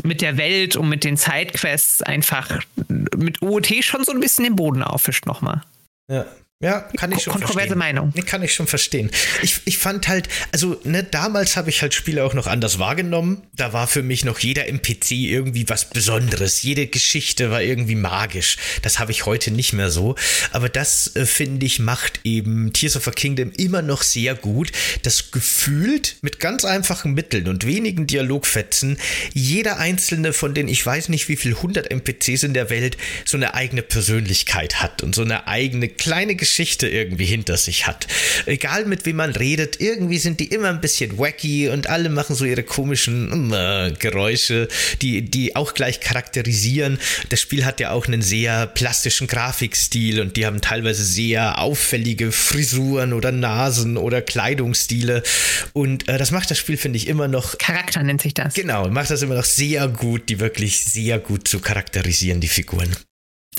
mit 0.03 0.21
der 0.21 0.37
Welt 0.37 0.75
und 0.75 0.89
mit 0.89 1.03
den 1.03 1.17
Sidequests 1.17 2.01
einfach 2.01 2.59
mit 2.87 3.41
OOT 3.41 3.83
schon 3.83 4.03
so 4.03 4.11
ein 4.11 4.19
bisschen 4.19 4.43
den 4.43 4.55
Boden 4.55 4.83
auffischt 4.83 5.25
nochmal. 5.25 5.61
Ja. 6.09 6.25
Ja, 6.61 6.81
kann 6.95 7.11
ich 7.11 7.23
schon 7.23 7.33
Kontroverse 7.33 7.57
verstehen. 7.57 7.77
Meinung. 7.79 8.13
Nee, 8.15 8.21
kann 8.21 8.43
ich 8.43 8.53
schon 8.53 8.67
verstehen. 8.67 9.09
Ich, 9.41 9.61
ich 9.65 9.79
fand 9.79 10.07
halt, 10.07 10.29
also 10.51 10.79
ne, 10.83 11.03
damals 11.03 11.57
habe 11.57 11.71
ich 11.71 11.81
halt 11.81 11.95
Spiele 11.95 12.23
auch 12.23 12.35
noch 12.35 12.45
anders 12.45 12.77
wahrgenommen. 12.77 13.41
Da 13.55 13.73
war 13.73 13.87
für 13.87 14.03
mich 14.03 14.25
noch 14.25 14.37
jeder 14.37 14.67
NPC 14.67 15.11
irgendwie 15.11 15.67
was 15.69 15.89
Besonderes. 15.89 16.61
Jede 16.61 16.85
Geschichte 16.85 17.49
war 17.49 17.63
irgendwie 17.63 17.95
magisch. 17.95 18.57
Das 18.83 18.99
habe 18.99 19.11
ich 19.11 19.25
heute 19.25 19.49
nicht 19.49 19.73
mehr 19.73 19.89
so. 19.89 20.13
Aber 20.51 20.69
das, 20.69 21.15
äh, 21.15 21.25
finde 21.25 21.65
ich, 21.65 21.79
macht 21.79 22.19
eben 22.23 22.71
Tears 22.73 22.95
of 22.95 23.07
a 23.07 23.11
Kingdom 23.11 23.51
immer 23.57 23.81
noch 23.81 24.03
sehr 24.03 24.35
gut. 24.35 24.71
Das 25.01 25.31
gefühlt 25.31 26.17
mit 26.21 26.39
ganz 26.39 26.63
einfachen 26.63 27.15
Mitteln 27.15 27.47
und 27.47 27.65
wenigen 27.65 28.05
Dialogfetzen 28.05 28.99
jeder 29.33 29.79
einzelne 29.79 30.31
von 30.31 30.53
den, 30.53 30.67
ich 30.67 30.85
weiß 30.85 31.09
nicht 31.09 31.27
wie 31.27 31.37
viel 31.37 31.55
hundert 31.55 31.89
NPCs 31.89 32.43
in 32.43 32.53
der 32.53 32.69
Welt, 32.69 32.97
so 33.25 33.35
eine 33.35 33.55
eigene 33.55 33.81
Persönlichkeit 33.81 34.83
hat 34.83 35.01
und 35.01 35.15
so 35.15 35.23
eine 35.23 35.47
eigene 35.47 35.87
kleine 35.87 36.35
Geschichte 36.35 36.50
Geschichte 36.51 36.89
irgendwie 36.89 37.23
hinter 37.23 37.55
sich 37.55 37.87
hat. 37.87 38.07
Egal 38.45 38.83
mit 38.83 39.05
wem 39.05 39.15
man 39.15 39.31
redet, 39.31 39.79
irgendwie 39.79 40.17
sind 40.17 40.41
die 40.41 40.47
immer 40.47 40.67
ein 40.67 40.81
bisschen 40.81 41.17
wacky 41.17 41.69
und 41.69 41.87
alle 41.87 42.09
machen 42.09 42.35
so 42.35 42.43
ihre 42.43 42.63
komischen 42.63 43.53
äh, 43.53 43.93
Geräusche, 43.97 44.67
die, 45.01 45.21
die 45.21 45.55
auch 45.55 45.73
gleich 45.73 46.01
charakterisieren. 46.01 46.99
Das 47.29 47.39
Spiel 47.39 47.63
hat 47.63 47.79
ja 47.79 47.91
auch 47.91 48.05
einen 48.05 48.21
sehr 48.21 48.67
plastischen 48.67 49.27
Grafikstil 49.27 50.19
und 50.19 50.35
die 50.35 50.45
haben 50.45 50.59
teilweise 50.59 51.05
sehr 51.05 51.59
auffällige 51.59 52.33
Frisuren 52.33 53.13
oder 53.13 53.31
Nasen 53.31 53.95
oder 53.95 54.21
Kleidungsstile. 54.21 55.23
Und 55.71 56.09
äh, 56.09 56.17
das 56.17 56.31
macht 56.31 56.51
das 56.51 56.57
Spiel, 56.57 56.75
finde 56.75 56.97
ich, 56.97 57.07
immer 57.07 57.29
noch. 57.29 57.57
Charakter 57.59 58.03
nennt 58.03 58.21
sich 58.21 58.33
das. 58.33 58.55
Genau, 58.55 58.89
macht 58.89 59.09
das 59.09 59.21
immer 59.21 59.35
noch 59.35 59.45
sehr 59.45 59.87
gut, 59.87 60.27
die 60.27 60.41
wirklich 60.41 60.83
sehr 60.83 61.17
gut 61.17 61.47
zu 61.47 61.61
charakterisieren, 61.61 62.41
die 62.41 62.49
Figuren. 62.49 62.93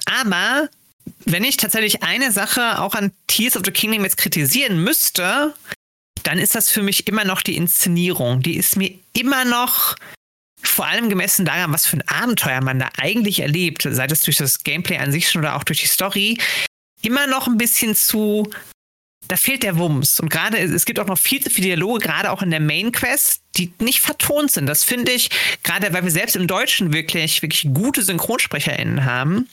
Aber 0.05 0.69
wenn 1.24 1.45
ich 1.45 1.57
tatsächlich 1.57 2.03
eine 2.03 2.33
Sache 2.33 2.81
auch 2.81 2.95
an 2.95 3.12
Tears 3.27 3.57
of 3.57 3.62
the 3.65 3.70
Kingdom 3.70 4.05
jetzt 4.05 4.19
kritisieren 4.19 4.83
müsste, 4.83 5.55
dann 6.23 6.39
ist 6.39 6.55
das 6.55 6.70
für 6.70 6.83
mich 6.83 7.09
immer 7.09 7.24
noch 7.24 7.43
die 7.43 7.57
Inszenierung. 7.57 8.43
Die 8.43 8.57
ist 8.57 8.77
mir 8.77 8.93
immer 9.12 9.45
noch, 9.45 9.97
vor 10.62 10.87
allem 10.87 11.11
gemessen 11.11 11.45
daran, 11.45 11.73
was 11.73 11.87
für 11.87 11.97
ein 11.97 12.09
Abenteuer 12.09 12.61
man 12.61 12.79
da 12.79 12.89
eigentlich 12.99 13.41
erlebt, 13.41 13.87
sei 13.89 14.07
das 14.07 14.23
durch 14.23 14.37
das 14.37 14.62
Gameplay 14.62 14.99
an 14.99 15.12
sich 15.12 15.29
schon 15.29 15.43
oder 15.43 15.57
auch 15.57 15.65
durch 15.65 15.81
die 15.81 15.89
Story, 15.89 16.39
immer 17.03 17.27
noch 17.27 17.47
ein 17.47 17.59
bisschen 17.59 17.95
zu. 17.95 18.49
Da 19.29 19.37
fehlt 19.37 19.62
der 19.62 19.79
Wumms. 19.79 20.20
Und 20.20 20.31
gerade, 20.31 20.59
es 20.59 20.85
gibt 20.85 20.99
auch 20.99 21.07
noch 21.07 21.19
viel 21.19 21.43
zu 21.43 21.49
viele 21.49 21.69
Dialoge, 21.69 22.01
gerade 22.01 22.31
auch 22.31 22.43
in 22.43 22.51
der 22.51 22.61
Main 22.61 22.93
Quest, 22.93 23.41
die 23.57 23.73
nicht 23.79 24.01
vertont 24.01 24.51
sind. 24.51 24.66
Das 24.66 24.85
finde 24.85 25.12
ich, 25.12 25.31
gerade 25.62 25.93
weil 25.93 26.05
wir 26.05 26.11
selbst 26.11 26.37
im 26.37 26.47
Deutschen 26.47 26.93
wirklich, 26.93 27.41
wirklich 27.41 27.73
gute 27.73 28.03
SynchronsprecherInnen 28.03 29.05
haben, 29.05 29.49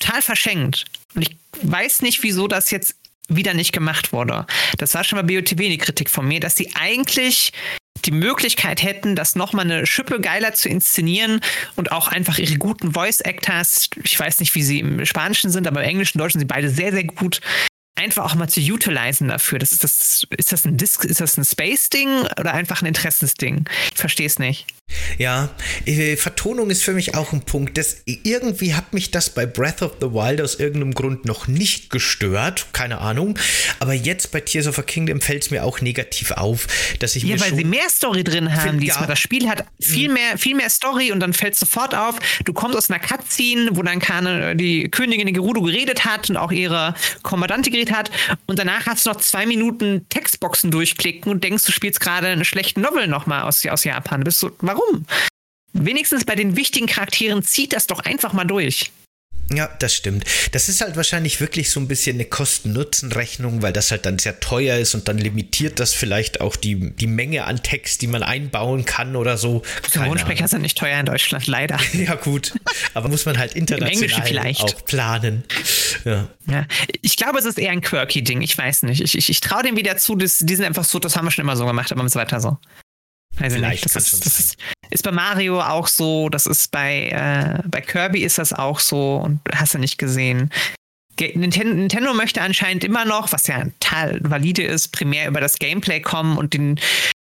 total 0.00 0.22
verschenkt. 0.22 0.86
Und 1.14 1.22
ich 1.22 1.36
weiß 1.62 2.02
nicht, 2.02 2.22
wieso 2.22 2.48
das 2.48 2.70
jetzt 2.70 2.96
wieder 3.28 3.54
nicht 3.54 3.72
gemacht 3.72 4.12
wurde. 4.12 4.46
Das 4.78 4.94
war 4.94 5.04
schon 5.04 5.16
mal 5.16 5.22
BOTW 5.22 5.68
die 5.68 5.78
Kritik 5.78 6.10
von 6.10 6.26
mir, 6.26 6.40
dass 6.40 6.56
sie 6.56 6.72
eigentlich 6.74 7.52
die 8.04 8.10
Möglichkeit 8.10 8.82
hätten, 8.82 9.14
das 9.14 9.36
nochmal 9.36 9.66
eine 9.66 9.86
Schippe 9.86 10.20
geiler 10.20 10.54
zu 10.54 10.68
inszenieren 10.68 11.40
und 11.76 11.92
auch 11.92 12.08
einfach 12.08 12.38
ihre 12.38 12.56
guten 12.56 12.92
Voice-Actors, 12.92 13.90
ich 14.02 14.18
weiß 14.18 14.40
nicht, 14.40 14.54
wie 14.54 14.62
sie 14.62 14.80
im 14.80 15.04
Spanischen 15.04 15.50
sind, 15.50 15.66
aber 15.66 15.82
im 15.82 15.90
Englischen, 15.90 16.18
Deutschen 16.18 16.40
sind 16.40 16.48
sie 16.48 16.54
beide 16.54 16.70
sehr, 16.70 16.92
sehr 16.92 17.04
gut, 17.04 17.40
einfach 17.96 18.24
auch 18.24 18.34
mal 18.34 18.48
zu 18.48 18.60
utilisen 18.60 19.28
dafür. 19.28 19.58
Das 19.58 19.72
ist, 19.72 19.84
das, 19.84 20.26
ist 20.36 20.52
das 20.52 20.64
ein 20.64 20.76
Disk, 20.76 21.04
ist 21.04 21.20
das 21.20 21.36
ein 21.36 21.44
Space-Ding 21.44 22.22
oder 22.38 22.54
einfach 22.54 22.80
ein 22.82 22.86
Interessensding? 22.86 23.66
Ich 23.92 23.98
verstehe 23.98 24.26
es 24.26 24.38
nicht. 24.38 24.66
Ja, 25.18 25.50
äh, 25.86 26.16
Vertonung 26.16 26.70
ist 26.70 26.82
für 26.82 26.92
mich 26.92 27.14
auch 27.14 27.32
ein 27.32 27.42
Punkt. 27.42 27.76
Das, 27.78 28.02
irgendwie 28.04 28.74
hat 28.74 28.92
mich 28.92 29.10
das 29.10 29.30
bei 29.30 29.46
Breath 29.46 29.82
of 29.82 29.92
the 30.00 30.08
Wild 30.08 30.40
aus 30.40 30.56
irgendeinem 30.56 30.94
Grund 30.94 31.24
noch 31.24 31.48
nicht 31.48 31.90
gestört, 31.90 32.66
keine 32.72 32.98
Ahnung. 32.98 33.38
Aber 33.78 33.94
jetzt 33.94 34.32
bei 34.32 34.40
Tears 34.40 34.66
of 34.66 34.78
a 34.78 34.82
Kingdom 34.82 35.20
fällt 35.20 35.44
es 35.44 35.50
mir 35.50 35.64
auch 35.64 35.80
negativ 35.80 36.32
auf, 36.32 36.66
dass 36.98 37.16
ich 37.16 37.24
ja, 37.24 37.36
mir 37.36 37.40
weil 37.40 37.54
sie 37.54 37.64
mehr 37.64 37.88
Story 37.88 38.24
drin 38.24 38.54
haben 38.54 38.70
find, 38.70 38.82
diesmal. 38.82 39.02
Ja. 39.02 39.06
Das 39.08 39.18
Spiel 39.18 39.48
hat 39.48 39.64
viel 39.80 40.08
mhm. 40.08 40.14
mehr, 40.14 40.38
viel 40.38 40.54
mehr 40.54 40.70
Story 40.70 41.12
und 41.12 41.20
dann 41.20 41.32
fällt 41.32 41.54
es 41.54 41.60
sofort 41.60 41.94
auf. 41.94 42.16
Du 42.44 42.52
kommst 42.52 42.76
aus 42.76 42.90
einer 42.90 43.00
Cutscene, 43.00 43.70
wo 43.72 43.82
dann 43.82 43.98
keine, 43.98 44.56
die 44.56 44.88
Königin 44.88 45.28
in 45.28 45.34
Gerudo 45.34 45.62
geredet 45.62 46.04
hat 46.04 46.30
und 46.30 46.36
auch 46.36 46.52
ihre 46.52 46.94
Kommandantin 47.22 47.72
geredet 47.72 47.94
hat 47.94 48.10
und 48.46 48.58
danach 48.58 48.86
hast 48.86 49.06
du 49.06 49.10
noch 49.10 49.20
zwei 49.20 49.46
Minuten 49.46 50.06
Textboxen 50.08 50.70
durchklicken 50.70 51.30
und 51.30 51.44
denkst, 51.44 51.64
du 51.64 51.72
spielst 51.72 52.00
gerade 52.00 52.28
eine 52.28 52.44
schlechte 52.44 52.80
Novel 52.80 53.06
nochmal 53.06 53.42
aus, 53.42 53.64
aus 53.66 53.84
Japan. 53.84 54.20
Du 54.20 54.24
bist 54.24 54.40
so, 54.40 54.50
warum? 54.60 54.79
Wenigstens 55.72 56.24
bei 56.24 56.34
den 56.34 56.56
wichtigen 56.56 56.86
Charakteren 56.86 57.42
zieht 57.42 57.72
das 57.72 57.86
doch 57.86 58.00
einfach 58.00 58.32
mal 58.32 58.44
durch. 58.44 58.90
Ja, 59.52 59.68
das 59.80 59.94
stimmt. 59.94 60.24
Das 60.52 60.68
ist 60.68 60.80
halt 60.80 60.94
wahrscheinlich 60.94 61.40
wirklich 61.40 61.70
so 61.70 61.80
ein 61.80 61.88
bisschen 61.88 62.16
eine 62.16 62.24
Kosten-Nutzen-Rechnung, 62.24 63.62
weil 63.62 63.72
das 63.72 63.90
halt 63.90 64.06
dann 64.06 64.18
sehr 64.20 64.38
teuer 64.38 64.78
ist 64.78 64.94
und 64.94 65.08
dann 65.08 65.18
limitiert 65.18 65.80
das 65.80 65.92
vielleicht 65.92 66.40
auch 66.40 66.54
die, 66.54 66.90
die 66.90 67.08
Menge 67.08 67.44
an 67.44 67.60
Text, 67.62 68.00
die 68.02 68.06
man 68.06 68.22
einbauen 68.22 68.84
kann 68.84 69.16
oder 69.16 69.36
so. 69.36 69.62
Synchronsprecher 69.90 70.46
sind 70.46 70.62
nicht 70.62 70.78
teuer 70.78 71.00
in 71.00 71.06
Deutschland, 71.06 71.46
leider. 71.46 71.78
Ja, 71.92 72.14
gut. 72.14 72.54
Aber 72.94 73.08
muss 73.08 73.26
man 73.26 73.38
halt 73.38 73.54
international 73.56 74.54
auch 74.60 74.84
planen. 74.84 75.42
Ja. 76.04 76.28
ja. 76.46 76.66
Ich 77.02 77.16
glaube, 77.16 77.38
es 77.38 77.44
ist 77.44 77.58
eher 77.58 77.72
ein 77.72 77.82
quirky 77.82 78.22
Ding. 78.22 78.42
Ich 78.42 78.56
weiß 78.56 78.84
nicht. 78.84 79.02
Ich, 79.02 79.18
ich, 79.18 79.28
ich 79.28 79.40
traue 79.40 79.64
dem 79.64 79.76
wieder 79.76 79.96
zu, 79.96 80.14
dass, 80.14 80.38
die 80.38 80.54
sind 80.54 80.64
einfach 80.64 80.84
so, 80.84 80.98
das 80.98 81.16
haben 81.16 81.26
wir 81.26 81.30
schon 81.30 81.44
immer 81.44 81.56
so 81.56 81.66
gemacht, 81.66 81.90
aber 81.90 82.04
es 82.04 82.14
weiter 82.14 82.40
so. 82.40 82.56
Weiß 83.38 83.54
Vielleicht 83.54 83.84
nicht. 83.84 83.96
Das, 83.96 84.12
ist, 84.12 84.26
das 84.26 84.40
ist, 84.40 84.56
ist, 84.90 85.02
bei 85.02 85.12
Mario 85.12 85.60
auch 85.60 85.86
so, 85.86 86.28
das 86.28 86.46
ist 86.46 86.70
bei, 86.70 87.08
äh, 87.08 87.66
bei 87.68 87.80
Kirby 87.80 88.22
ist 88.22 88.38
das 88.38 88.52
auch 88.52 88.80
so 88.80 89.16
und 89.16 89.40
hast 89.54 89.74
du 89.74 89.78
nicht 89.78 89.98
gesehen. 89.98 90.50
Nintendo, 91.18 91.74
Nintendo 91.74 92.14
möchte 92.14 92.40
anscheinend 92.40 92.82
immer 92.82 93.04
noch, 93.04 93.32
was 93.32 93.46
ja 93.46 93.64
total 93.80 94.20
valide 94.22 94.62
ist, 94.62 94.88
primär 94.88 95.28
über 95.28 95.40
das 95.40 95.58
Gameplay 95.58 96.00
kommen 96.00 96.38
und 96.38 96.54
den 96.54 96.80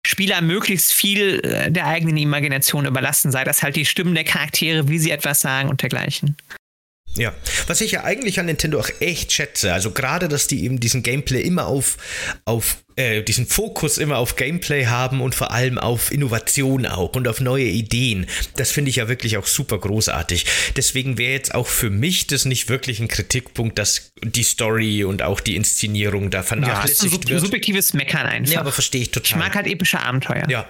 Spieler 0.06 0.42
möglichst 0.42 0.94
viel 0.94 1.40
äh, 1.44 1.72
der 1.72 1.88
eigenen 1.88 2.18
Imagination 2.18 2.86
überlassen, 2.86 3.32
sei 3.32 3.44
das 3.44 3.64
halt 3.64 3.76
die 3.76 3.86
Stimmen 3.86 4.16
der 4.16 4.24
Charaktere, 4.24 4.88
wie 4.88 5.00
sie 5.00 5.12
etwas 5.12 5.42
sagen 5.42 5.70
und 5.70 5.82
dergleichen. 5.82 6.36
Ja, 7.16 7.34
was 7.68 7.82
ich 7.82 7.92
ja 7.92 8.04
eigentlich 8.04 8.40
an 8.40 8.46
Nintendo 8.46 8.80
auch 8.80 8.90
echt 9.00 9.32
schätze, 9.32 9.74
also 9.74 9.92
gerade, 9.92 10.28
dass 10.28 10.48
die 10.48 10.64
eben 10.64 10.80
diesen 10.80 11.02
Gameplay 11.02 11.42
immer 11.42 11.66
auf, 11.66 11.98
auf 12.44 12.85
äh, 12.96 13.24
diesen 13.24 13.46
Fokus 13.46 13.98
immer 13.98 14.18
auf 14.18 14.36
Gameplay 14.36 14.86
haben 14.86 15.22
und 15.22 15.36
vor 15.36 15.52
allem 15.52 15.78
auf 15.78 16.12
Innovation 16.12 16.86
auch 16.86 17.16
und 17.16 17.28
auf 17.28 17.42
neue 17.42 17.66
Ideen. 17.66 18.26
Das 18.56 18.72
finde 18.72 18.90
ich 18.90 18.98
ja 18.98 19.08
wirklich 19.08 19.38
auch 19.38 19.48
super 19.48 19.78
großartig. 19.78 20.46
Deswegen 20.76 21.18
wäre 21.18 21.34
jetzt 21.34 21.54
auch 21.54 21.68
für 21.68 21.90
mich 21.90 22.28
das 22.28 22.46
nicht 22.46 22.70
wirklich 22.70 23.00
ein 23.00 23.08
Kritikpunkt, 23.08 23.78
dass 23.78 24.12
die 24.24 24.44
Story 24.44 25.04
und 25.04 25.22
auch 25.22 25.42
die 25.42 25.56
Inszenierung 25.56 26.30
da 26.30 26.42
vernachlässigt 26.42 27.04
ja, 27.04 27.10
sub 27.10 27.30
wird. 27.30 27.42
subjektives 27.42 27.94
Meckern 27.94 28.26
einfach. 28.26 28.54
Ja, 28.54 28.60
aber 28.62 28.72
verstehe 28.72 29.02
ich 29.02 29.12
total. 29.12 29.26
Ich 29.26 29.36
mag 29.36 29.56
halt 29.56 29.68
epische 29.68 30.00
Abenteuer. 30.00 30.48
Ja, 30.50 30.68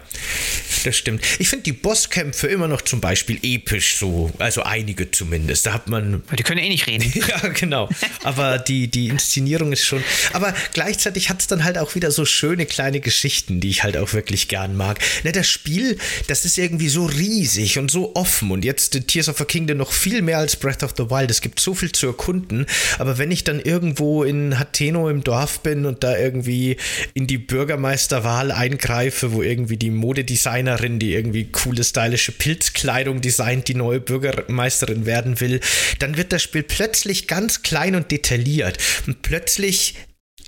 das 0.84 0.98
stimmt. 0.98 1.24
Ich 1.40 1.50
finde 1.50 1.64
die 1.64 1.74
Bosskämpfe 1.74 2.48
immer 2.48 2.68
noch 2.68 2.82
zum 2.82 3.02
Beispiel 3.02 3.40
episch 3.44 3.98
so, 3.98 4.32
also 4.40 4.64
einige 4.64 5.12
zumindest. 5.12 5.68
Da 5.68 5.74
hat 5.74 5.90
man... 5.90 6.24
Die 6.38 6.44
können 6.44 6.62
eh 6.62 6.70
nicht 6.70 6.88
reden. 6.88 7.14
ja, 7.28 7.50
genau. 7.50 7.90
Aber 8.24 8.58
die, 8.58 8.88
die 8.88 9.10
Inszenierung 9.10 9.72
ist 9.72 9.86
schon... 9.86 10.04
Aber 10.34 10.54
gleichzeitig 10.74 11.30
hat 11.30 11.42
es 11.42 11.48
dann 11.48 11.64
halt 11.64 11.78
auch 11.78 11.94
wieder 11.94 12.12
so 12.16 12.26
schöne 12.26 12.66
kleine 12.66 13.00
Geschichten, 13.00 13.60
die 13.60 13.70
ich 13.70 13.84
halt 13.84 13.98
auch 13.98 14.14
wirklich 14.14 14.48
gern 14.48 14.76
mag. 14.76 15.00
Ne, 15.24 15.32
das 15.32 15.48
Spiel, 15.48 15.98
das 16.28 16.46
ist 16.46 16.58
irgendwie 16.58 16.90
so 16.90 17.06
riesig 17.06 17.78
und 17.78 17.92
so 17.92 18.16
offen 18.16 18.52
und 18.52 18.66
jetzt 18.66 19.08
Tears 19.08 19.30
of 19.30 19.38
the 19.38 19.46
Kingdom 19.46 19.78
noch 19.78 19.92
viel 19.92 20.22
mehr 20.22 20.38
als 20.38 20.56
Breath 20.56 20.84
of 20.84 20.94
the 20.98 21.10
Wild. 21.10 21.30
Es 21.30 21.42
gibt 21.42 21.60
so 21.60 21.74
viel 21.74 21.92
zu 21.92 22.08
erkunden, 22.08 22.66
aber 22.98 23.18
wenn 23.18 23.32
ich 23.32 23.44
dann 23.44 23.60
irgendwo 23.60 24.24
in 24.24 24.58
Hateno 24.58 25.10
im 25.10 25.24
Dorf 25.24 25.60
bin 25.62 25.86
und 25.86 26.04
da 26.04 26.18
irgendwie 26.18 26.78
in 27.14 27.28
die 27.28 27.38
Bürgermeisterwahl 27.38 28.52
eingreife, 28.52 29.34
wo 29.34 29.42
irgendwie 29.42 29.78
die 29.78 29.92
Modedesignerin, 29.92 31.00
die 31.00 31.14
irgendwie 31.14 31.46
coole 31.52 31.84
stylische 31.84 32.32
Pilzkleidung 32.32 33.22
designt, 33.22 33.68
die 33.68 33.76
neue 33.76 34.00
Bürgermeisterin 34.00 35.06
werden 35.06 35.40
will, 35.40 35.60
dann 36.00 36.18
wird 36.18 36.32
das 36.32 36.44
Spiel 36.44 36.64
plötzlich 36.64 37.28
ganz 37.28 37.62
klein 37.62 37.96
und 37.96 38.12
detailliert 38.12 38.78
und 39.08 39.22
plötzlich 39.22 39.96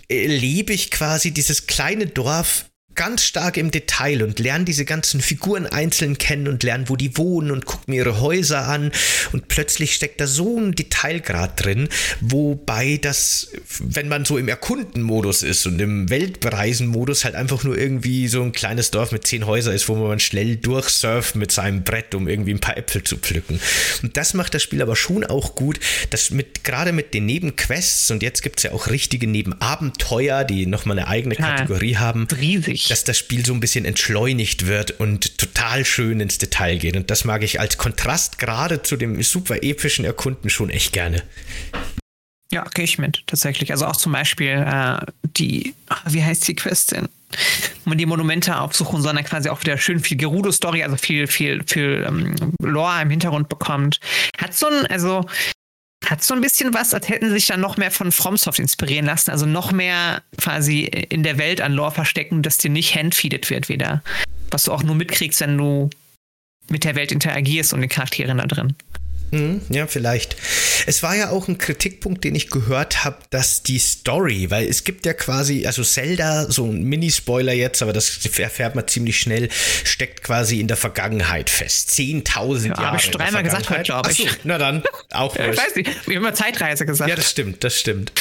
erlebe 0.09 0.73
ich 0.73 0.91
quasi 0.91 1.31
dieses 1.31 1.67
kleine 1.67 2.07
Dorf 2.07 2.69
ganz 2.97 3.23
stark 3.23 3.57
im 3.57 3.71
Detail 3.71 4.23
und 4.23 4.39
lerne 4.39 4.65
diese 4.65 4.83
ganzen 4.83 5.21
Figuren 5.21 5.67
einzeln 5.67 6.17
kennen 6.17 6.47
und 6.47 6.63
lerne, 6.63 6.89
wo 6.89 6.95
die 6.95 7.15
wohnen 7.15 7.51
und 7.51 7.65
gucke 7.65 7.83
mir 7.89 7.97
ihre 7.97 8.19
Häuser 8.19 8.67
an 8.67 8.91
und 9.31 9.47
plötzlich 9.47 9.93
steckt 9.93 10.19
da 10.19 10.27
so 10.27 10.59
ein 10.59 10.73
Detailgrad 10.73 11.63
drin, 11.63 11.89
wobei 12.21 12.97
das, 12.97 13.49
wenn 13.79 14.09
man 14.09 14.25
so 14.25 14.37
im 14.37 14.49
Erkunden-Modus 14.49 15.43
ist 15.43 15.65
und 15.67 15.79
im 15.79 16.09
Weltbereisen-Modus 16.09 17.23
halt 17.23 17.35
einfach 17.35 17.63
nur 17.63 17.77
irgendwie 17.77 18.27
so 18.27 18.41
ein 18.41 18.51
kleines 18.51 18.89
Dorf 18.89 19.11
mit 19.11 19.27
zehn 19.27 19.45
Häusern 19.45 19.75
ist, 19.75 19.87
wo 19.87 19.95
man 19.95 20.19
schnell 20.19 20.57
durchsurft 20.57 21.35
mit 21.35 21.51
seinem 21.51 21.83
Brett, 21.83 22.15
um 22.15 22.27
irgendwie 22.27 22.51
ein 22.51 22.59
paar 22.59 22.77
Äpfel 22.77 23.03
zu 23.03 23.17
pflücken. 23.17 23.59
Und 24.01 24.17
das 24.17 24.33
macht 24.33 24.55
das 24.55 24.63
Spiel 24.63 24.81
aber 24.81 24.95
schon 24.95 25.23
auch 25.23 25.53
gut, 25.53 25.79
dass 26.09 26.31
mit, 26.31 26.63
gerade 26.63 26.91
mit 26.91 27.13
den 27.13 27.27
Nebenquests 27.27 28.09
und 28.09 28.23
jetzt 28.23 28.41
gibt 28.41 28.57
es 28.57 28.63
ja 28.63 28.71
auch 28.71 28.87
richtige 28.87 29.27
Nebenabenteuer, 29.27 30.43
die 30.43 30.65
nochmal 30.65 30.97
eine 30.97 31.07
eigene 31.07 31.35
Kategorie 31.35 31.97
haben. 31.97 32.27
Riesig 32.41 32.86
dass 32.89 33.03
das 33.03 33.17
Spiel 33.17 33.45
so 33.45 33.53
ein 33.53 33.59
bisschen 33.59 33.85
entschleunigt 33.85 34.67
wird 34.67 34.99
und 34.99 35.37
total 35.37 35.85
schön 35.85 36.19
ins 36.19 36.37
Detail 36.37 36.77
geht. 36.77 36.95
Und 36.95 37.09
das 37.11 37.25
mag 37.25 37.43
ich 37.43 37.59
als 37.59 37.77
Kontrast 37.77 38.39
gerade 38.39 38.81
zu 38.81 38.97
dem 38.97 39.21
super 39.23 39.63
epischen 39.63 40.05
Erkunden 40.05 40.49
schon 40.49 40.69
echt 40.69 40.93
gerne. 40.93 41.23
Ja, 42.51 42.63
gehe 42.73 42.85
ich 42.85 42.97
mit, 42.97 43.23
tatsächlich. 43.27 43.71
Also 43.71 43.85
auch 43.85 43.97
zum 43.97 44.13
Beispiel 44.13 44.65
äh, 44.65 44.97
die, 45.23 45.73
wie 46.05 46.23
heißt 46.23 46.47
die 46.47 46.55
Quest 46.55 46.91
denn? 46.91 47.09
man 47.85 47.97
die 47.97 48.05
Monumente 48.05 48.59
aufsuchen, 48.59 49.01
sondern 49.01 49.25
quasi 49.25 49.49
auch 49.49 49.61
wieder 49.61 49.77
schön 49.77 49.99
viel 49.99 50.17
Gerudo-Story, 50.17 50.83
also 50.83 50.97
viel, 50.97 51.27
viel, 51.27 51.63
viel 51.65 52.05
ähm, 52.07 52.35
Lore 52.61 53.01
im 53.01 53.09
Hintergrund 53.09 53.49
bekommt. 53.49 53.99
Hat 54.37 54.53
so 54.53 54.67
ein, 54.67 54.85
also 54.87 55.25
hat 56.05 56.23
so 56.23 56.33
ein 56.33 56.41
bisschen 56.41 56.73
was, 56.73 56.93
als 56.93 57.09
hätten 57.09 57.27
sie 57.27 57.33
sich 57.33 57.47
dann 57.47 57.59
noch 57.59 57.77
mehr 57.77 57.91
von 57.91 58.11
FromSoft 58.11 58.59
inspirieren 58.59 59.05
lassen, 59.05 59.31
also 59.31 59.45
noch 59.45 59.71
mehr 59.71 60.21
quasi 60.37 60.83
in 60.83 61.23
der 61.23 61.37
Welt 61.37 61.59
an 61.61 61.73
Lore 61.73 61.91
verstecken, 61.91 62.43
dass 62.43 62.57
dir 62.57 62.69
nicht 62.69 62.95
handfeedet 62.95 63.49
wird 63.49 63.67
wieder. 63.67 64.03
Was 64.51 64.63
du 64.63 64.71
auch 64.71 64.83
nur 64.83 64.95
mitkriegst, 64.95 65.41
wenn 65.41 65.57
du 65.57 65.89
mit 66.69 66.83
der 66.83 66.95
Welt 66.95 67.11
interagierst 67.11 67.73
und 67.73 67.81
den 67.81 67.89
Charakteren 67.89 68.37
da 68.37 68.45
drin. 68.45 68.75
Mhm, 69.31 69.61
ja, 69.69 69.87
vielleicht. 69.87 70.35
Es 70.85 71.03
war 71.03 71.15
ja 71.15 71.29
auch 71.29 71.47
ein 71.47 71.57
Kritikpunkt, 71.57 72.23
den 72.23 72.35
ich 72.35 72.49
gehört 72.49 73.03
habe, 73.03 73.17
dass 73.29 73.63
die 73.63 73.79
Story, 73.79 74.49
weil 74.49 74.67
es 74.67 74.83
gibt 74.83 75.05
ja 75.05 75.13
quasi, 75.13 75.65
also 75.65 75.83
Zelda, 75.83 76.49
so 76.49 76.65
ein 76.65 76.83
Mini-Spoiler 76.83 77.53
jetzt, 77.53 77.81
aber 77.81 77.93
das 77.93 78.25
erfährt 78.37 78.75
man 78.75 78.87
ziemlich 78.87 79.19
schnell, 79.19 79.49
steckt 79.83 80.23
quasi 80.23 80.59
in 80.59 80.67
der 80.67 80.77
Vergangenheit 80.77 81.49
fest. 81.49 81.91
10.000 81.91 82.61
ja, 82.61 82.67
Jahre. 82.67 82.85
Habe 82.87 82.97
ich 82.97 83.11
dreimal 83.11 83.43
gesagt 83.43 83.69
heute, 83.69 83.83
glaube 83.83 84.11
ich. 84.11 84.27
Na 84.43 84.57
dann, 84.57 84.83
auch 85.11 85.35
ja, 85.37 85.51
Ich 85.51 85.57
weiß 85.57 85.75
nicht, 85.75 86.07
wir 86.07 86.15
haben 86.15 86.23
immer 86.23 86.33
Zeitreise 86.33 86.85
gesagt. 86.85 87.09
Ja, 87.09 87.15
das 87.15 87.29
stimmt, 87.29 87.63
das 87.63 87.77
stimmt. 87.77 88.13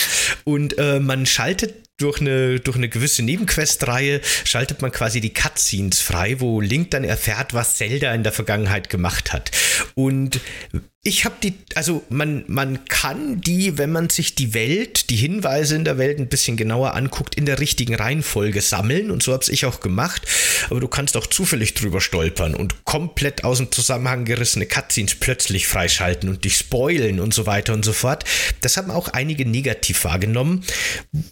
Und 0.44 0.78
äh, 0.78 0.98
man 0.98 1.26
schaltet 1.26 1.86
durch 1.98 2.20
eine, 2.20 2.60
durch 2.60 2.76
eine 2.76 2.88
gewisse 2.88 3.22
Nebenquest-Reihe 3.22 4.20
schaltet 4.44 4.82
man 4.82 4.92
quasi 4.92 5.20
die 5.20 5.32
Cutscenes 5.32 6.00
frei, 6.00 6.40
wo 6.40 6.60
Link 6.60 6.90
dann 6.90 7.04
erfährt, 7.04 7.54
was 7.54 7.76
Zelda 7.76 8.12
in 8.12 8.22
der 8.22 8.32
Vergangenheit 8.32 8.90
gemacht 8.90 9.32
hat. 9.32 9.50
Und 9.94 10.40
ich 11.06 11.24
habe 11.24 11.36
die, 11.40 11.54
also 11.76 12.02
man, 12.08 12.44
man 12.48 12.84
kann 12.86 13.40
die, 13.40 13.78
wenn 13.78 13.92
man 13.92 14.10
sich 14.10 14.34
die 14.34 14.54
Welt, 14.54 15.08
die 15.08 15.16
Hinweise 15.16 15.76
in 15.76 15.84
der 15.84 15.98
Welt 15.98 16.18
ein 16.18 16.28
bisschen 16.28 16.56
genauer 16.56 16.94
anguckt, 16.94 17.36
in 17.36 17.46
der 17.46 17.60
richtigen 17.60 17.94
Reihenfolge 17.94 18.60
sammeln. 18.60 19.12
Und 19.12 19.22
so 19.22 19.32
habe 19.32 19.44
ich 19.48 19.66
auch 19.66 19.78
gemacht. 19.78 20.22
Aber 20.68 20.80
du 20.80 20.88
kannst 20.88 21.16
auch 21.16 21.28
zufällig 21.28 21.74
drüber 21.74 22.00
stolpern 22.00 22.56
und 22.56 22.84
komplett 22.84 23.44
aus 23.44 23.58
dem 23.58 23.70
Zusammenhang 23.70 24.24
gerissene 24.24 24.66
Cutscenes 24.66 25.14
plötzlich 25.14 25.68
freischalten 25.68 26.28
und 26.28 26.44
dich 26.44 26.56
spoilen 26.56 27.20
und 27.20 27.32
so 27.32 27.46
weiter 27.46 27.72
und 27.72 27.84
so 27.84 27.92
fort. 27.92 28.24
Das 28.62 28.76
haben 28.76 28.90
auch 28.90 29.08
einige 29.08 29.46
negativ 29.46 30.02
wahrgenommen, 30.04 30.64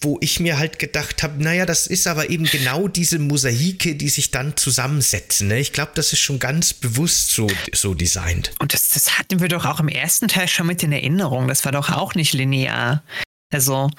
wo 0.00 0.18
ich 0.20 0.38
mir 0.38 0.56
halt 0.56 0.78
gedacht 0.78 1.24
habe, 1.24 1.42
naja, 1.42 1.66
das 1.66 1.88
ist 1.88 2.06
aber 2.06 2.30
eben 2.30 2.44
genau 2.44 2.86
diese 2.86 3.18
Mosaike, 3.18 3.96
die 3.96 4.08
sich 4.08 4.30
dann 4.30 4.56
zusammensetzen. 4.56 5.48
Ne? 5.48 5.58
Ich 5.58 5.72
glaube, 5.72 5.92
das 5.96 6.12
ist 6.12 6.20
schon 6.20 6.38
ganz 6.38 6.72
bewusst 6.72 7.30
so, 7.30 7.48
so 7.72 7.94
designt. 7.94 8.52
Und 8.60 8.72
das, 8.72 8.90
das 8.90 9.18
hatten 9.18 9.40
wir 9.40 9.48
doch 9.48 9.63
doch 9.64 9.74
auch 9.74 9.80
im 9.80 9.88
ersten 9.88 10.28
Teil 10.28 10.48
schon 10.48 10.66
mit 10.66 10.82
in 10.82 10.92
Erinnerung. 10.92 11.48
Das 11.48 11.64
war 11.64 11.72
doch 11.72 11.90
auch 11.90 12.14
nicht 12.14 12.32
linear. 12.32 13.02
Also, 13.52 13.90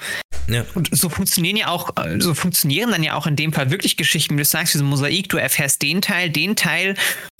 ja. 0.48 0.64
und 0.74 0.90
so 0.92 1.08
funktionieren 1.08 1.56
ja 1.56 1.68
auch, 1.68 1.90
so 2.18 2.34
funktionieren 2.34 2.90
dann 2.90 3.02
ja 3.02 3.14
auch 3.14 3.26
in 3.26 3.36
dem 3.36 3.52
Fall 3.52 3.70
wirklich 3.70 3.96
Geschichten, 3.96 4.34
wie 4.34 4.42
du 4.42 4.44
sagst, 4.44 4.74
diese 4.74 4.84
Mosaik, 4.84 5.28
du 5.28 5.38
erfährst 5.38 5.82
den 5.82 6.02
Teil, 6.02 6.30
den 6.30 6.56
Teil 6.56 6.94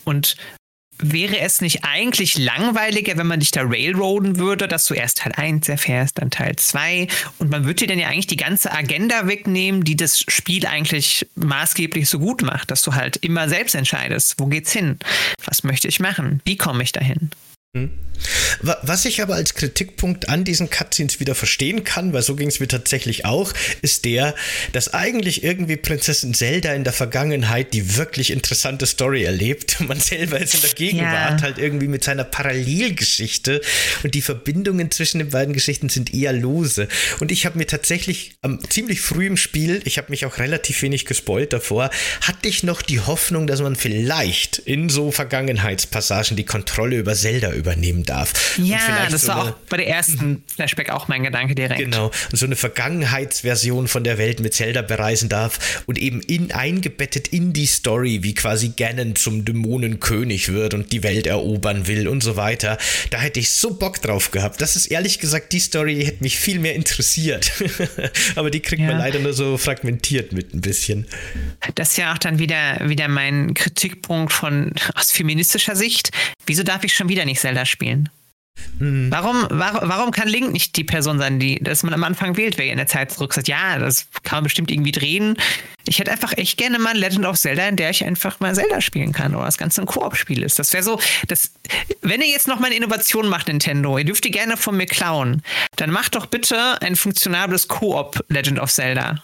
und 0.04 0.36
wäre 0.98 1.38
es 1.40 1.60
nicht 1.60 1.84
eigentlich 1.84 2.38
langweiliger, 2.38 3.18
wenn 3.18 3.26
man 3.26 3.40
dich 3.40 3.50
da 3.50 3.62
railroaden 3.64 4.38
würde, 4.38 4.66
dass 4.66 4.86
du 4.86 4.94
erst 4.94 5.18
Teil 5.18 5.32
1 5.36 5.68
erfährst, 5.68 6.18
dann 6.18 6.30
Teil 6.30 6.56
2 6.56 7.06
und 7.38 7.50
man 7.50 7.64
würde 7.64 7.74
dir 7.74 7.88
dann 7.88 7.98
ja 7.98 8.08
eigentlich 8.08 8.28
die 8.28 8.36
ganze 8.36 8.72
Agenda 8.72 9.26
wegnehmen, 9.26 9.84
die 9.84 9.96
das 9.96 10.20
Spiel 10.20 10.66
eigentlich 10.66 11.26
maßgeblich 11.34 12.08
so 12.08 12.18
gut 12.18 12.40
macht, 12.40 12.70
dass 12.70 12.80
du 12.80 12.94
halt 12.94 13.16
immer 13.16 13.50
selbst 13.50 13.74
entscheidest, 13.74 14.36
wo 14.38 14.46
geht's 14.46 14.72
hin? 14.72 14.98
Was 15.44 15.64
möchte 15.64 15.86
ich 15.86 16.00
machen? 16.00 16.40
Wie 16.46 16.56
komme 16.56 16.82
ich 16.82 16.92
dahin? 16.92 17.30
Hm. 17.76 17.90
Was 18.62 19.04
ich 19.04 19.20
aber 19.20 19.34
als 19.34 19.54
Kritikpunkt 19.54 20.28
an 20.28 20.44
diesen 20.44 20.70
Cutscenes 20.70 21.20
wieder 21.20 21.34
verstehen 21.34 21.84
kann, 21.84 22.12
weil 22.12 22.22
so 22.22 22.34
ging 22.34 22.48
es 22.48 22.58
mir 22.58 22.68
tatsächlich 22.68 23.24
auch, 23.24 23.52
ist 23.82 24.04
der, 24.04 24.34
dass 24.72 24.94
eigentlich 24.94 25.44
irgendwie 25.44 25.76
Prinzessin 25.76 26.32
Zelda 26.32 26.72
in 26.72 26.84
der 26.84 26.94
Vergangenheit 26.94 27.74
die 27.74 27.96
wirklich 27.96 28.30
interessante 28.30 28.86
Story 28.86 29.24
erlebt. 29.24 29.80
Man 29.80 30.00
selber 30.00 30.40
ist 30.40 30.54
in 30.54 30.62
der 30.62 30.70
Gegenwart 30.70 31.40
ja. 31.40 31.42
halt 31.42 31.58
irgendwie 31.58 31.88
mit 31.88 32.02
seiner 32.04 32.24
Parallelgeschichte 32.24 33.60
und 34.02 34.14
die 34.14 34.22
Verbindungen 34.22 34.90
zwischen 34.90 35.18
den 35.18 35.30
beiden 35.30 35.52
Geschichten 35.52 35.88
sind 35.90 36.14
eher 36.14 36.32
lose. 36.32 36.88
Und 37.20 37.30
ich 37.30 37.44
habe 37.44 37.58
mir 37.58 37.66
tatsächlich 37.66 38.38
ähm, 38.42 38.58
ziemlich 38.68 39.02
früh 39.02 39.26
im 39.26 39.36
Spiel, 39.36 39.82
ich 39.84 39.98
habe 39.98 40.10
mich 40.10 40.24
auch 40.24 40.38
relativ 40.38 40.80
wenig 40.82 41.04
gespoilt 41.04 41.52
davor, 41.52 41.90
hatte 42.22 42.48
ich 42.48 42.62
noch 42.62 42.80
die 42.80 43.00
Hoffnung, 43.00 43.46
dass 43.46 43.60
man 43.60 43.76
vielleicht 43.76 44.58
in 44.58 44.88
so 44.88 45.10
Vergangenheitspassagen 45.10 46.36
die 46.36 46.44
Kontrolle 46.44 46.96
über 46.96 47.14
Zelda 47.14 47.52
übernehmen 47.66 48.04
darf. 48.04 48.58
Ja, 48.58 49.08
das 49.10 49.22
so 49.22 49.28
war 49.28 49.42
eine, 49.42 49.50
auch 49.50 49.56
bei 49.68 49.78
der 49.78 49.88
ersten. 49.88 50.44
Flashback 50.54 50.90
auch 50.90 51.08
mein 51.08 51.24
Gedanke 51.24 51.54
direkt. 51.54 51.80
Genau, 51.80 52.06
und 52.30 52.38
so 52.38 52.46
eine 52.46 52.56
Vergangenheitsversion 52.56 53.88
von 53.88 54.04
der 54.04 54.18
Welt 54.18 54.40
mit 54.40 54.54
Zelda 54.54 54.82
bereisen 54.82 55.28
darf 55.28 55.82
und 55.86 55.98
eben 55.98 56.20
in, 56.20 56.52
eingebettet 56.52 57.28
in 57.28 57.52
die 57.52 57.66
Story, 57.66 58.22
wie 58.22 58.34
quasi 58.34 58.72
Ganon 58.76 59.16
zum 59.16 59.44
Dämonenkönig 59.44 60.52
wird 60.52 60.74
und 60.74 60.92
die 60.92 61.02
Welt 61.02 61.26
erobern 61.26 61.86
will 61.88 62.06
und 62.08 62.22
so 62.22 62.36
weiter. 62.36 62.78
Da 63.10 63.18
hätte 63.18 63.40
ich 63.40 63.52
so 63.52 63.74
Bock 63.74 64.00
drauf 64.00 64.30
gehabt. 64.30 64.60
Das 64.60 64.76
ist 64.76 64.86
ehrlich 64.86 65.18
gesagt, 65.18 65.52
die 65.52 65.60
Story 65.60 66.04
hätte 66.04 66.22
mich 66.22 66.38
viel 66.38 66.60
mehr 66.60 66.74
interessiert. 66.74 67.52
Aber 68.36 68.50
die 68.50 68.60
kriegt 68.60 68.82
ja. 68.82 68.88
man 68.88 68.98
leider 68.98 69.18
nur 69.18 69.32
so 69.32 69.58
fragmentiert 69.58 70.32
mit 70.32 70.54
ein 70.54 70.60
bisschen. 70.60 71.06
Das 71.74 71.90
ist 71.90 71.96
ja 71.98 72.12
auch 72.12 72.18
dann 72.18 72.38
wieder, 72.38 72.78
wieder 72.84 73.08
mein 73.08 73.54
Kritikpunkt 73.54 74.32
von 74.32 74.72
aus 74.94 75.10
feministischer 75.10 75.74
Sicht. 75.74 76.10
Wieso 76.46 76.62
darf 76.62 76.84
ich 76.84 76.94
schon 76.94 77.08
wieder 77.08 77.24
nicht 77.24 77.40
Zelda 77.40 77.55
spielen? 77.64 78.08
Hm. 78.78 79.10
Warum, 79.10 79.46
warum, 79.50 79.88
warum 79.88 80.10
kann 80.10 80.28
Link 80.28 80.52
nicht 80.52 80.76
die 80.76 80.84
Person 80.84 81.18
sein, 81.18 81.38
die, 81.38 81.56
dass 81.62 81.82
man 81.82 81.94
am 81.94 82.04
Anfang 82.04 82.36
wählt, 82.36 82.58
wer 82.58 82.66
in 82.66 82.76
der 82.76 82.86
Zeit 82.86 83.10
zurück 83.10 83.32
sagt, 83.32 83.48
ja, 83.48 83.78
das 83.78 84.06
kann 84.22 84.38
man 84.38 84.44
bestimmt 84.44 84.70
irgendwie 84.70 84.92
drehen. 84.92 85.36
Ich 85.86 85.98
hätte 85.98 86.10
einfach 86.10 86.36
echt 86.36 86.58
gerne 86.58 86.78
mal 86.78 86.96
Legend 86.96 87.26
of 87.26 87.38
Zelda, 87.38 87.68
in 87.68 87.76
der 87.76 87.90
ich 87.90 88.04
einfach 88.04 88.40
mal 88.40 88.54
Zelda 88.54 88.80
spielen 88.80 89.12
kann 89.12 89.34
oder 89.34 89.46
das 89.46 89.58
Ganze 89.58 89.82
ein 89.82 89.86
Koop-Spiel 89.86 90.42
ist. 90.42 90.58
Das 90.58 90.72
wäre 90.72 90.82
so, 90.82 91.00
das, 91.28 91.52
wenn 92.02 92.20
ihr 92.20 92.28
jetzt 92.28 92.48
noch 92.48 92.58
mal 92.58 92.66
eine 92.66 92.76
Innovation 92.76 93.28
macht, 93.28 93.48
Nintendo, 93.48 93.96
ihr 93.96 94.04
dürft 94.04 94.24
die 94.24 94.30
gerne 94.30 94.56
von 94.56 94.76
mir 94.76 94.86
klauen, 94.86 95.42
dann 95.76 95.90
macht 95.90 96.14
doch 96.14 96.26
bitte 96.26 96.80
ein 96.82 96.96
funktionables 96.96 97.68
Koop 97.68 98.24
Legend 98.28 98.58
of 98.58 98.72
Zelda. 98.72 99.22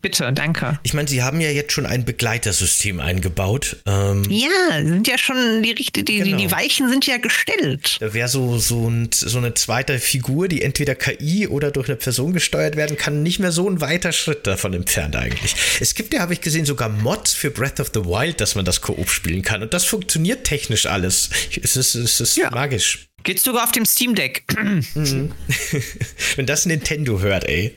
Bitte, 0.00 0.32
danke. 0.32 0.78
Ich 0.84 0.94
meine, 0.94 1.08
Sie 1.08 1.24
haben 1.24 1.40
ja 1.40 1.50
jetzt 1.50 1.72
schon 1.72 1.84
ein 1.84 2.04
Begleitersystem 2.04 3.00
eingebaut. 3.00 3.78
Ähm, 3.84 4.22
ja, 4.30 4.48
sind 4.76 5.08
ja 5.08 5.18
schon 5.18 5.62
die, 5.64 5.74
die, 5.74 6.04
die, 6.04 6.18
genau. 6.18 6.36
die 6.36 6.52
Weichen 6.52 6.88
sind 6.88 7.04
ja 7.06 7.16
gestellt. 7.16 7.96
Da 7.98 8.14
wäre 8.14 8.28
so, 8.28 8.58
so, 8.58 8.88
ein, 8.88 9.10
so 9.12 9.38
eine 9.38 9.54
zweite 9.54 9.98
Figur, 9.98 10.46
die 10.46 10.62
entweder 10.62 10.94
KI 10.94 11.48
oder 11.48 11.72
durch 11.72 11.88
eine 11.88 11.96
Person 11.96 12.32
gesteuert 12.32 12.76
werden 12.76 12.96
kann, 12.96 13.24
nicht 13.24 13.40
mehr 13.40 13.50
so 13.50 13.68
ein 13.68 13.80
weiter 13.80 14.12
Schritt 14.12 14.46
davon 14.46 14.72
entfernt 14.72 15.16
eigentlich. 15.16 15.56
Es 15.80 15.96
gibt 15.96 16.14
ja, 16.14 16.20
habe 16.20 16.32
ich 16.32 16.40
gesehen, 16.40 16.64
sogar 16.64 16.88
Mods 16.88 17.34
für 17.34 17.50
Breath 17.50 17.80
of 17.80 17.90
the 17.92 18.04
Wild, 18.04 18.40
dass 18.40 18.54
man 18.54 18.64
das 18.64 18.80
Koop 18.80 19.10
spielen 19.10 19.42
kann. 19.42 19.62
Und 19.62 19.74
das 19.74 19.84
funktioniert 19.84 20.44
technisch 20.44 20.86
alles. 20.86 21.30
Es 21.60 21.76
ist, 21.76 21.96
es 21.96 22.20
ist 22.20 22.36
ja. 22.36 22.50
magisch. 22.50 23.07
Geht 23.24 23.40
sogar 23.40 23.64
auf 23.64 23.72
dem 23.72 23.84
Steam 23.84 24.14
Deck. 24.14 24.44
Mhm. 24.94 25.32
Wenn 26.36 26.46
das 26.46 26.66
Nintendo 26.66 27.20
hört, 27.20 27.44
ey. 27.44 27.76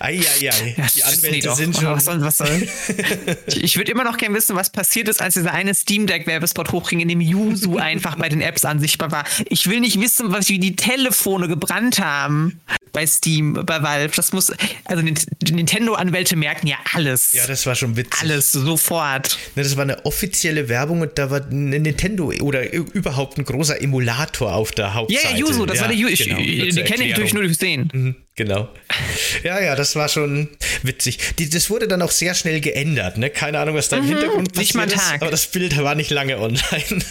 Eieiei. 0.00 0.74
Ja, 0.76 0.86
die 0.94 1.02
Anwälte 1.02 1.54
sind 1.54 1.76
schon. 1.76 1.86
Was 1.86 2.04
soll, 2.04 2.20
was 2.20 2.38
soll? 2.38 2.68
ich 3.46 3.76
würde 3.76 3.90
immer 3.90 4.04
noch 4.04 4.16
gerne 4.16 4.34
wissen, 4.34 4.56
was 4.56 4.70
passiert 4.70 5.08
ist, 5.08 5.20
als 5.20 5.34
dieser 5.34 5.52
eine 5.52 5.74
Steam 5.74 6.06
Deck 6.06 6.26
Werbespot 6.26 6.72
hochging, 6.72 7.00
in 7.00 7.08
dem 7.08 7.20
Yuzu 7.20 7.78
einfach 7.78 8.16
bei 8.16 8.28
den 8.28 8.40
Apps 8.40 8.64
ansichtbar 8.64 9.10
war. 9.10 9.24
Ich 9.46 9.68
will 9.68 9.80
nicht 9.80 10.00
wissen, 10.00 10.32
was 10.32 10.48
wie 10.48 10.58
die 10.58 10.76
Telefone 10.76 11.48
gebrannt 11.48 11.98
haben 11.98 12.60
bei 12.92 13.06
Steam, 13.06 13.54
bei 13.64 13.82
Valve. 13.82 14.12
Das 14.14 14.32
muss, 14.32 14.52
also 14.84 15.02
die 15.02 15.52
Nintendo-Anwälte 15.52 16.36
merken 16.36 16.66
ja 16.66 16.76
alles. 16.94 17.32
Ja, 17.32 17.46
das 17.46 17.66
war 17.66 17.74
schon 17.74 17.96
witzig. 17.96 18.22
Alles, 18.22 18.52
sofort. 18.52 19.38
Das 19.54 19.76
war 19.76 19.84
eine 19.84 20.04
offizielle 20.04 20.68
Werbung 20.68 21.02
und 21.02 21.18
da 21.18 21.30
war 21.30 21.42
ein 21.42 21.70
Nintendo 21.70 22.32
oder 22.40 22.72
überhaupt 22.72 23.38
ein 23.38 23.44
großer 23.44 23.80
Emulator 23.80 24.54
auf 24.54 24.72
der 24.78 24.94
Hauptseite. 24.94 25.26
Ja, 25.26 25.30
ja, 25.32 25.38
Yuzu, 25.38 25.66
das 25.66 25.76
ja, 25.76 25.82
war 25.82 25.88
der 25.88 25.96
Yuzu. 25.96 26.24
Genau, 26.24 26.38
die 26.38 26.82
kenne 26.84 27.04
ich 27.04 27.10
natürlich 27.10 27.34
nur 27.34 27.42
durch 27.42 27.58
Sehen. 27.58 27.90
Mhm, 27.92 28.16
genau. 28.36 28.68
Ja, 29.42 29.60
ja, 29.60 29.76
das 29.76 29.96
war 29.96 30.08
schon 30.08 30.48
witzig. 30.82 31.18
Die, 31.38 31.50
das 31.50 31.70
wurde 31.70 31.88
dann 31.88 32.02
auch 32.02 32.10
sehr 32.10 32.34
schnell 32.34 32.60
geändert, 32.60 33.18
ne? 33.18 33.30
Keine 33.30 33.58
Ahnung, 33.58 33.74
was 33.74 33.88
da 33.88 33.98
im 33.98 34.04
mhm, 34.04 34.08
Hintergrund 34.08 34.52
passiert 34.52 34.58
nicht 34.58 34.74
mal 34.74 34.86
Tag. 34.86 35.16
ist, 35.16 35.22
aber 35.22 35.30
das 35.30 35.46
Bild 35.48 35.76
war 35.76 35.94
nicht 35.94 36.10
lange 36.10 36.38
online. 36.38 36.58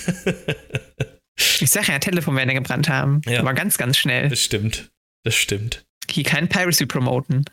ich 1.60 1.70
sage 1.70 1.92
ja, 1.92 2.00
Telefon 2.00 2.36
werden 2.36 2.54
gebrannt 2.54 2.90
haben. 2.90 3.22
Ja. 3.28 3.40
Aber 3.40 3.54
ganz, 3.54 3.78
ganz 3.78 3.98
schnell. 3.98 4.30
Das 4.30 4.42
stimmt. 4.42 4.90
Das 5.24 5.36
stimmt. 5.36 5.86
Hier 6.10 6.24
kein 6.24 6.48
Piracy 6.48 6.86
promoten. 6.86 7.46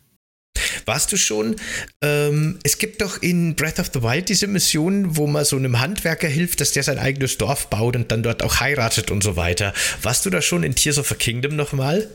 Warst 0.84 1.12
du 1.12 1.16
schon? 1.16 1.56
Ähm, 2.02 2.58
es 2.62 2.78
gibt 2.78 3.02
doch 3.02 3.22
in 3.22 3.56
Breath 3.56 3.78
of 3.78 3.90
the 3.92 4.02
Wild 4.02 4.28
diese 4.28 4.46
Mission, 4.46 5.16
wo 5.16 5.26
man 5.26 5.44
so 5.44 5.56
einem 5.56 5.80
Handwerker 5.80 6.28
hilft, 6.28 6.60
dass 6.60 6.72
der 6.72 6.82
sein 6.82 6.98
eigenes 6.98 7.38
Dorf 7.38 7.68
baut 7.68 7.96
und 7.96 8.10
dann 8.10 8.22
dort 8.22 8.42
auch 8.42 8.60
heiratet 8.60 9.10
und 9.10 9.22
so 9.22 9.36
weiter. 9.36 9.72
Warst 10.02 10.26
du 10.26 10.30
da 10.30 10.42
schon 10.42 10.62
in 10.62 10.74
Tears 10.74 10.98
of 10.98 11.10
a 11.12 11.14
Kingdom 11.14 11.56
nochmal? 11.56 12.08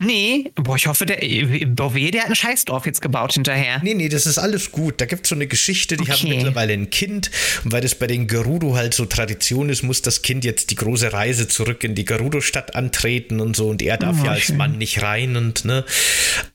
Nee, 0.00 0.50
boah, 0.56 0.74
ich 0.74 0.88
hoffe, 0.88 1.06
der 1.06 1.18
Bové, 1.66 2.10
der 2.10 2.22
hat 2.22 2.28
ein 2.28 2.34
Scheißdorf 2.34 2.84
jetzt 2.84 3.00
gebaut 3.00 3.34
hinterher. 3.34 3.80
Nee, 3.84 3.94
nee, 3.94 4.08
das 4.08 4.26
ist 4.26 4.38
alles 4.38 4.72
gut. 4.72 5.00
Da 5.00 5.06
gibt 5.06 5.24
es 5.24 5.28
so 5.28 5.36
eine 5.36 5.46
Geschichte, 5.46 5.96
die 5.96 6.02
okay. 6.02 6.12
haben 6.12 6.28
mittlerweile 6.30 6.72
ein 6.72 6.90
Kind. 6.90 7.30
Und 7.64 7.72
weil 7.72 7.80
das 7.80 7.94
bei 7.94 8.08
den 8.08 8.26
Gerudo 8.26 8.74
halt 8.74 8.92
so 8.92 9.04
Tradition 9.04 9.68
ist, 9.68 9.84
muss 9.84 10.02
das 10.02 10.22
Kind 10.22 10.44
jetzt 10.44 10.70
die 10.70 10.74
große 10.74 11.12
Reise 11.12 11.46
zurück 11.46 11.84
in 11.84 11.94
die 11.94 12.04
Gerudo-Stadt 12.04 12.74
antreten 12.74 13.40
und 13.40 13.54
so. 13.54 13.68
Und 13.68 13.82
er 13.82 13.96
darf 13.96 14.16
oh, 14.20 14.24
ja 14.24 14.32
als 14.32 14.42
schön. 14.42 14.56
Mann 14.56 14.78
nicht 14.78 15.00
rein 15.00 15.36
und, 15.36 15.64
ne. 15.64 15.84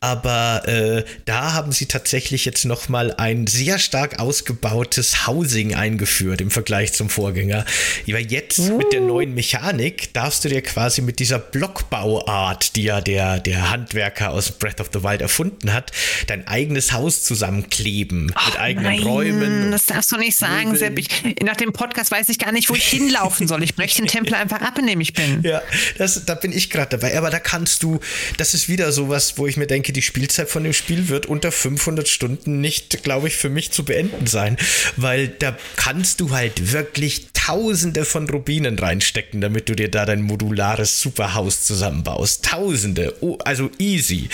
Aber 0.02 0.68
äh, 0.68 1.06
da 1.24 1.54
haben 1.54 1.72
sie 1.72 1.86
tatsächlich 1.86 2.44
jetzt 2.44 2.66
nochmal 2.66 3.14
ein 3.14 3.48
sehr 3.48 3.80
stark 3.80 4.20
ausgebautes 4.20 5.28
Housing 5.28 5.76
eingeführt 5.76 6.42
im 6.42 6.52
Vergleich 6.52 6.92
zum 6.92 7.10
Vorgänger. 7.10 7.64
Aber 8.06 8.20
jetzt 8.20 8.60
uh. 8.60 8.78
mit 8.78 8.92
der 8.92 9.02
neuen 9.02 9.34
Mechanik 9.34 10.14
darfst 10.14 10.44
du 10.44 10.50
dir 10.50 10.62
quasi 10.62 11.02
mit 11.02 11.20
dieser 11.20 11.40
Blockbauart, 11.40 12.76
die 12.76 12.84
ja 12.84 13.00
der 13.00 13.29
der, 13.38 13.70
Handwerker 13.70 14.32
aus 14.32 14.52
Breath 14.52 14.82
of 14.82 14.90
the 14.94 15.04
Wild 15.04 15.22
erfunden 15.22 15.74
hat, 15.74 15.92
dein 16.28 16.48
eigenes 16.48 16.94
Haus 16.94 17.24
zusammenkleben 17.24 18.34
oh, 18.36 18.46
mit 18.48 18.60
eigenen 18.60 18.96
nein, 18.96 19.04
Räumen. 19.04 19.72
Das 19.72 19.86
darfst 19.86 20.12
du 20.12 20.18
nicht 20.18 20.38
sagen, 20.38 20.76
Sepp. 20.76 20.98
Ich, 20.98 21.10
nach 21.44 21.58
dem 21.58 21.74
Podcast 21.74 22.12
weiß 22.12 22.30
ich 22.30 22.40
gar 22.40 22.52
nicht, 22.52 22.70
wo 22.70 22.76
ich 22.76 22.86
hinlaufen 22.86 23.48
soll. 23.48 23.64
Ich 23.64 23.76
breche 23.76 24.02
den 24.02 24.08
Tempel 24.08 24.34
einfach 24.34 24.62
ab, 24.62 24.78
in 24.80 24.88
dem 24.88 25.02
ich 25.02 25.14
bin. 25.14 25.44
Ja, 25.44 25.62
das, 25.98 26.26
da 26.26 26.36
bin 26.36 26.52
ich 26.52 26.70
gerade 26.70 26.98
dabei. 26.98 27.18
Aber 27.18 27.30
da 27.30 27.40
kannst 27.40 27.84
du, 27.84 28.00
das 28.38 28.54
ist 28.54 28.70
wieder 28.70 28.92
sowas, 28.92 29.38
wo 29.38 29.48
ich 29.48 29.58
mir 29.58 29.68
denke, 29.68 29.94
die 29.94 30.02
Spielzeit 30.02 30.50
von 30.50 30.64
dem 30.64 30.74
Spiel 30.74 31.10
wird 31.10 31.26
unter 31.26 31.52
500 31.52 32.08
Stunden 32.08 32.62
nicht, 32.62 33.04
glaube 33.04 33.28
ich, 33.28 33.36
für 33.36 33.50
mich 33.50 33.72
zu 33.72 33.84
beenden 33.84 34.28
sein. 34.28 34.58
Weil 34.96 35.28
da 35.28 35.58
kannst 35.76 36.22
du 36.22 36.32
halt 36.32 36.72
wirklich 36.72 37.28
Tausende 37.50 38.06
von 38.06 38.30
Rubinen 38.30 38.78
reinstecken, 38.78 39.42
damit 39.42 39.70
du 39.70 39.76
dir 39.76 39.90
da 39.90 40.06
dein 40.06 40.22
modulares 40.22 41.02
Superhaus 41.02 41.64
zusammenbaust. 41.64 42.46
Tausende. 42.46 43.16
Oh, 43.22 43.40
also 43.44 43.72
easy. 43.80 44.30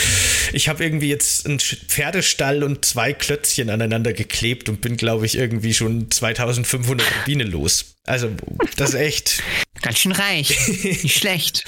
Ich 0.52 0.68
habe 0.68 0.84
irgendwie 0.84 1.08
jetzt 1.08 1.46
einen 1.46 1.62
Pferdestall 1.62 2.62
und 2.62 2.84
zwei 2.84 3.14
Klötzchen 3.14 3.70
aneinander 3.70 4.12
geklebt 4.12 4.68
und 4.68 4.82
bin, 4.82 4.98
glaube 4.98 5.26
ich, 5.26 5.38
irgendwie 5.38 5.74
schon 5.74 6.12
2500 6.12 7.08
Rubine 7.22 7.46
los. 7.46 7.96
Also, 8.04 8.32
das 8.76 8.90
ist 8.90 8.96
echt. 9.00 9.44
Ganz 9.82 10.00
schön 10.00 10.12
reich. 10.12 10.54
Nicht 10.84 11.18
schlecht. 11.18 11.64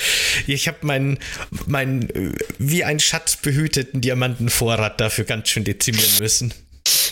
Ich 0.48 0.68
habe 0.68 0.80
meinen, 0.82 1.18
mein, 1.66 2.10
wie 2.58 2.84
ein 2.84 3.00
Schatz 3.00 3.38
behüteten 3.38 4.02
Diamantenvorrat 4.02 5.00
dafür 5.00 5.24
ganz 5.24 5.50
schön 5.50 5.64
dezimieren 5.64 6.12
müssen. 6.20 6.54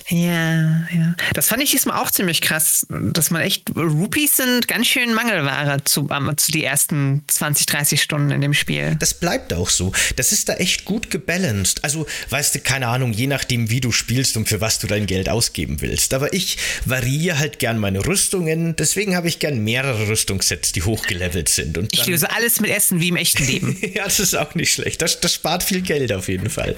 Ja, 0.09 0.87
ja. 0.93 1.15
Das 1.33 1.47
fand 1.47 1.63
ich 1.63 1.71
diesmal 1.71 1.99
auch 1.99 2.11
ziemlich 2.11 2.41
krass, 2.41 2.85
dass 2.89 3.31
man 3.31 3.41
echt, 3.41 3.75
Rupees 3.75 4.37
sind 4.37 4.67
ganz 4.67 4.85
schön 4.85 5.15
Mangelware 5.15 5.83
zu, 5.83 6.01
um, 6.01 6.37
zu 6.37 6.51
die 6.51 6.63
ersten 6.63 7.23
20, 7.27 7.65
30 7.65 8.01
Stunden 8.01 8.29
in 8.29 8.41
dem 8.41 8.53
Spiel. 8.53 8.97
Das 8.99 9.15
bleibt 9.15 9.51
auch 9.53 9.69
so. 9.69 9.93
Das 10.15 10.31
ist 10.31 10.47
da 10.47 10.55
echt 10.55 10.85
gut 10.85 11.09
gebalanced. 11.09 11.83
Also, 11.83 12.05
weißt 12.29 12.53
du, 12.53 12.59
keine 12.59 12.87
Ahnung, 12.87 13.13
je 13.13 13.25
nachdem, 13.25 13.71
wie 13.71 13.81
du 13.81 13.91
spielst 13.91 14.37
und 14.37 14.47
für 14.47 14.61
was 14.61 14.77
du 14.77 14.85
dein 14.85 15.07
Geld 15.07 15.27
ausgeben 15.27 15.81
willst. 15.81 16.13
Aber 16.13 16.33
ich 16.33 16.57
variiere 16.85 17.39
halt 17.39 17.57
gern 17.57 17.79
meine 17.79 18.05
Rüstungen, 18.05 18.75
deswegen 18.75 19.15
habe 19.15 19.27
ich 19.27 19.39
gern 19.39 19.63
mehrere 19.63 20.07
Rüstungssets, 20.07 20.71
die 20.71 20.83
hochgelevelt 20.83 21.49
sind. 21.49 21.79
Und 21.79 21.91
ich 21.93 22.05
löse 22.05 22.29
alles 22.29 22.59
mit 22.59 22.69
Essen 22.69 22.99
wie 23.01 23.07
im 23.07 23.15
echten 23.15 23.43
Leben. 23.43 23.77
ja, 23.95 24.03
das 24.03 24.19
ist 24.19 24.35
auch 24.35 24.53
nicht 24.53 24.71
schlecht. 24.71 25.01
Das, 25.01 25.19
das 25.19 25.33
spart 25.33 25.63
viel 25.63 25.81
Geld 25.81 26.13
auf 26.13 26.27
jeden 26.27 26.51
Fall. 26.51 26.75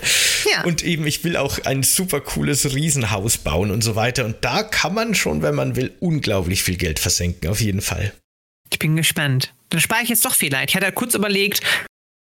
Ja. 0.49 0.63
Und 0.63 0.81
eben, 0.83 1.05
ich 1.05 1.25
will 1.25 1.35
auch 1.35 1.59
ein 1.65 1.83
super 1.83 2.21
cooles 2.21 2.73
Riesenhaus 2.73 3.16
Haus 3.17 3.37
bauen 3.37 3.71
und 3.71 3.83
so 3.83 3.95
weiter. 3.95 4.25
Und 4.25 4.37
da 4.41 4.63
kann 4.63 4.93
man 4.93 5.15
schon, 5.15 5.41
wenn 5.41 5.55
man 5.55 5.75
will, 5.75 5.93
unglaublich 5.99 6.63
viel 6.63 6.77
Geld 6.77 6.99
versenken, 6.99 7.49
auf 7.49 7.59
jeden 7.59 7.81
Fall. 7.81 8.13
Ich 8.71 8.79
bin 8.79 8.95
gespannt. 8.95 9.53
Dann 9.69 9.81
spare 9.81 10.03
ich 10.03 10.09
jetzt 10.09 10.23
doch 10.25 10.35
vielleicht. 10.35 10.69
Ich 10.69 10.75
hatte 10.75 10.91
kurz 10.91 11.15
überlegt, 11.15 11.61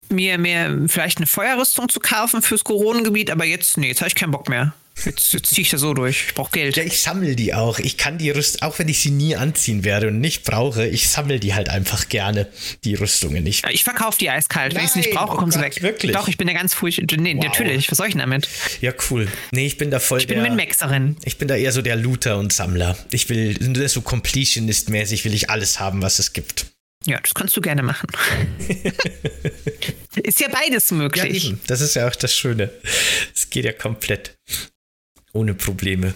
mir, 0.10 0.38
mir 0.38 0.85
vielleicht 0.88 1.18
eine 1.18 1.27
Feuerrüstung 1.27 1.89
zu 1.89 1.99
kaufen 1.99 2.41
fürs 2.41 2.64
Koronengebiet, 2.64 3.31
aber 3.31 3.45
jetzt, 3.45 3.77
nee, 3.77 3.88
jetzt 3.88 4.01
habe 4.01 4.10
ich 4.10 4.15
keinen 4.15 4.31
Bock 4.31 4.49
mehr. 4.49 4.73
Jetzt, 5.05 5.33
jetzt 5.33 5.47
ziehe 5.49 5.63
ich 5.63 5.69
das 5.71 5.81
so 5.81 5.93
durch. 5.93 6.25
Ich 6.27 6.33
brauche 6.35 6.51
Geld. 6.51 6.77
Ja, 6.77 6.83
ich 6.83 7.01
sammle 7.01 7.35
die 7.35 7.53
auch. 7.53 7.79
Ich 7.79 7.97
kann 7.97 8.17
die 8.19 8.29
Rüstung, 8.29 8.61
auch 8.61 8.77
wenn 8.79 8.87
ich 8.87 8.99
sie 8.99 9.09
nie 9.09 9.35
anziehen 9.35 9.83
werde 9.83 10.07
und 10.09 10.19
nicht 10.21 10.43
brauche, 10.43 10.85
ich 10.87 11.09
sammle 11.09 11.39
die 11.39 11.53
halt 11.55 11.67
einfach 11.69 12.09
gerne, 12.09 12.47
die 12.83 12.93
Rüstungen. 12.95 13.45
Ich, 13.47 13.63
Ich 13.69 13.83
verkaufe 13.83 14.17
die 14.19 14.29
eiskalt. 14.29 14.75
Wenn 14.75 14.83
ich 14.83 14.89
es 14.91 14.95
nicht 14.95 15.07
Nein, 15.13 15.15
brauche, 15.17 15.33
oh 15.33 15.39
kommen 15.39 15.51
sie 15.51 15.59
weg. 15.59 15.81
wirklich? 15.81 16.11
Doch, 16.11 16.27
ich 16.27 16.37
bin 16.37 16.47
da 16.47 16.53
ganz 16.53 16.73
furchtbar. 16.73 17.17
Nee, 17.17 17.35
Wow. 17.35 17.43
natürlich. 17.45 17.89
Was 17.91 17.97
soll 17.97 18.07
ich 18.07 18.13
denn 18.13 18.21
damit? 18.21 18.47
ja, 18.81 18.93
cool. 19.09 19.27
Nee, 19.51 19.65
ich 19.65 19.77
bin 19.77 19.89
da 19.91 19.99
voll 19.99 20.19
Ich 20.19 20.27
bin 20.27 20.35
der. 20.39 20.47
Min-Maxerin. 20.47 21.17
ich 21.25 21.37
bin 21.37 21.47
da 21.47 21.55
eher 21.55 21.71
so 21.71 21.81
der 21.81 21.95
Looter 21.95 22.37
und 22.37 22.53
Sammler. 22.53 22.95
Ich 23.11 23.27
will 23.29 23.57
so 23.89 24.01
Completionist-mäßig 24.01 25.25
will 25.25 25.33
ich 25.33 25.49
alles 25.49 25.79
haben, 25.79 26.01
was 26.01 26.19
es 26.19 26.33
gibt. 26.33 26.67
Ja, 27.05 27.19
das 27.19 27.33
kannst 27.33 27.57
du 27.57 27.61
gerne 27.61 27.83
machen. 27.83 28.07
ist 30.23 30.39
ja 30.39 30.47
beides 30.49 30.89
Ja, 30.89 30.95
möglich. 30.95 31.45
eben. 31.47 31.59
Das 31.67 31.81
ist 31.81 31.95
ja 31.95 32.07
auch 32.07 32.15
das 32.15 32.33
Schöne. 32.33 32.69
Es 33.35 33.49
geht 33.49 33.65
ja 33.65 33.73
komplett. 33.73 34.37
Ohne 35.34 35.53
Probleme. 35.53 36.14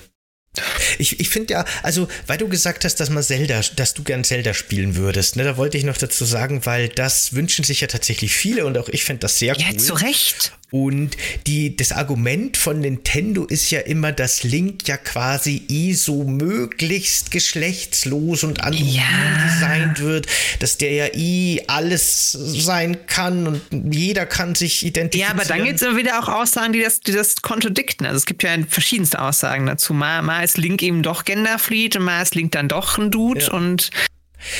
Ich, 0.98 1.20
ich 1.20 1.30
finde 1.30 1.54
ja, 1.54 1.66
also, 1.84 2.08
weil 2.26 2.38
du 2.38 2.48
gesagt 2.48 2.84
hast, 2.84 2.96
dass 2.96 3.10
man 3.12 3.22
Zelda, 3.22 3.62
dass 3.76 3.94
du 3.94 4.04
gern 4.04 4.24
Zelda 4.24 4.54
spielen 4.56 4.96
würdest, 4.96 5.36
ne, 5.36 5.44
da 5.44 5.58
wollte 5.58 5.78
ich 5.78 5.84
noch 5.84 5.98
dazu 5.98 6.26
sagen, 6.26 6.66
weil 6.66 6.90
das 6.90 7.34
wünschen 7.34 7.64
sich 7.64 7.82
ja 7.82 7.88
tatsächlich 7.88 8.36
viele 8.36 8.66
und 8.66 8.78
auch 8.78 8.90
ich 8.90 9.04
finde 9.04 9.20
das 9.22 9.38
sehr 9.38 9.56
Ja, 9.56 9.68
cool. 9.72 9.78
zu 9.78 9.94
Recht. 9.94 10.54
Und 10.70 11.16
die, 11.48 11.78
das 11.78 11.94
Argument 11.94 12.58
von 12.58 12.82
Nintendo 12.82 13.46
ist 13.46 13.72
ja 13.72 13.80
immer, 13.80 14.12
dass 14.12 14.44
Link 14.44 14.86
ja 14.88 14.98
quasi 14.98 15.64
eh 15.70 15.94
so 15.94 16.26
möglichst 16.26 17.32
geschlechtslos 17.32 18.44
und 18.44 18.62
androgyn 18.64 18.88
Ja. 18.96 19.04
designt 19.46 20.00
wird, 20.02 20.28
dass 20.60 20.78
der 20.78 20.92
ja 20.92 21.06
eh 21.14 21.62
alles 21.68 22.32
sein 22.34 22.98
kann 23.08 23.48
und 23.48 23.62
jeder 23.94 24.26
kann 24.26 24.56
sich 24.56 24.82
Ja, 24.82 24.90
identifizieren. 24.90 25.32
aber 25.40 25.46
dann 25.46 25.64
gibt 25.64 25.76
es 25.78 25.82
immer 25.84 25.98
wieder 25.98 26.20
auch 26.20 26.28
Aussagen, 26.28 26.74
die 26.74 26.82
das, 26.82 27.00
die 27.00 27.14
das 27.14 27.42
kontradikten. 27.42 28.06
Also 28.06 28.18
es 28.18 28.26
gibt 28.26 28.44
ja 28.44 28.50
verschiedenste 28.68 29.22
Aussagen 29.22 29.66
dazu. 29.68 29.94
Mal, 29.94 30.22
mal 30.22 30.44
ist 30.44 30.58
Link 30.58 30.84
eben 30.84 31.02
doch 31.02 31.24
genderfluid 31.24 31.96
und 31.96 32.04
mal 32.04 32.22
ist 32.22 32.36
Link 32.36 32.52
dann 32.52 32.68
doch 32.68 32.98
ein 32.98 33.10
Dude 33.10 33.42
Ja. 33.46 33.52
und 33.54 33.90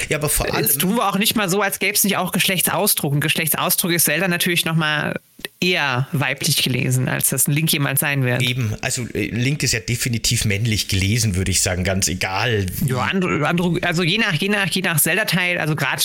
Ja, 0.10 0.18
aber 0.18 0.30
vor 0.30 0.46
allem. 0.46 0.64
Jetzt 0.64 0.80
tun 0.82 0.96
wir 0.96 1.08
auch 1.08 1.18
nicht 1.18 1.36
mal 1.36 1.50
so, 1.50 1.62
als 1.62 1.80
gäbe 1.80 1.94
es 1.94 2.04
nicht 2.04 2.18
auch 2.18 2.32
Geschlechtsausdruck. 2.32 3.14
Ein 3.14 3.22
Geschlechtsausdruck 3.22 3.92
ist 3.92 4.06
Zelda 4.06 4.28
natürlich 4.28 4.66
noch 4.66 4.76
mal 4.76 5.20
eher 5.60 6.08
weiblich 6.12 6.64
gelesen, 6.64 7.08
als 7.08 7.30
das 7.30 7.48
ein 7.48 7.54
Link 7.54 7.72
jemals 7.72 8.00
sein 8.00 8.24
wird. 8.24 8.42
Eben, 8.42 8.76
also 8.82 9.04
äh, 9.14 9.28
Link 9.28 9.64
ist 9.64 9.74
ja 9.74 9.80
definitiv 9.80 10.46
männlich 10.46 10.88
gelesen, 10.88 11.36
würde 11.36 11.52
ich 11.52 11.62
sagen, 11.62 11.84
ganz 11.84 12.08
egal. 12.08 12.68
Ja, 12.86 13.00
andere, 13.00 13.46
also 13.82 14.04
je 14.04 14.18
nach, 14.18 14.34
je 14.34 14.50
nach, 14.50 14.68
je 14.68 14.82
nach 14.82 15.00
Zelda-Teil, 15.00 15.58
also 15.58 15.76
gerade 15.76 16.04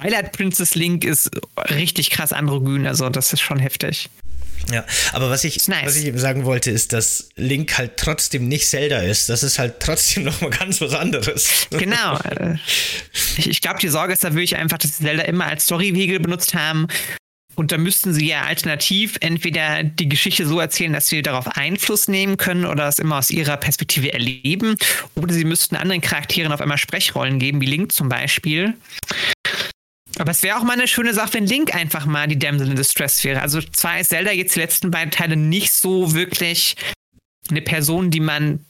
Twilight 0.00 0.32
Princess 0.32 0.74
Link 0.74 1.04
ist 1.04 1.30
richtig 1.70 2.10
krass 2.10 2.32
androgyn, 2.32 2.86
also 2.86 3.08
das 3.10 3.32
ist 3.32 3.40
schon 3.40 3.58
heftig. 3.58 4.08
Ja, 4.72 4.84
aber 5.12 5.30
was 5.30 5.44
ich, 5.44 5.66
nice. 5.68 5.86
was 5.86 5.96
ich 5.96 6.06
eben 6.06 6.18
sagen 6.18 6.44
wollte, 6.44 6.70
ist, 6.70 6.92
dass 6.92 7.28
Link 7.36 7.78
halt 7.78 7.96
trotzdem 7.96 8.48
nicht 8.48 8.68
Zelda 8.68 8.98
ist. 8.98 9.28
Das 9.28 9.42
ist 9.42 9.58
halt 9.58 9.80
trotzdem 9.80 10.24
noch 10.24 10.40
mal 10.40 10.50
ganz 10.50 10.80
was 10.80 10.94
anderes. 10.94 11.66
Genau. 11.70 12.18
ich 13.36 13.60
ich 13.60 13.62
glaube, 13.62 13.78
die 13.78 13.88
Sorge 13.88 14.14
ist 14.14 14.24
da 14.24 14.32
wirklich 14.32 14.56
einfach, 14.56 14.78
dass 14.78 14.96
sie 14.96 15.04
Zelda 15.04 15.24
immer 15.24 15.44
als 15.44 15.64
Story-Wegel 15.64 16.18
benutzt 16.18 16.54
haben. 16.54 16.88
Und 17.56 17.72
da 17.72 17.76
müssten 17.76 18.14
sie 18.14 18.26
ja 18.26 18.44
alternativ 18.44 19.18
entweder 19.20 19.82
die 19.82 20.08
Geschichte 20.08 20.46
so 20.46 20.58
erzählen, 20.60 20.94
dass 20.94 21.08
sie 21.08 21.20
darauf 21.20 21.46
Einfluss 21.58 22.08
nehmen 22.08 22.38
können 22.38 22.64
oder 22.64 22.88
es 22.88 22.98
immer 22.98 23.18
aus 23.18 23.30
ihrer 23.30 23.58
Perspektive 23.58 24.14
erleben. 24.14 24.76
Oder 25.14 25.34
sie 25.34 25.44
müssten 25.44 25.76
anderen 25.76 26.00
Charakteren 26.00 26.52
auf 26.52 26.62
einmal 26.62 26.78
Sprechrollen 26.78 27.38
geben, 27.38 27.60
wie 27.60 27.66
Link 27.66 27.92
zum 27.92 28.08
Beispiel. 28.08 28.72
Aber 30.20 30.32
es 30.32 30.42
wäre 30.42 30.58
auch 30.58 30.64
mal 30.64 30.74
eine 30.74 30.86
schöne 30.86 31.14
Sache, 31.14 31.32
wenn 31.34 31.46
Link 31.46 31.74
einfach 31.74 32.04
mal 32.04 32.28
die 32.28 32.38
Damsel 32.38 32.68
in 32.68 32.76
Distress 32.76 33.24
wäre. 33.24 33.40
Also 33.40 33.62
zwar 33.62 34.00
ist 34.00 34.10
Zelda 34.10 34.30
jetzt 34.30 34.54
die 34.54 34.60
letzten 34.60 34.90
beiden 34.90 35.10
Teile 35.10 35.34
nicht 35.34 35.72
so 35.72 36.12
wirklich 36.12 36.76
eine 37.48 37.62
Person, 37.62 38.10
die 38.10 38.20
man 38.20 38.66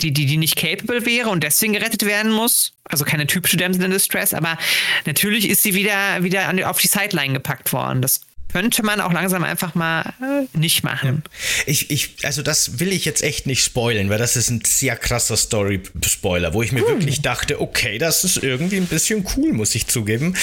die, 0.00 0.10
die, 0.10 0.24
die 0.24 0.38
nicht 0.38 0.56
capable 0.56 1.04
wäre 1.04 1.28
und 1.28 1.44
deswegen 1.44 1.74
gerettet 1.74 2.06
werden 2.06 2.32
muss. 2.32 2.72
Also 2.84 3.04
keine 3.04 3.26
typische 3.26 3.58
Damsel 3.58 3.84
in 3.84 3.90
Distress, 3.90 4.32
aber 4.32 4.56
natürlich 5.04 5.50
ist 5.50 5.62
sie 5.62 5.74
wieder, 5.74 6.22
wieder 6.22 6.48
an, 6.48 6.62
auf 6.64 6.80
die 6.80 6.88
Sideline 6.88 7.34
gepackt 7.34 7.74
worden. 7.74 8.00
Das 8.00 8.22
könnte 8.52 8.82
man 8.82 9.00
auch 9.00 9.12
langsam 9.12 9.44
einfach 9.44 9.74
mal 9.74 10.14
äh, 10.20 10.58
nicht 10.58 10.84
machen. 10.84 11.22
Ich, 11.66 11.90
ich, 11.90 12.16
also 12.22 12.42
das 12.42 12.78
will 12.78 12.92
ich 12.92 13.04
jetzt 13.04 13.22
echt 13.22 13.46
nicht 13.46 13.62
spoilen, 13.62 14.08
weil 14.08 14.18
das 14.18 14.36
ist 14.36 14.50
ein 14.50 14.62
sehr 14.64 14.96
krasser 14.96 15.36
Story-Spoiler, 15.36 16.54
wo 16.54 16.62
ich 16.62 16.72
mir 16.72 16.86
wirklich 16.86 17.22
dachte, 17.22 17.60
okay, 17.60 17.98
das 17.98 18.24
ist 18.24 18.38
irgendwie 18.38 18.76
ein 18.76 18.86
bisschen 18.86 19.26
cool, 19.36 19.52
muss 19.52 19.74
ich 19.74 19.86
zugeben. 19.86 20.34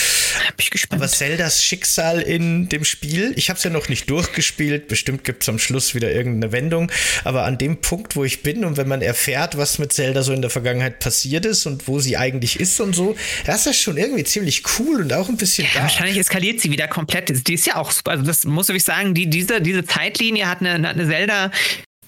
Hab 0.48 0.60
ich 0.60 0.70
gespannt. 0.70 1.02
Aber 1.02 1.12
Zeldas 1.12 1.64
Schicksal 1.64 2.22
in 2.22 2.70
dem 2.70 2.84
Spiel, 2.84 3.34
ich 3.36 3.50
habe 3.50 3.58
es 3.58 3.64
ja 3.64 3.70
noch 3.70 3.90
nicht 3.90 4.10
durchgespielt, 4.10 4.88
bestimmt 4.88 5.24
gibt 5.24 5.44
es 5.44 5.50
am 5.50 5.60
Schluss 5.60 5.96
wieder 5.96 6.12
irgendeine 6.12 6.52
Wendung, 6.52 6.92
aber 7.24 7.46
an 7.46 7.58
dem 7.58 7.82
Punkt, 7.82 8.16
wo 8.16 8.24
ich 8.24 8.44
bin 8.44 8.66
und 8.66 8.78
wenn 8.78 8.88
man 8.88 9.02
erfährt, 9.02 9.58
was 9.58 9.80
mit 9.80 9.94
Zelda 9.94 10.24
so 10.24 10.34
in 10.34 10.42
der 10.42 10.50
Vergangenheit 10.50 11.00
passiert 11.00 11.46
ist 11.46 11.66
und 11.66 11.88
wo 11.88 12.00
sie 12.00 12.18
eigentlich 12.18 12.60
ist 12.60 12.80
und 12.80 12.96
so, 12.96 13.16
das 13.46 13.66
ist 13.66 13.80
schon 13.80 13.98
irgendwie 13.98 14.24
ziemlich 14.24 14.64
cool 14.78 15.02
und 15.02 15.14
auch 15.14 15.30
ein 15.30 15.38
bisschen 15.38 15.68
Ja, 15.74 15.82
wahrscheinlich 15.82 16.18
eskaliert 16.18 16.62
sie 16.62 16.70
wieder 16.70 16.88
komplett. 16.88 17.48
Die 17.48 17.54
ist 17.54 17.66
ja 17.66 17.78
auch 17.78 17.93
super. 17.98 18.12
Also 18.12 18.24
das 18.24 18.46
muss 18.46 18.70
ich 18.70 18.84
sagen, 18.84 19.14
die, 19.14 19.30
diese, 19.30 19.62
diese 19.62 19.86
Zeitlinie 19.86 20.48
hat 20.48 20.62
eine, 20.62 20.88
eine 20.88 21.08
Zelda, 21.08 21.52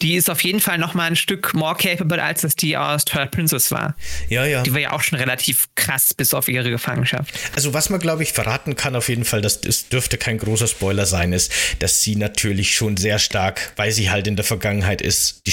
die 0.02 0.16
ist 0.16 0.30
auf 0.30 0.42
jeden 0.42 0.60
Fall 0.60 0.78
noch 0.78 0.94
mal 0.94 1.06
ein 1.06 1.16
Stück 1.16 1.54
more 1.54 1.76
capable, 1.76 2.22
als 2.22 2.44
es 2.44 2.56
die 2.56 2.76
aus 2.76 3.06
Twilight 3.06 3.32
Princess 3.32 3.72
war. 3.72 3.96
Ja, 4.30 4.46
ja. 4.46 4.64
Die 4.64 4.74
war 4.74 4.80
ja 4.80 4.92
auch 4.92 5.02
schon 5.02 5.18
relativ 5.18 5.68
krass 5.76 6.14
bis 6.14 6.34
auf 6.34 6.48
ihre 6.48 6.70
Gefangenschaft. 6.70 7.34
Also 7.56 7.74
was 7.74 7.90
man, 7.90 8.00
glaube 8.00 8.24
ich, 8.24 8.34
verraten 8.34 8.76
kann 8.76 8.96
auf 8.96 9.10
jeden 9.10 9.26
Fall, 9.26 9.42
das, 9.42 9.62
das 9.62 9.88
dürfte 9.88 10.18
kein 10.18 10.38
großer 10.38 10.68
Spoiler 10.68 11.06
sein, 11.06 11.34
ist, 11.34 11.52
dass 11.80 12.02
sie 12.02 12.16
natürlich 12.16 12.76
schon 12.76 12.98
sehr 12.98 13.20
stark, 13.20 13.74
weil 13.78 13.92
sie 13.92 14.10
halt 14.10 14.28
in 14.28 14.36
der 14.36 14.46
Vergangenheit 14.46 15.02
ist, 15.02 15.48
die 15.48 15.52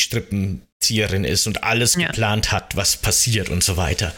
Strippenzieherin 0.82 1.24
ist 1.24 1.46
und 1.46 1.62
alles 1.62 1.94
Ja. 1.94 2.08
geplant 2.08 2.52
hat, 2.52 2.76
was 2.76 2.96
passiert 2.96 3.48
und 3.48 3.62
so 3.62 3.76
weiter. 3.76 4.12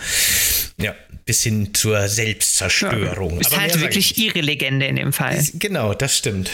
Ja, 0.80 0.94
bis 1.26 1.42
hin 1.42 1.74
zur 1.74 2.08
Selbstzerstörung. 2.08 3.40
Ist 3.40 3.52
Aber 3.52 3.60
halt 3.62 3.80
wirklich 3.80 4.18
ihre 4.18 4.40
Legende 4.40 4.86
in 4.86 4.96
dem 4.96 5.12
Fall. 5.12 5.44
Genau, 5.54 5.94
das 5.94 6.16
stimmt. 6.16 6.50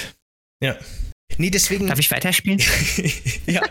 Ja. 0.63 0.77
Nee, 1.39 1.51
deswegen, 1.51 1.87
Darf 1.87 2.01
ich 2.01 2.11
weiterspielen? 2.11 2.61
ja, 3.47 3.63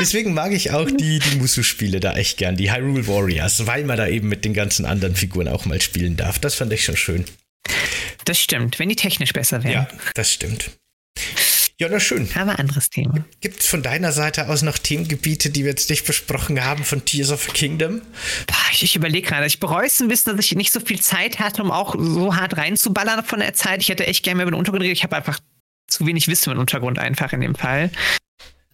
deswegen 0.00 0.34
mag 0.34 0.52
ich 0.52 0.72
auch 0.72 0.90
die, 0.90 1.20
die 1.20 1.36
Musu-Spiele 1.36 2.00
da 2.00 2.14
echt 2.14 2.38
gern, 2.38 2.56
die 2.56 2.72
Hyrule 2.72 3.06
Warriors, 3.06 3.66
weil 3.66 3.84
man 3.84 3.96
da 3.96 4.08
eben 4.08 4.28
mit 4.28 4.44
den 4.44 4.52
ganzen 4.52 4.84
anderen 4.84 5.14
Figuren 5.14 5.46
auch 5.46 5.64
mal 5.64 5.80
spielen 5.80 6.16
darf. 6.16 6.40
Das 6.40 6.56
fand 6.56 6.72
ich 6.72 6.84
schon 6.84 6.96
schön. 6.96 7.24
Das 8.24 8.40
stimmt, 8.40 8.80
wenn 8.80 8.88
die 8.88 8.96
technisch 8.96 9.32
besser 9.32 9.62
wären. 9.62 9.72
Ja, 9.72 9.88
das 10.14 10.32
stimmt. 10.32 10.70
Ja, 11.80 11.88
na 11.90 11.98
schön. 11.98 12.28
Aber 12.36 12.58
anderes 12.58 12.88
Thema. 12.88 13.24
Gibt 13.40 13.60
es 13.60 13.66
von 13.66 13.82
deiner 13.82 14.12
Seite 14.12 14.48
aus 14.48 14.62
noch 14.62 14.78
Themengebiete, 14.78 15.50
die 15.50 15.64
wir 15.64 15.70
jetzt 15.70 15.90
nicht 15.90 16.06
besprochen 16.06 16.62
haben 16.64 16.84
von 16.84 17.04
Tears 17.04 17.32
of 17.32 17.42
the 17.42 17.50
Kingdom? 17.50 18.00
Boah, 18.46 18.56
ich, 18.70 18.84
ich 18.84 18.94
überlege 18.94 19.26
gerade, 19.26 19.46
ich 19.46 19.58
bereue 19.58 19.86
es 19.86 20.00
ein 20.00 20.06
bisschen, 20.06 20.36
dass 20.36 20.46
ich 20.46 20.54
nicht 20.54 20.72
so 20.72 20.78
viel 20.78 21.00
Zeit 21.00 21.40
hatte, 21.40 21.62
um 21.62 21.72
auch 21.72 21.96
so 21.98 22.36
hart 22.36 22.56
reinzuballern 22.56 23.24
von 23.24 23.40
der 23.40 23.54
Zeit. 23.54 23.82
Ich 23.82 23.88
hätte 23.88 24.06
echt 24.06 24.22
gerne 24.22 24.36
mehr 24.36 24.44
über 24.44 24.52
den 24.52 24.58
Untergrund 24.58 24.82
geredet. 24.82 24.98
Ich 24.98 25.04
habe 25.04 25.16
einfach 25.16 25.40
zu 25.88 26.06
wenig 26.06 26.28
Wissen 26.28 26.50
über 26.50 26.54
den 26.54 26.60
Untergrund 26.60 27.00
einfach 27.00 27.32
in 27.32 27.40
dem 27.40 27.56
Fall. 27.56 27.90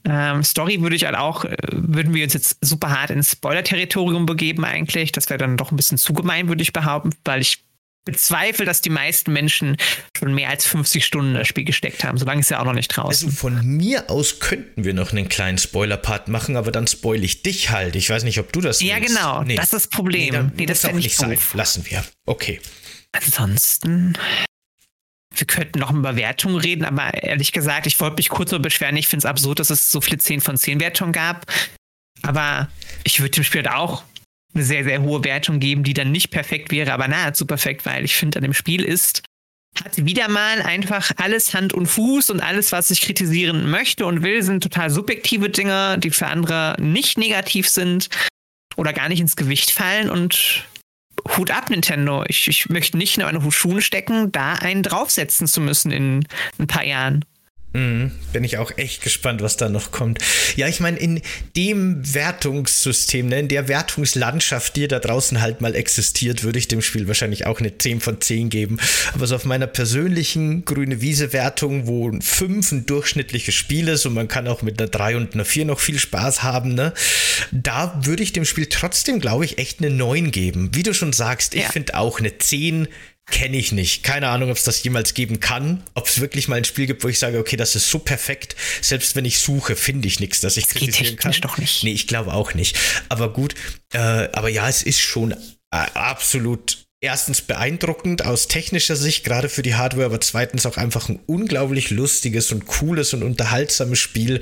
Ähm, 0.05 0.43
Story 0.44 0.81
würde 0.82 0.97
ich 0.97 1.05
halt 1.05 1.16
auch, 1.16 1.44
äh, 1.44 1.56
würden 1.72 2.14
wir 2.14 2.24
uns 2.24 2.35
jetzt 2.35 2.59
super 2.60 2.90
hart 2.90 3.10
ins 3.10 3.32
Spoiler-Territorium 3.32 4.27
begeben 4.27 4.64
eigentlich. 4.64 5.12
Das 5.12 5.31
wäre 5.31 5.39
dann 5.39 5.56
doch 5.56 5.70
ein 5.70 5.77
bisschen 5.77 5.98
zu 5.98 6.12
gemein, 6.12 6.48
würde 6.48 6.62
ich 6.62 6.72
behaupten, 6.72 7.10
weil 7.24 7.40
ich 7.40 7.64
bezweifle, 8.05 8.64
dass 8.64 8.81
die 8.81 8.90
meisten 8.90 9.32
Menschen 9.32 9.77
schon 10.16 10.35
mehr 10.35 10.48
als 10.48 10.66
50 10.66 11.05
Stunden 11.05 11.35
das 11.35 11.47
Spiel 11.48 11.64
gesteckt 11.64 12.02
haben. 12.05 12.16
Solange 12.18 12.40
ist 12.40 12.51
ja 12.51 12.60
auch 12.60 12.64
noch 12.64 12.72
nicht 12.72 12.89
draußen. 12.89 13.28
Also 13.28 13.36
von 13.39 13.64
mir 13.64 14.09
aus 14.10 14.40
könnten 14.40 14.85
wir 14.85 14.94
noch 14.94 15.12
einen 15.12 15.28
kleinen 15.28 15.59
Spoiler-Part 15.59 16.28
machen, 16.28 16.56
aber 16.56 16.72
dann 16.72 16.86
spoil 16.86 17.22
ich 17.22 17.43
dich 17.43 17.70
halt. 17.70 17.97
Ich 17.97 18.09
weiß 18.10 18.24
nicht, 18.24 18.39
ob 18.39 18.52
du 18.52 18.60
das 18.60 18.81
Ja, 18.81 18.97
willst. 18.97 19.09
genau. 19.09 19.44
Das 19.44 19.64
ist 19.66 19.72
das 19.72 19.89
Problem. 19.89 20.35
Nee, 20.47 20.51
Nee, 20.56 20.66
das 20.66 20.82
ich 20.85 20.93
nicht 20.94 21.16
sein. 21.16 21.31
doof. 21.31 21.55
Lassen 21.55 21.85
wir. 21.90 22.05
Okay. 22.27 22.60
Ansonsten, 23.12 24.16
wir 25.35 25.47
könnten 25.47 25.78
noch 25.78 25.90
über 25.93 26.16
Wertungen 26.16 26.56
reden, 26.59 26.85
aber 26.85 27.14
ehrlich 27.22 27.52
gesagt, 27.52 27.86
ich 27.86 27.98
wollte 28.01 28.16
mich 28.16 28.28
kurz 28.28 28.51
darüber 28.51 28.64
beschweren. 28.64 28.97
Ich 28.97 29.09
finde 29.09 29.20
es 29.20 29.31
absurd, 29.31 29.59
dass 29.60 29.70
es 29.70 29.90
so 29.90 30.01
viele 30.01 30.18
10 30.18 30.40
von 30.40 30.56
10 30.56 30.81
Wertungen 30.81 31.12
gab. 31.12 31.47
Aber 32.22 32.68
ich 33.05 33.20
würde 33.20 33.31
dem 33.31 33.44
Spiel 33.44 33.62
halt 33.62 33.74
auch 33.74 34.05
eine 34.55 34.64
sehr, 34.64 34.85
sehr 34.85 35.02
hohe 35.02 35.24
Wertung 35.24 35.60
geben, 35.60 35.85
die 35.85 35.94
dann 35.94 36.10
nicht 36.10 36.31
perfekt 36.31 36.70
wäre, 36.70 36.93
aber 36.93 37.09
nahezu 37.09 37.47
perfekt, 37.47 37.86
weil 37.86 38.05
ich 38.05 38.16
finde, 38.16 38.39
an 38.39 38.43
dem 38.43 38.55
Spiel 38.55 38.85
ist, 38.85 39.22
hat 39.85 40.05
wieder 40.05 40.28
mal 40.28 40.62
einfach 40.62 41.12
alles 41.16 41.55
Hand 41.55 41.72
und 41.72 41.86
Fuß 41.86 42.31
und 42.31 42.40
alles, 42.40 42.72
was 42.72 42.90
ich 42.90 43.01
kritisieren 43.02 43.70
möchte 43.70 44.05
und 44.06 44.22
will, 44.22 44.43
sind 44.43 44.62
total 44.62 44.90
subjektive 44.90 45.48
Dinge, 45.48 45.98
die 45.98 46.10
für 46.10 46.27
andere 46.27 46.77
nicht 46.81 47.18
negativ 47.18 47.68
sind 47.68 48.09
oder 48.77 48.93
gar 48.93 49.09
nicht 49.09 49.20
ins 49.20 49.36
Gewicht 49.36 49.70
fallen 49.70 50.10
und 50.10 50.64
Hut 51.36 51.51
ab, 51.51 51.70
Nintendo. 51.70 52.24
Ich, 52.28 52.48
ich 52.48 52.68
möchte 52.68 52.97
nicht 52.97 53.18
in 53.18 53.24
meine 53.24 53.52
Schuhen 53.52 53.82
stecken, 53.82 54.32
da 54.32 54.55
einen 54.55 54.82
draufsetzen 54.82 55.47
zu 55.47 55.60
müssen 55.60 55.93
in 55.93 56.27
ein 56.59 56.66
paar 56.66 56.85
Jahren. 56.85 57.24
Mhm, 57.72 58.10
bin 58.32 58.42
ich 58.42 58.59
auch 58.59 58.76
echt 58.78 59.01
gespannt, 59.02 59.42
was 59.42 59.56
da 59.56 59.68
noch 59.68 59.92
kommt. 59.92 60.18
Ja, 60.56 60.66
ich 60.66 60.80
meine, 60.80 60.98
in 60.98 61.20
dem 61.56 62.02
Wertungssystem, 62.14 63.28
ne, 63.28 63.38
in 63.40 63.48
der 63.48 63.68
Wertungslandschaft, 63.68 64.74
die 64.74 64.88
da 64.88 64.98
draußen 64.98 65.40
halt 65.40 65.60
mal 65.60 65.76
existiert, 65.76 66.42
würde 66.42 66.59
ich 66.59 66.66
dem 66.66 66.82
Spiel 66.82 67.06
wahrscheinlich 67.06 67.47
auch 67.47 67.60
eine 67.60 67.78
10 67.78 68.01
von 68.01 68.20
10 68.20 68.51
geben. 68.51 68.78
Aber 69.14 69.26
so 69.28 69.36
auf 69.36 69.44
meiner 69.44 69.68
persönlichen 69.68 70.64
grüne 70.64 71.01
Wiese-Wertung, 71.01 71.86
wo 71.86 72.09
ein 72.10 72.22
5 72.22 72.72
ein 72.72 72.86
durchschnittliches 72.86 73.55
Spiel 73.55 73.86
ist 73.86 74.05
und 74.05 74.14
man 74.14 74.26
kann 74.26 74.48
auch 74.48 74.62
mit 74.62 74.80
einer 74.80 74.90
3 74.90 75.16
und 75.16 75.34
einer 75.34 75.44
4 75.44 75.64
noch 75.66 75.78
viel 75.78 76.01
Spaß 76.01 76.42
haben, 76.42 76.74
ne, 76.74 76.92
da 77.52 78.01
würde 78.02 78.24
ich 78.24 78.32
dem 78.32 78.44
Spiel 78.44 78.66
trotzdem, 78.66 79.20
glaube 79.20 79.44
ich, 79.44 79.59
echt 79.59 79.78
eine 79.78 79.90
9 79.90 80.32
geben. 80.32 80.70
Wie 80.74 80.82
du 80.82 80.92
schon 80.92 81.12
sagst, 81.12 81.55
ich 81.55 81.62
Ja. 81.62 81.68
finde 81.70 81.97
auch 81.97 82.18
eine 82.18 82.36
10 82.36 82.88
kenne 83.31 83.57
ich 83.57 83.73
nicht. 83.73 84.02
Keine 84.02 84.28
Ahnung, 84.28 84.51
ob 84.51 84.57
es 84.57 84.65
das 84.65 84.82
jemals 84.82 85.15
geben 85.15 85.40
kann. 85.40 85.82
Ob 85.94 86.07
es 86.07 86.20
wirklich 86.20 86.48
mal 86.48 86.57
ein 86.57 86.65
Spiel 86.65 86.86
gibt, 86.86 87.05
wo 87.05 87.09
ich 87.09 87.19
sage, 87.19 87.39
okay, 87.39 87.57
das 87.57 87.77
ist 87.77 87.90
so 87.90 87.98
perfekt. 87.98 88.57
Selbst 88.81 89.16
wenn 89.16 89.24
ich 89.24 89.39
suche, 89.39 89.77
finde 89.77 90.09
ich 90.09 90.20
nichts, 90.20 90.40
das 90.40 90.57
ich 90.57 90.69
geht 90.69 90.78
kritisieren 90.78 91.16
kann. 91.16 91.32
technisch 91.32 91.40
doch 91.40 91.59
nicht. 91.59 91.85
Nee, 91.85 91.93
ich 91.93 92.07
glaube 92.07 92.35
auch 92.35 92.55
nicht. 92.55 92.77
Aber 93.09 93.32
gut, 93.32 93.55
äh, 93.93 93.98
aber 93.98 94.48
ja, 94.48 94.69
es 94.69 94.82
ist 94.82 95.01
schon 95.01 95.32
äh, 95.32 95.36
absolut 95.94 96.86
erstens 97.01 97.40
beeindruckend 97.40 98.24
aus 98.27 98.48
technischer 98.48 98.97
Sicht, 98.97 99.24
gerade 99.24 99.48
für 99.48 99.62
die 99.62 99.74
Hardware, 99.74 100.07
aber 100.07 100.20
zweitens 100.20 100.66
auch 100.66 100.77
einfach 100.77 101.09
ein 101.09 101.20
unglaublich 101.27 101.90
lustiges 101.90 102.52
und 102.52 102.66
cooles 102.66 103.15
und 103.15 103.23
unterhaltsames 103.23 103.98
Spiel, 103.98 104.40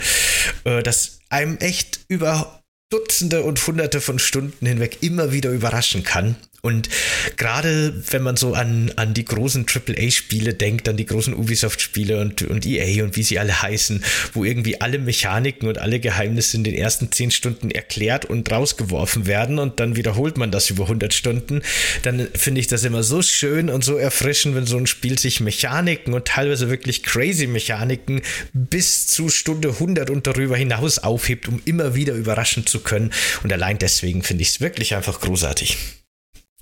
äh, 0.64 0.82
das 0.82 1.20
einem 1.28 1.58
echt 1.58 2.00
über 2.08 2.62
Dutzende 2.90 3.42
und 3.42 3.64
Hunderte 3.66 4.00
von 4.00 4.18
Stunden 4.18 4.66
hinweg 4.66 4.98
immer 5.02 5.30
wieder 5.32 5.50
überraschen 5.50 6.04
kann. 6.04 6.36
Und 6.68 6.90
gerade 7.38 7.94
wenn 8.10 8.22
man 8.22 8.36
so 8.36 8.52
an, 8.52 8.92
an 8.96 9.14
die 9.14 9.24
großen 9.24 9.64
AAA-Spiele 9.66 10.52
denkt, 10.52 10.86
an 10.86 10.98
die 10.98 11.06
großen 11.06 11.32
Ubisoft-Spiele 11.32 12.20
und, 12.20 12.42
und 12.42 12.66
EA 12.66 13.04
und 13.04 13.16
wie 13.16 13.22
sie 13.22 13.38
alle 13.38 13.62
heißen, 13.62 14.04
wo 14.34 14.44
irgendwie 14.44 14.78
alle 14.78 14.98
Mechaniken 14.98 15.66
und 15.66 15.78
alle 15.78 15.98
Geheimnisse 15.98 16.58
in 16.58 16.64
den 16.64 16.74
ersten 16.74 17.10
10 17.10 17.30
Stunden 17.30 17.70
erklärt 17.70 18.26
und 18.26 18.52
rausgeworfen 18.52 19.26
werden 19.26 19.58
und 19.58 19.80
dann 19.80 19.96
wiederholt 19.96 20.36
man 20.36 20.50
das 20.50 20.68
über 20.68 20.82
100 20.82 21.14
Stunden, 21.14 21.62
dann 22.02 22.28
finde 22.34 22.60
ich 22.60 22.66
das 22.66 22.84
immer 22.84 23.02
so 23.02 23.22
schön 23.22 23.70
und 23.70 23.82
so 23.82 23.96
erfrischend, 23.96 24.54
wenn 24.54 24.66
so 24.66 24.76
ein 24.76 24.86
Spiel 24.86 25.18
sich 25.18 25.40
Mechaniken 25.40 26.12
und 26.12 26.26
teilweise 26.26 26.68
wirklich 26.68 27.02
crazy 27.02 27.46
Mechaniken 27.46 28.20
bis 28.52 29.06
zu 29.06 29.30
Stunde 29.30 29.70
100 29.70 30.10
und 30.10 30.26
darüber 30.26 30.58
hinaus 30.58 30.98
aufhebt, 30.98 31.48
um 31.48 31.62
immer 31.64 31.94
wieder 31.94 32.12
überraschen 32.12 32.66
zu 32.66 32.80
können. 32.80 33.10
Und 33.42 33.54
allein 33.54 33.78
deswegen 33.78 34.22
finde 34.22 34.42
ich 34.42 34.50
es 34.50 34.60
wirklich 34.60 34.94
einfach 34.94 35.18
großartig. 35.22 35.97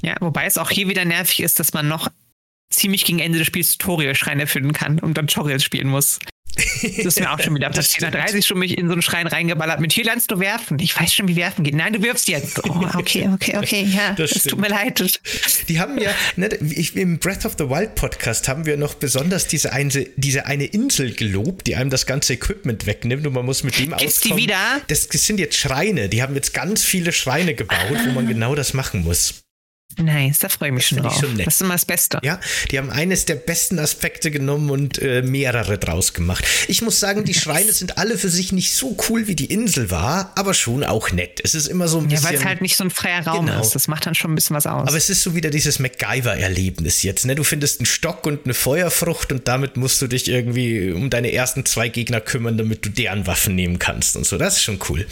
Ja, 0.03 0.17
wobei 0.21 0.47
es 0.47 0.59
auch 0.59 0.71
hier 0.71 0.89
wieder 0.89 1.05
nervig 1.05 1.41
ist, 1.41 1.59
dass 1.61 1.73
man 1.73 1.89
noch 1.89 2.09
ziemlich 2.71 3.05
gegen 3.05 3.19
Ende 3.19 3.39
des 3.39 3.47
Spiels 3.47 3.79
Tutorial-Schreine 3.79 4.43
erfüllen 4.43 4.73
kann 4.73 4.99
und 4.99 5.17
dann 5.17 5.27
Tutorials 5.27 5.65
spielen 5.65 5.89
muss. 5.89 6.19
Das 6.83 7.05
ist 7.05 7.21
mir 7.21 7.31
auch 7.31 7.41
schon 7.41 7.55
wieder 7.55 7.69
Das. 7.71 7.91
Nach 8.01 8.09
stimmt. 8.09 8.15
30 8.15 8.45
Stunden 8.45 8.61
mich 8.61 8.79
in 8.79 8.87
so 8.87 8.93
einen 8.93 9.03
Schrein 9.03 9.27
reingeballert. 9.27 9.81
Mit 9.81 9.93
hier 9.93 10.05
lernst 10.05 10.31
du 10.31 10.39
werfen. 10.41 10.79
Ich 10.79 10.99
weiß 10.99 11.13
schon, 11.13 11.29
wie 11.29 11.37
werfen 11.37 11.65
geht. 11.65 11.75
Nein, 11.75 11.93
du 11.93 12.03
wirfst 12.03 12.29
jetzt. 12.29 12.65
Oh, 12.65 12.89
okay, 12.95 13.29
okay, 13.33 13.57
okay. 13.59 13.83
Ja, 13.85 14.15
Das 14.15 14.33
es 14.33 14.45
tut 14.45 14.59
mir 14.59 14.69
leid. 14.69 15.21
Die 15.69 15.81
haben 15.81 15.99
ja, 15.99 16.11
ne, 16.37 16.49
ich, 16.63 16.97
im 16.97 17.19
Breath 17.19 17.45
of 17.45 17.57
the 17.59 17.69
Wild 17.69 17.95
Podcast 17.95 18.49
haben 18.49 18.65
wir 18.65 18.77
noch 18.77 18.95
besonders 18.95 19.47
diese 19.47 19.73
eine, 19.73 20.07
diese 20.17 20.47
eine 20.47 20.65
Insel 20.65 21.13
gelobt, 21.13 21.67
die 21.67 21.77
einem 21.77 21.91
das 21.91 22.07
ganze 22.07 22.35
Equipment 22.35 22.87
wegnimmt 22.87 23.27
und 23.27 23.35
man 23.35 23.45
muss 23.45 23.63
mit 23.63 23.79
dem 23.79 23.95
Gibt's 23.97 24.21
die 24.21 24.31
auskommen. 24.31 24.39
wieder? 24.39 24.81
Das 24.89 25.03
sind 25.11 25.39
jetzt 25.39 25.57
Schreine, 25.59 26.09
die 26.09 26.23
haben 26.23 26.35
jetzt 26.35 26.55
ganz 26.55 26.83
viele 26.83 27.13
Schreine 27.13 27.55
gebaut, 27.55 27.99
wo 28.07 28.13
man 28.13 28.27
genau 28.27 28.55
das 28.55 28.73
machen 28.73 29.05
muss. 29.05 29.43
Nice, 29.99 30.39
da 30.41 30.49
freue 30.49 30.69
ich 30.69 30.75
mich 30.75 30.87
schon 30.87 30.99
find 30.99 31.07
ich 31.09 31.13
drauf. 31.13 31.25
schon 31.25 31.37
nett. 31.37 31.47
das 31.47 31.55
ist 31.57 31.61
immer 31.63 31.75
das 31.75 31.85
Beste. 31.85 32.21
Ja, 32.23 32.41
die 32.71 32.79
haben 32.79 32.91
eines 32.91 33.25
der 33.25 33.37
besten 33.37 33.79
Aspekte 33.79 34.31
genommen 34.31 34.71
und 34.71 34.99
äh, 35.01 35.23
mehrere 35.23 35.79
draus 35.79 36.13
gemacht. 36.13 36.45
Ich 36.69 36.83
muss 36.83 37.01
sagen, 37.01 37.25
die 37.25 37.35
Schreine 37.35 37.73
sind 37.73 37.99
alle 37.99 38.19
für 38.19 38.29
sich 38.29 38.53
nicht 38.53 38.73
so 38.75 38.97
cool, 39.09 39.27
wie 39.27 39.35
die 39.37 39.47
Insel 39.47 39.91
war, 39.91 40.33
aber 40.37 40.55
schon 40.55 40.85
auch 40.85 41.11
nett. 41.13 41.41
Es 41.43 41.55
ist 41.55 41.67
immer 41.67 41.89
so 41.89 41.99
ein 41.99 42.05
Ja, 42.05 42.11
bisschen. 42.11 42.25
weil 42.29 42.35
es 42.37 42.45
halt 42.45 42.61
nicht 42.61 42.77
so 42.77 42.85
ein 42.85 42.91
freier 42.91 43.27
Raum 43.27 43.47
Genau. 43.47 43.61
ist. 43.61 43.75
Das 43.75 43.89
macht 43.89 44.07
dann 44.07 44.15
schon 44.15 44.33
ein 44.33 44.35
bisschen 44.35 44.55
was 44.57 44.67
aus. 44.67 44.89
Aber 44.89 44.97
es 44.97 45.09
ist 45.11 45.23
so 45.23 45.35
wieder 45.35 45.51
dieses 45.51 45.79
MacGyver-Erlebnis 45.79 47.03
jetzt. 47.03 47.25
Ne? 47.27 47.35
Du 47.35 47.45
findest 47.45 47.81
einen 47.81 47.87
Stock 47.87 48.27
und 48.27 48.45
eine 48.45 48.55
Feuerfrucht 48.55 49.33
und 49.33 49.49
damit 49.49 49.77
musst 49.77 50.01
du 50.03 50.07
dich 50.07 50.29
irgendwie 50.29 50.91
um 50.93 51.11
deine 51.11 51.33
ersten 51.33 51.65
zwei 51.65 51.89
Gegner 51.89 52.21
kümmern, 52.21 52.59
damit 52.59 52.85
du 52.85 52.91
deren 52.91 53.27
Waffen 53.27 53.55
nehmen 53.55 53.79
kannst 53.79 54.17
und 54.17 54.27
so. 54.27 54.37
Das 54.39 54.57
ist 54.57 54.63
schon 54.63 54.79
cool. 54.89 55.07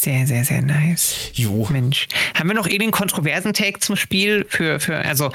Sehr, 0.00 0.26
sehr, 0.26 0.44
sehr 0.44 0.62
nice. 0.62 1.30
Jo. 1.34 1.66
Mensch. 1.70 2.08
Haben 2.34 2.48
wir 2.48 2.54
noch 2.54 2.66
irgendeinen 2.66 2.92
kontroversen 2.92 3.52
Take 3.52 3.80
zum 3.80 3.96
Spiel? 3.96 4.46
Für, 4.48 4.80
für, 4.80 4.98
also, 4.98 5.32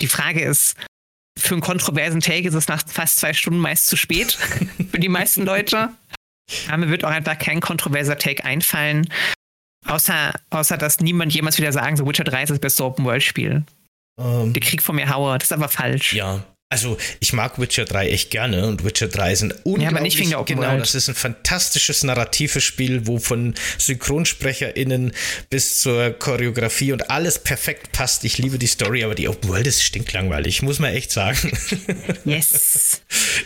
die 0.00 0.06
Frage 0.06 0.42
ist, 0.42 0.76
für 1.38 1.54
einen 1.54 1.60
kontroversen 1.62 2.20
Take 2.20 2.48
ist 2.48 2.54
es 2.54 2.68
nach 2.68 2.82
fast 2.86 3.16
zwei 3.16 3.32
Stunden 3.32 3.60
meist 3.60 3.86
zu 3.86 3.96
spät 3.96 4.32
für 4.90 4.98
die 4.98 5.08
meisten 5.08 5.44
Leute. 5.44 5.90
Aber 6.68 6.76
mir 6.78 6.88
wird 6.90 7.04
auch 7.04 7.10
einfach 7.10 7.38
kein 7.38 7.60
kontroverser 7.60 8.16
Take 8.18 8.44
einfallen. 8.44 9.08
Außer, 9.86 10.32
außer, 10.50 10.76
dass 10.78 11.00
niemand 11.00 11.32
jemals 11.34 11.58
wieder 11.58 11.72
sagen, 11.72 11.96
so 11.96 12.06
Witcher 12.06 12.24
3 12.24 12.42
ist 12.44 12.50
das 12.50 12.58
beste 12.58 12.84
Open-World-Spiel. 12.84 13.64
Ähm, 14.18 14.52
Der 14.52 14.62
Krieg 14.62 14.82
von 14.82 14.96
mir 14.96 15.08
Hauer, 15.08 15.38
das 15.38 15.48
ist 15.48 15.52
aber 15.52 15.68
falsch. 15.68 16.12
Ja. 16.14 16.42
Also, 16.68 16.98
ich 17.20 17.32
mag 17.32 17.60
Witcher 17.60 17.84
3 17.84 18.08
echt 18.10 18.30
gerne 18.30 18.66
und 18.66 18.84
Witcher 18.84 19.06
3 19.06 19.32
ist 19.32 19.42
ein 19.42 19.52
unglaublich, 19.62 19.86
aber 19.86 20.00
nicht 20.00 20.18
wegen 20.18 20.30
der 20.30 20.40
Open 20.40 20.56
genau, 20.56 20.68
World. 20.68 20.80
das 20.82 20.96
ist 20.96 21.08
ein 21.08 21.14
fantastisches 21.14 22.02
narratives 22.02 22.64
Spiel, 22.64 23.06
wo 23.06 23.20
von 23.20 23.54
SynchronsprecherInnen 23.78 25.12
bis 25.48 25.78
zur 25.78 26.10
Choreografie 26.10 26.90
und 26.90 27.08
alles 27.08 27.38
perfekt 27.38 27.92
passt. 27.92 28.24
Ich 28.24 28.38
liebe 28.38 28.58
die 28.58 28.66
Story, 28.66 29.04
aber 29.04 29.14
die 29.14 29.28
Open 29.28 29.48
World 29.48 29.68
ist 29.68 29.84
stinklangweilig, 29.84 30.62
muss 30.62 30.80
man 30.80 30.92
echt 30.92 31.12
sagen. 31.12 31.56
Yes. 32.24 33.02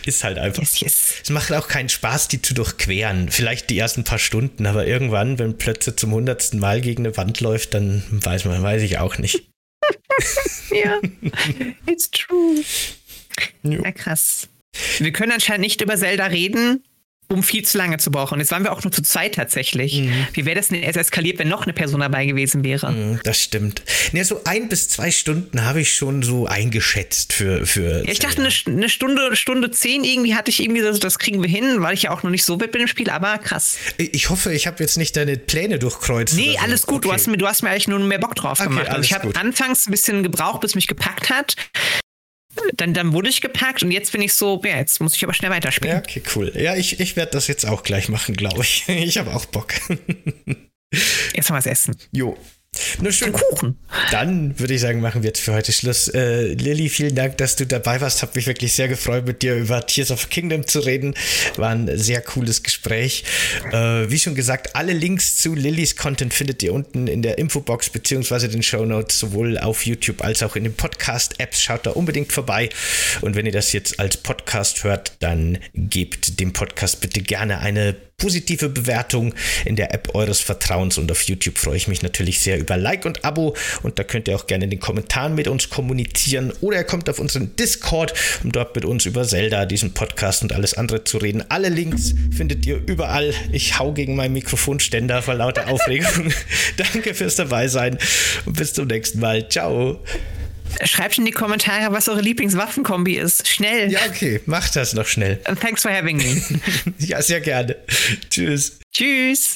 ist 0.06 0.24
halt 0.24 0.38
einfach. 0.38 0.62
Yes, 0.62 0.80
yes. 0.80 1.14
Es 1.22 1.30
macht 1.30 1.52
auch 1.52 1.68
keinen 1.68 1.90
Spaß, 1.90 2.28
die 2.28 2.40
zu 2.40 2.54
durchqueren. 2.54 3.30
Vielleicht 3.30 3.68
die 3.68 3.78
ersten 3.78 4.04
paar 4.04 4.18
Stunden, 4.18 4.64
aber 4.64 4.86
irgendwann, 4.86 5.38
wenn 5.38 5.58
plötzlich 5.58 5.96
zum 5.96 6.12
hundertsten 6.12 6.58
Mal 6.58 6.80
gegen 6.80 7.04
eine 7.04 7.16
Wand 7.18 7.40
läuft, 7.40 7.74
dann 7.74 8.02
weiß 8.10 8.46
man, 8.46 8.62
weiß 8.62 8.82
ich 8.82 8.96
auch 8.98 9.18
nicht. 9.18 9.42
Ja, 10.70 11.00
it's 11.86 12.10
true. 12.10 12.62
Jo. 13.62 13.82
Ja, 13.84 13.92
krass. 13.92 14.48
Wir 14.98 15.12
können 15.12 15.32
anscheinend 15.32 15.62
nicht 15.62 15.80
über 15.80 15.96
Zelda 15.96 16.26
reden, 16.26 16.82
um 17.32 17.44
viel 17.44 17.64
zu 17.64 17.78
lange 17.78 17.96
zu 17.98 18.10
brauchen. 18.10 18.40
Jetzt 18.40 18.50
waren 18.50 18.64
wir 18.64 18.72
auch 18.72 18.82
nur 18.82 18.90
zu 18.90 19.02
zweit 19.02 19.36
tatsächlich. 19.36 20.02
Wie 20.32 20.44
wäre 20.46 20.56
das 20.56 20.66
denn 20.68 20.82
erst 20.82 20.96
eskaliert, 20.98 21.38
wenn 21.38 21.46
noch 21.48 21.62
eine 21.62 21.72
Person 21.72 22.00
dabei 22.00 22.26
gewesen 22.26 22.64
wäre? 22.64 22.90
Mm, 22.90 23.20
Das 23.22 23.40
stimmt. 23.40 23.82
Ne, 24.10 24.24
so 24.24 24.42
ein 24.44 24.68
bis 24.68 24.88
zwei 24.88 25.12
Stunden 25.12 25.64
habe 25.64 25.80
ich 25.80 25.94
schon 25.94 26.24
so 26.24 26.46
eingeschätzt 26.46 27.32
für. 27.32 27.64
für 27.66 28.04
Ja, 28.04 28.10
ich 28.10 28.18
dachte, 28.18 28.40
eine, 28.42 28.48
eine 28.66 28.88
Stunde, 28.88 29.36
Stunde 29.36 29.70
zehn 29.70 30.02
irgendwie 30.02 30.34
hatte 30.34 30.50
ich 30.50 30.60
irgendwie 30.60 30.80
so, 30.82 30.92
das 30.98 31.20
kriegen 31.20 31.40
wir 31.40 31.48
hin, 31.48 31.82
weil 31.82 31.94
ich 31.94 32.02
ja 32.02 32.10
auch 32.10 32.24
noch 32.24 32.30
nicht 32.30 32.44
so 32.44 32.60
weit 32.60 32.72
bin 32.72 32.80
im 32.82 32.88
Spiel, 32.88 33.10
aber 33.10 33.38
krass. 33.38 33.76
ich 33.96 34.28
hoffe, 34.28 34.52
ich 34.52 34.66
habe 34.66 34.82
jetzt 34.82 34.98
nicht 34.98 35.16
deine 35.16 35.36
Pläne 35.36 35.78
durchkreuzt. 35.78 36.34
Nee, 36.34 36.54
so. 36.58 36.64
alles 36.64 36.82
gut. 36.86 37.04
Du, 37.04 37.08
Okay. 37.10 37.16
hast 37.16 37.26
mir, 37.28 37.36
du 37.38 37.46
hast 37.46 37.62
mir 37.62 37.70
eigentlich 37.70 37.86
nur 37.88 38.00
mehr 38.00 38.18
Bock 38.18 38.34
drauf 38.34 38.58
Okay, 38.58 38.68
gemacht. 38.70 38.88
Also 38.88 39.02
ich 39.02 39.12
habe 39.12 39.32
anfangs 39.38 39.86
ein 39.86 39.92
bisschen 39.92 40.24
gebraucht, 40.24 40.62
bis 40.62 40.74
mich 40.74 40.88
gepackt 40.88 41.30
hat. 41.30 41.54
Dann, 42.74 42.94
dann 42.94 43.12
wurde 43.12 43.28
ich 43.28 43.40
gepackt 43.40 43.82
und 43.82 43.90
jetzt 43.90 44.12
bin 44.12 44.20
ich 44.22 44.34
so, 44.34 44.60
ja, 44.64 44.76
jetzt 44.76 45.00
muss 45.00 45.14
ich 45.14 45.22
aber 45.22 45.34
schnell 45.34 45.50
weiterspielen. 45.50 45.96
Ja, 45.96 46.02
okay, 46.02 46.22
cool. 46.34 46.52
Ja, 46.56 46.74
ich, 46.74 46.98
ich 46.98 47.16
werde 47.16 47.32
das 47.32 47.46
jetzt 47.46 47.64
auch 47.64 47.82
gleich 47.82 48.08
machen, 48.08 48.34
glaube 48.36 48.62
ich. 48.62 48.84
Ich 48.88 49.18
habe 49.18 49.34
auch 49.34 49.46
Bock. 49.46 49.72
Jetzt 51.34 51.48
mal 51.48 51.56
was 51.56 51.66
essen. 51.66 51.96
Jo. 52.12 52.36
Na 53.00 53.12
schön. 53.12 53.32
Kuchen. 53.32 53.76
Dann 54.10 54.58
würde 54.58 54.74
ich 54.74 54.80
sagen, 54.80 55.00
machen 55.00 55.22
wir 55.22 55.28
jetzt 55.28 55.40
für 55.40 55.52
heute 55.52 55.72
Schluss. 55.72 56.08
Äh, 56.08 56.54
Lilly, 56.54 56.88
vielen 56.88 57.14
Dank, 57.14 57.36
dass 57.38 57.56
du 57.56 57.66
dabei 57.66 58.00
warst. 58.00 58.22
Hab 58.22 58.34
mich 58.34 58.46
wirklich 58.46 58.72
sehr 58.72 58.88
gefreut, 58.88 59.26
mit 59.26 59.42
dir 59.42 59.54
über 59.56 59.84
Tears 59.86 60.10
of 60.10 60.30
Kingdom 60.30 60.66
zu 60.66 60.80
reden. 60.80 61.14
War 61.56 61.70
ein 61.70 61.98
sehr 61.98 62.20
cooles 62.20 62.62
Gespräch. 62.62 63.24
Äh, 63.72 64.10
wie 64.10 64.18
schon 64.18 64.34
gesagt, 64.34 64.76
alle 64.76 64.92
Links 64.92 65.36
zu 65.36 65.54
Lillys 65.54 65.96
Content 65.96 66.34
findet 66.34 66.62
ihr 66.62 66.72
unten 66.72 67.06
in 67.06 67.22
der 67.22 67.38
Infobox 67.38 67.90
beziehungsweise 67.90 68.48
den 68.48 68.62
Show 68.62 68.84
Notes, 68.84 69.18
sowohl 69.18 69.58
auf 69.58 69.86
YouTube 69.86 70.22
als 70.22 70.42
auch 70.42 70.56
in 70.56 70.64
den 70.64 70.74
Podcast-Apps. 70.74 71.60
Schaut 71.60 71.86
da 71.86 71.90
unbedingt 71.90 72.32
vorbei. 72.32 72.70
Und 73.20 73.36
wenn 73.36 73.46
ihr 73.46 73.52
das 73.52 73.72
jetzt 73.72 74.00
als 74.00 74.16
Podcast 74.16 74.84
hört, 74.84 75.12
dann 75.20 75.58
gebt 75.74 76.40
dem 76.40 76.52
Podcast 76.52 77.00
bitte 77.00 77.20
gerne 77.20 77.60
eine 77.60 77.96
positive 78.20 78.68
Bewertung 78.68 79.34
in 79.64 79.76
der 79.76 79.92
App 79.92 80.14
eures 80.14 80.40
Vertrauens 80.40 80.98
und 80.98 81.10
auf 81.10 81.22
YouTube 81.22 81.58
freue 81.58 81.76
ich 81.76 81.88
mich 81.88 82.02
natürlich 82.02 82.40
sehr 82.40 82.58
über 82.58 82.76
Like 82.76 83.06
und 83.06 83.24
Abo 83.24 83.56
und 83.82 83.98
da 83.98 84.04
könnt 84.04 84.28
ihr 84.28 84.36
auch 84.36 84.46
gerne 84.46 84.64
in 84.64 84.70
den 84.70 84.80
Kommentaren 84.80 85.34
mit 85.34 85.48
uns 85.48 85.70
kommunizieren 85.70 86.52
oder 86.60 86.76
ihr 86.76 86.84
kommt 86.84 87.08
auf 87.08 87.18
unseren 87.18 87.56
Discord, 87.56 88.14
um 88.44 88.52
dort 88.52 88.76
mit 88.76 88.84
uns 88.84 89.06
über 89.06 89.26
Zelda, 89.26 89.66
diesen 89.66 89.92
Podcast 89.94 90.42
und 90.42 90.52
alles 90.52 90.74
andere 90.74 91.04
zu 91.04 91.18
reden. 91.18 91.42
Alle 91.48 91.68
Links 91.68 92.14
findet 92.30 92.64
ihr 92.66 92.80
überall. 92.86 93.32
Ich 93.52 93.78
hau 93.78 93.92
gegen 93.92 94.16
meinen 94.16 94.34
Mikrofonständer 94.34 95.22
vor 95.22 95.34
lauter 95.34 95.68
Aufregung. 95.70 96.32
Danke 96.76 97.14
fürs 97.14 97.36
dabei 97.36 97.68
sein 97.68 97.98
und 98.44 98.56
bis 98.56 98.74
zum 98.74 98.86
nächsten 98.86 99.20
Mal. 99.20 99.48
Ciao. 99.48 100.00
Schreibt 100.84 101.18
in 101.18 101.24
die 101.24 101.32
Kommentare, 101.32 101.92
was 101.92 102.08
eure 102.08 102.20
Lieblingswaffenkombi 102.20 103.16
ist. 103.16 103.46
Schnell. 103.48 103.90
Ja, 103.90 104.00
okay, 104.08 104.40
macht 104.46 104.76
das 104.76 104.94
noch 104.94 105.06
schnell. 105.06 105.40
And 105.44 105.60
thanks 105.60 105.82
for 105.82 105.90
having 105.92 106.16
me. 106.18 106.42
Ja, 106.98 107.20
sehr 107.22 107.40
gerne. 107.40 107.76
Tschüss. 108.30 108.78
Tschüss. 108.92 109.48